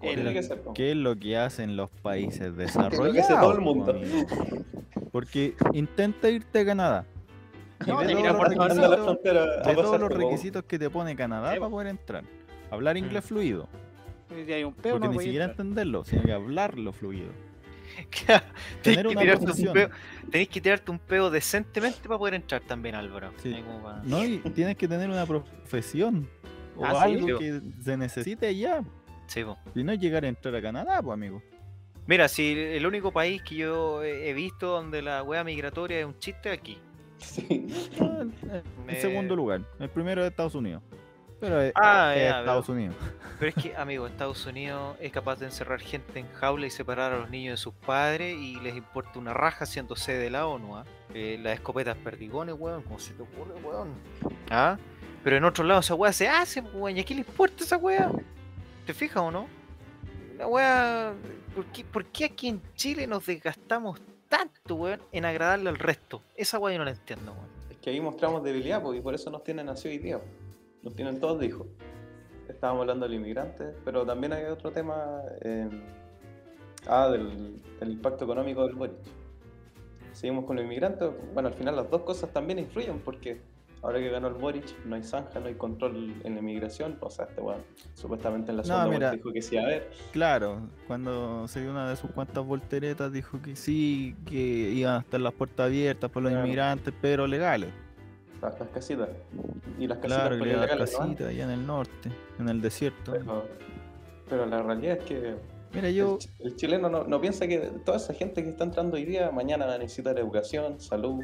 El- 0.00 0.32
que 0.32 0.42
ser. 0.42 0.60
¿qué 0.74 0.90
es 0.90 0.96
lo 0.96 1.14
que 1.16 1.36
hacen 1.36 1.76
los 1.76 1.88
países 1.88 2.38
que 2.38 2.44
hace 2.46 2.50
desarrollados? 2.80 3.28
todo 3.40 3.52
el 3.52 3.60
mundo. 3.60 3.94
Porque 5.12 5.54
intenta 5.72 6.28
irte 6.28 6.60
a 6.60 6.64
Canadá. 6.64 7.04
No, 7.86 7.96
todos 7.98 8.12
los 8.12 8.38
requisitos- 8.38 9.64
de 9.64 9.74
todos 9.74 10.00
los 10.00 10.12
requisitos 10.12 10.64
que 10.64 10.78
te 10.78 10.90
pone 10.90 11.16
Canadá 11.16 11.48
para 11.50 11.60
po. 11.60 11.70
poder 11.70 11.88
entrar. 11.88 12.24
Hablar 12.70 12.96
inglés 12.96 13.24
fluido. 13.24 13.68
Si 14.28 14.50
hay 14.52 14.64
un 14.64 14.72
peo, 14.74 14.92
Porque 14.94 15.08
no 15.08 15.12
ni 15.12 15.18
siquiera 15.20 15.44
entrar. 15.46 15.60
entenderlo, 15.66 16.04
sino 16.04 16.22
que 16.22 16.32
hablarlo 16.32 16.92
fluido. 16.92 17.30
Tener 18.82 19.06
que, 19.06 19.12
una 19.12 19.34
un 19.34 19.72
peo, 19.74 19.90
tenés 20.30 20.48
que 20.48 20.60
tirarte 20.60 20.90
un 20.90 20.98
peo 20.98 21.28
decentemente 21.30 22.00
para 22.08 22.18
poder 22.18 22.34
entrar 22.34 22.62
también, 22.62 22.94
Álvaro. 22.94 23.32
Sí. 23.42 23.62
Para- 23.82 24.02
No, 24.04 24.24
y 24.24 24.38
tienes 24.38 24.76
que 24.76 24.88
tener 24.88 25.10
una 25.10 25.26
profesión. 25.26 26.28
O 26.76 26.86
Ah, 26.86 27.04
¿sí? 27.06 27.14
algo 27.14 27.38
que 27.38 27.60
se 27.82 27.96
necesite 27.98 28.46
allá. 28.46 28.82
Sí, 29.26 29.44
po. 29.44 29.58
Y 29.74 29.84
no 29.84 29.92
llegar 29.92 30.24
a 30.24 30.28
entrar 30.28 30.54
a 30.56 30.62
Canadá, 30.62 31.02
pues 31.02 31.12
amigo. 31.12 31.42
Mira, 32.06 32.28
si 32.28 32.52
el 32.58 32.86
único 32.86 33.12
país 33.12 33.42
que 33.42 33.56
yo 33.56 34.02
he 34.02 34.30
he 34.30 34.32
visto 34.32 34.68
donde 34.68 35.02
la 35.02 35.22
wea 35.22 35.44
migratoria 35.44 36.00
es 36.00 36.06
un 36.06 36.18
chiste 36.18 36.50
es 36.52 36.58
aquí. 36.58 36.78
Sí. 37.22 37.66
En 37.98 38.62
Me- 38.86 39.00
segundo 39.00 39.34
lugar. 39.36 39.62
El 39.78 39.88
primero 39.88 40.22
es 40.22 40.30
Estados 40.30 40.54
Unidos. 40.54 40.82
Pero 41.40 41.60
es, 41.60 41.72
Ah, 41.74 42.12
es 42.14 42.22
ya, 42.30 42.40
Estados 42.40 42.68
Unidos. 42.68 42.94
Pero 43.40 43.48
es 43.56 43.62
que, 43.62 43.74
amigo, 43.76 44.06
Estados 44.06 44.46
Unidos 44.46 44.96
es 45.00 45.10
capaz 45.10 45.40
de 45.40 45.46
encerrar 45.46 45.80
gente 45.80 46.20
en 46.20 46.28
jaula 46.34 46.66
y 46.66 46.70
separar 46.70 47.12
a 47.12 47.18
los 47.18 47.30
niños 47.30 47.54
de 47.54 47.56
sus 47.56 47.74
padres 47.74 48.36
y 48.38 48.60
les 48.60 48.76
importa 48.76 49.18
una 49.18 49.34
raja 49.34 49.66
siendo 49.66 49.96
sede 49.96 50.18
de 50.18 50.30
la 50.30 50.46
ONU, 50.46 50.76
¿ah? 50.76 50.84
Eh, 51.14 51.38
las 51.42 51.54
escopetas 51.54 51.96
perdigones, 51.96 52.54
weón, 52.56 52.82
¿cómo 52.82 52.98
se 53.00 53.12
te 53.14 53.22
ocurre, 53.22 53.54
weón? 53.62 53.88
¿Ah? 54.50 54.78
Pero 55.24 55.36
en 55.36 55.44
otro 55.44 55.64
lado 55.64 55.80
esa 55.80 55.94
weá 55.96 56.12
se 56.12 56.28
hace, 56.28 56.62
pues, 56.62 56.74
weón, 56.74 56.96
¿y 56.96 57.00
a 57.00 57.04
quién 57.04 57.18
le 57.20 57.26
importa 57.26 57.64
esa 57.64 57.76
weá? 57.76 58.10
¿Te 58.86 58.94
fijas 58.94 59.18
o 59.22 59.30
no? 59.32 59.46
La 60.38 60.46
weá... 60.46 61.12
¿por 61.56 61.66
qué, 61.66 61.84
por 61.84 62.04
qué 62.06 62.24
aquí 62.26 62.48
en 62.48 62.62
Chile 62.76 63.06
nos 63.06 63.26
desgastamos 63.26 64.00
tanto, 64.32 64.76
weón, 64.76 65.00
en 65.12 65.26
agradarle 65.26 65.68
al 65.68 65.78
resto? 65.78 66.22
Esa 66.36 66.58
weá 66.58 66.72
yo 66.72 66.78
no 66.78 66.86
la 66.86 66.92
entiendo, 66.92 67.32
weón. 67.32 67.46
Es 67.70 67.76
que 67.76 67.90
ahí 67.90 68.00
mostramos 68.00 68.42
debilidad, 68.42 68.82
y 68.94 69.00
por 69.02 69.14
eso 69.14 69.30
nos 69.30 69.44
tienen 69.44 69.68
así 69.68 69.88
hoy 69.88 69.98
día. 69.98 70.18
Nos 70.82 70.96
tienen 70.96 71.20
todos 71.20 71.38
de 71.38 71.46
hijos. 71.46 71.66
Estábamos 72.48 72.80
hablando 72.80 73.06
del 73.06 73.16
inmigrante, 73.16 73.74
pero 73.84 74.06
también 74.06 74.32
hay 74.32 74.44
otro 74.46 74.72
tema. 74.72 75.20
eh, 75.42 75.68
ah, 76.86 77.10
del, 77.10 77.60
del 77.78 77.90
impacto 77.90 78.24
económico 78.24 78.66
del 78.66 78.74
Boric. 78.74 78.96
Seguimos 80.12 80.46
con 80.46 80.56
los 80.56 80.64
inmigrantes. 80.64 81.10
Bueno, 81.34 81.48
al 81.48 81.54
final 81.54 81.76
las 81.76 81.90
dos 81.90 82.00
cosas 82.02 82.32
también 82.32 82.58
influyen, 82.58 83.00
porque 83.00 83.40
ahora 83.82 83.98
que 83.98 84.08
ganó 84.10 84.28
el 84.28 84.34
Boric, 84.34 84.64
no 84.86 84.94
hay 84.96 85.02
zanja, 85.02 85.40
no 85.40 85.46
hay 85.46 85.54
control 85.54 86.14
en 86.24 86.34
la 86.34 86.40
inmigración. 86.40 86.96
O 87.00 87.10
sea, 87.10 87.26
este 87.26 87.40
weón, 87.40 87.60
supuestamente 87.94 88.50
en 88.50 88.58
la 88.58 88.62
No, 88.62 88.66
segunda 88.68 88.86
vuelta 88.86 89.10
dijo 89.12 89.32
que 89.32 89.42
sí, 89.42 89.56
a 89.58 89.66
ver. 89.66 89.90
Claro, 90.12 90.60
cuando 90.86 91.46
se 91.48 91.60
dio 91.60 91.70
una 91.70 91.88
de 91.90 91.96
sus 91.96 92.10
cuantas 92.12 92.44
volteretas 92.44 93.12
dijo 93.12 93.40
que 93.42 93.56
sí, 93.56 94.14
que 94.26 94.36
iban 94.38 94.94
a 94.96 94.98
estar 95.00 95.20
las 95.20 95.32
puertas 95.32 95.66
abiertas 95.66 96.10
para 96.10 96.22
los 96.24 96.30
Claro. 96.32 96.46
inmigrantes, 96.46 96.94
pero 97.00 97.26
legales. 97.26 97.70
Las, 98.40 98.58
las 98.58 98.68
casitas. 98.70 99.08
Y 99.78 99.86
las 99.86 99.98
casitas 99.98 100.28
Claro, 100.28 100.38
que 100.42 100.52
las 100.56 100.76
casitas 100.76 101.28
allá 101.28 101.44
en 101.44 101.50
el 101.50 101.66
norte, 101.66 102.10
en 102.38 102.48
el 102.48 102.60
desierto. 102.60 103.12
Pero, 103.12 103.44
pero 104.28 104.46
la 104.46 104.62
realidad 104.62 104.98
es 104.98 105.04
que 105.04 105.34
Mira, 105.74 105.88
yo, 105.90 106.18
el 106.40 106.54
chileno 106.56 106.90
no, 106.90 107.04
no 107.04 107.18
piensa 107.20 107.46
que 107.48 107.58
toda 107.84 107.96
esa 107.96 108.12
gente 108.12 108.42
que 108.42 108.50
está 108.50 108.64
entrando 108.64 108.96
hoy 108.96 109.06
día 109.06 109.30
mañana 109.30 109.64
va 109.64 109.74
a 109.76 109.78
necesitar 109.78 110.18
educación, 110.18 110.78
salud, 110.80 111.22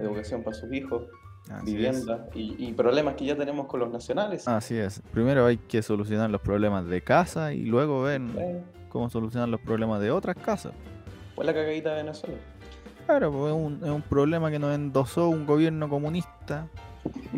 educación 0.00 0.42
para 0.42 0.56
sus 0.56 0.72
hijos, 0.72 1.06
así 1.50 1.54
es. 1.56 1.64
vivienda 1.64 2.26
y, 2.34 2.54
y 2.68 2.72
problemas 2.72 3.14
que 3.14 3.24
ya 3.26 3.36
tenemos 3.36 3.66
con 3.66 3.80
los 3.80 3.90
nacionales. 3.90 4.46
Así 4.48 4.76
es. 4.76 5.00
Primero 5.12 5.46
hay 5.46 5.56
que 5.58 5.82
solucionar 5.82 6.30
los 6.30 6.40
problemas 6.40 6.86
de 6.86 7.00
casa 7.02 7.52
y 7.52 7.64
luego 7.64 8.02
ver 8.02 8.20
cómo 8.88 9.10
solucionar 9.10 9.48
los 9.48 9.60
problemas 9.60 10.00
de 10.00 10.10
otras 10.10 10.36
casas. 10.36 10.72
fue 11.34 11.44
la 11.44 11.52
cagadita 11.54 11.90
de 11.90 11.96
Venezuela. 12.02 12.36
Claro, 13.06 13.30
pues 13.32 13.54
es 13.54 13.60
un, 13.60 13.74
es 13.84 13.90
un 13.90 14.02
problema 14.02 14.50
que 14.50 14.58
nos 14.58 14.74
endosó 14.74 15.28
un 15.28 15.44
gobierno 15.44 15.88
comunista 15.90 16.68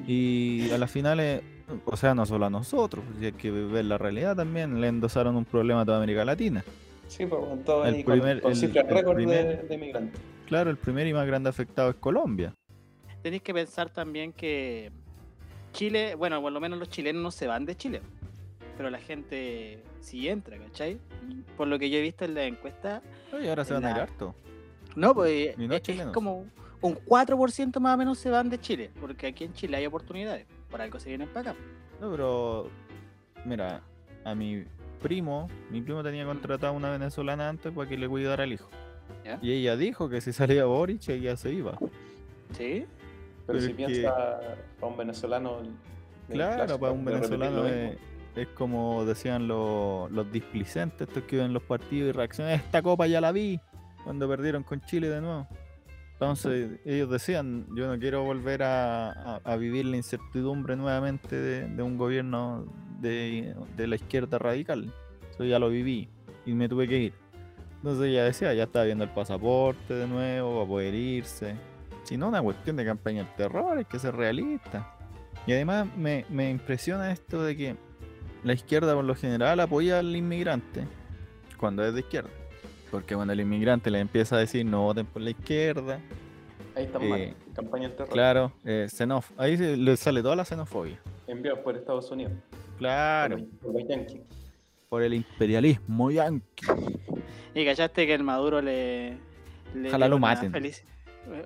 y 0.07 0.71
a 0.71 0.79
las 0.79 0.91
finales, 0.91 1.43
o 1.85 1.97
sea, 1.97 2.15
no 2.15 2.25
solo 2.27 2.47
a 2.47 2.51
nosotros, 2.51 3.05
si 3.19 3.27
hay 3.27 3.33
que 3.33 3.51
ver 3.51 3.85
la 3.87 3.99
realidad 3.99 4.37
también, 4.37 4.81
le 4.81 4.87
endosaron 4.89 5.35
un 5.37 5.45
problema 5.45 5.81
a 5.81 5.85
toda 5.85 5.97
América 5.99 6.25
Latina. 6.25 6.63
Sí, 7.09 7.27
pues 7.27 7.45
con 7.45 7.59
todo 7.65 7.85
El 7.85 8.05
con- 8.05 8.13
primer- 8.15 8.41
con, 8.43 8.53
el- 8.53 8.73
récord 8.89 9.17
de, 9.19 9.57
de 9.69 9.79
migrantes. 9.79 10.21
Claro, 10.47 10.71
el 10.71 10.77
primer 10.77 11.07
y 11.09 11.13
más 11.15 11.27
grande 11.27 11.49
afectado 11.51 11.91
es 11.91 11.97
Colombia. 11.97 12.55
Tenéis 13.27 13.43
que 13.43 13.53
pensar 13.53 13.91
también 13.91 14.33
que 14.33 14.93
Chile, 15.73 16.15
bueno, 16.15 16.41
por 16.41 16.53
lo 16.53 16.61
menos 16.61 16.79
los 16.79 16.89
chilenos 16.89 17.21
no 17.21 17.33
se 17.33 17.49
van 17.49 17.65
de 17.67 17.77
Chile, 17.77 18.01
pero 18.77 18.89
la 18.89 19.01
gente 19.01 19.83
sí 20.01 20.29
entra, 20.29 20.57
¿cachai? 20.59 20.99
Por 21.57 21.67
lo 21.67 21.77
que 21.77 21.91
yo 21.91 21.99
he 21.99 22.03
visto 22.03 22.25
en 22.25 22.35
la 22.35 22.45
encuesta, 22.45 23.03
Y 23.43 23.49
ahora 23.49 23.65
se 23.65 23.75
van 23.75 23.85
a 23.85 23.91
ir 23.91 23.97
La- 23.97 24.03
harto. 24.05 24.33
no, 24.95 25.13
pues 25.13 25.57
Y 25.59 25.67
no 25.67 25.75
es, 25.75 25.81
es 25.81 25.83
chilenos. 25.89 26.15
como 26.15 26.47
un 26.81 26.95
4% 27.05 27.81
más 27.81 27.97
o 27.97 27.99
menos 27.99 28.17
se 28.17 28.31
van 28.31 28.49
de 28.49 28.61
Chile, 28.61 28.93
porque 29.01 29.27
aquí 29.27 29.43
en 29.43 29.55
Chile 29.55 29.77
hay 29.79 29.87
oportunidades, 29.87 30.47
por 30.71 30.81
algo 30.81 31.01
se 31.01 31.09
vienen 31.09 31.29
para 31.31 31.51
acá. 31.51 31.61
No, 32.01 32.09
pero 32.13 32.71
mira, 33.45 33.83
a 34.25 34.37
mi 34.37 34.63
primo, 35.03 35.51
mi 35.73 35.81
primo 35.83 36.05
tenía 36.05 36.25
contratado 36.25 36.75
una 36.75 36.91
venezolana 36.91 37.49
antes 37.49 37.73
para 37.73 37.89
que 37.89 37.99
le 37.99 38.09
cuidara 38.09 38.45
al 38.45 38.53
hijo. 38.53 38.71
¿Ya? 39.25 39.41
Y 39.43 39.51
ella 39.51 39.77
dijo 39.77 40.09
que 40.09 40.21
si 40.21 40.33
salía 40.33 40.65
Boric, 40.67 41.09
ella 41.09 41.37
se 41.37 41.53
iba. 41.53 41.77
¿Sí? 42.57 42.87
Pero 43.47 43.59
Pero 43.59 43.61
si 43.61 43.69
que- 43.69 43.75
piensa 43.87 44.41
para 44.81 44.91
un 44.93 44.97
venezolano. 44.99 45.59
Claro, 46.29 46.79
para 46.79 46.93
un 46.93 47.05
venezolano 47.05 47.67
es, 48.35 48.49
como 48.49 49.05
decían 49.05 49.47
los, 49.49 50.11
los 50.11 50.31
displicentes, 50.33 51.09
estos 51.09 51.23
que 51.25 51.37
ven 51.37 51.53
los 51.55 51.63
partidos 51.63 52.09
y 52.11 52.13
reaccionan, 52.13 52.53
esta 52.55 52.83
copa 52.83 53.07
ya 53.07 53.21
la 53.21 53.33
vi, 53.33 53.59
cuando 54.05 54.29
perdieron 54.29 54.63
con 54.63 54.81
Chile 54.83 55.09
de 55.09 55.21
nuevo. 55.21 55.47
Entonces 56.15 56.81
ellos 56.85 57.11
decían, 57.11 57.67
yo 57.77 57.87
no 57.87 57.99
quiero 57.99 58.25
volver 58.25 58.63
a, 58.63 59.11
a- 59.37 59.41
a 59.45 59.57
vivir 59.57 59.85
la 59.87 59.97
incertidumbre 59.97 60.75
nuevamente 60.77 61.37
de, 61.37 61.69
de 61.69 61.83
un 61.83 61.97
gobierno 61.99 62.67
de, 63.01 63.55
de 63.77 63.87
la 63.87 63.97
izquierda 63.97 64.39
radical. 64.39 64.93
Eso 65.31 65.45
ya 65.45 65.59
lo 65.59 65.69
viví 65.69 66.09
y 66.47 66.53
me 66.55 66.69
tuve 66.69 66.89
que 66.89 66.99
ir. 66.99 67.13
Entonces 67.77 68.07
ella 68.09 68.25
decía, 68.25 68.53
ya 68.55 68.65
está 68.65 68.83
viendo 68.85 69.05
el 69.05 69.11
pasaporte 69.11 69.95
de 69.95 70.07
nuevo, 70.09 70.57
va 70.59 70.65
a 70.65 70.67
poder 70.67 70.95
irse. 70.95 71.55
Si 72.07 72.17
no, 72.17 72.29
una 72.29 72.41
cuestión 72.43 72.77
de 72.77 72.85
campaña 72.85 73.25
del 73.25 73.35
terror, 73.35 73.79
hay 73.79 73.85
que 73.85 73.99
ser 73.99 74.15
realista. 74.15 74.93
Y 75.47 75.53
además 75.53 75.87
me, 75.97 76.25
me 76.29 76.51
impresiona 76.51 77.11
esto 77.13 77.43
de 77.43 77.57
que 77.57 77.77
la 78.45 78.53
izquierda 78.53 78.95
por 78.95 79.05
lo 79.05 79.15
general 79.15 79.59
apoya 79.61 79.99
al 79.99 80.15
inmigrante 80.15 80.85
cuando 81.57 81.85
es 81.85 81.95
de 81.95 82.01
izquierda. 82.01 82.31
Porque 82.91 83.15
cuando 83.15 83.33
el 83.33 83.41
inmigrante 83.41 83.91
le 83.91 83.99
empieza 84.01 84.37
a 84.37 84.39
decir 84.39 84.65
no 84.65 84.83
voten 84.83 85.07
por 85.07 85.21
la 85.23 85.31
izquierda, 85.31 85.99
Ahí 86.77 86.85
está 86.85 86.99
eh, 87.01 87.09
mal. 87.09 87.35
Campaña 87.55 87.89
del 87.89 87.97
terror. 87.97 88.13
claro, 88.13 88.53
eh, 88.65 88.87
xenof- 88.89 89.33
ahí 89.39 89.57
se- 89.57 89.77
le 89.77 89.97
sale 89.97 90.23
toda 90.23 90.37
la 90.37 90.45
xenofobia. 90.45 90.99
Enviados 91.27 91.61
por 91.61 91.77
Estados 91.77 92.11
Unidos. 92.11 92.33
Claro, 92.79 93.39
Por 93.63 93.73
los 93.73 93.89
yankees. 93.89 94.21
por 94.89 95.03
el 95.03 95.15
imperialismo 95.15 96.11
yankee. 96.11 96.67
Y 97.55 97.65
callaste 97.65 98.07
que 98.07 98.15
el 98.15 98.23
Maduro 98.23 98.61
le. 98.61 99.17
le 99.75 99.89
Ojalá 99.89 100.07
lo 100.09 100.19
maten. 100.19 100.53
felici- 100.53 100.83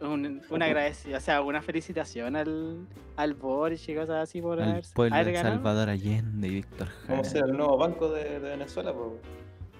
Un, 0.03 0.43
un 0.51 0.61
agradeci- 0.61 1.15
o 1.17 1.21
sea, 1.21 1.41
una 1.43 1.63
felicitación 1.63 2.37
al, 2.37 2.87
al 3.17 3.35
Boris 3.35 3.89
y 3.89 3.95
cosas 3.95 4.17
así 4.29 4.43
por 4.43 4.61
Al 4.61 4.71
haber, 4.73 4.85
pueblo 4.95 5.15
haber 5.15 5.27
de 5.29 5.33
ganado. 5.33 5.55
Salvador 5.57 5.89
Allende 5.89 6.49
y 6.49 6.51
Víctor 6.57 6.89
Vamos 7.09 7.09
a 7.09 7.15
Jara. 7.17 7.25
ser 7.31 7.45
el 7.51 7.57
nuevo 7.57 7.77
banco 7.79 8.11
de, 8.11 8.25
de 8.25 8.39
Venezuela, 8.51 8.93
pues. 8.93 9.09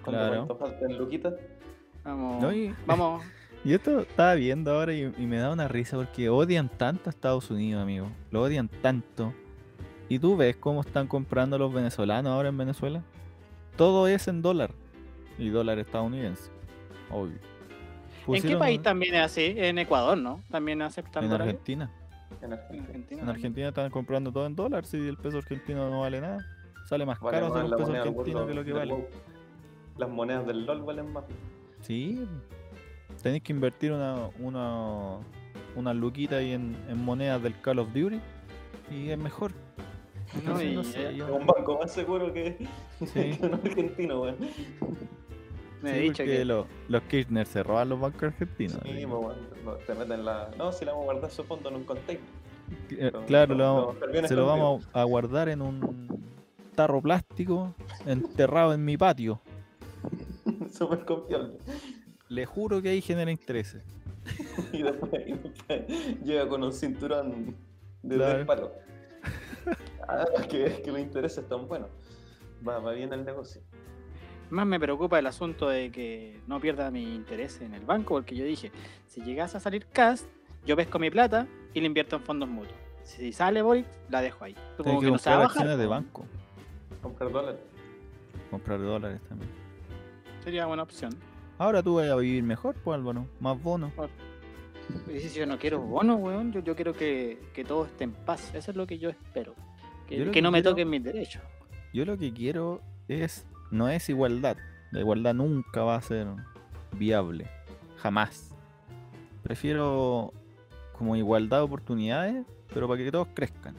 Cuando 0.05 0.47
Claro. 0.47 0.57
falten 0.59 0.97
Luquita. 0.99 1.35
Vamos, 2.05 2.43
No, 2.43 2.53
y- 2.53 2.75
vamos. 2.87 3.23
Esto 3.65 4.01
estaba 4.01 4.35
viendo 4.37 4.73
ahora 4.73 4.95
y, 4.95 5.13
y 5.19 5.27
me 5.27 5.37
da 5.37 5.53
una 5.53 5.69
risa 5.69 5.99
porque 5.99 6.31
odian 6.31 6.71
tanto 6.71 7.09
a 7.09 7.11
Estados 7.11 7.51
Unidos, 7.51 7.83
amigo. 7.83 8.07
Lo 8.31 8.41
odian 8.43 8.69
tanto. 8.69 9.35
Y 10.09 10.19
tú 10.19 10.35
ves 10.37 10.57
cómo 10.57 10.81
están 10.81 11.07
comprando 11.07 11.59
los 11.59 11.73
venezolanos 11.73 12.33
ahora 12.33 12.49
en 12.49 12.57
Venezuela. 12.57 13.03
Todo 13.77 14.09
es 14.09 14.29
en 14.29 14.41
dólar. 14.41 14.71
Y 15.39 15.51
dólar 15.51 15.79
estadounidense. 15.79 16.51
Obvio. 17.11 17.37
¿En 18.27 18.43
qué 18.43 18.57
país 18.57 18.83
también 18.83 19.15
es 19.15 19.23
así? 19.23 19.55
En 19.57 19.79
Ecuador, 19.79 20.17
¿no? 20.19 20.43
También 20.51 20.83
aceptan 20.83 21.25
En 21.25 21.31
dólares. 21.31 21.55
Argentina. 21.55 21.91
En 22.41 22.45
En 22.45 22.53
Argentina. 22.53 23.23
En. 23.23 23.29
Argentina 23.29 23.69
están 23.69 23.91
comprando 23.91 24.31
todo 24.33 24.47
en 24.47 24.55
dólar 24.57 24.85
si 24.85 24.97
el 24.97 25.17
peso 25.17 25.39
argentino 25.39 25.89
no 25.91 26.01
vale 26.01 26.21
nada. 26.21 26.39
Sale 26.87 27.05
más 27.07 27.21
Vale 27.21 27.39
caro 27.39 27.53
hacer 27.55 27.65
un 27.65 27.71
peso 27.77 27.93
argentino 27.93 28.47
que 28.47 28.55
lo 28.55 28.65
que 28.65 28.73
vale. 28.73 28.93
WoW. 28.93 29.07
Las 29.99 30.09
monedas 30.09 30.47
del 30.47 30.65
LOL 30.67 30.83
valen 30.83 31.13
más. 31.13 31.25
Sí. 31.83 32.25
Tenéis 33.23 33.43
que 33.43 33.53
invertir 33.53 33.93
una, 33.93 34.29
una, 34.39 35.17
una 35.77 35.93
luquita 35.95 36.37
ahí 36.37 36.53
en, 36.53 36.75
en 36.89 36.99
monedas 37.05 37.43
del 37.43 37.61
Call 37.61 37.81
of 37.81 37.93
Duty 37.93 38.21
y 38.91 39.11
es 39.11 39.19
mejor. 39.19 39.53
No, 40.47 40.63
y, 40.63 40.75
no 40.77 40.85
sé, 40.85 41.11
eh, 41.11 41.17
yo- 41.17 41.27
Es 41.27 41.33
un 41.41 41.47
banco 41.47 41.79
más 41.79 41.93
seguro 41.93 42.33
que, 42.33 42.57
Sí. 43.05 43.37
que 43.41 43.47
un 43.47 43.55
argentino, 43.55 44.23
weón. 44.23 44.37
Me 45.83 45.91
Sí, 45.93 45.97
he 45.97 46.01
dicho 46.01 46.25
que 46.25 46.45
lo- 46.45 46.67
los 46.89 47.03
Kirchner 47.05 47.47
se 47.47 47.63
roban 47.63 47.89
los 47.89 48.01
bancos 48.01 48.25
argentinos. 48.25 48.79
Sí, 48.85 49.07
pues, 49.07 49.07
weón, 49.07 49.37
no, 49.65 49.73
te 49.75 49.95
meten 49.95 50.25
la. 50.25 50.51
No, 50.59 50.73
si 50.73 50.85
le 50.85 50.91
vamos 50.91 51.09
a 51.09 51.13
guardar 51.13 51.31
su 51.31 51.45
fondo 51.45 51.69
en 51.69 51.77
un 51.77 51.85
container. 51.85 52.23
Claro, 53.27 53.55
lo- 53.55 53.59
lo 53.59 53.75
vamos- 53.75 54.29
se 54.29 54.35
lo 54.35 54.47
vamos 54.47 54.89
a 54.93 55.05
guardar 55.05 55.49
en 55.49 55.63
un 55.63 56.23
tarro 56.75 57.01
plástico 57.03 57.75
enterrado 58.07 58.73
en 58.75 58.85
mi 58.85 58.97
patio. 58.97 59.41
Súper 60.73 61.05
confiable. 61.05 61.59
Le 62.29 62.47
juro 62.47 62.81
que 62.81 62.91
ahí 62.91 63.01
genera 63.01 63.31
intereses. 63.31 63.83
Y 64.73 64.83
después, 64.83 65.13
y 65.27 65.33
después 65.33 66.23
llega 66.23 66.49
con 66.49 66.63
un 66.63 66.73
cinturón 66.73 67.57
de 68.03 68.17
Claro. 68.17 68.47
palos. 68.47 68.71
Ah, 70.07 70.25
que, 70.49 70.81
que 70.83 70.91
los 70.93 71.01
intereses 71.01 71.39
están 71.45 71.67
buenos. 71.67 71.89
Va, 72.67 72.79
va 72.79 72.93
bien 72.93 73.13
el 73.13 73.25
negocio. 73.25 73.63
Más 74.51 74.67
me 74.67 74.79
preocupa 74.79 75.19
el 75.19 75.27
asunto 75.27 75.69
de 75.69 75.91
que 75.91 76.41
no 76.47 76.61
pierda 76.61 76.91
mi 76.91 77.15
interés 77.15 77.61
en 77.61 77.75
el 77.75 77.85
banco, 77.85 78.15
porque 78.15 78.37
yo 78.37 78.45
dije, 78.45 78.71
si 79.07 79.23
llegas 79.23 79.55
a 79.55 79.61
salir 79.61 79.87
cash, 79.87 80.21
yo 80.67 80.77
pesco 80.77 80.99
mi 80.99 81.11
plata 81.11 81.47
y 81.73 81.81
la 81.81 81.87
invierto 81.87 82.17
en 82.17 82.23
fondos 82.23 82.49
mutuos. 82.49 82.77
Si 83.05 83.33
sale 83.33 83.63
Boric, 83.63 83.87
la 84.09 84.21
dejo 84.21 84.45
ahí. 84.45 84.55
Supongo 84.77 85.01
que 85.01 85.07
que 85.07 85.13
no 85.13 85.19
se 85.19 85.31
va 85.31 85.37
a 85.37 85.39
comprar 85.39 85.49
bajar. 85.49 85.63
acciones 85.63 85.79
de 85.79 85.87
banco. 85.87 86.27
Comprar 87.03 87.33
dólares. 87.33 87.61
Comprar 88.51 88.81
dólares 88.81 89.21
también. 89.29 89.51
Sería 90.45 90.67
buena 90.67 90.83
opción. 90.83 91.13
Ahora 91.59 91.83
tú 91.83 91.97
vas 91.97 92.09
a 92.09 92.17
vivir 92.17 92.43
mejor, 92.43 92.75
pues 92.83 92.95
Álvaro. 92.95 93.27
Más 93.41 93.61
bonos. 93.63 93.93
Yo 95.35 95.47
no 95.47 95.59
quiero 95.59 95.81
bonos, 95.81 96.19
weón, 96.21 96.53
yo, 96.53 96.61
yo 96.61 96.75
quiero 96.75 96.95
que, 96.95 97.39
que 97.55 97.65
todo 97.65 97.87
esté 97.87 98.05
en 98.05 98.13
paz. 98.13 98.53
Eso 98.55 98.71
es 98.71 98.77
lo 98.77 98.87
que 98.87 98.99
yo 98.99 99.11
espero. 99.11 99.55
Que, 100.09 100.17
Yo 100.19 100.25
lo 100.25 100.31
que 100.31 100.37
que 100.39 100.43
no 100.43 100.51
me 100.51 100.63
toquen 100.63 100.89
mis 100.89 101.03
derechos. 101.03 101.43
Yo 101.93 102.05
lo 102.05 102.17
que 102.19 102.33
quiero 102.33 102.81
es. 103.09 103.47
No 103.71 103.89
es 103.89 104.09
igualdad. 104.09 104.57
La 104.91 105.01
igualdad 105.01 105.35
nunca 105.35 105.83
va 105.83 105.97
a 105.97 106.03
ser 106.03 106.27
viable. 106.97 107.47
Jamás. 107.99 108.55
Prefiero 109.43 110.33
como 110.97 111.17
igualdad 111.17 111.59
de 111.59 111.63
oportunidades, 111.65 112.45
pero 112.73 112.89
para 112.89 113.03
que 113.03 113.11
todos 113.11 113.29
crezcan. 113.35 113.75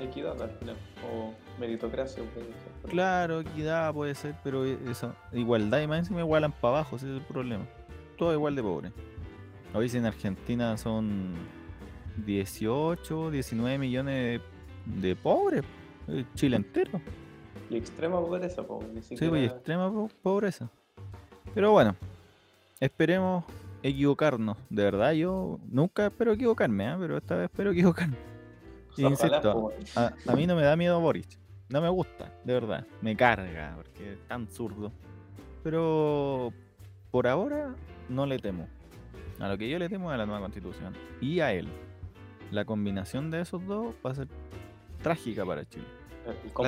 Equidad 0.00 0.40
al 0.42 0.50
final. 0.50 0.76
O 1.12 1.32
meritocracia. 1.60 2.22
Claro, 2.88 3.40
equidad 3.40 3.92
puede 3.94 4.14
ser, 4.14 4.34
pero 4.42 4.64
eso, 4.64 5.14
igualdad 5.32 5.80
y 5.80 5.86
más 5.86 6.00
encima 6.00 6.20
igualan 6.20 6.52
para 6.52 6.78
abajo, 6.78 6.96
ese 6.96 7.06
es 7.10 7.20
el 7.20 7.26
problema. 7.26 7.64
Todo 8.18 8.32
igual 8.32 8.56
de 8.56 8.62
pobre. 8.62 8.92
Hoy 9.74 9.90
en 9.94 10.04
Argentina 10.04 10.76
son 10.76 11.32
18, 12.26 13.30
19 13.30 13.78
millones 13.78 14.40
de, 14.86 15.00
de 15.00 15.16
pobres. 15.16 15.62
eh, 16.08 16.24
Chile 16.34 16.56
entero. 16.56 17.00
Y 17.72 17.76
extrema 17.78 18.20
pobreza, 18.20 18.62
po, 18.66 18.80
ni 18.92 19.00
Sí, 19.02 19.16
pues, 19.16 19.50
extrema 19.50 19.90
po- 19.90 20.10
pobreza. 20.22 20.68
Pero 21.54 21.72
bueno, 21.72 21.96
esperemos 22.80 23.44
equivocarnos. 23.82 24.58
De 24.68 24.82
verdad, 24.84 25.12
yo 25.12 25.58
nunca 25.68 26.06
espero 26.06 26.32
equivocarme, 26.32 26.86
¿ah? 26.86 26.96
pero 27.00 27.16
esta 27.16 27.34
vez 27.36 27.44
espero 27.50 27.70
equivocarme. 27.72 28.16
Insisto, 28.98 29.72
a, 29.96 30.12
a 30.26 30.36
mí 30.36 30.46
no 30.46 30.54
me 30.54 30.62
da 30.62 30.76
miedo 30.76 31.00
Boric. 31.00 31.38
No 31.70 31.80
me 31.80 31.88
gusta, 31.88 32.30
de 32.44 32.52
verdad. 32.52 32.86
Me 33.00 33.16
carga, 33.16 33.72
porque 33.76 34.12
es 34.12 34.28
tan 34.28 34.46
zurdo. 34.48 34.92
Pero 35.62 36.52
por 37.10 37.26
ahora 37.26 37.74
no 38.10 38.26
le 38.26 38.38
temo. 38.38 38.68
A 39.40 39.48
lo 39.48 39.56
que 39.56 39.68
yo 39.70 39.78
le 39.78 39.88
temo 39.88 40.10
es 40.10 40.14
a 40.14 40.18
la 40.18 40.26
nueva 40.26 40.42
constitución. 40.42 40.92
Y 41.22 41.40
a 41.40 41.52
él. 41.54 41.68
La 42.50 42.66
combinación 42.66 43.30
de 43.30 43.40
esos 43.40 43.66
dos 43.66 43.94
va 44.04 44.10
a 44.10 44.14
ser 44.14 44.28
trágica 45.02 45.46
para 45.46 45.64
Chile. 45.66 45.86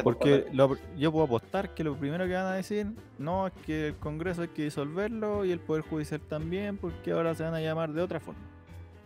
Porque 0.03 0.47
lo- 0.53 0.77
yo 0.97 1.13
puedo 1.13 1.25
apostar 1.27 1.75
que 1.75 1.85
lo 1.85 1.97
primero 1.97 2.27
que 2.27 2.33
van 2.35 2.47
a 2.47 2.55
decir, 2.55 2.87
no, 3.19 3.47
es 3.47 3.53
que 3.65 3.89
el 3.89 3.97
Congreso 3.97 4.43
hay 4.43 4.49
que 4.49 4.65
disolverlo 4.65 5.45
y 5.45 5.53
el 5.53 5.61
Poder 5.61 5.83
Judicial 5.83 6.21
también, 6.21 6.77
porque 6.77 7.13
ahora 7.13 7.35
se 7.35 7.43
van 7.45 7.55
a 7.55 7.61
llamar 7.61 7.93
de 7.93 8.03
otra 8.03 8.21
forma. 8.21 8.41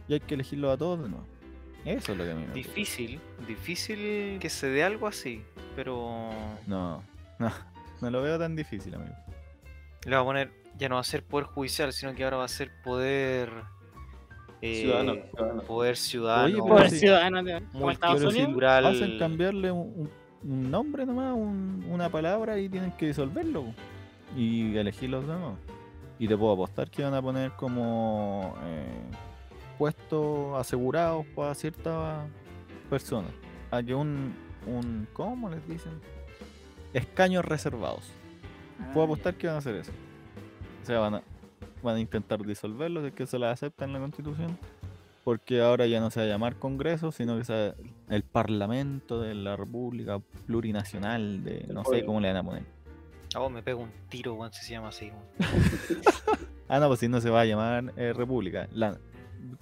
Y 0.09 0.15
hay 0.15 0.21
que 0.21 0.35
elegirlo 0.35 0.71
a 0.71 0.77
todos 0.77 1.03
de 1.03 1.09
nuevo. 1.11 1.25
Eso 1.85 2.13
es 2.13 2.19
lo 2.19 2.25
que 2.25 2.31
a 2.31 2.35
mí 2.35 2.47
me. 2.47 2.53
Difícil, 2.55 3.21
difícil 3.47 4.39
que 4.41 4.49
se 4.49 4.69
dé 4.69 4.83
algo 4.85 5.07
así, 5.07 5.43
pero 5.77 6.31
No, 6.67 7.03
no, 7.39 7.53
no 8.01 8.11
lo 8.11 8.23
veo 8.23 8.39
tan 8.39 8.57
difícil, 8.57 8.95
amigo. 8.95 9.15
le 10.05 10.17
va 10.17 10.23
a 10.23 10.25
poner, 10.25 10.51
ya 10.79 10.89
no 10.89 10.97
va 10.97 11.03
a 11.03 11.05
ser 11.05 11.23
poder 11.25 11.47
judicial, 11.47 11.93
sino 11.93 12.15
que 12.15 12.25
ahora 12.25 12.39
va 12.39 12.45
a 12.45 12.49
ser 12.49 12.71
poder 12.83 13.51
eh, 14.61 14.81
Ciudadano, 14.83 15.15
ciudadano. 15.31 15.63
poder 15.63 15.97
ciudadano, 15.97 16.47
Oye, 16.47 16.57
Poder 16.69 16.91
sí. 16.91 16.99
ciudadano 16.99 17.39
Estados 17.91 18.23
Unidos. 18.25 18.63
Hacen 18.65 19.19
cambiarle 19.19 19.71
un, 19.71 19.81
un- 19.97 20.11
un 20.45 20.71
nombre 20.71 21.05
nomás, 21.07 21.35
un- 21.35 21.85
una 21.91 22.09
palabra 22.09 22.59
y 22.59 22.69
tienen 22.69 22.93
que 22.93 23.07
disolverlo 23.09 23.65
y 24.37 24.77
elegirlos 24.77 25.27
de 25.27 25.35
nuevo. 25.35 25.57
Y 26.19 26.27
te 26.29 26.37
puedo 26.37 26.53
apostar 26.53 26.91
que 26.91 27.03
van 27.05 27.15
a 27.15 27.23
poner 27.23 27.53
como 27.53 28.55
eh, 28.65 29.03
puestos 29.79 30.59
asegurados 30.59 31.25
para 31.35 31.55
ciertas 31.55 32.27
personas. 32.91 33.31
A 33.71 33.83
que 33.83 33.95
un, 33.95 34.35
un, 34.67 35.07
¿cómo 35.13 35.49
les 35.51 35.67
dicen? 35.69 35.93
Escaños 36.93 37.45
reservados. 37.45 38.11
Puedo 38.93 39.03
Ah, 39.03 39.05
apostar 39.05 39.35
que 39.35 39.47
van 39.47 39.57
a 39.57 39.59
hacer 39.59 39.75
eso. 39.77 39.93
O 40.83 40.87
sea, 40.87 41.01
van 41.01 41.17
a, 41.17 41.23
van 41.83 41.97
a 41.97 42.01
intentar 42.01 42.45
disolverlo 42.45 43.01
si 43.03 43.09
es 43.09 43.13
que 43.13 43.27
se 43.27 43.39
la 43.39 43.51
acepta 43.51 43.85
en 43.85 43.93
la 43.93 43.99
constitución. 44.01 44.57
Porque 45.29 45.61
ahora 45.61 45.87
ya 45.87 46.01
no 46.01 46.11
se 46.11 46.21
va 46.21 46.25
a 46.25 46.29
llamar 46.31 46.57
Congreso, 46.57 47.13
sino 47.13 47.37
que 47.37 47.45
se 47.45 47.53
va- 47.53 47.75
el 48.09 48.23
Parlamento 48.23 49.21
de 49.21 49.35
la 49.35 49.57
República 49.57 50.21
Plurinacional 50.47 51.45
de 51.45 51.59
El 51.69 51.75
no 51.75 51.85
sé 51.85 52.03
cómo 52.07 52.19
le 52.19 52.29
van 52.29 52.37
a 52.39 52.43
poner. 52.43 52.63
A 53.35 53.41
vos 53.41 53.53
me 53.53 53.63
pego 53.63 53.83
un 53.83 53.91
tiro, 54.09 54.33
weón, 54.33 54.51
si 54.55 54.65
se 54.65 54.73
llama 54.73 54.89
así. 54.89 55.11
Ah, 56.71 56.81
no, 56.81 56.89
pues 56.89 57.01
si 57.01 57.09
no 57.09 57.21
se 57.21 57.29
va 57.29 57.43
a 57.43 57.45
llamar 57.45 57.93
eh, 57.99 58.15
República. 58.15 58.69
La- 58.73 58.97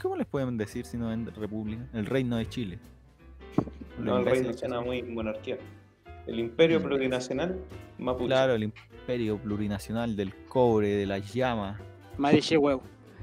¿Cómo 0.00 0.14
les 0.14 0.26
pueden 0.28 0.57
decir 0.57 0.84
si 0.86 0.96
no 0.99 1.12
en 1.12 1.26
República? 1.34 1.82
El 1.92 2.07
Reino 2.07 2.36
de 2.36 2.49
Chile. 2.49 2.78
No, 3.99 4.18
el 4.18 4.22
ingleses- 4.28 4.61
suena 4.61 4.80
muy 4.80 5.03
monarquía. 5.03 5.58
El 6.28 6.38
imperio 6.38 6.80
plurinacional 6.80 7.58
mapuche. 7.99 8.26
Claro, 8.28 8.54
el 8.54 8.62
Imperio 8.62 9.36
Plurinacional 9.36 10.14
del 10.14 10.32
Cobre, 10.46 10.91
de 10.91 11.07
las 11.07 11.34
llamas, 11.34 11.80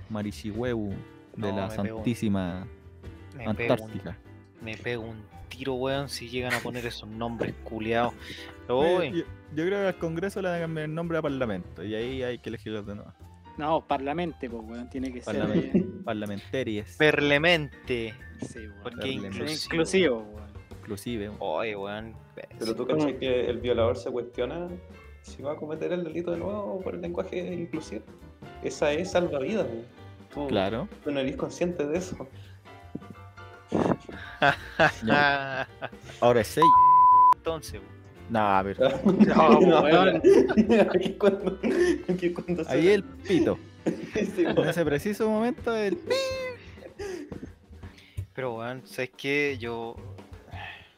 Mariche 0.09 0.51
huevo. 0.51 0.89
De 1.35 1.51
No, 1.51 1.55
la 1.57 1.67
me 1.67 1.75
pego. 1.83 1.97
Santísima 1.97 2.67
Me 3.35 3.37
pego, 3.37 3.43
un, 3.43 3.49
Antártica. 3.49 4.17
me 4.61 4.77
pego 4.77 5.03
un 5.03 5.23
tiro, 5.49 5.73
weón, 5.75 6.09
si 6.09 6.29
llegan 6.29 6.53
a 6.53 6.59
poner 6.59 6.85
esos 6.85 7.07
nombres 7.09 7.53
culiados. 7.63 8.13
Yo, 8.69 9.03
yo 9.03 9.65
creo 9.65 9.81
que 9.81 9.87
al 9.87 9.97
Congreso 9.97 10.41
le 10.41 10.47
van 10.49 10.57
a 10.57 10.61
cambiar 10.61 10.85
el 10.85 10.95
nombre 10.95 11.17
a 11.17 11.21
Parlamento 11.21 11.83
y 11.83 11.93
ahí 11.95 12.23
hay 12.23 12.37
que 12.39 12.49
elegirlos 12.49 12.85
de 12.87 12.95
nuevo. 12.95 13.11
No, 13.57 13.85
parlamente, 13.85 14.49
pues, 14.49 14.63
weón. 14.65 14.89
Tiene 14.89 15.11
que 15.13 15.21
ser. 15.21 15.35
Eh, 15.53 15.85
Parlamentarias, 16.05 16.95
Perlemente. 16.97 18.13
sí, 18.41 18.59
weón. 18.59 18.73
Porque 18.81 18.99
Perlemente. 19.01 19.51
inclusivo. 19.65 20.17
Weón. 20.33 20.49
inclusive. 20.79 21.31
Oye, 21.39 21.75
weón. 21.75 22.13
Pero 22.57 22.75
tú 22.75 22.87
cachai 22.87 23.19
que 23.19 23.49
el 23.49 23.59
violador 23.59 23.95
se 23.97 24.09
cuestiona 24.11 24.67
si 25.21 25.41
va 25.43 25.51
a 25.53 25.55
cometer 25.55 25.91
el 25.93 26.03
delito 26.03 26.31
de 26.31 26.37
nuevo 26.37 26.79
por 26.81 26.95
el 26.95 27.01
lenguaje 27.01 27.53
inclusivo. 27.53 28.03
Esa 28.63 28.91
es 28.93 29.11
salvavidas. 29.11 29.67
güey. 29.67 29.83
Tú, 30.33 30.47
Claro. 30.47 30.87
tú 31.03 31.11
no 31.11 31.19
eres 31.19 31.35
consciente 31.35 31.85
de 31.85 31.97
eso. 31.97 32.27
Ahora 36.21 36.41
es 36.41 36.47
6. 36.47 36.65
Entonces, 37.37 37.79
weón. 37.81 37.93
Nah, 38.29 38.63
pero 38.63 38.89
No, 39.65 39.81
weón. 39.81 40.21
Aquí 40.95 41.13
cuando, 41.19 41.59
aquí 42.09 42.31
cuando 42.33 42.63
ahí 42.69 42.87
el 42.89 43.03
pito. 43.03 43.57
Sí, 44.13 44.45
En 44.45 44.57
ese 44.59 44.85
preciso 44.85 45.29
momento 45.29 45.75
el 45.75 45.97
Pero, 48.33 48.55
weón, 48.55 48.81
¿sabes 48.85 49.11
qué? 49.17 49.57
Yo. 49.59 49.95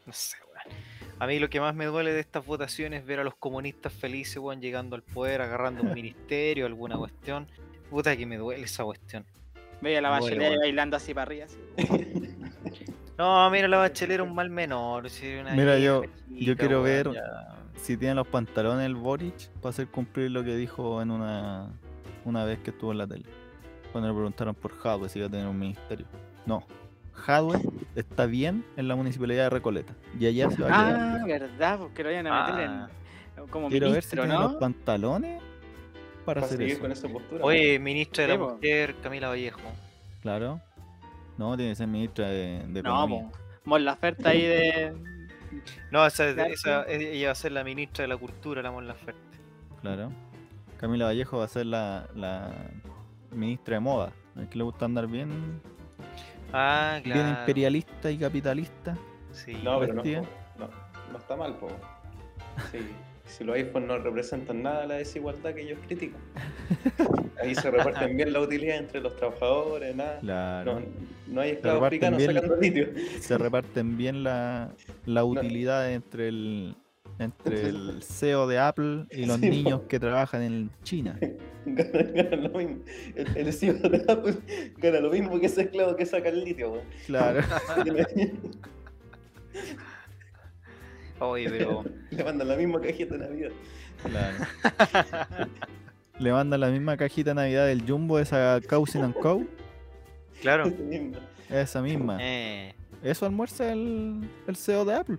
No 0.05 0.13
sé, 0.13 0.37
weón. 0.53 0.77
A 1.19 1.27
mí 1.27 1.39
lo 1.39 1.49
que 1.49 1.59
más 1.59 1.73
me 1.75 1.85
duele 1.85 2.11
de 2.13 2.19
estas 2.19 2.45
votaciones 2.45 3.01
es 3.01 3.05
ver 3.07 3.19
a 3.19 3.23
los 3.23 3.35
comunistas 3.35 3.91
felices, 3.93 4.37
weón, 4.37 4.61
llegando 4.61 4.95
al 4.95 5.01
poder, 5.03 5.41
agarrando 5.41 5.81
un 5.83 5.93
ministerio, 5.93 6.65
alguna 6.65 6.97
cuestión. 6.97 7.47
Puta 7.89 8.15
que 8.17 8.25
me 8.25 8.37
duele 8.37 8.63
esa 8.63 8.83
cuestión. 8.83 9.25
Veía 9.81 10.01
la 10.01 10.09
Bueno, 10.09 10.25
bachelet 10.25 10.47
bueno. 10.47 10.61
bailando 10.61 10.97
así 10.97 11.13
para 11.13 11.23
arriba. 11.23 11.45
así. 11.45 11.57
No, 13.17 13.49
mira, 13.49 13.69
la 13.69 13.77
bachelera 13.77 14.23
un 14.23 14.35
mal 14.35 14.49
menor. 14.49 15.09
si 15.09 15.25
era 15.25 15.43
una 15.43 15.51
Mira, 15.53 15.79
yo- 15.79 16.01
yo 16.29 16.57
quiero 16.57 16.81
ver- 16.81 17.13
ya. 17.13 17.55
si 17.77 17.95
tiene 17.95 18.13
los 18.13 18.27
pantalones 18.27 18.85
el 18.85 18.95
Boric 18.95 19.47
para 19.61 19.69
hacer 19.69 19.87
cumplir 19.87 20.31
lo 20.31 20.43
que 20.43 20.53
dijo 20.57 21.01
en 21.01 21.11
una 21.11 21.69
una 22.25 22.43
vez 22.43 22.59
que 22.59 22.71
estuvo 22.71 22.91
en 22.91 22.97
la 22.97 23.07
tele. 23.07 23.23
Cuando 23.93 24.09
le 24.09 24.13
preguntaron 24.15 24.53
por 24.53 24.77
Jadwe 24.77 25.07
si 25.07 25.19
iba 25.19 25.29
a 25.29 25.31
tener 25.31 25.47
un 25.47 25.57
ministerio. 25.57 26.05
No, 26.45 26.65
Jadwe 27.13 27.61
está 27.95 28.25
bien 28.25 28.65
en 28.75 28.89
la 28.89 28.97
municipalidad 28.97 29.43
de 29.45 29.49
Recoleta. 29.51 29.93
Y 30.19 30.25
allá 30.25 30.49
se 30.51 30.61
va 30.61 30.67
a 30.67 30.85
quedar. 30.87 30.99
Ah, 31.21 31.25
verdad, 31.25 31.79
porque 31.79 32.03
lo 32.03 32.09
vayan 32.09 32.27
a 32.27 32.47
meter 32.51 32.67
Ah. 32.69 32.89
en, 33.37 33.47
como 33.47 33.69
Quiero 33.69 33.91
ver 33.91 34.03
si 34.03 34.13
ministro, 34.17 34.23
tiene 34.23 34.39
los 34.39 34.53
¿no? 34.53 34.59
pantalones 34.59 35.41
para 36.25 36.41
Para 36.41 36.45
hacer 36.47 36.57
seguir 36.57 36.73
eso. 36.73 36.81
con 36.81 36.91
esa 36.91 37.07
postura. 37.07 37.43
Oye, 37.45 37.79
ministra 37.79 38.23
de 38.27 38.29
la. 38.29 38.37
Mujer, 38.37 38.95
Camila 39.03 39.29
Vallejo. 39.29 39.59
Claro. 40.21 40.59
No, 41.37 41.55
tiene 41.55 41.71
que 41.71 41.75
ser 41.75 41.87
ministra 41.87 42.27
de, 42.29 42.63
de 42.67 42.81
No, 42.83 42.89
Economía. 43.05 43.29
Mon 43.65 43.85
Laferte 43.85 44.27
ahí 44.27 44.41
de. 44.41 44.93
No, 45.91 46.05
esa, 46.05 46.29
esa- 46.47 46.85
ella 46.87 47.27
va 47.27 47.31
a 47.31 47.35
ser 47.35 47.51
la 47.51 47.63
ministra 47.63 48.03
de 48.03 48.07
la 48.09 48.17
Cultura, 48.17 48.61
la 48.61 48.71
Mon 48.71 48.87
Laferte. 48.87 49.37
Claro. 49.81 50.11
Camila 50.77 51.05
Vallejo 51.05 51.37
va 51.37 51.45
a 51.45 51.47
ser 51.47 51.65
la, 51.67 52.07
la 52.15 52.51
ministra 53.31 53.75
de 53.75 53.79
moda. 53.79 54.11
Es 54.41 54.49
que 54.49 54.57
le 54.57 54.63
gusta 54.65 54.85
andar 54.85 55.07
bien, 55.07 55.61
Ah, 56.51 56.99
claro. 57.03 57.21
bien 57.23 57.35
imperialista 57.39 58.11
y 58.11 58.17
capitalista. 58.17 58.97
Sí. 59.31 59.53
No, 59.63 59.79
pero 59.79 59.93
no, 59.93 60.01
vestida. 60.03 60.21
no, 60.59 60.69
no 61.11 61.17
está 61.17 61.35
mal, 61.35 61.55
po. 61.57 61.67
Sí, 62.71 62.79
si 63.25 63.43
los 63.43 63.55
iPhones 63.55 63.87
no 63.87 63.97
representan 63.97 64.63
nada 64.63 64.85
la 64.85 64.95
desigualdad 64.95 65.53
que 65.53 65.61
ellos 65.61 65.79
critican. 65.87 66.19
Ahí 67.41 67.55
se 67.55 67.69
reparten 67.71 68.15
bien 68.15 68.31
la 68.33 68.39
utilidad 68.41 68.77
entre 68.77 69.01
los 69.01 69.15
trabajadores, 69.15 69.95
nada. 69.95 70.19
Claro. 70.19 70.79
No, 70.79 70.85
no 71.27 71.41
hay 71.41 71.51
esclavos 71.51 71.89
bien- 71.89 72.01
sacando 72.19 72.55
litio. 72.57 72.87
Se 73.19 73.37
reparten 73.37 73.97
bien 73.97 74.23
la, 74.23 74.71
la 75.05 75.23
utilidad 75.25 75.91
entre 75.91 76.27
el 76.29 76.75
entre 77.17 77.69
el 77.69 78.01
CEO 78.03 78.45
de 78.45 78.59
Apple 78.59 79.05
y 79.09 79.25
los 79.25 79.37
Sí, 79.39 79.47
po. 79.47 79.53
niños 79.53 79.81
que 79.87 79.99
trabajan 79.99 80.41
en 80.43 80.69
China. 80.83 81.17
Ganan 81.65 82.43
lo 82.43 82.49
mismo. 82.59 82.77
El, 83.15 83.37
el 83.37 83.53
CEO 83.53 83.73
de 83.75 84.03
Apple 84.07 84.35
gana 84.77 84.99
lo 84.99 85.09
mismo 85.09 85.39
que 85.39 85.45
ese 85.47 85.61
esclavo 85.63 85.95
que 85.95 86.05
saca 86.05 86.29
el 86.29 86.43
litio, 86.43 86.71
weón. 86.73 86.83
Claro. 87.05 87.39
Oye, 91.19 91.49
pero. 91.49 91.83
Le 92.11 92.23
mandan 92.23 92.47
la 92.47 92.55
misma 92.55 92.81
cajita 92.81 93.17
de 93.17 93.27
Navidad. 93.27 93.51
Claro. 94.03 94.37
Le 96.19 96.31
mandan 96.31 96.59
la 96.59 96.69
misma 96.69 96.97
cajita 96.97 97.31
de 97.31 97.35
Navidad 97.35 97.67
del 97.67 97.83
Jumbo, 97.87 98.19
esa 98.19 98.59
Cousin 98.67 99.03
and 99.03 99.13
Co. 99.15 99.43
Claro. 100.41 100.65
Esa 101.49 101.81
misma. 101.81 102.17
Eh, 102.19 102.73
Eso 103.03 103.25
almuerza 103.27 103.71
el, 103.71 104.27
el 104.47 104.55
CEO 104.55 104.83
de 104.83 104.95
Apple. 104.95 105.17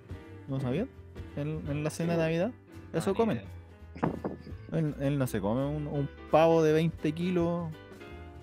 ¿No 0.49 0.59
sabían? 0.61 0.89
En, 1.37 1.63
en 1.69 1.85
la 1.85 1.91
cena 1.91 2.15
de 2.15 2.19
Navidad. 2.19 2.51
Eso 2.93 3.13
no, 3.13 3.13
ni 3.13 3.17
comen. 4.73 4.95
él 5.01 5.19
no 5.19 5.27
se 5.29 5.41
come 5.41 5.65
un, 5.65 5.87
un 5.87 6.09
pavo 6.31 6.63
de 6.65 6.73
20 6.73 7.13
kilos 7.13 7.69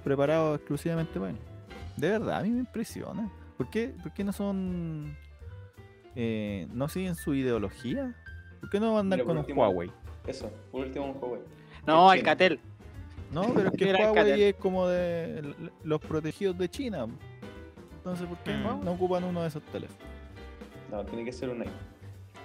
preparado 0.03 0.55
exclusivamente 0.55 1.19
para 1.19 1.31
él. 1.31 1.37
De 1.97 2.09
verdad, 2.09 2.39
a 2.39 2.43
mí 2.43 2.51
me 2.51 2.59
impresiona. 2.59 3.29
¿Por 3.57 3.69
qué, 3.69 3.93
por 4.01 4.13
qué 4.13 4.23
no 4.23 4.31
son... 4.31 5.15
eh, 6.15 6.67
no 6.71 6.87
siguen 6.87 7.15
su 7.15 7.33
ideología? 7.33 8.13
¿Por 8.59 8.69
qué 8.69 8.79
no 8.79 8.97
andan 8.97 9.19
con 9.21 9.31
un 9.31 9.37
último- 9.39 9.61
Huawei? 9.61 9.91
Eso, 10.27 10.51
por 10.71 10.85
último 10.85 11.05
un 11.11 11.17
Huawei. 11.21 11.41
No. 11.85 12.09
Alcatel. 12.09 12.59
No, 13.31 13.53
pero 13.53 13.69
es 13.69 13.77
que 13.77 13.85
Huawei 13.93 14.03
Alcatel. 14.07 14.41
es 14.41 14.55
como 14.55 14.87
de 14.87 15.53
los 15.83 15.99
protegidos 15.99 16.57
de 16.57 16.69
China. 16.69 17.07
Entonces, 17.97 18.27
¿por 18.27 18.37
qué 18.39 18.51
Mm. 18.53 18.83
no 18.83 18.91
ocupan 18.91 19.23
uno 19.23 19.41
de 19.41 19.47
esos 19.47 19.63
teléfonos? 19.63 20.03
No, 20.91 21.03
tiene 21.05 21.25
que 21.25 21.31
ser 21.31 21.49
un 21.49 21.61
iPhone. 21.61 21.93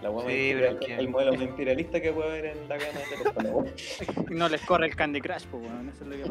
La 0.03 0.11
Sí, 0.11 0.15
pero 0.17 0.31
imperial- 0.31 0.79
es 0.81 0.87
que- 0.87 0.95
El 0.97 1.09
modelo 1.09 1.33
más 1.35 1.43
imperialista 1.43 2.01
que 2.01 2.13
puede 2.13 2.29
haber 2.31 2.45
en 2.57 2.69
la 2.69 2.79
gama 2.79 2.99
de 3.01 3.17
teléfono. 3.17 3.65
No 4.31 4.49
les 4.49 4.61
corre 4.65 4.87
el 4.87 4.95
Candy 4.97 5.21
Crush, 5.21 5.45
pues, 5.51 5.63
weón. 5.65 5.89
Eso 5.89 6.05
es 6.05 6.11
lo 6.11 6.17
que 6.17 6.31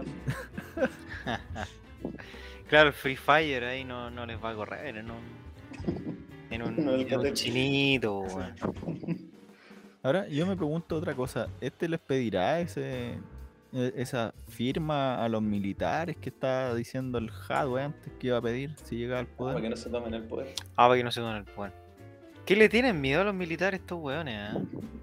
pasa. 0.75 1.67
Claro, 2.69 2.89
el 2.89 2.93
Free 2.93 3.15
Fire 3.15 3.63
ahí 3.63 3.83
no, 3.85 4.09
no 4.11 4.25
les 4.25 4.43
va 4.43 4.49
a 4.51 4.55
correr 4.55 4.97
en 4.97 5.07
un. 6.51 6.53
En 6.53 6.61
un, 6.61 6.85
No, 6.85 6.93
en 6.95 7.17
un 7.19 7.33
chinito, 7.33 8.19
weón. 8.21 8.55
Ahora, 10.03 10.27
yo 10.27 10.45
me 10.45 10.55
pregunto 10.55 10.95
otra 10.95 11.15
cosa. 11.15 11.47
¿Este 11.59 11.89
les 11.89 11.99
pedirá 11.99 12.59
ese 12.61 13.15
e- 13.73 13.93
esa 13.97 14.33
firma 14.47 15.23
a 15.23 15.27
los 15.27 15.41
militares 15.41 16.15
que 16.17 16.29
estaba 16.29 16.73
diciendo 16.75 17.17
el 17.17 17.29
Hadwe 17.49 17.83
antes 17.83 18.13
que 18.19 18.27
iba 18.27 18.37
a 18.37 18.41
pedir 18.41 18.73
si 18.83 18.95
llegaba 18.97 19.19
al 19.21 19.27
Para 19.27 19.55
que 19.55 19.55
poder? 19.57 19.69
no 19.71 19.75
se 19.75 19.89
tomen 19.89 20.13
el 20.13 20.23
poder. 20.23 20.53
Ah, 20.75 20.87
para 20.87 20.95
que 20.97 21.03
no 21.03 21.11
se 21.11 21.19
tomen 21.19 21.35
el 21.37 21.43
poder. 21.45 21.73
¿Qué 22.45 22.55
le 22.55 22.69
tienen 22.69 23.01
miedo 23.01 23.21
a 23.21 23.23
los 23.25 23.33
militares 23.35 23.81
estos 23.81 23.99
weones, 24.01 24.37
ah? 24.39 24.57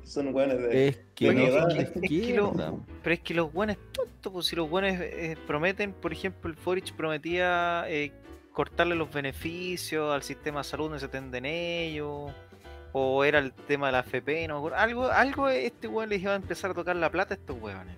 Son 0.05 0.35
hueones 0.35 0.59
de. 0.63 0.89
Es 0.89 0.99
que 1.15 1.35
no 1.35 1.43
es 1.43 1.75
que- 1.75 1.83
es 1.83 2.11
que 2.27 2.35
lo-. 2.37 2.81
Pero 3.03 3.15
es 3.15 3.21
que 3.21 3.35
los 3.35 3.53
buenos 3.53 3.77
tontos, 3.93 4.33
pues 4.33 4.47
si 4.47 4.57
los 4.57 4.71
buenos 4.71 4.93
eh, 4.99 5.37
prometen, 5.47 5.93
por 5.93 6.13
ejemplo, 6.13 6.49
el 6.51 6.57
Forich 6.57 6.95
prometía 6.95 7.85
eh, 7.89 8.13
cortarle 8.55 8.95
los 8.95 9.13
beneficios 9.13 10.15
al 10.15 10.23
sistema 10.23 10.61
de 10.61 10.65
salud, 10.65 10.89
no 10.89 10.99
se 10.99 11.07
atenden 11.07 11.45
ellos, 11.45 12.33
o 12.93 13.25
era 13.25 13.41
el 13.41 13.53
tema 13.53 13.87
de 13.87 13.93
la 13.93 14.01
FP, 14.01 14.49
no. 14.49 14.69
Algo, 14.69 15.11
algo 15.11 15.49
este 15.49 15.89
weón 15.89 16.09
les 16.09 16.23
iba 16.23 16.33
a 16.33 16.37
empezar 16.37 16.71
a 16.71 16.75
tocar 16.75 16.97
la 16.97 17.11
plata 17.11 17.35
a 17.35 17.37
estos 17.37 17.61
weones. 17.61 17.97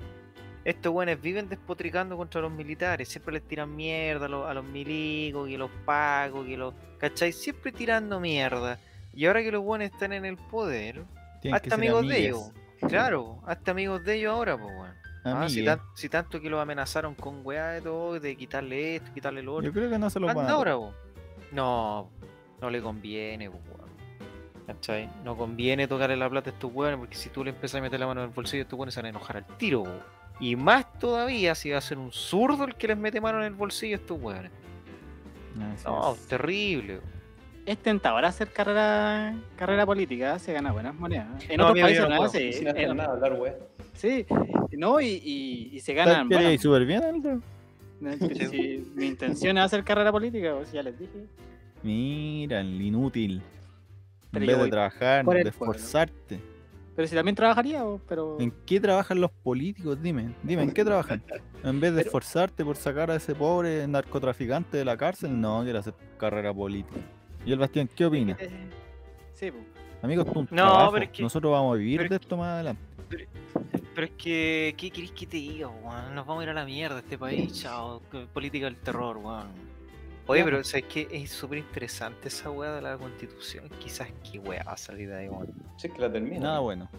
Estos 0.65 0.93
weones 0.93 1.21
viven 1.21 1.49
despotricando 1.49 2.17
contra 2.17 2.41
los 2.41 2.51
militares, 2.51 3.09
siempre 3.09 3.35
les 3.35 3.43
tiran 3.47 3.77
mierda 3.77 4.27
a 4.27 4.29
los, 4.29 4.49
a 4.49 4.55
los 4.55 4.65
milicos, 4.65 5.49
y 5.49 5.59
los 5.59 5.71
pagos, 5.85 6.49
y 6.49 6.57
los. 6.57 6.75
¿cachai? 6.99 7.33
Siempre 7.33 7.71
tirando 7.71 8.19
mierda. 8.19 8.81
Y 9.13 9.27
ahora 9.27 9.43
que 9.43 9.53
los 9.53 9.63
buenos 9.63 9.91
están 9.93 10.15
en 10.15 10.25
el 10.25 10.39
poder, 10.39 11.05
Tienen 11.43 11.61
que 11.61 11.67
hasta 11.67 11.75
amigos 11.75 12.09
de 12.09 12.19
ellos. 12.19 12.51
Claro, 12.89 13.43
hasta 13.47 13.71
amigos 13.73 14.03
de 14.05 14.15
ellos 14.15 14.33
ahora, 14.33 14.57
pues 14.57 14.73
weón. 14.75 14.86
Ah, 15.27 15.49
si, 15.49 15.59
Amigues. 15.61 15.65
tan- 15.77 15.81
si 15.95 16.09
tanto 16.09 16.41
que 16.41 16.49
los 16.49 16.61
amenazaron 16.61 17.15
con 17.15 17.41
weá 17.45 17.69
de 17.69 17.81
todo, 17.81 18.19
de 18.21 18.37
quitarle 18.37 18.97
esto, 18.97 19.13
quitarle 19.13 19.43
lo 19.43 19.55
otro. 19.55 19.67
Yo 19.67 19.73
creo 19.73 19.91
que 19.91 19.99
no 19.99 20.09
se 20.09 20.21
lo 20.21 20.27
van 20.29 20.49
ahora. 20.49 20.77
No, 21.53 22.11
no 22.61 22.71
le 22.71 22.81
conviene, 22.81 23.49
weón. 23.49 23.65
¿Cachai? 24.67 25.09
No 25.25 25.37
conviene 25.37 25.87
tocarle 25.87 26.17
la 26.17 26.29
plata 26.29 26.51
a 26.51 26.53
estos 26.53 26.71
weones 26.73 26.99
porque 26.99 27.17
si 27.17 27.29
tú 27.29 27.45
le 27.45 27.51
empiezas 27.51 27.79
a 27.79 27.83
meter 27.83 28.01
la 28.01 28.07
mano 28.07 28.21
en 28.23 28.29
el 28.29 28.35
bolsillo, 28.35 28.63
estos 28.63 28.77
weones 28.79 28.95
se 28.95 29.01
van 29.01 29.07
a 29.07 29.09
enojar 29.11 29.37
al 29.37 29.47
tiro, 29.59 29.85
po. 29.85 29.91
Y 30.41 30.55
más 30.57 30.93
todavía 30.99 31.55
si 31.55 31.71
va 31.71 31.79
a 31.79 31.81
ser 31.81 31.99
un 31.99 32.13
zurdo 32.13 32.65
el 32.65 32.75
que 32.75 32.89
les 32.89 32.97
mete 32.99 33.21
mano 33.21 33.39
en 33.39 33.45
el 33.45 33.55
bolsillo 33.55 33.97
a 33.97 34.01
estos 34.01 34.21
weones. 34.21 34.51
Así 35.75 35.85
No, 35.87 36.15
es. 36.15 36.27
terrible. 36.27 36.99
po. 36.99 37.07
Es 37.67 37.79
tentador 37.79 38.25
hacer 38.25 38.49
carrera 38.53 39.35
carrera 39.57 39.85
política, 39.85 40.39
se 40.39 40.53
gana 40.53 40.71
buenas 40.73 40.95
monedas. 40.95 41.27
En 41.49 41.57
No, 41.59 41.67
otros 41.69 41.83
países 41.83 42.03
no 42.05 42.09
no, 42.11 42.17
puedo. 42.19 42.31
sí, 42.31 42.53
Sin 42.53 42.69
hacer 42.69 42.83
en- 42.91 42.97
nada, 42.97 43.13
hablar, 43.13 43.59
sí, 43.95 44.25
no, 44.73 45.01
y, 45.01 45.07
y, 45.09 45.71
y 45.73 45.81
se 45.81 45.93
¿Sabes 45.95 46.07
ganan 46.07 46.29
buenas. 46.29 46.53
iba 46.53 46.63
súper 46.63 46.87
bien, 46.87 47.03
Aldo? 47.03 47.41
Si 48.51 48.93
mi 48.95 49.07
intención 49.07 49.59
es 49.59 49.65
hacer 49.65 49.83
carrera 49.83 50.13
política, 50.13 50.55
pues 50.55 50.71
ya 50.71 50.83
les 50.83 50.99
dije. 50.99 51.27
Mira, 51.83 52.61
el 52.61 52.81
inútil. 52.81 53.43
Pero 54.31 54.45
en 54.45 54.49
vez 54.51 54.59
de 54.65 54.71
trabajar, 54.71 55.25
de 55.25 55.41
esforzarte. 55.43 56.41
Pero 56.95 57.09
si 57.09 57.15
también 57.15 57.35
trabajaría, 57.35 57.83
pues, 57.85 58.01
pero. 58.09 58.37
¿En 58.39 58.53
qué 58.65 58.81
trabajan 58.81 59.21
los 59.21 59.31
políticos? 59.31 60.01
Dime, 60.01 60.35
dime, 60.43 60.63
¿en 60.63 60.73
qué 60.73 60.85
trabajan? 60.85 61.23
En 61.65 61.81
vez 61.81 61.93
de 61.93 61.99
Pero- 61.99 62.07
esforzarte 62.09 62.65
por 62.65 62.77
sacar 62.77 63.11
a 63.11 63.17
ese 63.17 63.35
pobre 63.35 63.87
narcotraficante 63.89 64.77
de 64.77 64.85
la 64.85 64.97
cárcel, 64.97 65.39
no, 65.41 65.63
quiere 65.65 65.79
hacer 65.79 65.95
carrera 66.19 66.53
política. 66.55 67.01
¿Y 67.47 67.53
el 67.53 67.59
Bastián 67.59 67.89
qué 67.95 68.05
opina? 68.05 68.37
Sí, 69.33 69.51
pues. 69.51 69.65
Amigos, 70.03 70.27
esto 70.27 70.41
es 70.41 70.51
un 70.51 70.57
No, 70.57 70.63
trabajo. 70.65 70.93
pero 70.93 71.05
es 71.05 71.11
que- 71.11 71.23
Nosotros 71.23 71.53
vamos 71.53 71.75
a 71.75 71.79
vivir 71.79 72.09
de 72.09 72.17
esto 72.17 72.37
más 72.37 72.49
adelante. 72.49 72.83
Pero 73.95 74.07
es 74.07 74.13
que, 74.19 74.75
¿qué 74.77 74.91
querés 74.91 75.13
que 75.13 75.27
te 75.27 75.37
diga, 75.39 75.69
weón? 75.69 76.15
Nos 76.15 76.27
vamos 76.27 76.43
a 76.43 76.45
ir 76.45 76.51
a 76.51 76.55
la 76.55 76.65
mierda 76.67 76.99
este 76.99 77.17
país, 77.17 77.63
chao. 77.63 78.03
que- 78.11 78.27
Política 78.27 78.67
del 78.67 78.77
terror, 78.77 79.17
weón. 79.17 79.49
Oye, 80.27 80.43
pero 80.45 80.63
¿sabes 80.65 80.87
qué? 80.87 81.07
Es 81.11 81.31
súper 81.31 81.59
interesante 81.59 82.29
esa 82.29 82.51
weá 82.51 82.73
de 82.73 82.83
la 82.83 82.99
constitución. 82.99 83.69
Quizás 83.79 84.09
qué 84.31 84.39
weá 84.41 84.65
va 84.65 84.73
a 84.73 84.77
salir 84.77 85.09
de 85.09 85.17
ahí, 85.17 85.29
weón. 85.29 85.49
Si 85.79 85.87
es 85.87 85.93
que 85.95 86.01
la 86.01 86.13
termina. 86.13 86.41
Nada 86.41 86.59
bueno. 86.59 86.91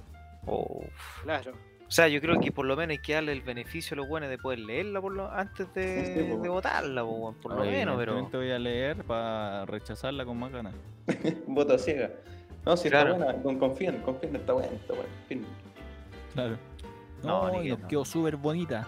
Uf. 0.46 1.24
Claro. 1.24 1.52
O 1.88 1.92
sea, 1.92 2.08
yo 2.10 2.20
creo 2.20 2.40
que 2.42 2.52
por 2.52 2.66
lo 2.66 2.76
menos 2.76 2.92
hay 2.92 2.98
que 3.02 3.14
darle 3.14 3.32
el 3.32 3.42
beneficio 3.42 3.96
a 3.96 3.98
los 3.98 4.08
buenos 4.10 4.30
de 4.30 4.38
poder 4.38 4.60
leerla 4.60 5.00
por 5.00 5.14
lo, 5.14 5.32
antes 5.32 5.74
de, 5.74 6.06
Sí, 6.06 6.14
sí, 6.34 6.38
de 6.42 6.50
votarla, 6.50 7.02
por 7.04 7.54
lo 7.56 7.62
Oye, 7.62 7.72
menos, 7.72 7.96
pero. 7.98 8.24
voy 8.30 8.52
a 8.52 8.60
leer 8.60 9.04
para 9.06 9.66
rechazarla 9.66 10.26
con 10.26 10.38
más 10.38 10.52
ganas. 10.52 10.74
Voto 11.48 11.78
ciega. 11.78 12.12
No, 12.66 12.76
si 12.76 12.90
Claro. 12.90 13.14
está 13.14 13.26
buena, 13.26 13.42
con- 13.42 13.58
confíen, 13.60 14.02
confíen, 14.02 14.36
está 14.36 14.52
buena, 14.52 14.68
está 14.74 14.94
buena. 14.94 15.10
Claro. 16.34 16.58
No, 17.24 17.48
No, 17.54 17.64
nos 17.64 17.80
no. 17.80 17.88
quedó 17.88 18.04
súper 18.06 18.36
bonita. 18.36 18.86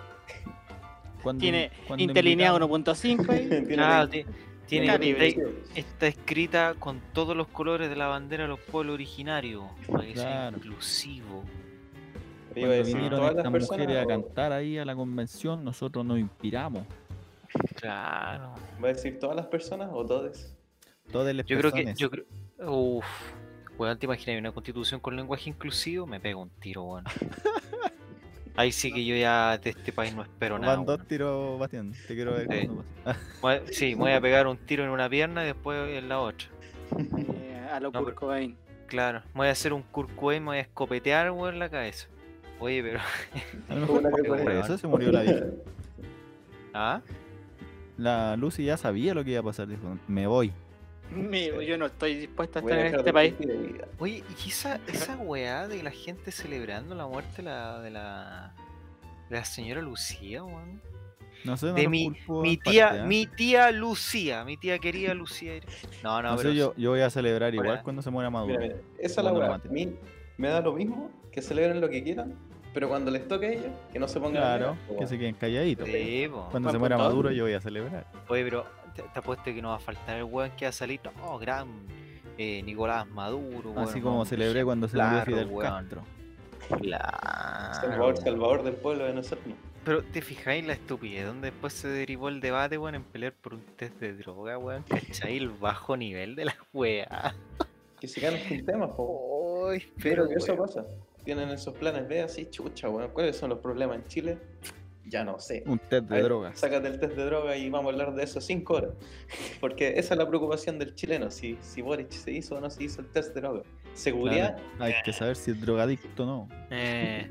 Cuando- 1.23 1.39
Tiene 1.41 1.71
cuando 1.88 2.03
Interlinea 2.03 2.47
invitamos- 2.53 2.69
1.5 2.97 3.30
ahí. 3.31 3.47
Tiene 4.69 4.85
Claro, 4.85 4.99
tiene, 4.99 5.27
está, 5.27 5.41
está 5.76 6.07
escrita 6.07 6.76
con 6.77 7.01
todos 7.13 7.35
los 7.35 7.47
colores 7.47 7.89
de 7.89 7.95
la 7.95 8.05
bandera 8.07 8.43
de 8.43 8.49
los 8.49 8.59
pueblos 8.59 8.93
originarios. 8.93 9.63
Para 9.89 10.03
que 10.05 10.13
sea 10.15 10.23
Claro. 10.26 10.57
inclusivo. 10.57 11.43
Cuando 12.53 12.69
decir 12.71 12.95
vinieron 12.95 13.19
todas 13.19 13.34
las 13.35 13.39
estas 13.45 13.51
personas. 13.51 13.80
mujeres 13.88 14.03
a 14.03 14.07
cantar 14.07 14.51
ahí 14.53 14.77
a 14.77 14.85
la 14.85 14.95
convención, 14.95 15.63
nosotros 15.63 16.05
nos 16.05 16.19
inspiramos. 16.19 16.84
Claro. 17.76 18.53
¿Va 18.84 18.89
a 18.89 18.93
decir 18.93 19.19
todas 19.19 19.35
las 19.35 19.47
personas 19.47 19.89
o 19.91 20.05
todas? 20.05 20.55
Todas 21.11 21.34
las 21.35 21.45
Yo 21.45 21.57
creo 21.57 21.71
que. 21.71 21.93
Yo 21.95 22.09
creo. 22.09 22.26
Uf. 22.67 23.05
Weón, 23.77 23.97
te 23.97 24.05
imaginas 24.05 24.39
una 24.39 24.51
constitución 24.51 24.99
con 24.99 25.15
lenguaje 25.15 25.49
inclusivo, 25.49 26.05
me 26.05 26.19
pego 26.19 26.41
un 26.41 26.49
tiro, 26.49 26.84
weón. 26.84 27.05
Ahí 28.57 28.73
sí 28.73 28.91
que 28.91 29.05
yo 29.05 29.15
ya 29.15 29.57
de 29.57 29.69
este 29.69 29.93
país 29.93 30.13
no 30.13 30.21
espero 30.21 30.59
nada. 30.59 30.76
Van 30.76 30.85
dos 30.85 31.07
tiros 31.07 31.57
batiendo. 31.57 31.95
Te 32.07 32.13
quiero 32.13 32.34
ver 32.34 32.47
Sí. 32.51 32.69
Voy 33.41 33.53
a- 33.53 33.61
Sí, 33.67 33.95
me 33.95 34.01
voy 34.01 34.11
a 34.11 34.19
pegar 34.19 34.47
un 34.47 34.57
tiro 34.57 34.84
en 34.84 34.89
una 34.89 35.09
pierna 35.09 35.43
y 35.43 35.47
después 35.47 35.89
en 35.97 36.09
la 36.09 36.19
otra. 36.19 36.49
Eh, 36.97 37.67
a 37.71 37.80
lo 37.80 37.89
No, 37.91 38.03
Kurt 38.03 38.15
Cobain. 38.15 38.57
Claro, 38.88 39.21
me 39.34 39.34
voy 39.41 39.47
a 39.47 39.51
hacer 39.51 39.71
un 39.71 39.84
Kurt 39.84 40.13
Cobain, 40.15 40.43
me 40.43 40.47
voy 40.49 40.57
a 40.57 40.61
escopetear, 40.61 41.31
weón, 41.31 41.53
en 41.53 41.59
la 41.59 41.69
cabeza. 41.69 42.09
Oye, 42.60 42.84
pero. 42.84 42.99
A 43.69 43.76
lo 43.76 43.81
mejor 43.81 43.99
Una 43.99 44.11
que 44.11 44.23
por 44.23 44.52
eso 44.52 44.77
se 44.77 44.88
murió 44.88 45.11
la 45.11 45.22
vieja. 45.22 45.45
¿Ah? 46.73 47.02
La 47.98 48.36
Lucy 48.38 48.65
ya 48.65 48.77
sabía 48.77 49.14
lo 49.14 49.23
que 49.23 49.31
iba 49.31 49.40
a 49.40 49.44
pasar. 49.44 49.68
Dijo, 49.68 49.98
me 50.07 50.27
voy. 50.27 50.52
Mío, 51.11 51.61
yo 51.61 51.77
no 51.77 51.88
estoy 51.88 52.15
dispuesto 52.15 52.60
a 52.60 52.61
estar 52.61 52.80
en 52.80 52.95
este 52.95 53.11
país. 53.11 53.34
Oye, 53.98 54.23
¿y 54.45 54.49
esa, 54.49 54.80
esa 54.88 55.18
weá 55.18 55.68
de 55.68 55.81
la 55.81 55.90
gente 55.91 56.31
celebrando 56.31 56.94
la 56.94 57.07
muerte 57.07 57.38
de 57.38 57.44
la, 57.44 57.80
de 57.81 57.90
la, 57.90 58.53
de 59.30 59.36
la 59.36 59.44
señora 59.44 59.81
Lucía, 59.81 60.44
weón? 60.44 60.81
No 61.45 61.57
sé, 61.57 61.68
no 61.68 61.73
De 61.73 61.88
mi, 61.88 62.14
mi 62.27 62.57
tía, 62.57 62.88
parte, 62.90 63.02
¿eh? 63.02 63.06
mi 63.07 63.26
tía 63.26 63.72
Lucía, 63.72 64.44
mi 64.44 64.56
tía 64.57 64.77
querida 64.77 65.14
Lucía. 65.15 65.53
No, 66.03 66.22
no, 66.22 66.31
No 66.31 66.38
pero 66.38 66.49
sé, 66.52 66.56
yo, 66.56 66.76
yo 66.77 66.91
voy 66.91 67.02
a 67.02 67.10
celebrar 67.10 67.56
igual 67.56 67.81
cuando 67.81 68.02
se 68.02 68.11
muera 68.11 68.30
Maduro. 68.30 68.60
Mira, 68.60 68.76
mira, 68.76 68.88
esa 68.99 69.22
es 69.22 69.26
la 69.26 69.34
weá. 69.34 69.49
maten. 69.49 69.72
A 69.72 69.73
mí 69.73 69.95
me 70.38 70.49
da 70.49 70.61
lo 70.61 70.73
mismo 70.73 71.10
que 71.31 71.41
celebren 71.41 71.81
lo 71.81 71.90
que 71.90 72.03
quieran, 72.03 72.36
pero 72.74 72.88
cuando 72.88 73.12
les 73.12 73.28
toque 73.28 73.46
a 73.48 73.52
ellos, 73.52 73.72
que 73.91 74.00
no 74.00 74.08
se 74.08 74.20
pongan 74.20 74.44
a 74.44 74.58
Claro, 74.58 74.78
que 74.98 75.08
se 75.08 75.18
queden 75.18 75.36
calladitos. 75.36 75.88
Sí. 75.88 76.30
Cuando 76.52 76.72
se 76.72 76.78
muera. 76.78 76.98
Maduro 76.98 77.32
yo 77.32 77.44
voy 77.46 77.54
a 77.54 77.62
celebrar. 77.62 78.06
Oye, 78.28 78.44
pero 78.44 78.66
te, 78.96 79.02
te 79.04 79.20
apuesto 79.20 79.46
que 79.46 79.62
no 79.62 79.70
va 79.70 79.76
a 79.76 79.80
faltar 79.80 80.18
el 80.18 80.24
weón 80.26 80.52
que 80.52 80.66
va 80.66 80.70
a 80.70 80.74
salir. 80.74 81.00
Oh, 81.24 81.38
gran 81.40 81.68
eh, 82.38 82.62
Nicolás 82.64 83.08
Maduro. 83.08 83.72
weón, 83.72 83.88
Así 83.90 84.02
como 84.02 84.26
celebré 84.26 84.64
cuando 84.64 84.88
se 84.88 84.98
murió 84.98 85.18
ejemplar, 85.20 85.26
Fidel 85.26 85.48
weón. 85.48 85.72
Castro. 85.72 86.04
Claro. 86.82 88.16
salvador 88.18 88.64
del 88.64 88.76
pueblo 88.76 89.06
de 89.06 89.14
nosotros. 89.14 89.54
Pero 89.84 90.04
te 90.04 90.22
fijáis 90.22 90.66
la 90.66 90.74
estupidez, 90.74 91.26
donde 91.26 91.52
después 91.52 91.74
se 91.74 91.88
derivó 91.88 92.30
el 92.30 92.41
debate, 92.41 92.78
weón, 92.78 92.96
en 92.96 93.04
pelear 93.04 93.34
por 93.34 93.54
un 93.56 93.62
test 93.78 94.00
de 94.00 94.14
droga, 94.14 94.58
weón, 94.58 94.84
¿cachai? 94.84 95.38
El 95.38 95.50
bajo 95.50 95.98
nivel 95.98 96.36
de 96.36 96.46
la 96.46 96.56
weá. 96.74 97.34
Que 98.00 98.08
se 98.08 98.22
ganan 98.22 98.40
sin 98.41 98.66
temas, 98.66 98.91
po. 98.91 99.70
Pero 99.72 99.86
pero 100.02 100.30
que 100.30 100.36
eso 100.36 100.56
pasa. 100.56 100.86
Tienen 101.24 101.50
esos 101.50 101.74
planes 101.76 102.08
B 102.08 102.22
así, 102.22 102.48
chucha, 102.50 102.90
weón. 102.90 103.12
¿Cuáles 103.12 103.38
son 103.38 103.50
los 103.50 103.60
problemas 103.60 103.98
en 103.98 104.04
Chile? 104.06 104.38
Ya 105.06 105.24
no 105.24 105.40
sé. 105.40 105.64
Un 105.66 105.80
test 105.80 106.08
de 106.08 106.16
ver, 106.16 106.24
drogas. 106.24 106.60
Sácate 106.60 106.88
el 106.88 107.00
test 107.00 107.16
de 107.16 107.26
droga 107.26 107.58
y 107.58 107.70
vamos 107.70 107.90
a 107.90 107.94
hablar 107.94 108.14
de 108.14 108.24
eso 108.24 108.40
cinco 108.40 108.76
horas. 108.76 108.91
Porque 109.60 109.94
esa 109.98 110.14
es 110.14 110.18
la 110.18 110.28
preocupación 110.28 110.78
del 110.78 110.94
chileno, 110.94 111.32
si, 111.32 111.58
si 111.62 111.82
Boric 111.82 112.12
se 112.12 112.32
hizo 112.32 112.56
o 112.56 112.62
no 112.62 112.70
se 112.70 112.84
hizo 112.84 113.02
el 113.02 113.08
test 113.08 113.34
de 113.34 113.41
droga. 113.41 113.64
Seguridad, 113.94 114.56
Claro, 114.78 114.84
hay 114.84 114.94
que 115.04 115.12
saber 115.12 115.36
si 115.36 115.52
es 115.52 115.60
drogadicto 115.60 116.24
o 116.24 116.26
no. 116.26 116.50
Eh, 116.70 117.30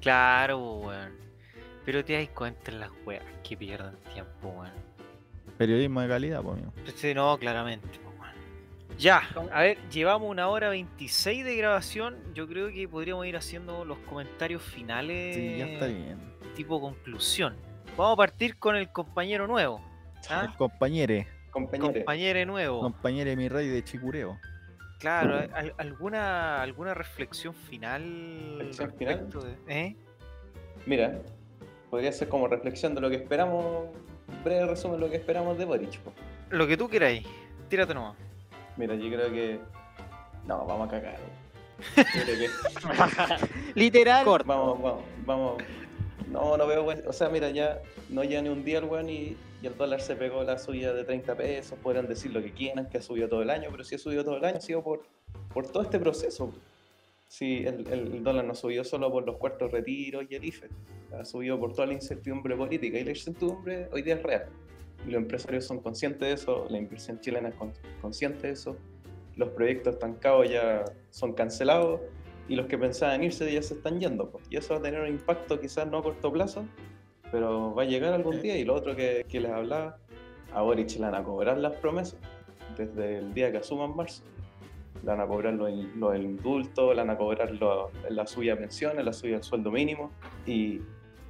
claro, 0.00 0.76
weón. 0.76 1.12
Pero 1.84 2.04
te 2.04 2.14
das 2.14 2.28
cuenta 2.30 2.70
en 2.70 2.80
las 2.80 2.90
weas 3.06 3.24
que 3.46 3.56
pierden 3.56 3.96
tiempo, 4.12 4.48
weón. 4.48 4.72
Periodismo 5.58 6.00
de 6.00 6.08
calidad, 6.08 6.42
pues 6.42 6.60
sí, 6.96 7.14
no, 7.14 7.36
claramente. 7.38 7.88
Ya, 8.98 9.22
a 9.52 9.60
ver, 9.62 9.78
llevamos 9.90 10.28
una 10.28 10.48
hora 10.48 10.70
26 10.70 11.44
de 11.44 11.54
grabación. 11.56 12.16
Yo 12.34 12.48
creo 12.48 12.68
que 12.72 12.88
podríamos 12.88 13.24
ir 13.26 13.36
haciendo 13.36 13.84
los 13.84 13.98
comentarios 13.98 14.60
finales. 14.62 15.36
Sí, 15.36 15.56
ya 15.56 15.66
está 15.66 15.86
bien. 15.86 16.18
Tipo 16.56 16.80
conclusión. 16.80 17.56
Vamos 17.96 18.14
a 18.14 18.16
partir 18.16 18.56
con 18.58 18.74
el 18.76 18.90
compañero 18.90 19.46
nuevo. 19.46 19.80
El 20.28 20.36
¿ah? 20.36 20.54
compañere, 20.58 21.28
compañeros. 21.52 21.94
Compañero 21.96 22.46
nuevo. 22.46 22.80
compañere 22.80 23.36
mi 23.36 23.48
rey 23.48 23.68
de 23.68 23.84
Chicureo. 23.84 24.36
Claro, 24.98 25.46
¿al- 25.54 25.74
¿alguna, 25.78 26.60
alguna 26.60 26.92
reflexión 26.92 27.54
final? 27.54 28.56
¿Reflexión 28.58 28.94
final? 28.98 29.30
de- 29.30 29.56
¿eh? 29.80 29.96
Mira, 30.86 31.20
podría 31.88 32.10
ser 32.10 32.28
como 32.28 32.48
reflexión 32.48 32.96
de 32.96 33.00
lo 33.00 33.08
que 33.08 33.16
esperamos, 33.16 33.86
breve 34.42 34.66
resumen 34.66 34.98
de 34.98 35.06
lo 35.06 35.10
que 35.10 35.18
esperamos 35.18 35.56
de 35.56 35.64
Boric. 35.64 36.00
Lo 36.50 36.66
que 36.66 36.76
tú 36.76 36.88
queráis. 36.88 37.24
Tírate 37.68 37.94
nomás. 37.94 38.16
Mira, 38.78 38.94
yo 38.94 39.08
creo 39.10 39.30
que. 39.30 39.60
No, 40.46 40.64
vamos 40.64 40.88
a 40.88 40.90
cagar. 40.92 41.18
weón. 41.18 42.06
Yo 42.14 42.22
creo 42.24 42.38
que- 42.38 43.44
Literal. 43.74 44.24
Corto. 44.24 44.48
Vamos, 44.48 44.80
vamos, 44.82 45.02
vamos. 45.26 45.62
No, 46.30 46.56
no 46.56 46.66
veo. 46.66 46.86
O 47.06 47.12
sea, 47.12 47.28
mira, 47.28 47.50
ya 47.50 47.80
no 48.08 48.24
ya 48.24 48.40
ni 48.40 48.48
un 48.48 48.64
día 48.64 48.78
el 48.78 48.84
weón 48.84 49.10
y, 49.10 49.36
y 49.62 49.66
el 49.66 49.76
dólar 49.76 50.00
se 50.00 50.16
pegó 50.16 50.42
la 50.44 50.58
subida 50.58 50.92
de 50.94 51.04
30 51.04 51.34
pesos. 51.36 51.78
Podrán 51.82 52.06
decir 52.06 52.32
lo 52.32 52.40
que 52.42 52.52
quieran, 52.52 52.88
que 52.88 52.98
ha 52.98 53.02
subido 53.02 53.28
todo 53.28 53.42
el 53.42 53.50
año, 53.50 53.68
pero 53.70 53.84
si 53.84 53.96
ha 53.96 53.98
subido 53.98 54.24
todo 54.24 54.36
el 54.38 54.44
año 54.44 54.56
ha 54.58 54.60
sido 54.60 54.82
por, 54.82 55.02
por 55.52 55.66
todo 55.70 55.82
este 55.82 55.98
proceso. 55.98 56.52
Si 57.28 57.58
el, 57.66 57.86
el- 57.88 58.14
el 58.14 58.24
dólar 58.24 58.44
no 58.44 58.54
subió 58.54 58.84
solo 58.84 59.10
por 59.12 59.26
los 59.26 59.36
cuartos 59.36 59.70
retiros 59.70 60.24
y 60.30 60.34
el 60.34 60.44
IFE, 60.44 60.68
ha 61.18 61.24
subido 61.26 61.58
por 61.60 61.72
toda 61.74 61.86
la 61.86 61.92
incertidumbre 61.94 62.56
política 62.56 62.98
y 62.98 63.04
la 63.04 63.10
incertidumbre 63.10 63.88
hoy 63.92 64.02
día 64.02 64.14
es 64.14 64.22
real. 64.22 64.46
Los 65.06 65.14
empresarios 65.16 65.64
son 65.64 65.80
conscientes 65.80 66.20
de 66.28 66.32
eso, 66.34 66.66
la 66.68 66.78
inversión 66.78 67.20
chilena 67.20 67.48
es 67.48 67.54
con- 67.54 67.72
consciente 68.02 68.48
de 68.48 68.52
eso, 68.52 68.76
los 69.36 69.48
proyectos 69.50 69.94
estancados 69.94 70.50
ya 70.50 70.84
son 71.10 71.32
cancelados 71.32 72.00
y 72.48 72.56
los 72.56 72.66
que 72.66 72.76
pensaban 72.76 73.22
irse 73.22 73.50
ya 73.52 73.62
se 73.62 73.74
están 73.74 74.00
yendo. 74.00 74.28
pues. 74.30 74.44
Y 74.50 74.56
eso 74.56 74.74
va 74.74 74.80
a 74.80 74.82
tener 74.82 75.00
un 75.00 75.08
impacto 75.08 75.60
quizás 75.60 75.86
no 75.88 75.98
a 75.98 76.02
corto 76.02 76.32
plazo, 76.32 76.64
pero 77.30 77.74
va 77.74 77.82
a 77.82 77.86
llegar 77.86 78.12
algún 78.12 78.40
día. 78.42 78.56
Y 78.58 78.64
lo 78.64 78.74
otro 78.74 78.96
que, 78.96 79.24
que 79.28 79.40
les 79.40 79.50
hablaba, 79.50 79.98
a 80.52 80.62
Boric 80.62 80.90
le 80.96 81.00
van 81.00 81.14
a 81.14 81.22
cobrar 81.22 81.58
las 81.58 81.76
promesas 81.76 82.16
desde 82.76 83.18
el 83.18 83.34
día 83.34 83.52
que 83.52 83.58
asuman 83.58 83.94
marzo. 83.94 84.22
Le 85.02 85.06
van 85.10 85.20
a 85.20 85.26
cobrar 85.26 85.54
los, 85.54 85.70
los 85.96 86.16
indultos, 86.16 86.90
le 86.94 87.02
van 87.02 87.10
a 87.10 87.16
cobrar 87.16 87.52
lo- 87.52 87.90
la 88.10 88.26
suya 88.26 88.56
pensiones, 88.56 89.04
la 89.04 89.12
suya 89.12 89.34
del 89.34 89.42
sueldo 89.44 89.70
mínimo. 89.70 90.10
Y, 90.46 90.80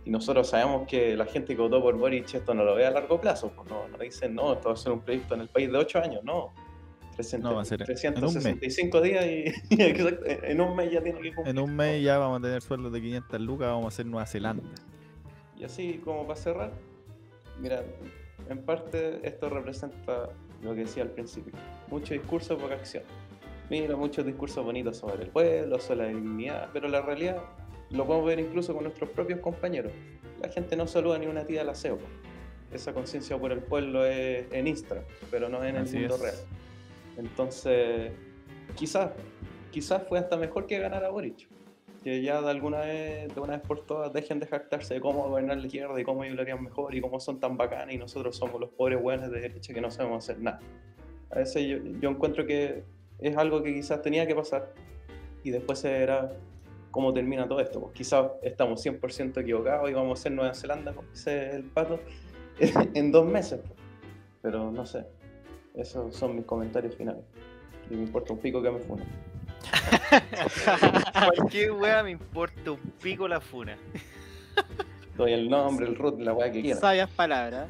y 0.09 0.11
nosotros 0.11 0.49
sabemos 0.49 0.89
que 0.89 1.15
la 1.15 1.27
gente 1.27 1.55
que 1.55 1.61
votó 1.61 1.83
por 1.83 1.95
Boric 1.95 2.33
esto 2.33 2.55
no 2.55 2.65
lo 2.65 2.75
ve 2.75 2.87
a 2.87 2.91
largo 2.91 3.21
plazo. 3.21 3.53
pues 3.55 3.69
no, 3.69 3.87
no 3.89 3.99
dicen, 3.99 4.35
no, 4.35 4.55
esto 4.55 4.69
va 4.69 4.75
a 4.75 4.77
ser 4.79 4.93
un 4.93 5.01
proyecto 5.01 5.35
en 5.35 5.43
el 5.43 5.49
país 5.49 5.71
de 5.71 5.77
8 5.77 5.99
años, 5.99 6.25
no. 6.25 6.55
300 7.15 7.51
No, 7.51 7.57
va 7.57 7.61
a 7.61 7.65
ser 7.67 7.83
en 7.83 8.25
un 8.25 8.33
mes. 8.33 8.43
365 8.43 9.01
días 9.03 9.27
y, 9.27 9.45
y 9.75 9.83
exacto, 9.83 10.25
en 10.27 10.61
un 10.63 10.75
mes 10.75 10.91
ya 10.91 11.03
tiene 11.03 11.21
que 11.21 11.35
cumplir. 11.35 11.55
En 11.55 11.63
un 11.63 11.77
mes 11.77 12.03
ya 12.03 12.17
vamos 12.17 12.39
a 12.39 12.43
tener 12.43 12.63
sueldos 12.63 12.91
de 12.91 13.03
500 13.03 13.41
lucas, 13.43 13.69
vamos 13.69 13.85
a 13.85 13.89
hacer 13.89 14.07
Nueva 14.07 14.25
Zelanda. 14.25 14.63
Y 15.59 15.65
así 15.65 16.01
como 16.03 16.27
para 16.27 16.41
cerrar, 16.41 16.73
mira, 17.61 17.85
en 18.49 18.63
parte 18.63 19.21
esto 19.29 19.51
representa 19.51 20.31
lo 20.63 20.75
que 20.75 20.81
decía 20.85 21.03
al 21.03 21.11
principio, 21.11 21.53
mucho 21.89 22.15
discurso, 22.15 22.57
poca 22.57 22.77
acción. 22.77 23.03
Mira, 23.69 23.95
muchos 23.95 24.25
discursos 24.25 24.65
bonitos 24.65 24.97
sobre 24.97 25.25
el 25.25 25.29
pueblo, 25.29 25.79
sobre 25.79 26.05
la 26.05 26.09
dignidad, 26.09 26.71
pero 26.73 26.89
la 26.89 27.03
realidad 27.03 27.43
lo 27.91 28.07
podemos 28.07 28.27
ver 28.27 28.41
incluso 28.41 28.75
con 28.75 28.85
nuestros 28.85 29.11
propios 29.11 29.41
compañeros. 29.41 29.93
La 30.41 30.49
gente 30.49 30.77
no 30.77 30.87
saluda 30.87 31.19
ni 31.19 31.27
una 31.27 31.45
tía 31.45 31.63
al 31.63 31.71
aseo. 31.71 31.99
Esa 32.73 32.93
conciencia 32.93 33.39
por 33.39 33.51
el 33.51 33.61
pueblo 33.61 34.05
es 34.05 34.47
en 34.53 34.67
Instagram, 34.67 35.05
pero 35.31 35.49
no 35.49 35.65
en 35.65 35.77
el 35.77 35.85
mundo 35.85 36.15
es. 36.17 36.21
real. 36.21 36.35
Entonces, 37.17 38.13
quizás, 38.75 39.13
quizás 39.71 40.03
fue 40.07 40.19
hasta 40.19 40.37
mejor 40.37 40.67
que 40.67 40.79
ganar 40.79 41.05
a 41.05 41.09
Boric. 41.09 41.49
Que 42.05 42.23
ya 42.23 42.41
de 42.41 42.51
alguna 42.51 42.81
vez, 42.81 43.35
de 43.35 43.41
una 43.41 43.57
vez 43.57 43.67
por 43.67 43.85
todas, 43.85 44.13
dejen 44.13 44.39
de 44.39 44.47
jactarse 44.47 44.95
de 44.95 45.01
cómo 45.01 45.27
gobernar 45.29 45.59
la 45.59 45.67
izquierda 45.67 46.01
y 46.01 46.05
cómo 46.05 46.23
ellos 46.23 46.37
lo 46.37 46.43
harían 46.43 46.63
mejor 46.63 46.95
y 46.95 47.01
cómo 47.01 47.19
son 47.19 47.41
tan 47.41 47.57
bacanas 47.57 47.93
y 47.95 47.99
nosotros 47.99 48.37
somos 48.37 48.61
los 48.61 48.71
pobres 48.71 49.03
buenos 49.03 49.31
de 49.33 49.41
derecha 49.41 49.75
que 49.75 49.81
no 49.81 49.91
sabemos 49.91 50.25
hacer 50.25 50.41
nada. 50.41 50.61
A 51.31 51.39
veces 51.39 51.67
yo, 51.67 51.79
yo 52.01 52.11
encuentro 52.11 52.47
que 52.47 52.85
es 53.19 53.37
algo 53.37 53.63
que 53.63 53.75
quizás 53.75 54.01
tenía 54.01 54.27
que 54.27 54.35
pasar 54.35 54.73
y 55.43 55.51
después 55.51 55.81
se 55.81 55.91
verá 55.91 56.31
cómo 56.91 57.13
termina 57.13 57.49
todo 57.49 57.61
esto. 57.61 57.81
Pues 57.81 57.95
quizás 57.95 58.31
estamos 58.43 58.85
100% 58.85 59.41
equivocados 59.41 59.91
y 59.91 59.95
vamos 59.95 60.19
a 60.19 60.23
ser 60.23 60.33
Nueva 60.33 60.55
Zelanda, 60.55 60.93
como 60.93 61.09
dice 61.09 61.55
el 61.57 61.65
pato, 61.65 62.01
en 62.95 63.13
dos 63.13 63.27
meses. 63.27 63.61
pues. 63.61 63.79
Pero 64.43 64.71
no 64.71 64.87
sé. 64.87 65.05
Esos 65.75 66.15
son 66.15 66.37
mis 66.37 66.45
comentarios 66.45 66.95
finales. 66.95 67.23
Y 67.91 67.95
me 67.95 68.03
importa 68.03 68.33
un 68.33 68.39
pico 68.41 68.63
que 68.63 68.71
me 68.71 68.79
funen. 68.81 69.07
Cualquier 71.37 71.73
wea 71.73 72.03
me 72.03 72.11
importa 72.11 72.73
un 72.73 72.81
pico 73.03 73.29
la 73.29 73.41
funa. 73.41 73.77
Doy 75.17 75.33
el 75.33 75.49
nombre, 75.49 75.87
el 75.87 75.97
root, 75.97 76.21
la 76.21 76.33
weá 76.33 76.51
que 76.51 76.63
quieran. 76.63 76.81
Sabias 76.81 77.11
palabras. 77.11 77.69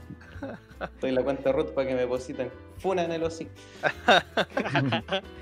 Doy 1.00 1.12
la 1.12 1.22
cuenta 1.22 1.52
root 1.52 1.72
para 1.72 1.88
que 1.88 1.94
me 1.94 2.00
depositen 2.00 2.50
funa 2.78 3.04
en 3.04 3.12
el 3.12 3.22
hocico. 3.22 3.50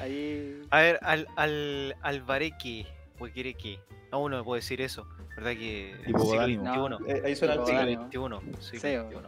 Ahí. 0.00 0.62
A 0.70 0.80
ver, 0.80 0.98
al, 1.02 1.26
al, 1.36 1.96
al 2.02 2.22
Bareque, 2.22 2.86
o 3.18 3.26
quiere 3.26 3.54
que. 3.54 3.78
No, 4.12 4.20
uno 4.20 4.38
me 4.38 4.44
puede 4.44 4.60
decir 4.60 4.80
eso. 4.80 5.06
¿Verdad 5.36 5.52
que 5.52 5.94
siglo. 6.06 6.98
XXI? 6.98 7.10
Eh, 7.12 7.22
ahí 7.24 7.36
suena 7.36 7.54
el 7.54 7.66
siglo 7.66 8.40
XXI. 8.40 8.78
Siglo 8.78 9.10
XXI. 9.10 9.18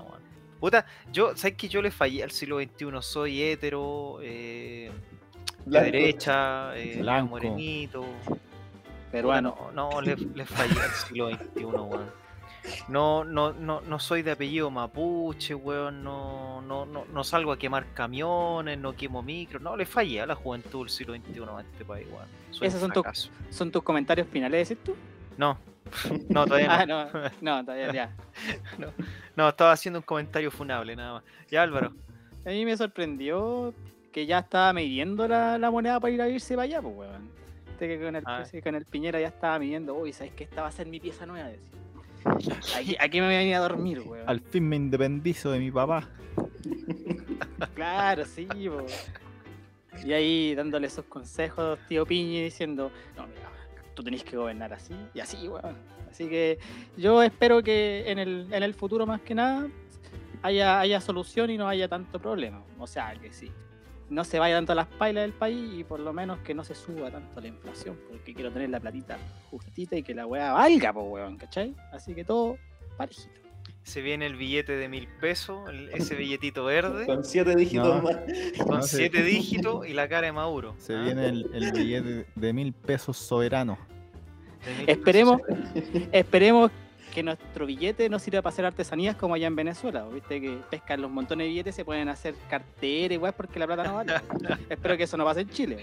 Puta, 0.60 0.86
yo, 1.12 1.36
¿sabes 1.36 1.56
que 1.56 1.68
yo 1.68 1.82
le 1.82 1.90
fallé 1.90 2.22
al 2.22 2.30
siglo 2.30 2.58
XXI? 2.60 2.86
Soy 3.00 3.42
hetero, 3.42 4.18
eh, 4.22 4.90
de 5.66 5.80
derecha, 5.80 6.76
eh, 6.76 7.02
morenito. 7.02 8.04
Peruano. 9.12 9.70
No, 9.74 9.90
no, 9.90 10.00
le, 10.00 10.16
le 10.16 10.46
fallé 10.46 10.80
al 10.80 10.90
siglo 10.90 11.30
XXI, 11.30 11.64
weón. 11.64 12.25
No, 12.88 13.24
no, 13.24 13.52
no, 13.52 13.80
no 13.80 13.98
soy 13.98 14.22
de 14.22 14.32
apellido 14.32 14.70
mapuche, 14.70 15.54
weón. 15.54 16.02
No, 16.04 16.60
no, 16.62 16.86
no, 16.86 17.04
no 17.12 17.24
salgo 17.24 17.52
a 17.52 17.58
quemar 17.58 17.86
camiones, 17.94 18.78
no 18.78 18.94
quemo 18.96 19.22
micros. 19.22 19.62
No, 19.62 19.76
le 19.76 19.86
fallé 19.86 20.20
a 20.22 20.26
la 20.26 20.34
juventud 20.34 20.80
del 20.80 20.90
siglo 20.90 21.14
XXI 21.14 21.40
a 21.56 21.60
este 21.60 21.84
país, 21.84 22.06
weón. 22.10 22.26
Soy 22.50 22.68
Esos 22.68 22.80
son 22.80 22.92
tus- 22.92 23.02
fracaso. 23.02 23.30
¿Son 23.50 23.70
tus 23.70 23.82
comentarios 23.82 24.26
finales, 24.28 24.68
decís 24.68 24.82
tú? 24.84 24.94
No, 25.36 25.58
No, 26.28 26.44
todavía 26.46 26.68
no. 26.86 26.98
Ah, 27.00 27.30
no, 27.40 27.56
no, 27.58 27.64
todavía 27.64 27.92
ya. 27.92 28.16
No, 29.36 29.48
estaba 29.48 29.72
haciendo 29.72 29.98
un 30.00 30.04
comentario 30.04 30.50
funable, 30.50 30.96
nada 30.96 31.14
más. 31.14 31.24
Ya, 31.50 31.62
Álvaro. 31.62 31.92
A 32.44 32.48
mí 32.50 32.64
me 32.64 32.76
sorprendió 32.76 33.74
que 34.12 34.24
ya 34.26 34.38
estaba 34.38 34.72
midiendo 34.72 35.28
la, 35.28 35.58
la 35.58 35.70
moneda 35.70 36.00
para 36.00 36.12
ir 36.14 36.22
a 36.22 36.28
irse 36.28 36.54
para 36.54 36.64
allá, 36.64 36.80
pues, 36.82 36.94
weón. 36.96 37.28
Este 37.72 37.86
que 37.88 38.02
con 38.02 38.16
el, 38.16 38.22
Ah. 38.26 38.42
con 38.64 38.74
el 38.74 38.84
Piñera 38.86 39.20
ya 39.20 39.28
estaba 39.28 39.58
midiendo, 39.58 39.94
uy, 39.94 40.12
¿sabes 40.14 40.32
qué? 40.34 40.44
Esta 40.44 40.62
va 40.62 40.68
a 40.68 40.72
ser 40.72 40.86
mi 40.86 40.98
pieza 40.98 41.26
nueva, 41.26 41.48
decía. 41.48 41.68
Aquí, 42.76 42.96
aquí 42.98 43.20
me 43.20 43.26
voy 43.26 43.34
a 43.34 43.38
venir 43.38 43.54
a 43.54 43.60
dormir, 43.60 44.00
weón. 44.00 44.28
Al 44.28 44.40
fin 44.40 44.68
me 44.68 44.76
independizo 44.76 45.50
de 45.50 45.58
mi 45.58 45.70
papá. 45.70 46.08
Claro, 47.74 48.24
sí, 48.24 48.46
po. 48.46 48.84
Y 50.04 50.12
ahí 50.12 50.54
dándole 50.54 50.86
esos 50.86 51.04
consejos, 51.06 51.78
tío 51.88 52.04
Piñi, 52.04 52.42
diciendo, 52.42 52.90
no, 53.16 53.26
mira, 53.26 53.50
tú 53.94 54.02
tenés 54.02 54.22
que 54.24 54.36
gobernar 54.36 54.72
así 54.72 54.94
y 55.14 55.20
así, 55.20 55.48
weón. 55.48 55.76
Así 56.10 56.28
que 56.28 56.58
yo 56.96 57.22
espero 57.22 57.62
que 57.62 58.10
en 58.10 58.18
el, 58.18 58.46
en 58.50 58.62
el 58.62 58.74
futuro 58.74 59.06
más 59.06 59.20
que 59.20 59.34
nada 59.34 59.68
haya, 60.42 60.80
haya 60.80 61.00
solución 61.00 61.50
y 61.50 61.58
no 61.58 61.68
haya 61.68 61.88
tanto 61.88 62.18
problema. 62.18 62.62
O 62.78 62.86
sea, 62.86 63.14
que 63.20 63.32
sí. 63.32 63.50
No 64.08 64.22
se 64.24 64.38
vaya 64.38 64.54
tanto 64.56 64.72
a 64.72 64.74
las 64.76 64.86
pailas 64.86 65.22
del 65.22 65.32
país 65.32 65.68
y 65.80 65.84
por 65.84 65.98
lo 66.00 66.12
menos 66.12 66.38
que 66.40 66.54
no 66.54 66.62
se 66.64 66.74
suba 66.74 67.10
tanto 67.10 67.40
la 67.40 67.48
inflación, 67.48 67.98
porque 68.08 68.34
quiero 68.34 68.52
tener 68.52 68.70
la 68.70 68.78
platita 68.80 69.18
justita 69.50 69.96
y 69.96 70.02
que 70.02 70.14
la 70.14 70.26
weá 70.26 70.52
valga, 70.52 70.92
pues 70.92 71.06
weón, 71.08 71.36
¿cachai? 71.36 71.74
Así 71.92 72.14
que 72.14 72.24
todo 72.24 72.56
parejito. 72.96 73.40
Se 73.82 74.00
viene 74.02 74.26
el 74.26 74.36
billete 74.36 74.76
de 74.76 74.88
mil 74.88 75.08
pesos, 75.20 75.60
ese 75.92 76.14
billetito 76.16 76.64
verde, 76.64 77.06
Con 77.06 77.24
siete 77.24 77.54
dígitos 77.56 77.96
No. 77.96 78.02
más. 78.02 78.16
con 78.64 78.76
No, 78.76 78.82
se- 78.82 78.96
siete 78.96 79.22
dígitos 79.22 79.86
y 79.86 79.92
la 79.92 80.08
cara 80.08 80.26
de 80.26 80.32
Maduro. 80.32 80.74
Se 80.78 80.94
¿ah? 80.94 81.02
viene 81.02 81.26
el, 81.28 81.50
el 81.52 81.72
billete 81.72 82.26
de 82.34 82.52
mil 82.52 82.72
pesos 82.72 83.16
soberano. 83.16 83.76
Mil 84.78 84.88
Esperemos, 84.90 85.40
pesos. 85.42 86.08
esperemos 86.12 86.70
que 87.16 87.22
nuestro 87.22 87.64
billete 87.64 88.10
no 88.10 88.18
sirva 88.18 88.42
para 88.42 88.52
hacer 88.52 88.66
artesanías 88.66 89.16
como 89.16 89.32
allá 89.32 89.46
en 89.46 89.56
Venezuela. 89.56 90.04
Viste 90.12 90.38
que 90.38 90.58
pescan 90.70 91.00
los 91.00 91.10
montones 91.10 91.46
de 91.46 91.48
billetes, 91.48 91.74
se 91.74 91.82
pueden 91.82 92.10
hacer 92.10 92.34
carteras 92.50 93.12
igual 93.12 93.32
porque 93.34 93.58
la 93.58 93.66
plata 93.66 93.84
no 93.84 93.94
vale. 93.94 94.12
Espero 94.68 94.98
que 94.98 95.04
eso 95.04 95.16
no 95.16 95.24
pase 95.24 95.40
en 95.40 95.48
Chile. 95.48 95.82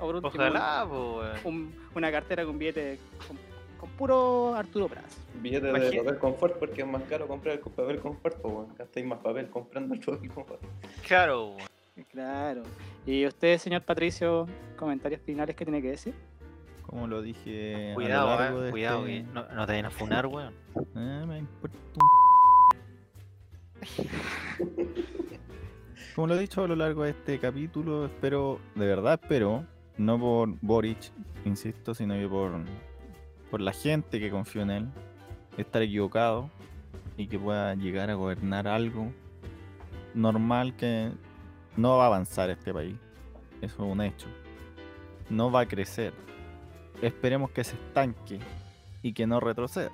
O 0.00 0.06
por 0.06 0.14
último, 0.16 0.30
Ojalá, 0.32 0.86
po, 0.88 1.18
weón. 1.18 1.36
un- 1.44 1.74
una 1.94 2.10
cartera 2.10 2.46
con 2.46 2.58
billete 2.58 2.98
con, 3.28 3.36
con 3.78 3.90
puro 3.98 4.54
Arturo 4.54 4.88
Pras. 4.88 5.04
Billete 5.42 5.66
de 5.66 5.98
papel 5.98 6.18
confort 6.18 6.58
porque 6.58 6.80
es 6.80 6.86
más 6.88 7.02
caro 7.02 7.28
comprar 7.28 7.56
el 7.56 7.60
papel 7.60 7.98
confort, 8.00 8.40
pues 8.40 8.54
weón. 8.54 8.74
Gastáis 8.74 9.04
más 9.04 9.18
papel 9.18 9.50
comprando 9.50 9.92
el 9.94 10.00
papel 10.00 10.30
confort. 10.30 10.62
Claro, 11.06 11.48
weón. 11.48 11.68
Claro. 12.10 12.62
Y 13.04 13.26
usted, 13.26 13.58
señor 13.58 13.82
Patricio, 13.82 14.46
comentarios 14.78 15.20
finales 15.20 15.54
que 15.54 15.66
tiene 15.66 15.82
que 15.82 15.90
decir. 15.90 16.14
Como 16.92 17.06
lo 17.06 17.22
dije. 17.22 17.86
a 17.86 17.88
lo 17.88 17.94
Cuidado, 17.94 18.28
largo 18.38 18.60
eh, 18.60 18.64
de 18.66 18.70
cuidado, 18.70 19.06
este- 19.06 19.12
que 19.12 19.22
no, 19.32 19.42
no 19.54 19.66
te 19.66 19.72
vayan 19.72 19.86
a 19.86 19.90
funar, 19.90 20.26
weón. 20.26 20.52
Eh, 20.94 21.24
me 21.26 21.38
importa 21.38 21.78
un 21.94 22.02
Como 26.14 26.26
lo 26.26 26.34
he 26.34 26.38
dicho 26.40 26.62
a 26.62 26.68
lo 26.68 26.76
largo 26.76 27.04
de 27.04 27.10
este 27.12 27.38
capítulo, 27.38 28.04
espero, 28.04 28.60
de 28.74 28.86
verdad 28.86 29.18
espero, 29.22 29.64
no 29.96 30.20
por 30.20 30.50
Boric, 30.60 30.98
insisto, 31.46 31.94
sino 31.94 32.12
que 32.12 32.28
por, 32.28 32.52
por 33.50 33.62
la 33.62 33.72
gente 33.72 34.20
que 34.20 34.30
confío 34.30 34.60
en 34.60 34.70
él, 34.70 34.88
estar 35.56 35.80
equivocado 35.80 36.50
y 37.16 37.26
que 37.26 37.38
pueda 37.38 37.74
llegar 37.74 38.10
a 38.10 38.14
gobernar 38.14 38.68
algo 38.68 39.10
normal 40.12 40.76
que 40.76 41.10
no 41.78 41.96
va 41.96 42.04
a 42.04 42.08
avanzar 42.08 42.50
este 42.50 42.74
país. 42.74 42.96
Eso 43.62 43.86
es 43.86 43.92
un 43.92 44.02
hecho. 44.02 44.26
No 45.30 45.50
va 45.50 45.60
a 45.60 45.66
crecer. 45.66 46.12
Esperemos 47.02 47.50
que 47.50 47.64
se 47.64 47.74
estanque 47.74 48.38
y 49.02 49.12
que 49.12 49.26
no 49.26 49.40
retroceda. 49.40 49.90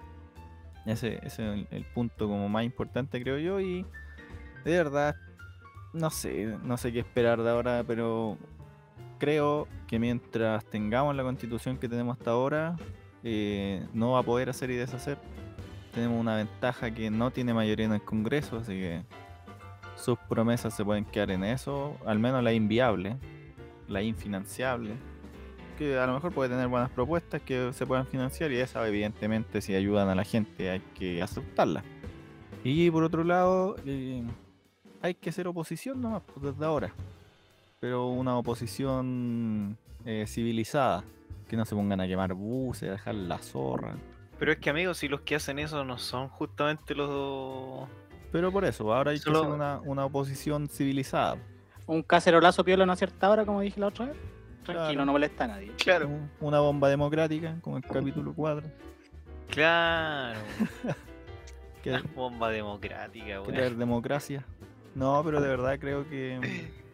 Ese, 0.86 1.18
es 1.26 1.40
el, 1.40 1.66
el 1.72 1.84
punto 1.84 2.28
como 2.28 2.48
más 2.48 2.64
importante 2.64 3.20
creo 3.20 3.38
yo 3.38 3.60
y 3.60 3.84
de 4.64 4.76
verdad 4.76 5.16
no 5.92 6.10
sé, 6.10 6.56
no 6.62 6.76
sé 6.76 6.92
qué 6.92 7.00
esperar 7.00 7.42
de 7.42 7.50
ahora, 7.50 7.84
pero 7.86 8.36
creo 9.18 9.66
que 9.86 9.98
mientras 9.98 10.64
tengamos 10.66 11.14
la 11.16 11.22
constitución 11.22 11.78
que 11.78 11.88
tenemos 11.88 12.18
hasta 12.18 12.30
ahora, 12.30 12.76
eh, 13.24 13.86
no 13.92 14.12
va 14.12 14.20
a 14.20 14.22
poder 14.22 14.50
hacer 14.50 14.70
y 14.70 14.76
deshacer. 14.76 15.18
Tenemos 15.94 16.20
una 16.20 16.36
ventaja 16.36 16.90
que 16.90 17.10
no 17.10 17.30
tiene 17.30 17.54
mayoría 17.54 17.86
en 17.86 17.94
el 17.94 18.02
Congreso, 18.02 18.58
así 18.58 18.74
que 18.74 19.02
sus 19.96 20.18
promesas 20.28 20.74
se 20.74 20.84
pueden 20.84 21.04
quedar 21.04 21.30
en 21.30 21.44
eso, 21.44 21.96
al 22.06 22.18
menos 22.18 22.42
la 22.44 22.52
inviable, 22.52 23.16
la 23.88 24.02
infinanciable, 24.02 24.94
que 25.78 25.96
a 25.98 26.06
lo 26.06 26.14
mejor 26.14 26.32
puede 26.32 26.50
tener 26.50 26.66
buenas 26.68 26.90
propuestas 26.90 27.40
que 27.40 27.72
se 27.72 27.86
puedan 27.86 28.06
financiar 28.06 28.50
y 28.52 28.56
esas 28.58 28.86
evidentemente 28.88 29.60
si 29.60 29.74
ayudan 29.74 30.08
a 30.08 30.14
la 30.14 30.24
gente 30.24 30.70
hay 30.70 30.80
que 30.94 31.22
aceptarlas. 31.22 31.84
Y 32.64 32.90
por 32.90 33.04
otro 33.04 33.22
lado, 33.24 33.76
eh, 33.86 34.22
hay 35.00 35.14
que 35.14 35.30
ser 35.32 35.46
oposición 35.46 36.02
nomás 36.02 36.22
pues, 36.34 36.52
desde 36.52 36.64
ahora, 36.66 36.92
pero 37.80 38.08
una 38.08 38.36
oposición 38.36 39.78
eh, 40.04 40.24
civilizada, 40.26 41.04
que 41.48 41.56
no 41.56 41.64
se 41.64 41.74
pongan 41.74 42.00
a 42.00 42.06
quemar 42.06 42.34
buses, 42.34 42.88
a 42.88 42.92
dejar 42.92 43.14
la 43.14 43.38
zorra. 43.38 43.94
Pero 44.38 44.52
es 44.52 44.58
que, 44.58 44.70
amigos, 44.70 44.98
si 44.98 45.08
los 45.08 45.20
que 45.22 45.36
hacen 45.36 45.58
eso 45.58 45.84
no 45.84 45.98
son 45.98 46.28
justamente 46.28 46.94
los. 46.94 47.88
Pero 48.30 48.52
por 48.52 48.64
eso, 48.64 48.92
ahora 48.92 49.12
hay 49.12 49.18
Solo- 49.18 49.40
que 49.40 49.46
hacer 49.46 49.54
una, 49.56 49.80
una 49.80 50.04
oposición 50.04 50.68
civilizada. 50.68 51.36
Un 51.86 52.02
cacerolazo 52.02 52.64
piola 52.64 52.82
a 52.82 52.86
una 52.86 52.96
cierta 52.96 53.30
hora, 53.30 53.46
como 53.46 53.60
dije 53.62 53.80
la 53.80 53.86
otra 53.88 54.06
vez. 54.06 54.16
Tranquilo, 54.72 54.88
Claro. 54.92 55.04
no 55.06 55.12
molesta 55.12 55.44
a 55.44 55.48
nadie. 55.48 55.72
Claro, 55.82 56.08
Un- 56.08 56.30
Una 56.40 56.60
bomba 56.60 56.88
democrática, 56.88 57.56
como 57.62 57.76
el 57.78 57.82
capítulo 57.84 58.32
4. 58.34 58.68
claro. 59.50 60.38
Que 61.82 61.90
Una 61.90 62.02
bomba 62.14 62.50
democrática, 62.50 63.40
weón. 63.40 63.44
crear 63.54 63.72
democracia. 63.76 64.44
No, 64.96 65.22
pero 65.24 65.40
de 65.40 65.48
verdad 65.48 65.78
creo 65.78 66.08
que. 66.08 66.40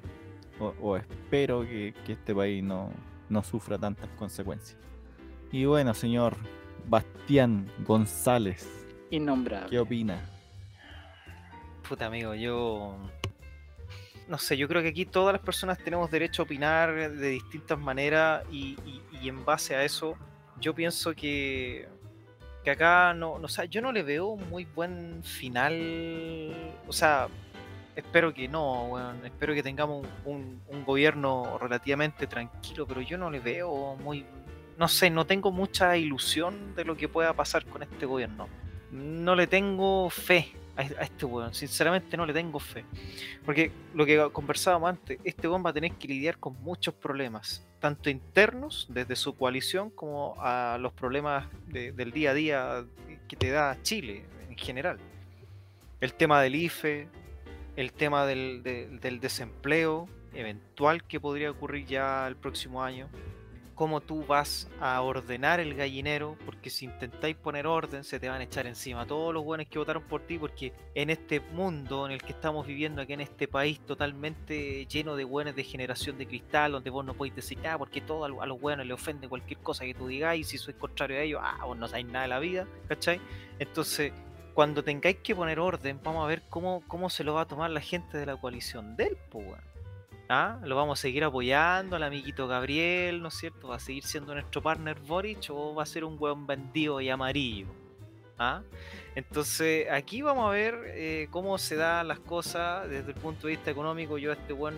O, 0.61 0.73
o 0.81 0.97
espero 0.97 1.63
que, 1.63 1.93
que 2.07 2.13
este 2.13 2.33
país 2.33 2.63
no, 2.63 2.93
no 3.29 3.43
sufra 3.43 3.77
tantas 3.77 4.09
consecuencias. 4.11 4.79
Y 5.51 5.65
bueno, 5.65 5.95
señor 5.95 6.37
Bastián 6.87 7.67
González, 7.85 8.87
Innombrable. 9.11 9.69
¿qué 9.69 9.81
opina? 9.81 10.21
Puta 11.89 12.07
amigo, 12.07 12.37
yo 12.37 12.97
no 14.29 14.39
sé, 14.39 14.57
yo 14.57 14.67
creo 14.69 14.83
que 14.83 14.89
aquí 14.89 15.05
todas 15.05 15.33
las 15.35 15.43
personas 15.43 15.79
tenemos 15.79 16.11
derecho 16.11 16.43
a 16.43 16.45
opinar 16.45 16.95
de 17.13 17.29
distintas 17.29 17.79
maneras 17.79 18.43
y, 18.51 18.77
en 19.23 19.45
base 19.45 19.75
a 19.75 19.83
eso 19.85 20.17
yo 20.61 20.75
pienso 20.75 21.15
que, 21.15 21.89
que 22.63 22.71
acá 22.71 23.15
no, 23.15 23.33
o 23.33 23.49
sea, 23.49 23.65
yo 23.65 23.81
no 23.81 23.91
le 23.93 24.03
veo 24.03 24.37
muy 24.37 24.65
buen 24.67 25.23
final, 25.25 26.53
o 26.87 26.93
sea, 26.93 27.29
espero 27.97 28.33
que 28.35 28.49
no, 28.49 28.87
weón, 28.87 29.25
espero 29.25 29.55
que 29.55 29.63
tengamos 29.63 30.07
un- 30.25 30.61
un 30.69 30.85
gobierno 30.85 31.59
relativamente 31.59 32.27
tranquilo, 32.27 32.87
pero 32.87 33.01
yo 33.01 33.17
no 33.19 33.31
le 33.31 33.41
veo 33.41 33.97
muy, 33.97 34.27
no 34.79 34.89
sé, 34.89 35.11
no 35.11 35.27
tengo 35.27 35.51
mucha 35.53 35.97
ilusión 35.97 36.75
de 36.75 36.85
lo 36.85 36.97
que 36.97 37.09
pueda 37.09 37.33
pasar 37.33 37.65
con 37.67 37.83
este 37.83 38.07
gobierno. 38.07 38.49
No 38.91 39.35
le 39.35 39.47
tengo 39.47 40.09
fe 40.11 40.53
a, 40.77 40.83
este 40.83 41.25
weón, 41.25 41.55
sinceramente 41.55 42.17
no 42.17 42.27
le 42.27 42.33
tengo 42.33 42.59
fe. 42.59 42.85
Porque 43.45 43.71
lo 43.95 44.05
que 44.07 44.29
conversábamos 44.33 44.91
antes, 44.91 45.19
este 45.25 45.49
weón 45.49 45.65
va 45.65 45.71
a 45.71 45.73
tener 45.73 45.93
que 45.93 46.09
lidiar 46.09 46.39
con 46.39 46.61
muchos 46.63 46.95
problemas, 46.95 47.67
tanto 47.81 48.11
internos, 48.11 48.87
desde 48.89 49.17
su 49.17 49.37
coalición, 49.37 49.91
como 49.91 50.35
a 50.39 50.79
los 50.81 50.93
problemas 50.93 51.47
de- 51.67 51.93
del 51.93 52.11
día 52.13 52.31
a 52.31 52.35
día 52.35 52.85
que 53.29 53.37
te 53.37 53.51
da 53.51 53.77
Chile 53.83 54.25
en 54.49 54.57
general. 54.57 54.99
El 56.01 56.13
tema 56.15 56.41
del 56.43 56.55
IFE, 56.57 57.09
el 57.77 57.93
tema 57.93 58.27
del, 58.27 58.63
de- 58.63 58.89
del 59.01 59.21
desempleo 59.21 60.09
eventual 60.35 61.05
que 61.05 61.21
podría 61.21 61.51
ocurrir 61.51 61.87
ya 61.87 62.27
el 62.27 62.37
próximo 62.37 62.83
año. 62.83 63.09
Cómo 63.75 64.01
tú 64.01 64.25
vas 64.25 64.71
a 64.81 65.03
ordenar 65.03 65.59
el 65.59 65.75
gallinero, 65.75 66.37
porque 66.47 66.71
si 66.71 66.85
intentáis 66.85 67.35
poner 67.35 67.67
orden, 67.67 68.05
se 68.05 68.21
te 68.21 68.29
van 68.29 68.41
a 68.41 68.45
echar 68.45 68.69
encima 68.69 69.05
todos 69.05 69.35
los 69.35 69.43
buenos 69.43 69.67
que 69.67 69.81
votaron 69.81 70.05
por 70.05 70.21
ti, 70.23 70.39
porque 70.39 70.73
en 70.95 71.11
este 71.11 71.41
mundo 71.41 72.07
en 72.07 72.13
el 72.13 72.23
que 72.23 72.31
estamos 72.31 72.67
viviendo, 72.69 73.03
aquí 73.03 73.15
en 73.15 73.21
este 73.21 73.49
país 73.49 73.81
totalmente 73.81 74.87
lleno 74.87 75.17
de 75.17 75.25
buenos 75.25 75.57
de 75.57 75.65
generación 75.65 76.17
de 76.19 76.27
cristal, 76.29 76.71
donde 76.71 76.91
vos 76.91 77.05
no 77.05 77.15
podéis 77.15 77.35
decir 77.35 77.59
nada, 77.59 77.77
porque 77.79 78.01
todo 78.01 78.25
a 78.25 78.29
lo- 78.29 78.43
a 78.43 78.47
los 78.47 78.61
buenos 78.61 78.87
le 78.87 78.95
ofende 78.95 79.29
cualquier 79.29 79.59
cosa 79.59 79.85
que 79.85 79.95
tú 79.95 80.07
digáis, 80.07 80.47
y 80.47 80.51
si 80.51 80.59
sois 80.59 80.77
contrario 80.77 81.19
a 81.19 81.23
ellos, 81.23 81.41
ah, 81.43 81.65
vos 81.65 81.77
no 81.77 81.89
sabéis 81.89 82.07
nada 82.07 82.23
de 82.23 82.29
la 82.29 82.39
vida, 82.39 82.69
¿cachai? 82.89 83.21
Entonces, 83.59 84.13
cuando 84.55 84.85
tengáis 84.85 85.17
que 85.17 85.35
poner 85.35 85.59
orden, 85.59 85.99
vamos 86.05 86.25
a 86.25 86.29
ver 86.29 86.43
cómo, 86.49 86.85
cómo 86.87 87.11
se 87.11 87.25
lo 87.25 87.35
va 87.35 87.41
a 87.41 87.47
tomar 87.47 87.71
la 87.71 87.81
gente 87.81 88.19
de 88.19 88.27
la 88.27 88.37
coalición 88.37 88.95
del 88.97 89.17
weón. 89.33 89.74
¿Ah? 90.29 90.59
¿Lo 90.65 90.75
vamos 90.75 90.99
a 90.99 91.03
seguir 91.03 91.23
apoyando 91.25 91.97
al 91.97 92.03
amiguito 92.03 92.49
Gabriel, 92.49 93.21
¿no 93.21 93.29
es 93.29 93.35
cierto? 93.35 93.69
¿Va 93.69 93.77
a 93.77 93.79
seguir 93.79 94.05
siendo 94.05 94.33
nuestro 94.33 94.63
partner 94.63 94.99
Boric 95.01 95.51
o 95.51 95.75
va 95.75 95.83
a 95.83 95.87
ser 95.87 96.05
un 96.05 96.17
buen 96.17 96.47
bandido 96.47 97.01
y 97.01 97.11
amarillo? 97.11 97.67
¿Ah? 98.39 98.63
Entonces, 99.15 99.89
aquí 99.91 100.23
vamos 100.23 100.49
a 100.49 100.51
ver 100.51 100.75
eh, 100.87 101.29
cómo 101.31 101.57
se 101.59 101.77
dan 101.77 102.09
las 102.09 102.19
cosas 102.21 102.89
desde 102.89 103.13
el 103.13 103.17
punto 103.17 103.47
de 103.47 103.53
vista 103.53 103.71
económico. 103.71 104.19
Yo 104.19 104.33
este 104.33 104.53
buen, 104.53 104.75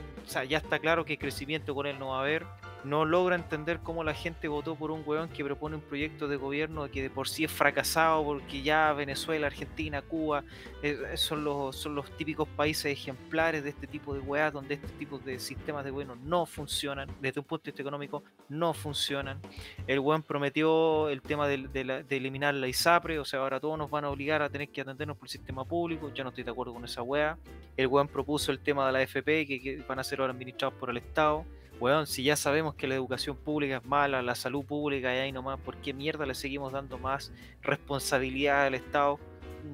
ya 0.49 0.59
está 0.59 0.79
claro 0.79 1.05
que 1.05 1.17
crecimiento 1.17 1.75
con 1.75 1.87
él 1.87 1.99
no 1.99 2.09
va 2.09 2.19
a 2.19 2.21
haber. 2.21 2.45
No 2.87 3.05
logra 3.05 3.35
entender 3.35 3.81
cómo 3.83 4.05
la 4.05 4.15
gente 4.15 4.47
votó 4.49 4.77
por 4.77 4.91
un 4.91 5.03
weón 5.05 5.29
que 5.29 5.45
propone 5.45 5.77
un 5.77 5.83
proyecto 5.83 6.29
de 6.29 6.37
gobierno 6.37 6.89
que 6.89 7.03
de 7.03 7.11
por 7.11 7.29
sí 7.29 7.45
es 7.45 7.51
fracasado 7.51 8.25
porque 8.25 8.63
ya 8.63 8.93
Venezuela, 8.93 9.49
Argentina, 9.49 10.03
Cuba 10.03 10.45
eh, 10.83 11.17
son, 11.17 11.43
los, 11.43 11.75
son 11.75 11.97
los 11.97 12.11
típicos 12.17 12.49
países 12.49 12.87
ejemplares 12.87 13.65
de 13.65 13.71
este 13.71 13.89
tipo 13.89 14.15
de 14.15 14.21
weas 14.21 14.53
donde 14.53 14.75
este 14.75 14.89
tipo 14.99 15.19
de 15.19 15.41
sistemas 15.41 15.85
de 15.85 15.91
gobierno 15.91 16.17
no 16.25 16.47
funcionan, 16.47 17.09
desde 17.21 17.41
un 17.41 17.47
punto 17.47 17.65
de 17.65 17.73
vista 17.73 17.83
económico 17.83 18.23
no 18.49 18.73
funcionan. 18.73 19.41
El 19.87 19.99
weón 19.99 20.23
prometió 20.23 21.09
el 21.09 21.23
tema 21.23 21.49
de, 21.49 22.05
eliminar 22.09 22.55
la 22.55 22.69
ISAPRE, 22.69 23.19
o 23.19 23.25
sea, 23.25 23.41
ahora 23.41 23.59
todos 23.59 23.77
nos 23.77 23.91
van 23.91 24.05
a 24.05 24.11
obligar 24.11 24.43
a 24.43 24.49
tener 24.49 24.69
que 24.69 24.83
atendernos 24.83 25.17
por 25.17 25.27
el 25.27 25.31
sistema 25.31 25.65
público, 25.65 26.13
yo 26.15 26.23
no 26.23 26.31
estoy 26.31 26.45
de 26.45 26.53
acuerdo 26.53 26.73
con 26.73 26.85
esa 26.85 27.03
wea. 27.03 27.37
El 27.77 27.89
weón 27.89 28.07
propuso 28.07 28.53
el 28.53 28.61
tema 28.61 28.87
de 28.87 28.93
la 28.93 29.03
FP 29.03 29.47
que 29.47 29.85
van 29.89 29.99
a 29.99 30.05
ser 30.05 30.21
ahora 30.21 30.33
administrados 30.33 30.75
por 30.79 30.91
el 30.91 30.99
Estado. 30.99 31.45
Weón, 31.79 32.07
si 32.07 32.23
ya 32.23 32.37
sabemos 32.37 32.75
que 32.75 32.87
la 32.87 32.95
educación 32.95 33.37
pública 33.37 33.77
es 33.77 33.85
mala, 33.85 34.23
la 34.23 34.35
salud 34.35 34.65
pública 34.65 35.15
y 35.15 35.19
ahí 35.19 35.33
nomás, 35.33 35.61
¿por 35.61 35.77
qué 35.77 35.93
mierda 35.93 36.25
le 36.25 36.35
seguimos 36.35 36.73
dando 36.73 36.99
más 36.99 37.33
responsabilidad 37.63 38.67
al 38.67 38.75
Estado? 38.75 39.19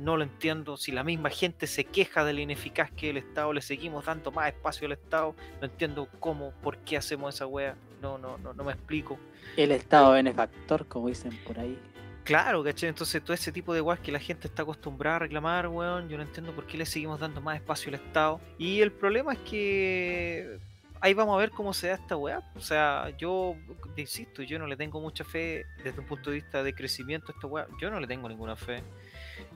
No 0.00 0.16
lo 0.16 0.24
entiendo. 0.24 0.76
Si 0.76 0.90
la 0.90 1.04
misma 1.04 1.30
gente 1.30 1.66
se 1.66 1.84
queja 1.84 2.24
de 2.24 2.32
lo 2.32 2.40
ineficaz 2.40 2.90
que 2.90 3.08
es 3.08 3.10
el 3.10 3.18
Estado, 3.18 3.52
le 3.52 3.60
seguimos 3.60 4.04
dando 4.04 4.32
más 4.32 4.48
espacio 4.48 4.86
al 4.86 4.92
Estado. 4.92 5.36
No 5.60 5.66
entiendo 5.66 6.08
cómo, 6.18 6.52
por 6.62 6.78
qué 6.78 6.96
hacemos 6.96 7.34
esa 7.34 7.46
wea. 7.46 7.76
No, 8.00 8.18
no, 8.18 8.36
no, 8.38 8.52
no 8.52 8.64
me 8.64 8.72
explico. 8.72 9.18
El 9.56 9.70
Estado 9.70 10.12
benefactor, 10.12 10.86
como 10.86 11.08
dicen 11.08 11.38
por 11.46 11.58
ahí. 11.60 11.78
Claro, 12.24 12.64
¿cachai? 12.64 12.88
Entonces 12.88 13.22
todo 13.22 13.34
ese 13.34 13.52
tipo 13.52 13.74
de 13.74 13.80
weas 13.80 14.00
que 14.00 14.10
la 14.10 14.18
gente 14.18 14.48
está 14.48 14.62
acostumbrada 14.62 15.16
a 15.16 15.18
reclamar, 15.20 15.68
weón, 15.68 16.08
yo 16.08 16.16
no 16.16 16.22
entiendo 16.22 16.52
por 16.52 16.66
qué 16.66 16.78
le 16.78 16.86
seguimos 16.86 17.20
dando 17.20 17.40
más 17.40 17.56
espacio 17.56 17.90
al 17.90 17.94
Estado. 17.96 18.40
Y 18.58 18.80
el 18.80 18.92
problema 18.92 19.34
es 19.34 19.38
que 19.40 20.58
ahí 21.02 21.12
vamos 21.14 21.34
a 21.34 21.38
ver 21.38 21.50
cómo 21.50 21.74
se 21.74 21.88
da 21.88 21.94
esta 21.94 22.16
wea. 22.16 22.40
O 22.56 22.60
sea, 22.60 23.10
yo 23.18 23.54
te 23.94 24.00
insisto, 24.00 24.42
yo 24.42 24.58
no 24.58 24.66
le 24.66 24.76
tengo 24.76 25.00
mucha 25.00 25.24
fe 25.24 25.66
desde 25.84 26.00
un 26.00 26.06
punto 26.06 26.30
de 26.30 26.36
vista 26.36 26.62
de 26.62 26.72
crecimiento 26.74 27.32
a 27.32 27.34
esta 27.34 27.46
wea. 27.46 27.66
Yo 27.80 27.90
no 27.90 28.00
le 28.00 28.06
tengo 28.06 28.28
ninguna 28.28 28.56
fe. 28.56 28.82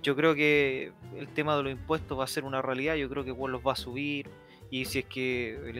Yo 0.02 0.14
creo 0.16 0.34
que 0.34 0.92
el 1.16 1.28
tema 1.28 1.56
de 1.56 1.62
los 1.62 1.72
impuestos 1.72 2.18
va 2.18 2.24
a 2.24 2.26
ser 2.26 2.44
una 2.44 2.60
realidad, 2.60 2.96
yo 2.96 3.08
creo 3.08 3.24
que 3.24 3.32
weón 3.32 3.52
los 3.52 3.66
va 3.66 3.72
a 3.72 3.76
subir. 3.76 4.28
Y 4.70 4.84
si 4.84 4.98
es 4.98 5.04
que 5.06 5.54
el, 5.70 5.78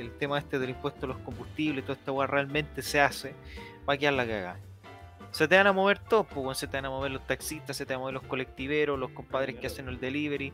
el- 0.00 0.10
tema 0.18 0.38
este 0.38 0.58
del 0.58 0.70
impuesto 0.70 1.06
a 1.06 1.08
los 1.10 1.18
combustibles, 1.18 1.84
toda 1.84 1.96
esta 1.98 2.10
wea 2.12 2.26
realmente 2.26 2.82
se 2.82 3.00
hace, 3.00 3.34
va 3.88 3.94
a 3.94 3.96
quedar 3.96 4.14
la 4.14 4.26
cagada. 4.26 4.60
Se 5.34 5.48
te 5.48 5.56
van 5.56 5.66
a 5.66 5.72
mover 5.72 5.98
todos, 5.98 6.26
pues, 6.32 6.58
se 6.58 6.68
te 6.68 6.76
van 6.76 6.84
a 6.84 6.90
mover 6.90 7.10
los 7.10 7.26
taxistas, 7.26 7.76
se 7.76 7.84
te 7.84 7.92
van 7.92 7.98
a 7.98 8.00
mover 8.02 8.14
los 8.14 8.22
colectiveros, 8.22 8.96
los 8.98 9.10
compadres 9.10 9.56
que 9.56 9.66
hacen 9.66 9.88
el 9.88 9.98
delivery. 9.98 10.52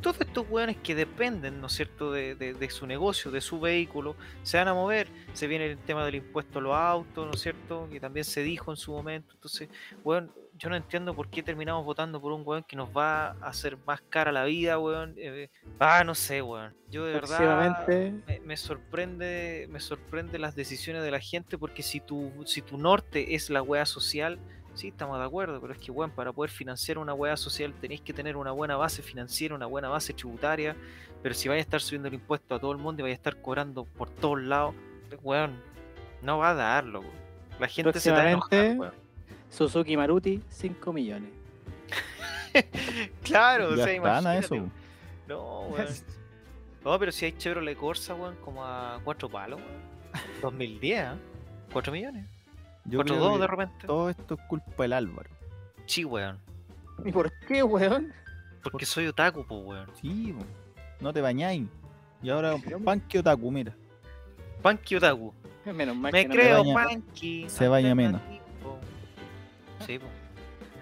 Todos 0.00 0.20
estos 0.20 0.46
weones 0.48 0.76
que 0.76 0.94
dependen, 0.94 1.60
¿no 1.60 1.66
es 1.66 1.72
cierto?, 1.72 2.12
de, 2.12 2.36
de- 2.36 2.54
de 2.54 2.70
su 2.70 2.86
negocio, 2.86 3.32
de 3.32 3.40
su 3.40 3.58
vehículo, 3.58 4.14
se 4.44 4.56
van 4.58 4.68
a 4.68 4.74
mover. 4.74 5.08
Se 5.32 5.48
viene 5.48 5.66
el 5.66 5.78
tema 5.78 6.04
del 6.04 6.14
impuesto 6.14 6.60
a 6.60 6.62
los 6.62 6.74
autos, 6.76 7.26
¿no 7.26 7.32
es 7.32 7.40
cierto?, 7.40 7.88
que 7.90 7.98
también 7.98 8.24
se 8.24 8.42
dijo 8.44 8.70
en 8.70 8.76
su 8.76 8.92
momento. 8.92 9.34
Entonces, 9.34 9.68
weón, 10.04 10.32
yo 10.60 10.68
no 10.68 10.76
entiendo 10.76 11.14
por 11.14 11.30
qué 11.30 11.42
terminamos 11.42 11.86
votando 11.86 12.20
por 12.20 12.32
un 12.32 12.42
weón 12.44 12.62
que 12.64 12.76
nos 12.76 12.90
va 12.90 13.28
a 13.28 13.48
hacer 13.48 13.78
más 13.86 14.02
cara 14.02 14.30
la 14.30 14.44
vida, 14.44 14.78
weón. 14.78 15.14
Eh, 15.16 15.48
ah, 15.78 16.04
no 16.04 16.14
sé, 16.14 16.42
weón. 16.42 16.74
Yo 16.90 17.06
de 17.06 17.14
verdad 17.14 17.86
me, 17.88 18.40
me 18.40 18.56
sorprende 18.58 19.66
me 19.70 19.80
sorprende 19.80 20.38
las 20.38 20.54
decisiones 20.54 21.02
de 21.02 21.10
la 21.10 21.18
gente 21.18 21.56
porque 21.56 21.82
si 21.82 22.00
tu 22.00 22.30
si 22.44 22.60
tu 22.60 22.76
norte 22.76 23.34
es 23.34 23.48
la 23.48 23.62
wea 23.62 23.86
social 23.86 24.38
sí 24.74 24.88
estamos 24.88 25.18
de 25.18 25.24
acuerdo 25.24 25.60
pero 25.60 25.72
es 25.72 25.78
que 25.78 25.90
bueno 25.90 26.14
para 26.14 26.32
poder 26.32 26.50
financiar 26.50 26.98
una 26.98 27.14
wea 27.14 27.36
social 27.36 27.72
tenéis 27.80 28.00
que 28.02 28.12
tener 28.12 28.36
una 28.36 28.50
buena 28.52 28.76
base 28.76 29.02
financiera 29.02 29.54
una 29.54 29.66
buena 29.66 29.88
base 29.88 30.12
tributaria 30.12 30.76
pero 31.22 31.34
si 31.34 31.48
vais 31.48 31.58
a 31.58 31.62
estar 31.62 31.80
subiendo 31.80 32.08
el 32.08 32.14
impuesto 32.14 32.54
a 32.54 32.60
todo 32.60 32.72
el 32.72 32.78
mundo 32.78 33.00
y 33.00 33.02
vais 33.04 33.14
a 33.14 33.16
estar 33.16 33.40
cobrando 33.40 33.84
por 33.84 34.10
todos 34.10 34.40
lados 34.40 34.74
weón 35.22 35.60
no 36.22 36.38
va 36.38 36.50
a 36.50 36.54
darlo 36.54 37.00
weón. 37.00 37.12
la 37.58 37.68
gente 37.68 38.00
se 38.00 38.10
te 38.10 38.16
va 38.16 38.22
a 38.22 38.30
enojar, 38.30 38.76
weón. 38.76 38.99
Suzuki 39.50 39.96
Maruti, 39.96 40.40
5 40.48 40.92
millones. 40.92 41.30
claro 43.22 43.68
o 43.68 43.74
Ya 43.76 43.84
sea 43.84 43.92
están 43.94 44.06
a 44.06 44.20
imagínate, 44.20 44.38
eso. 44.46 44.54
weón. 44.54 44.72
no 45.28 45.60
weón. 45.68 45.86
No, 46.82 46.98
pero 46.98 47.12
si 47.12 47.26
hay 47.26 47.32
Chevrolet 47.32 47.76
Corsa, 47.76 48.14
weón, 48.14 48.36
como 48.36 48.64
a 48.64 48.98
4 49.04 49.28
palos, 49.28 49.60
weón. 49.60 50.30
2010, 50.40 50.98
¿eh? 51.04 51.08
4 51.72 51.92
millones. 51.92 52.26
Yo 52.86 52.98
4 53.00 53.14
creo 53.14 53.24
2 53.28 53.32
que 53.34 53.40
de 53.42 53.46
repente. 53.46 53.86
todo 53.86 54.08
esto 54.10 54.34
es 54.34 54.40
culpa 54.48 54.82
del 54.84 54.94
Álvaro. 54.94 55.28
Sí, 55.84 56.04
weón. 56.06 56.38
¿Y 57.04 57.12
por 57.12 57.30
qué, 57.46 57.62
weón? 57.62 58.12
Porque 58.62 58.86
soy 58.86 59.06
otaku, 59.08 59.44
pues, 59.46 59.60
weón. 59.62 59.90
Sí, 60.00 60.34
po. 60.36 60.42
no 61.00 61.12
te 61.12 61.20
bañáis. 61.20 61.66
Y 62.22 62.30
ahora 62.30 62.54
Panky 62.84 63.18
Otaku, 63.18 63.50
mira. 63.50 63.74
Panky 64.62 64.96
otaku. 64.96 65.34
Menos 65.66 65.94
mal 65.96 66.12
Me 66.12 66.22
que 66.22 66.28
no 66.28 66.34
creo 66.34 66.64
baña- 66.64 66.74
Panky. 66.74 67.44
se 67.48 67.68
baña 67.68 67.94
menos. 67.94 68.20
Sí. 69.98 70.06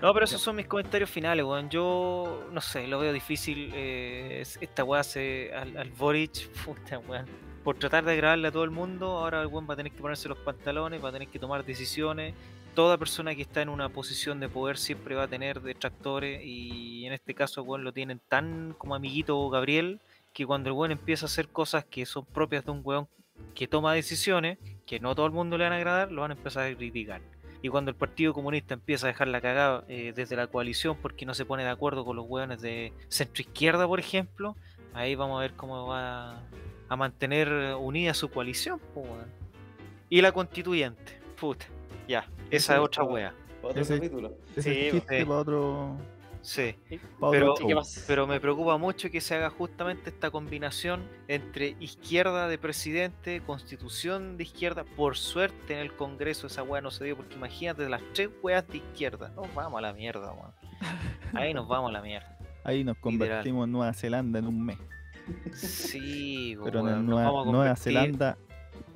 No, 0.02 0.12
pero 0.12 0.24
esos 0.26 0.40
son 0.40 0.54
mis 0.56 0.66
comentarios 0.66 1.10
finales, 1.10 1.44
weón. 1.44 1.68
Yo, 1.70 2.46
no 2.52 2.60
sé, 2.60 2.86
lo 2.86 2.98
veo 3.00 3.12
difícil. 3.12 3.72
eh, 3.74 4.38
es- 4.42 4.58
esta 4.60 4.84
weá 4.84 5.02
se, 5.02 5.52
al, 5.54 5.76
al 5.76 5.90
Boric, 5.90 6.48
puta, 6.64 6.98
weón. 7.00 7.26
Por 7.64 7.76
tratar 7.76 8.04
de 8.04 8.12
agradarle 8.12 8.48
a 8.48 8.52
todo 8.52 8.64
el 8.64 8.70
mundo, 8.70 9.06
ahora 9.18 9.40
el 9.42 9.48
weón 9.48 9.66
va 9.68 9.74
a 9.74 9.76
tener 9.76 9.92
que 9.92 10.00
ponerse 10.00 10.28
los 10.28 10.38
pantalones, 10.38 11.04
va 11.04 11.08
a 11.08 11.12
tener 11.12 11.28
que 11.28 11.38
tomar 11.38 11.64
decisiones. 11.64 12.34
Toda 12.74 12.96
persona 12.96 13.34
que 13.34 13.42
está 13.42 13.60
en 13.60 13.68
una 13.70 13.88
posición 13.88 14.38
de 14.38 14.48
poder 14.48 14.78
siempre 14.78 15.16
va 15.16 15.24
a 15.24 15.28
tener 15.28 15.60
detractores 15.60 16.40
y 16.44 17.04
en 17.06 17.12
este 17.12 17.34
caso, 17.34 17.62
weón, 17.64 17.82
lo 17.82 17.92
tienen 17.92 18.20
tan 18.28 18.74
como 18.78 18.94
amiguito 18.94 19.50
Gabriel 19.50 19.98
que 20.32 20.46
cuando 20.46 20.68
el 20.70 20.74
weón 20.76 20.92
empieza 20.92 21.26
a 21.26 21.28
hacer 21.28 21.48
cosas 21.48 21.84
que 21.84 22.06
son 22.06 22.24
propias 22.24 22.64
de 22.64 22.70
un 22.70 22.82
weón 22.84 23.08
que 23.54 23.66
toma 23.66 23.94
decisiones, 23.94 24.58
que 24.86 25.00
no 25.00 25.14
todo 25.16 25.26
el 25.26 25.32
mundo 25.32 25.58
le 25.58 25.64
van 25.64 25.72
a 25.72 25.76
agradar, 25.76 26.12
lo 26.12 26.22
van 26.22 26.30
a 26.30 26.34
empezar 26.34 26.70
a 26.70 26.76
criticar. 26.76 27.20
Y 27.62 27.68
cuando 27.68 27.90
el 27.90 27.96
Partido 27.96 28.32
Comunista 28.32 28.74
empieza 28.74 29.06
a 29.06 29.08
dejar 29.08 29.28
la 29.28 29.40
cagada 29.40 29.84
eh, 29.88 30.12
desde 30.14 30.36
la 30.36 30.46
coalición 30.46 30.96
porque 31.02 31.26
no 31.26 31.34
se 31.34 31.44
pone 31.44 31.64
de 31.64 31.70
acuerdo 31.70 32.04
con 32.04 32.14
los 32.16 32.24
hueones 32.28 32.60
de 32.60 32.92
centro 33.08 33.42
izquierda, 33.42 33.86
por 33.86 33.98
ejemplo, 33.98 34.56
ahí 34.94 35.14
vamos 35.16 35.38
a 35.38 35.42
ver 35.42 35.54
cómo 35.54 35.86
va 35.88 36.40
a 36.88 36.96
mantener 36.96 37.74
unida 37.78 38.14
su 38.14 38.30
coalición. 38.30 38.78
po, 38.94 39.00
weón. 39.00 39.26
Y 40.08 40.20
la 40.22 40.30
constituyente, 40.32 41.20
puta, 41.38 41.66
ya, 42.06 42.26
esa 42.50 42.74
es 42.74 42.80
otra 42.80 43.02
wea. 43.04 43.34
Otro 43.60 43.82
Ese- 43.82 43.96
capítulo. 43.96 44.32
Ese 44.56 44.90
Sí, 44.92 45.00
sí. 45.00 45.24
para 45.24 45.40
otro, 45.40 45.96
Sí, 46.42 46.76
Pero- 48.06 48.26
me 48.26 48.40
preocupa 48.40 48.76
mucho 48.78 49.10
que 49.10 49.20
se 49.20 49.34
haga 49.34 49.50
justamente 49.50 50.10
esta 50.10 50.30
combinación 50.30 51.02
entre 51.26 51.76
izquierda 51.80 52.48
de 52.48 52.58
presidente, 52.58 53.42
constitución 53.44 54.36
de 54.36 54.44
izquierda. 54.44 54.84
Por 54.84 55.16
suerte 55.16 55.74
en 55.74 55.80
el 55.80 55.94
Congreso 55.94 56.46
esa 56.46 56.62
weá 56.62 56.80
no 56.80 56.90
se 56.90 57.04
dio, 57.04 57.16
porque 57.16 57.34
imagínate 57.34 57.88
las 57.88 58.02
tres 58.14 58.30
weas 58.42 58.66
de 58.68 58.78
izquierda. 58.78 59.30
Nos 59.36 59.52
vamos 59.54 59.78
a 59.78 59.82
la 59.82 59.92
mierda, 59.92 60.32
weón. 60.32 60.52
Ahí 61.34 61.52
nos 61.52 61.66
vamos 61.68 61.90
a 61.90 61.92
la 61.92 62.02
mierda. 62.02 62.38
Ahí 62.64 62.84
nos 62.84 62.96
literal. 62.96 63.00
convertimos 63.02 63.64
en 63.66 63.72
Nueva 63.72 63.92
Zelanda 63.94 64.38
en 64.38 64.46
un 64.46 64.64
mes. 64.64 64.78
Sí, 65.52 66.56
Pero 66.64 66.80
en 66.80 66.86
weón, 66.86 67.06
Nueva, 67.06 67.44
Nueva 67.44 67.76
Zelanda 67.76 68.38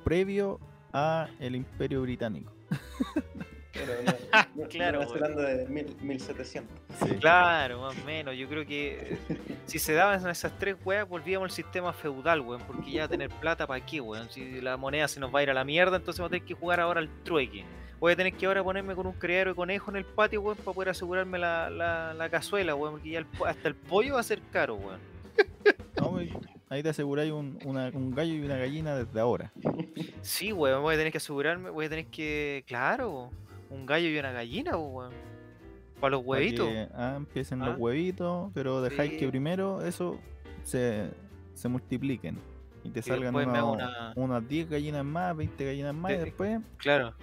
previo 0.03 0.59
a 0.91 1.27
el 1.39 1.55
Imperio 1.55 2.01
Británico. 2.01 2.51
Pero 3.73 3.93
no, 4.05 4.63
no- 4.63 4.69
Claro, 4.69 4.99
Nueva 4.99 5.13
Zelanda 5.13 5.43
de 5.43 5.67
mil- 5.67 5.95
1700. 6.01 6.77
Sí. 6.99 7.15
Claro, 7.19 7.81
más 7.81 7.97
o 7.97 8.05
menos. 8.05 8.35
Yo 8.35 8.47
creo 8.47 8.65
que 8.65 9.17
si 9.65 9.79
se 9.79 9.93
daban 9.93 10.27
esas 10.29 10.57
tres 10.59 10.75
weas, 10.85 11.07
volvíamos 11.07 11.45
al 11.47 11.51
sistema 11.51 11.91
feudal, 11.93 12.41
weón. 12.41 12.61
Porque 12.67 12.91
ya 12.91 13.07
tener 13.07 13.29
plata, 13.29 13.65
¿para 13.67 13.83
qué, 13.85 13.99
weón? 13.99 14.29
Si 14.29 14.61
la 14.61 14.77
moneda 14.77 15.07
se 15.07 15.19
nos 15.19 15.33
va 15.33 15.39
a 15.39 15.43
ir 15.43 15.49
a 15.49 15.53
la 15.53 15.63
mierda, 15.63 15.97
entonces 15.97 16.19
vamos 16.19 16.29
a 16.29 16.33
tener 16.33 16.45
que 16.47 16.53
jugar 16.53 16.79
ahora 16.79 16.99
al 16.99 17.09
trueque. 17.23 17.65
Voy 17.99 18.11
a 18.13 18.15
tener 18.15 18.33
que 18.33 18.45
ahora 18.45 18.63
ponerme 18.63 18.95
con 18.95 19.07
un 19.07 19.13
criadero 19.13 19.51
de 19.51 19.55
conejo 19.55 19.89
en 19.91 19.97
el 19.97 20.05
patio, 20.05 20.41
weón, 20.41 20.57
para 20.57 20.73
poder 20.73 20.89
asegurarme 20.89 21.39
la, 21.39 21.69
la, 21.69 22.13
la 22.13 22.29
cazuela, 22.29 22.75
weón. 22.75 22.93
Porque 22.95 23.09
ya 23.11 23.19
el 23.19 23.25
po- 23.25 23.45
hasta 23.45 23.67
el 23.67 23.75
pollo 23.75 24.15
va 24.15 24.19
a 24.19 24.23
ser 24.23 24.39
caro, 24.51 24.75
weón. 24.75 24.99
No, 25.95 26.19
ahí 26.69 26.83
te 26.83 26.89
aseguráis 26.89 27.31
un, 27.31 27.57
una- 27.63 27.89
un 27.93 28.13
gallo 28.13 28.33
y 28.33 28.41
una 28.41 28.57
gallina 28.57 28.95
desde 28.95 29.19
ahora. 29.19 29.51
Sí, 30.21 30.51
weón, 30.51 30.81
voy 30.81 30.95
a 30.95 30.97
tener 30.97 31.11
que 31.11 31.17
asegurarme, 31.19 31.69
voy 31.69 31.85
a 31.85 31.89
tener 31.89 32.07
que. 32.07 32.63
Claro, 32.67 33.29
un 33.73 33.85
gallo 33.85 34.07
y 34.09 34.17
una 34.17 34.31
gallina, 34.31 34.77
weón. 34.77 35.11
Para 35.99 36.11
los 36.17 36.25
huevitos. 36.25 36.67
que, 36.67 36.87
ah, 36.95 37.13
empiecen 37.15 37.61
Ah. 37.61 37.67
los 37.69 37.79
huevitos, 37.79 38.51
pero 38.53 38.81
dejáis 38.81 39.11
Sí. 39.11 39.17
que 39.19 39.27
primero 39.29 39.81
eso 39.85 40.19
se, 40.63 41.09
se 41.53 41.69
multipliquen. 41.69 42.37
Y 42.83 42.89
te 42.89 42.99
Y 42.99 43.03
salgan 43.03 43.33
unos- 43.33 43.75
una- 43.75 44.13
unas 44.17 44.47
10 44.47 44.69
gallinas 44.69 45.05
más, 45.05 45.35
20 45.37 45.63
gallinas 45.65 45.95
más, 45.95 46.11
y 46.11 46.15
De- 46.17 46.25
después 46.25 46.59
Claro. 46.77 47.13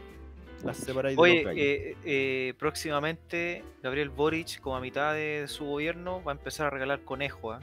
las 0.64 0.78
separáis 0.78 1.14
de 1.16 1.22
Oye, 1.22 1.42
los 1.44 1.52
eh, 1.56 1.96
eh, 2.06 2.54
próximamente 2.58 3.62
Gabriel 3.82 4.08
Boric, 4.08 4.60
como 4.60 4.76
a 4.76 4.80
mitad 4.80 5.12
de 5.12 5.44
su 5.48 5.66
gobierno, 5.66 6.22
va 6.24 6.32
a 6.32 6.36
empezar 6.36 6.68
a 6.68 6.70
regalar 6.70 7.00
conejos 7.02 7.58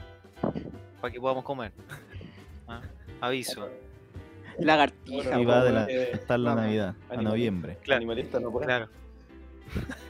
para 1.00 1.12
que 1.12 1.20
podamos 1.20 1.42
comer. 1.44 1.72
¿Ah? 2.68 2.82
Aviso. 3.20 3.68
Lagartija, 4.58 5.40
y 5.40 5.44
va 5.44 5.64
de 5.64 5.72
la, 5.72 5.86
eh, 5.88 6.20
la. 6.28 6.54
Navidad, 6.54 6.94
a 7.10 7.16
noviembre. 7.16 7.78
Claro. 7.82 7.98
Animalista 7.98 8.40
no 8.40 8.50
puede. 8.50 8.66
Claro. 8.66 8.88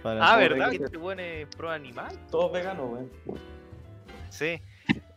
Para 0.03 0.33
Ah, 0.33 0.37
¿verdad? 0.37 0.71
Que 0.71 0.77
este 0.85 0.97
weón 0.97 1.21
es 1.21 1.47
pro 1.57 1.71
animal. 1.71 2.19
Todos 2.31 2.53
veganos, 2.53 2.91
weón. 2.91 3.11
Sí. 4.31 4.61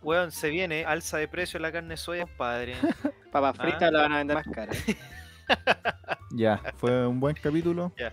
Weón, 0.02 0.32
se 0.32 0.50
viene 0.50 0.84
alza 0.86 1.18
de 1.18 1.28
precio 1.28 1.60
la 1.60 1.72
carne 1.72 1.90
de 1.90 1.98
soya, 1.98 2.26
padre. 2.26 2.74
Papas 3.32 3.56
Ah. 3.60 3.64
fritas 3.64 3.92
la 3.92 4.02
van 4.02 4.12
a 4.14 4.18
vender 4.18 4.36
más 4.38 4.48
cara. 4.48 4.72
Ya, 6.34 6.62
fue 6.78 7.06
un 7.06 7.20
buen 7.20 7.36
capítulo. 7.36 7.92
Ya. 7.98 8.12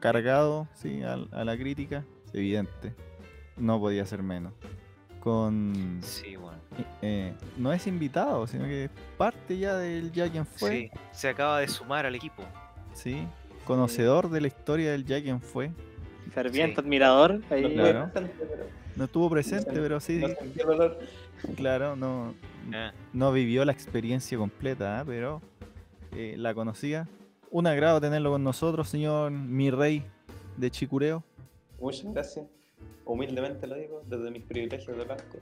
Cargado, 0.00 0.66
sí, 0.74 1.02
al- 1.02 1.28
a, 1.32 1.44
la 1.44 1.56
crítica. 1.56 2.04
Evidente. 2.32 2.94
No 3.56 3.78
podía 3.78 4.04
ser 4.06 4.22
menos. 4.24 4.52
Con. 5.20 6.00
Sí, 6.02 6.36
eh, 7.02 7.34
no 7.58 7.72
es 7.72 7.86
invitado, 7.86 8.46
sino 8.46 8.64
que 8.64 8.84
es 8.84 8.90
parte 9.18 9.58
ya 9.58 9.76
del 9.76 10.10
ya 10.12 10.30
quien 10.30 10.46
fue. 10.46 10.70
Sí, 10.70 10.90
se 11.12 11.28
acaba 11.28 11.60
de 11.60 11.68
sumar 11.68 12.06
al 12.06 12.14
equipo. 12.14 12.42
Sí. 12.94 13.26
Conocedor 13.64 14.30
de 14.30 14.40
la 14.40 14.46
historia 14.48 14.92
del 14.92 15.04
ya 15.04 15.22
quien 15.22 15.40
fue. 15.40 15.70
Ferviente 16.32 16.76
Sí. 16.76 16.80
admirador. 16.80 17.40
Ahí, 17.50 17.62
No 17.62 17.68
Claro. 17.70 18.10
estuve 18.14 18.18
presente, 18.20 18.46
pero 18.48 18.64
No 18.96 19.04
estuvo 19.04 19.30
presente, 19.30 19.72
No, 19.74 19.82
pero 19.82 20.00
sí, 20.00 20.18
no 20.20 20.64
dolor. 20.66 20.98
claro, 21.56 21.96
no, 21.96 22.34
Eh, 22.72 22.90
no 23.12 23.32
vivió 23.32 23.64
la 23.64 23.72
experiencia 23.72 24.36
completa, 24.38 25.00
¿ah? 25.00 25.04
pero 25.06 25.42
eh, 26.12 26.34
la 26.36 26.54
conocía. 26.54 27.08
Un 27.50 27.66
agrado 27.66 28.00
tenerlo 28.00 28.30
con 28.30 28.44
nosotros, 28.44 28.88
señor 28.88 29.30
mi 29.32 29.70
rey 29.70 30.04
de 30.56 30.70
Chicureo. 30.70 31.22
Muchas 31.80 32.12
gracias. 32.12 32.46
Humildemente 33.04 33.66
lo 33.66 33.74
digo, 33.76 34.02
desde 34.06 34.30
mis 34.30 34.42
privilegios 34.42 34.96
de 34.96 35.04
blanco. 35.04 35.38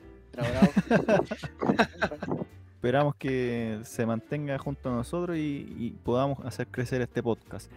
Esperamos 2.75 3.17
que 3.17 3.81
se 3.83 4.07
mantenga 4.07 4.57
junto 4.59 4.89
a 4.89 4.93
nosotros 4.93 5.37
y, 5.37 5.67
y 5.79 5.91
podamos 6.05 6.39
hacer 6.45 6.69
crecer 6.69 7.01
este 7.03 7.23
podcast. 7.23 7.71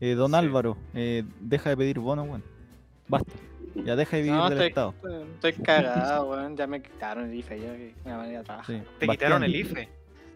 Eh, 0.00 0.14
don 0.14 0.30
Sí. 0.30 0.36
Álvaro, 0.36 0.76
eh, 0.94 1.24
deja 1.40 1.70
de 1.70 1.76
pedir 1.76 1.98
bono, 1.98 2.22
weón. 2.24 2.42
Basta. 3.08 3.32
Ya 3.84 3.94
deja 3.96 4.16
de 4.16 4.22
vivir 4.22 4.36
No, 4.36 4.44
del 4.48 4.52
estoy, 4.54 4.68
Estado. 4.68 4.94
estoy 5.34 5.52
cagado, 5.54 6.30
weón. 6.30 6.56
Ya 6.56 6.66
me 6.66 6.80
quitaron 6.80 7.24
el 7.28 7.34
IFE. 7.34 7.60
Ya 7.60 7.76
que 7.76 7.94
una 8.04 8.16
manera 8.18 8.38
de 8.38 8.44
trabajar. 8.44 8.76
Sí. 8.76 8.82
¿Te 8.98 9.08
quitaron 9.08 9.44
el 9.44 9.54
IFE? 9.54 9.88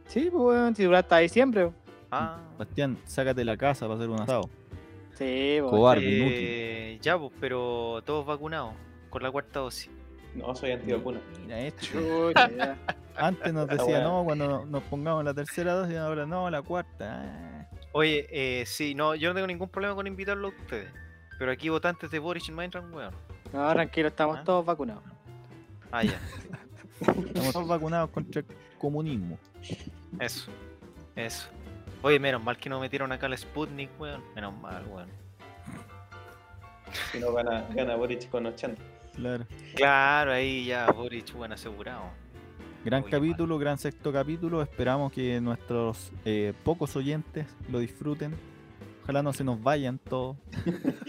Sí, 0.06 0.28
pues, 0.30 0.42
weón. 0.44 0.74
Si 0.74 0.82
duraste 0.84 1.06
hasta 1.06 1.18
diciembre. 1.18 1.70
Ah. 2.10 2.38
Bastián, 2.58 2.98
sácate 3.04 3.44
la 3.44 3.56
casa 3.56 3.86
para 3.86 3.94
hacer 3.98 4.10
un 4.10 4.20
asado. 4.20 4.50
Sí. 5.20 5.58
Cobarde, 5.60 6.02
Eh, 6.94 6.98
ya, 7.02 7.18
pues, 7.18 7.30
pero 7.38 8.02
todos 8.06 8.24
vacunados 8.26 8.72
con 9.10 9.22
la 9.22 9.30
cuarta 9.30 9.60
dosis. 9.60 9.90
No, 10.34 10.54
soy 10.54 10.72
antivacuna. 10.72 11.20
Mira 11.42 11.60
esto. 11.60 11.86
Chucha, 11.92 12.50
ya. 12.56 12.76
Antes 13.16 13.52
nos 13.52 13.68
decía 13.68 14.00
no 14.02 14.24
cuando 14.24 14.48
no- 14.48 14.64
nos 14.64 14.82
pongamos 14.84 15.22
la 15.24 15.34
tercera 15.34 15.74
dosis, 15.74 15.96
ahora 15.98 16.24
no, 16.24 16.48
la 16.48 16.62
cuarta. 16.62 17.22
Ah. 17.22 17.66
Oye, 17.92 18.26
eh, 18.30 18.64
sí, 18.66 18.94
no, 18.94 19.14
yo 19.14 19.28
no 19.28 19.34
tengo 19.34 19.46
ningún 19.46 19.68
problema 19.68 19.94
con 19.94 20.06
invitarlo 20.06 20.48
a 20.48 20.50
ustedes. 20.50 20.88
Pero 21.38 21.50
aquí 21.52 21.68
votantes 21.68 22.10
de 22.10 22.18
Boris 22.18 22.48
y 22.48 22.52
Minecraft, 22.52 22.94
weón. 22.94 23.14
No, 23.52 23.72
tranquilo, 23.72 24.08
estamos 24.08 24.38
¿Ah? 24.38 24.44
todos 24.44 24.64
vacunados. 24.64 25.02
Ah, 25.92 26.02
ya. 26.04 26.18
Estamos 27.00 27.52
todos 27.52 27.66
vacunados 27.68 28.10
contra 28.10 28.40
el 28.42 28.46
comunismo. 28.78 29.38
Eso. 30.18 30.50
Eso. 31.16 31.48
Oye, 32.02 32.18
menos 32.18 32.42
mal 32.42 32.56
que 32.56 32.68
no 32.70 32.80
metieron 32.80 33.12
acá 33.12 33.26
el 33.26 33.36
Sputnik, 33.36 33.90
weón. 34.00 34.22
Menos 34.34 34.56
mal, 34.58 34.84
weón. 34.86 35.08
Si 37.12 37.18
no 37.20 37.32
gana, 37.32 37.66
gana 37.74 37.94
Boric 37.96 38.28
con 38.30 38.46
80. 38.46 38.80
Claro. 39.14 39.46
Claro, 39.74 40.32
ahí 40.32 40.64
ya 40.66 40.90
Boris, 40.90 41.32
weón, 41.34 41.52
asegurado. 41.52 42.04
Gran 42.84 43.02
Oye, 43.02 43.10
capítulo, 43.10 43.58
gran 43.58 43.76
sexto 43.78 44.12
capítulo. 44.12 44.62
Esperamos 44.62 45.12
que 45.12 45.40
nuestros 45.40 46.10
eh, 46.24 46.54
pocos 46.64 46.96
oyentes 46.96 47.46
lo 47.70 47.78
disfruten. 47.80 48.34
Ojalá 49.02 49.22
no 49.22 49.32
se 49.32 49.44
nos 49.44 49.62
vayan 49.62 49.98
todos. 49.98 50.36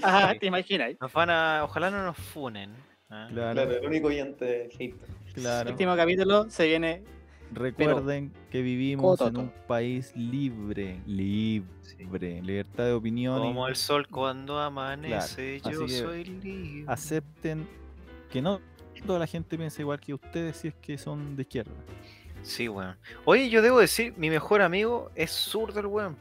Ajá, 0.04 0.32
Sí. 0.34 0.40
te 0.40 0.46
imaginas. 0.48 0.92
Nos 1.00 1.14
van 1.14 1.30
a. 1.30 1.64
Ojalá 1.64 1.90
no 1.90 2.04
nos 2.04 2.18
funen. 2.18 2.74
¿ah? 3.10 3.28
Claro, 3.32 3.54
Claro, 3.54 3.72
el 3.78 3.86
único 3.86 4.08
oyente 4.08 4.70
hater. 4.78 5.08
claro. 5.34 5.70
Último 5.72 5.96
capítulo 5.96 6.50
se 6.50 6.66
viene. 6.68 7.04
Recuerden 7.52 8.32
que 8.50 8.62
vivimos 8.62 9.20
en 9.22 9.38
un 9.38 9.52
país 9.68 10.16
libre, 10.16 11.02
libre, 11.06 12.42
libertad 12.42 12.86
de 12.86 12.94
opinión. 12.94 13.38
y 13.40 13.48
Como 13.48 13.68
el 13.68 13.76
sol 13.76 14.08
cuando 14.08 14.58
amanece, 14.60 15.60
Claro, 15.62 15.86
yo 15.88 15.88
soy 15.88 16.24
libre. 16.26 16.86
acepten 16.88 17.68
que 18.30 18.42
no 18.42 18.62
toda 19.06 19.20
la 19.20 19.28
gente 19.28 19.58
piensa 19.58 19.82
igual 19.82 20.00
que 20.00 20.14
ustedes 20.14 20.58
si 20.58 20.68
es 20.70 20.76
que 20.76 20.98
son 20.98 21.36
de 21.36 21.42
izquierda. 21.42 21.72
Sí, 22.44 22.70
weón. 22.70 22.96
Oye, 23.26 23.50
yo 23.50 23.62
debo 23.62 23.80
decir, 23.80 24.14
mi 24.18 24.30
mejor 24.30 24.62
amigo 24.62 25.12
es 25.16 25.32
zurdo 25.32 25.80
el 25.80 25.88
weón. 25.88 26.16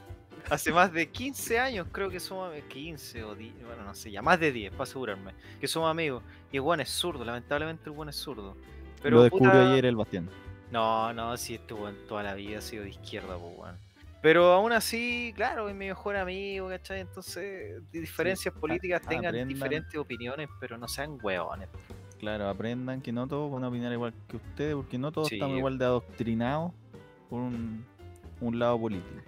Hace 0.49 0.73
más 0.73 0.93
de 0.93 1.09
15 1.09 1.59
años, 1.61 1.87
creo 1.93 2.09
que 2.11 2.19
somos 2.19 2.53
am- 2.53 2.61
15 2.69 3.23
o 3.25 3.35
10, 3.35 3.53
bueno, 3.67 3.85
no 3.85 3.95
sé, 3.95 4.11
ya 4.11 4.21
más 4.23 4.41
de 4.41 4.51
10, 4.51 4.73
para 4.73 4.83
asegurarme, 4.85 5.33
que 5.61 5.69
somos 5.69 5.91
amigos. 5.91 6.23
Y 6.51 6.57
el 6.57 6.63
weón 6.63 6.81
es 6.81 6.89
zurdo, 6.89 7.25
lamentablemente 7.25 7.85
el 7.85 7.91
weón 7.91 8.09
es 8.09 8.17
zurdo. 8.17 8.57
Pero, 9.03 9.17
lo 9.19 9.23
descubrió 9.25 9.51
puta, 9.51 9.73
ayer 9.73 9.85
el 9.87 9.97
Bastián. 9.97 10.29
No, 10.71 11.13
no, 11.13 11.37
sí, 11.37 11.55
este 11.55 11.75
weón 11.75 11.97
toda 12.09 12.23
la 12.23 12.35
vida 12.35 12.59
ha 12.59 12.61
sido 12.63 12.85
de 12.85 12.91
izquierda, 12.91 13.37
pues 13.39 13.59
weón. 13.59 13.77
Pero 14.23 14.53
aún 14.53 14.73
así, 14.73 15.33
claro, 15.35 15.69
es 15.71 15.75
mi 15.75 15.87
mejor 15.87 16.15
amigo, 16.17 16.69
¿cachai? 16.69 17.01
Entonces, 17.01 17.81
diferencias 17.91 18.55
políticas 18.55 19.01
tengan 19.03 19.27
aprendan. 19.29 19.49
diferentes 19.49 19.95
opiniones, 19.97 20.49
pero 20.61 20.77
no 20.77 20.87
sean 20.89 21.19
weones. 21.23 21.69
Claro, 22.19 22.49
aprendan 22.51 23.01
que 23.01 23.13
no 23.13 23.27
todos 23.27 23.51
van 23.51 23.65
a 23.65 23.69
opinar 23.69 23.91
igual 23.93 24.13
que 24.29 24.37
ustedes, 24.37 24.75
porque 24.75 24.99
no 24.99 25.11
todos 25.11 25.29
Sí. 25.29 25.37
estamos 25.37 25.57
igual 25.57 25.79
de 25.79 25.87
adoctrinados 25.87 26.73
por 27.31 27.41
un, 27.41 27.85
un 28.43 28.59
lado 28.59 28.79
político. 28.79 29.23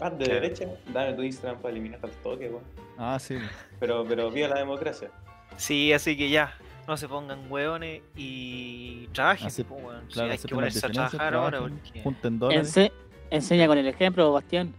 Más 0.00 0.18
de 0.18 0.24
Claro. 0.24 0.40
derecha, 0.40 0.64
dame 0.90 1.12
tu 1.12 1.22
Instagram 1.22 1.60
para 1.60 1.72
eliminar 1.72 2.00
al 2.02 2.10
toque, 2.22 2.48
weón. 2.48 2.64
Ah, 2.96 3.18
sí. 3.20 3.36
Pero, 3.78 4.06
pero 4.08 4.30
viva 4.30 4.48
la 4.48 4.58
democracia. 4.60 5.10
Sí, 5.58 5.92
así 5.92 6.16
que 6.16 6.30
ya, 6.30 6.54
no 6.90 6.96
se 6.96 7.08
pongan 7.08 7.50
weones 7.50 8.02
y 8.16 9.06
trabajen, 9.12 9.48
po. 9.64 9.76
Sí, 9.78 10.12
Claro, 10.12 10.32
hay 10.32 10.38
que 10.38 10.48
ponerse 10.48 10.86
a 10.86 10.90
trabajar 10.90 11.34
ahora 11.34 11.60
porque... 11.60 12.02
junten 12.02 12.38
dólares. 12.38 12.76
Ense- 12.76 12.92
enseña 13.30 13.66
con 13.68 13.78
el 13.78 13.86
ejemplo, 13.86 14.32
Bastián. 14.32 14.74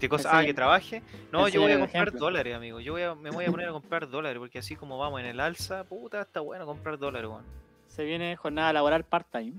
¿Qué 0.00 0.08
cosa? 0.08 0.28
enseña- 0.30 0.38
Ah, 0.42 0.44
que 0.46 0.54
trabaje. 0.54 1.02
No, 1.32 1.48
yo 1.48 1.60
voy 1.62 1.72
a 1.72 1.78
comprar 1.80 2.12
dólares, 2.12 2.54
amigo. 2.56 2.80
Yo 2.80 2.92
voy 2.92 3.02
a, 3.02 3.14
me 3.14 3.30
voy 3.30 3.44
a 3.44 3.50
poner 3.50 3.68
a 3.68 3.72
comprar 3.72 4.08
dólares 4.08 4.38
porque 4.38 4.58
así 4.58 4.76
como 4.76 4.98
vamos 4.98 5.20
en 5.20 5.26
el 5.26 5.40
alza, 5.40 5.84
puta, 5.84 6.20
está 6.22 6.40
bueno 6.40 6.66
comprar 6.66 6.98
dólares, 6.98 7.28
weón. 7.30 7.44
Se 7.86 8.04
viene 8.04 8.36
jornada 8.36 8.72
laboral 8.72 9.04
part-time. 9.04 9.54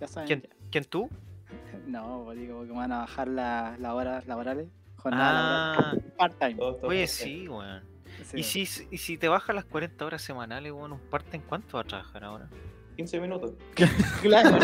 Ya 0.00 0.06
saben. 0.06 0.26
¿Quién, 0.28 0.42
ya. 0.42 0.48
¿Quién 0.70 0.84
tú? 0.84 1.08
No, 1.88 2.22
pues 2.26 2.38
digo 2.38 2.64
que 2.66 2.72
van 2.72 2.92
a 2.92 2.98
bajar 2.98 3.26
la- 3.28 3.76
las 3.78 3.92
horas 3.92 4.26
laborales. 4.26 4.68
Jornada 4.96 5.72
Ah, 5.72 5.76
laboral 5.80 6.12
part-time. 6.16 6.54
Todos- 6.54 6.76
todos 6.76 6.90
oye, 6.90 7.06
sí, 7.08 7.48
weón. 7.48 7.82
Sí, 8.24 8.38
¿Y 8.38 8.42
si, 8.42 8.86
y 8.90 8.98
si 8.98 9.16
te 9.18 9.28
bajas 9.28 9.54
las 9.54 9.64
40 9.64 10.04
horas 10.04 10.22
semanales, 10.22 10.72
un 10.72 10.98
parte 11.10 11.36
en 11.36 11.42
cuánto 11.42 11.76
vas 11.76 11.86
a 11.86 11.88
trabajar 11.88 12.24
ahora? 12.24 12.48
15 12.96 13.20
minutos. 13.20 13.52
Claro. 14.22 14.58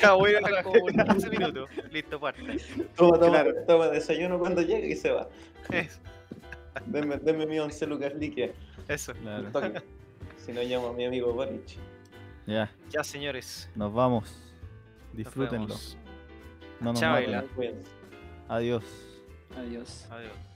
Ya 0.00 0.12
voy 0.12 0.34
a 0.34 0.40
ir 0.40 0.62
como 0.62 0.88
en 0.90 0.96
15 1.06 1.30
minutos. 1.30 1.68
Listo, 1.90 2.20
parte. 2.20 2.42
Toma, 2.96 3.18
toma, 3.18 3.28
Claro. 3.30 3.52
toma 3.66 3.88
desayuno 3.88 4.38
cuando 4.38 4.60
llegue 4.62 4.88
y 4.90 4.96
se 4.96 5.10
va. 5.10 5.28
Eso. 5.70 5.98
Denme, 6.86 7.16
denme 7.16 7.46
mi 7.46 7.58
11 7.58 7.86
lucas 7.86 8.14
líquidas. 8.14 8.50
eso. 8.88 9.12
Claro. 9.14 9.50
Si 10.36 10.52
no 10.52 10.62
llamo 10.62 10.88
a 10.88 10.92
mi 10.92 11.04
amigo 11.06 11.32
Boric. 11.32 11.78
Ya, 12.46 12.70
Ya, 12.90 13.02
señores. 13.04 13.70
nos 13.74 13.92
vamos. 13.92 14.24
nos 15.08 15.16
Disfrútenlo. 15.16 15.66
vemos. 15.68 15.96
No 16.80 16.90
nos 16.92 17.00
Chao. 17.00 17.16
Adiós. 18.48 18.84
Adiós. 19.56 20.06
Adiós. 20.10 20.49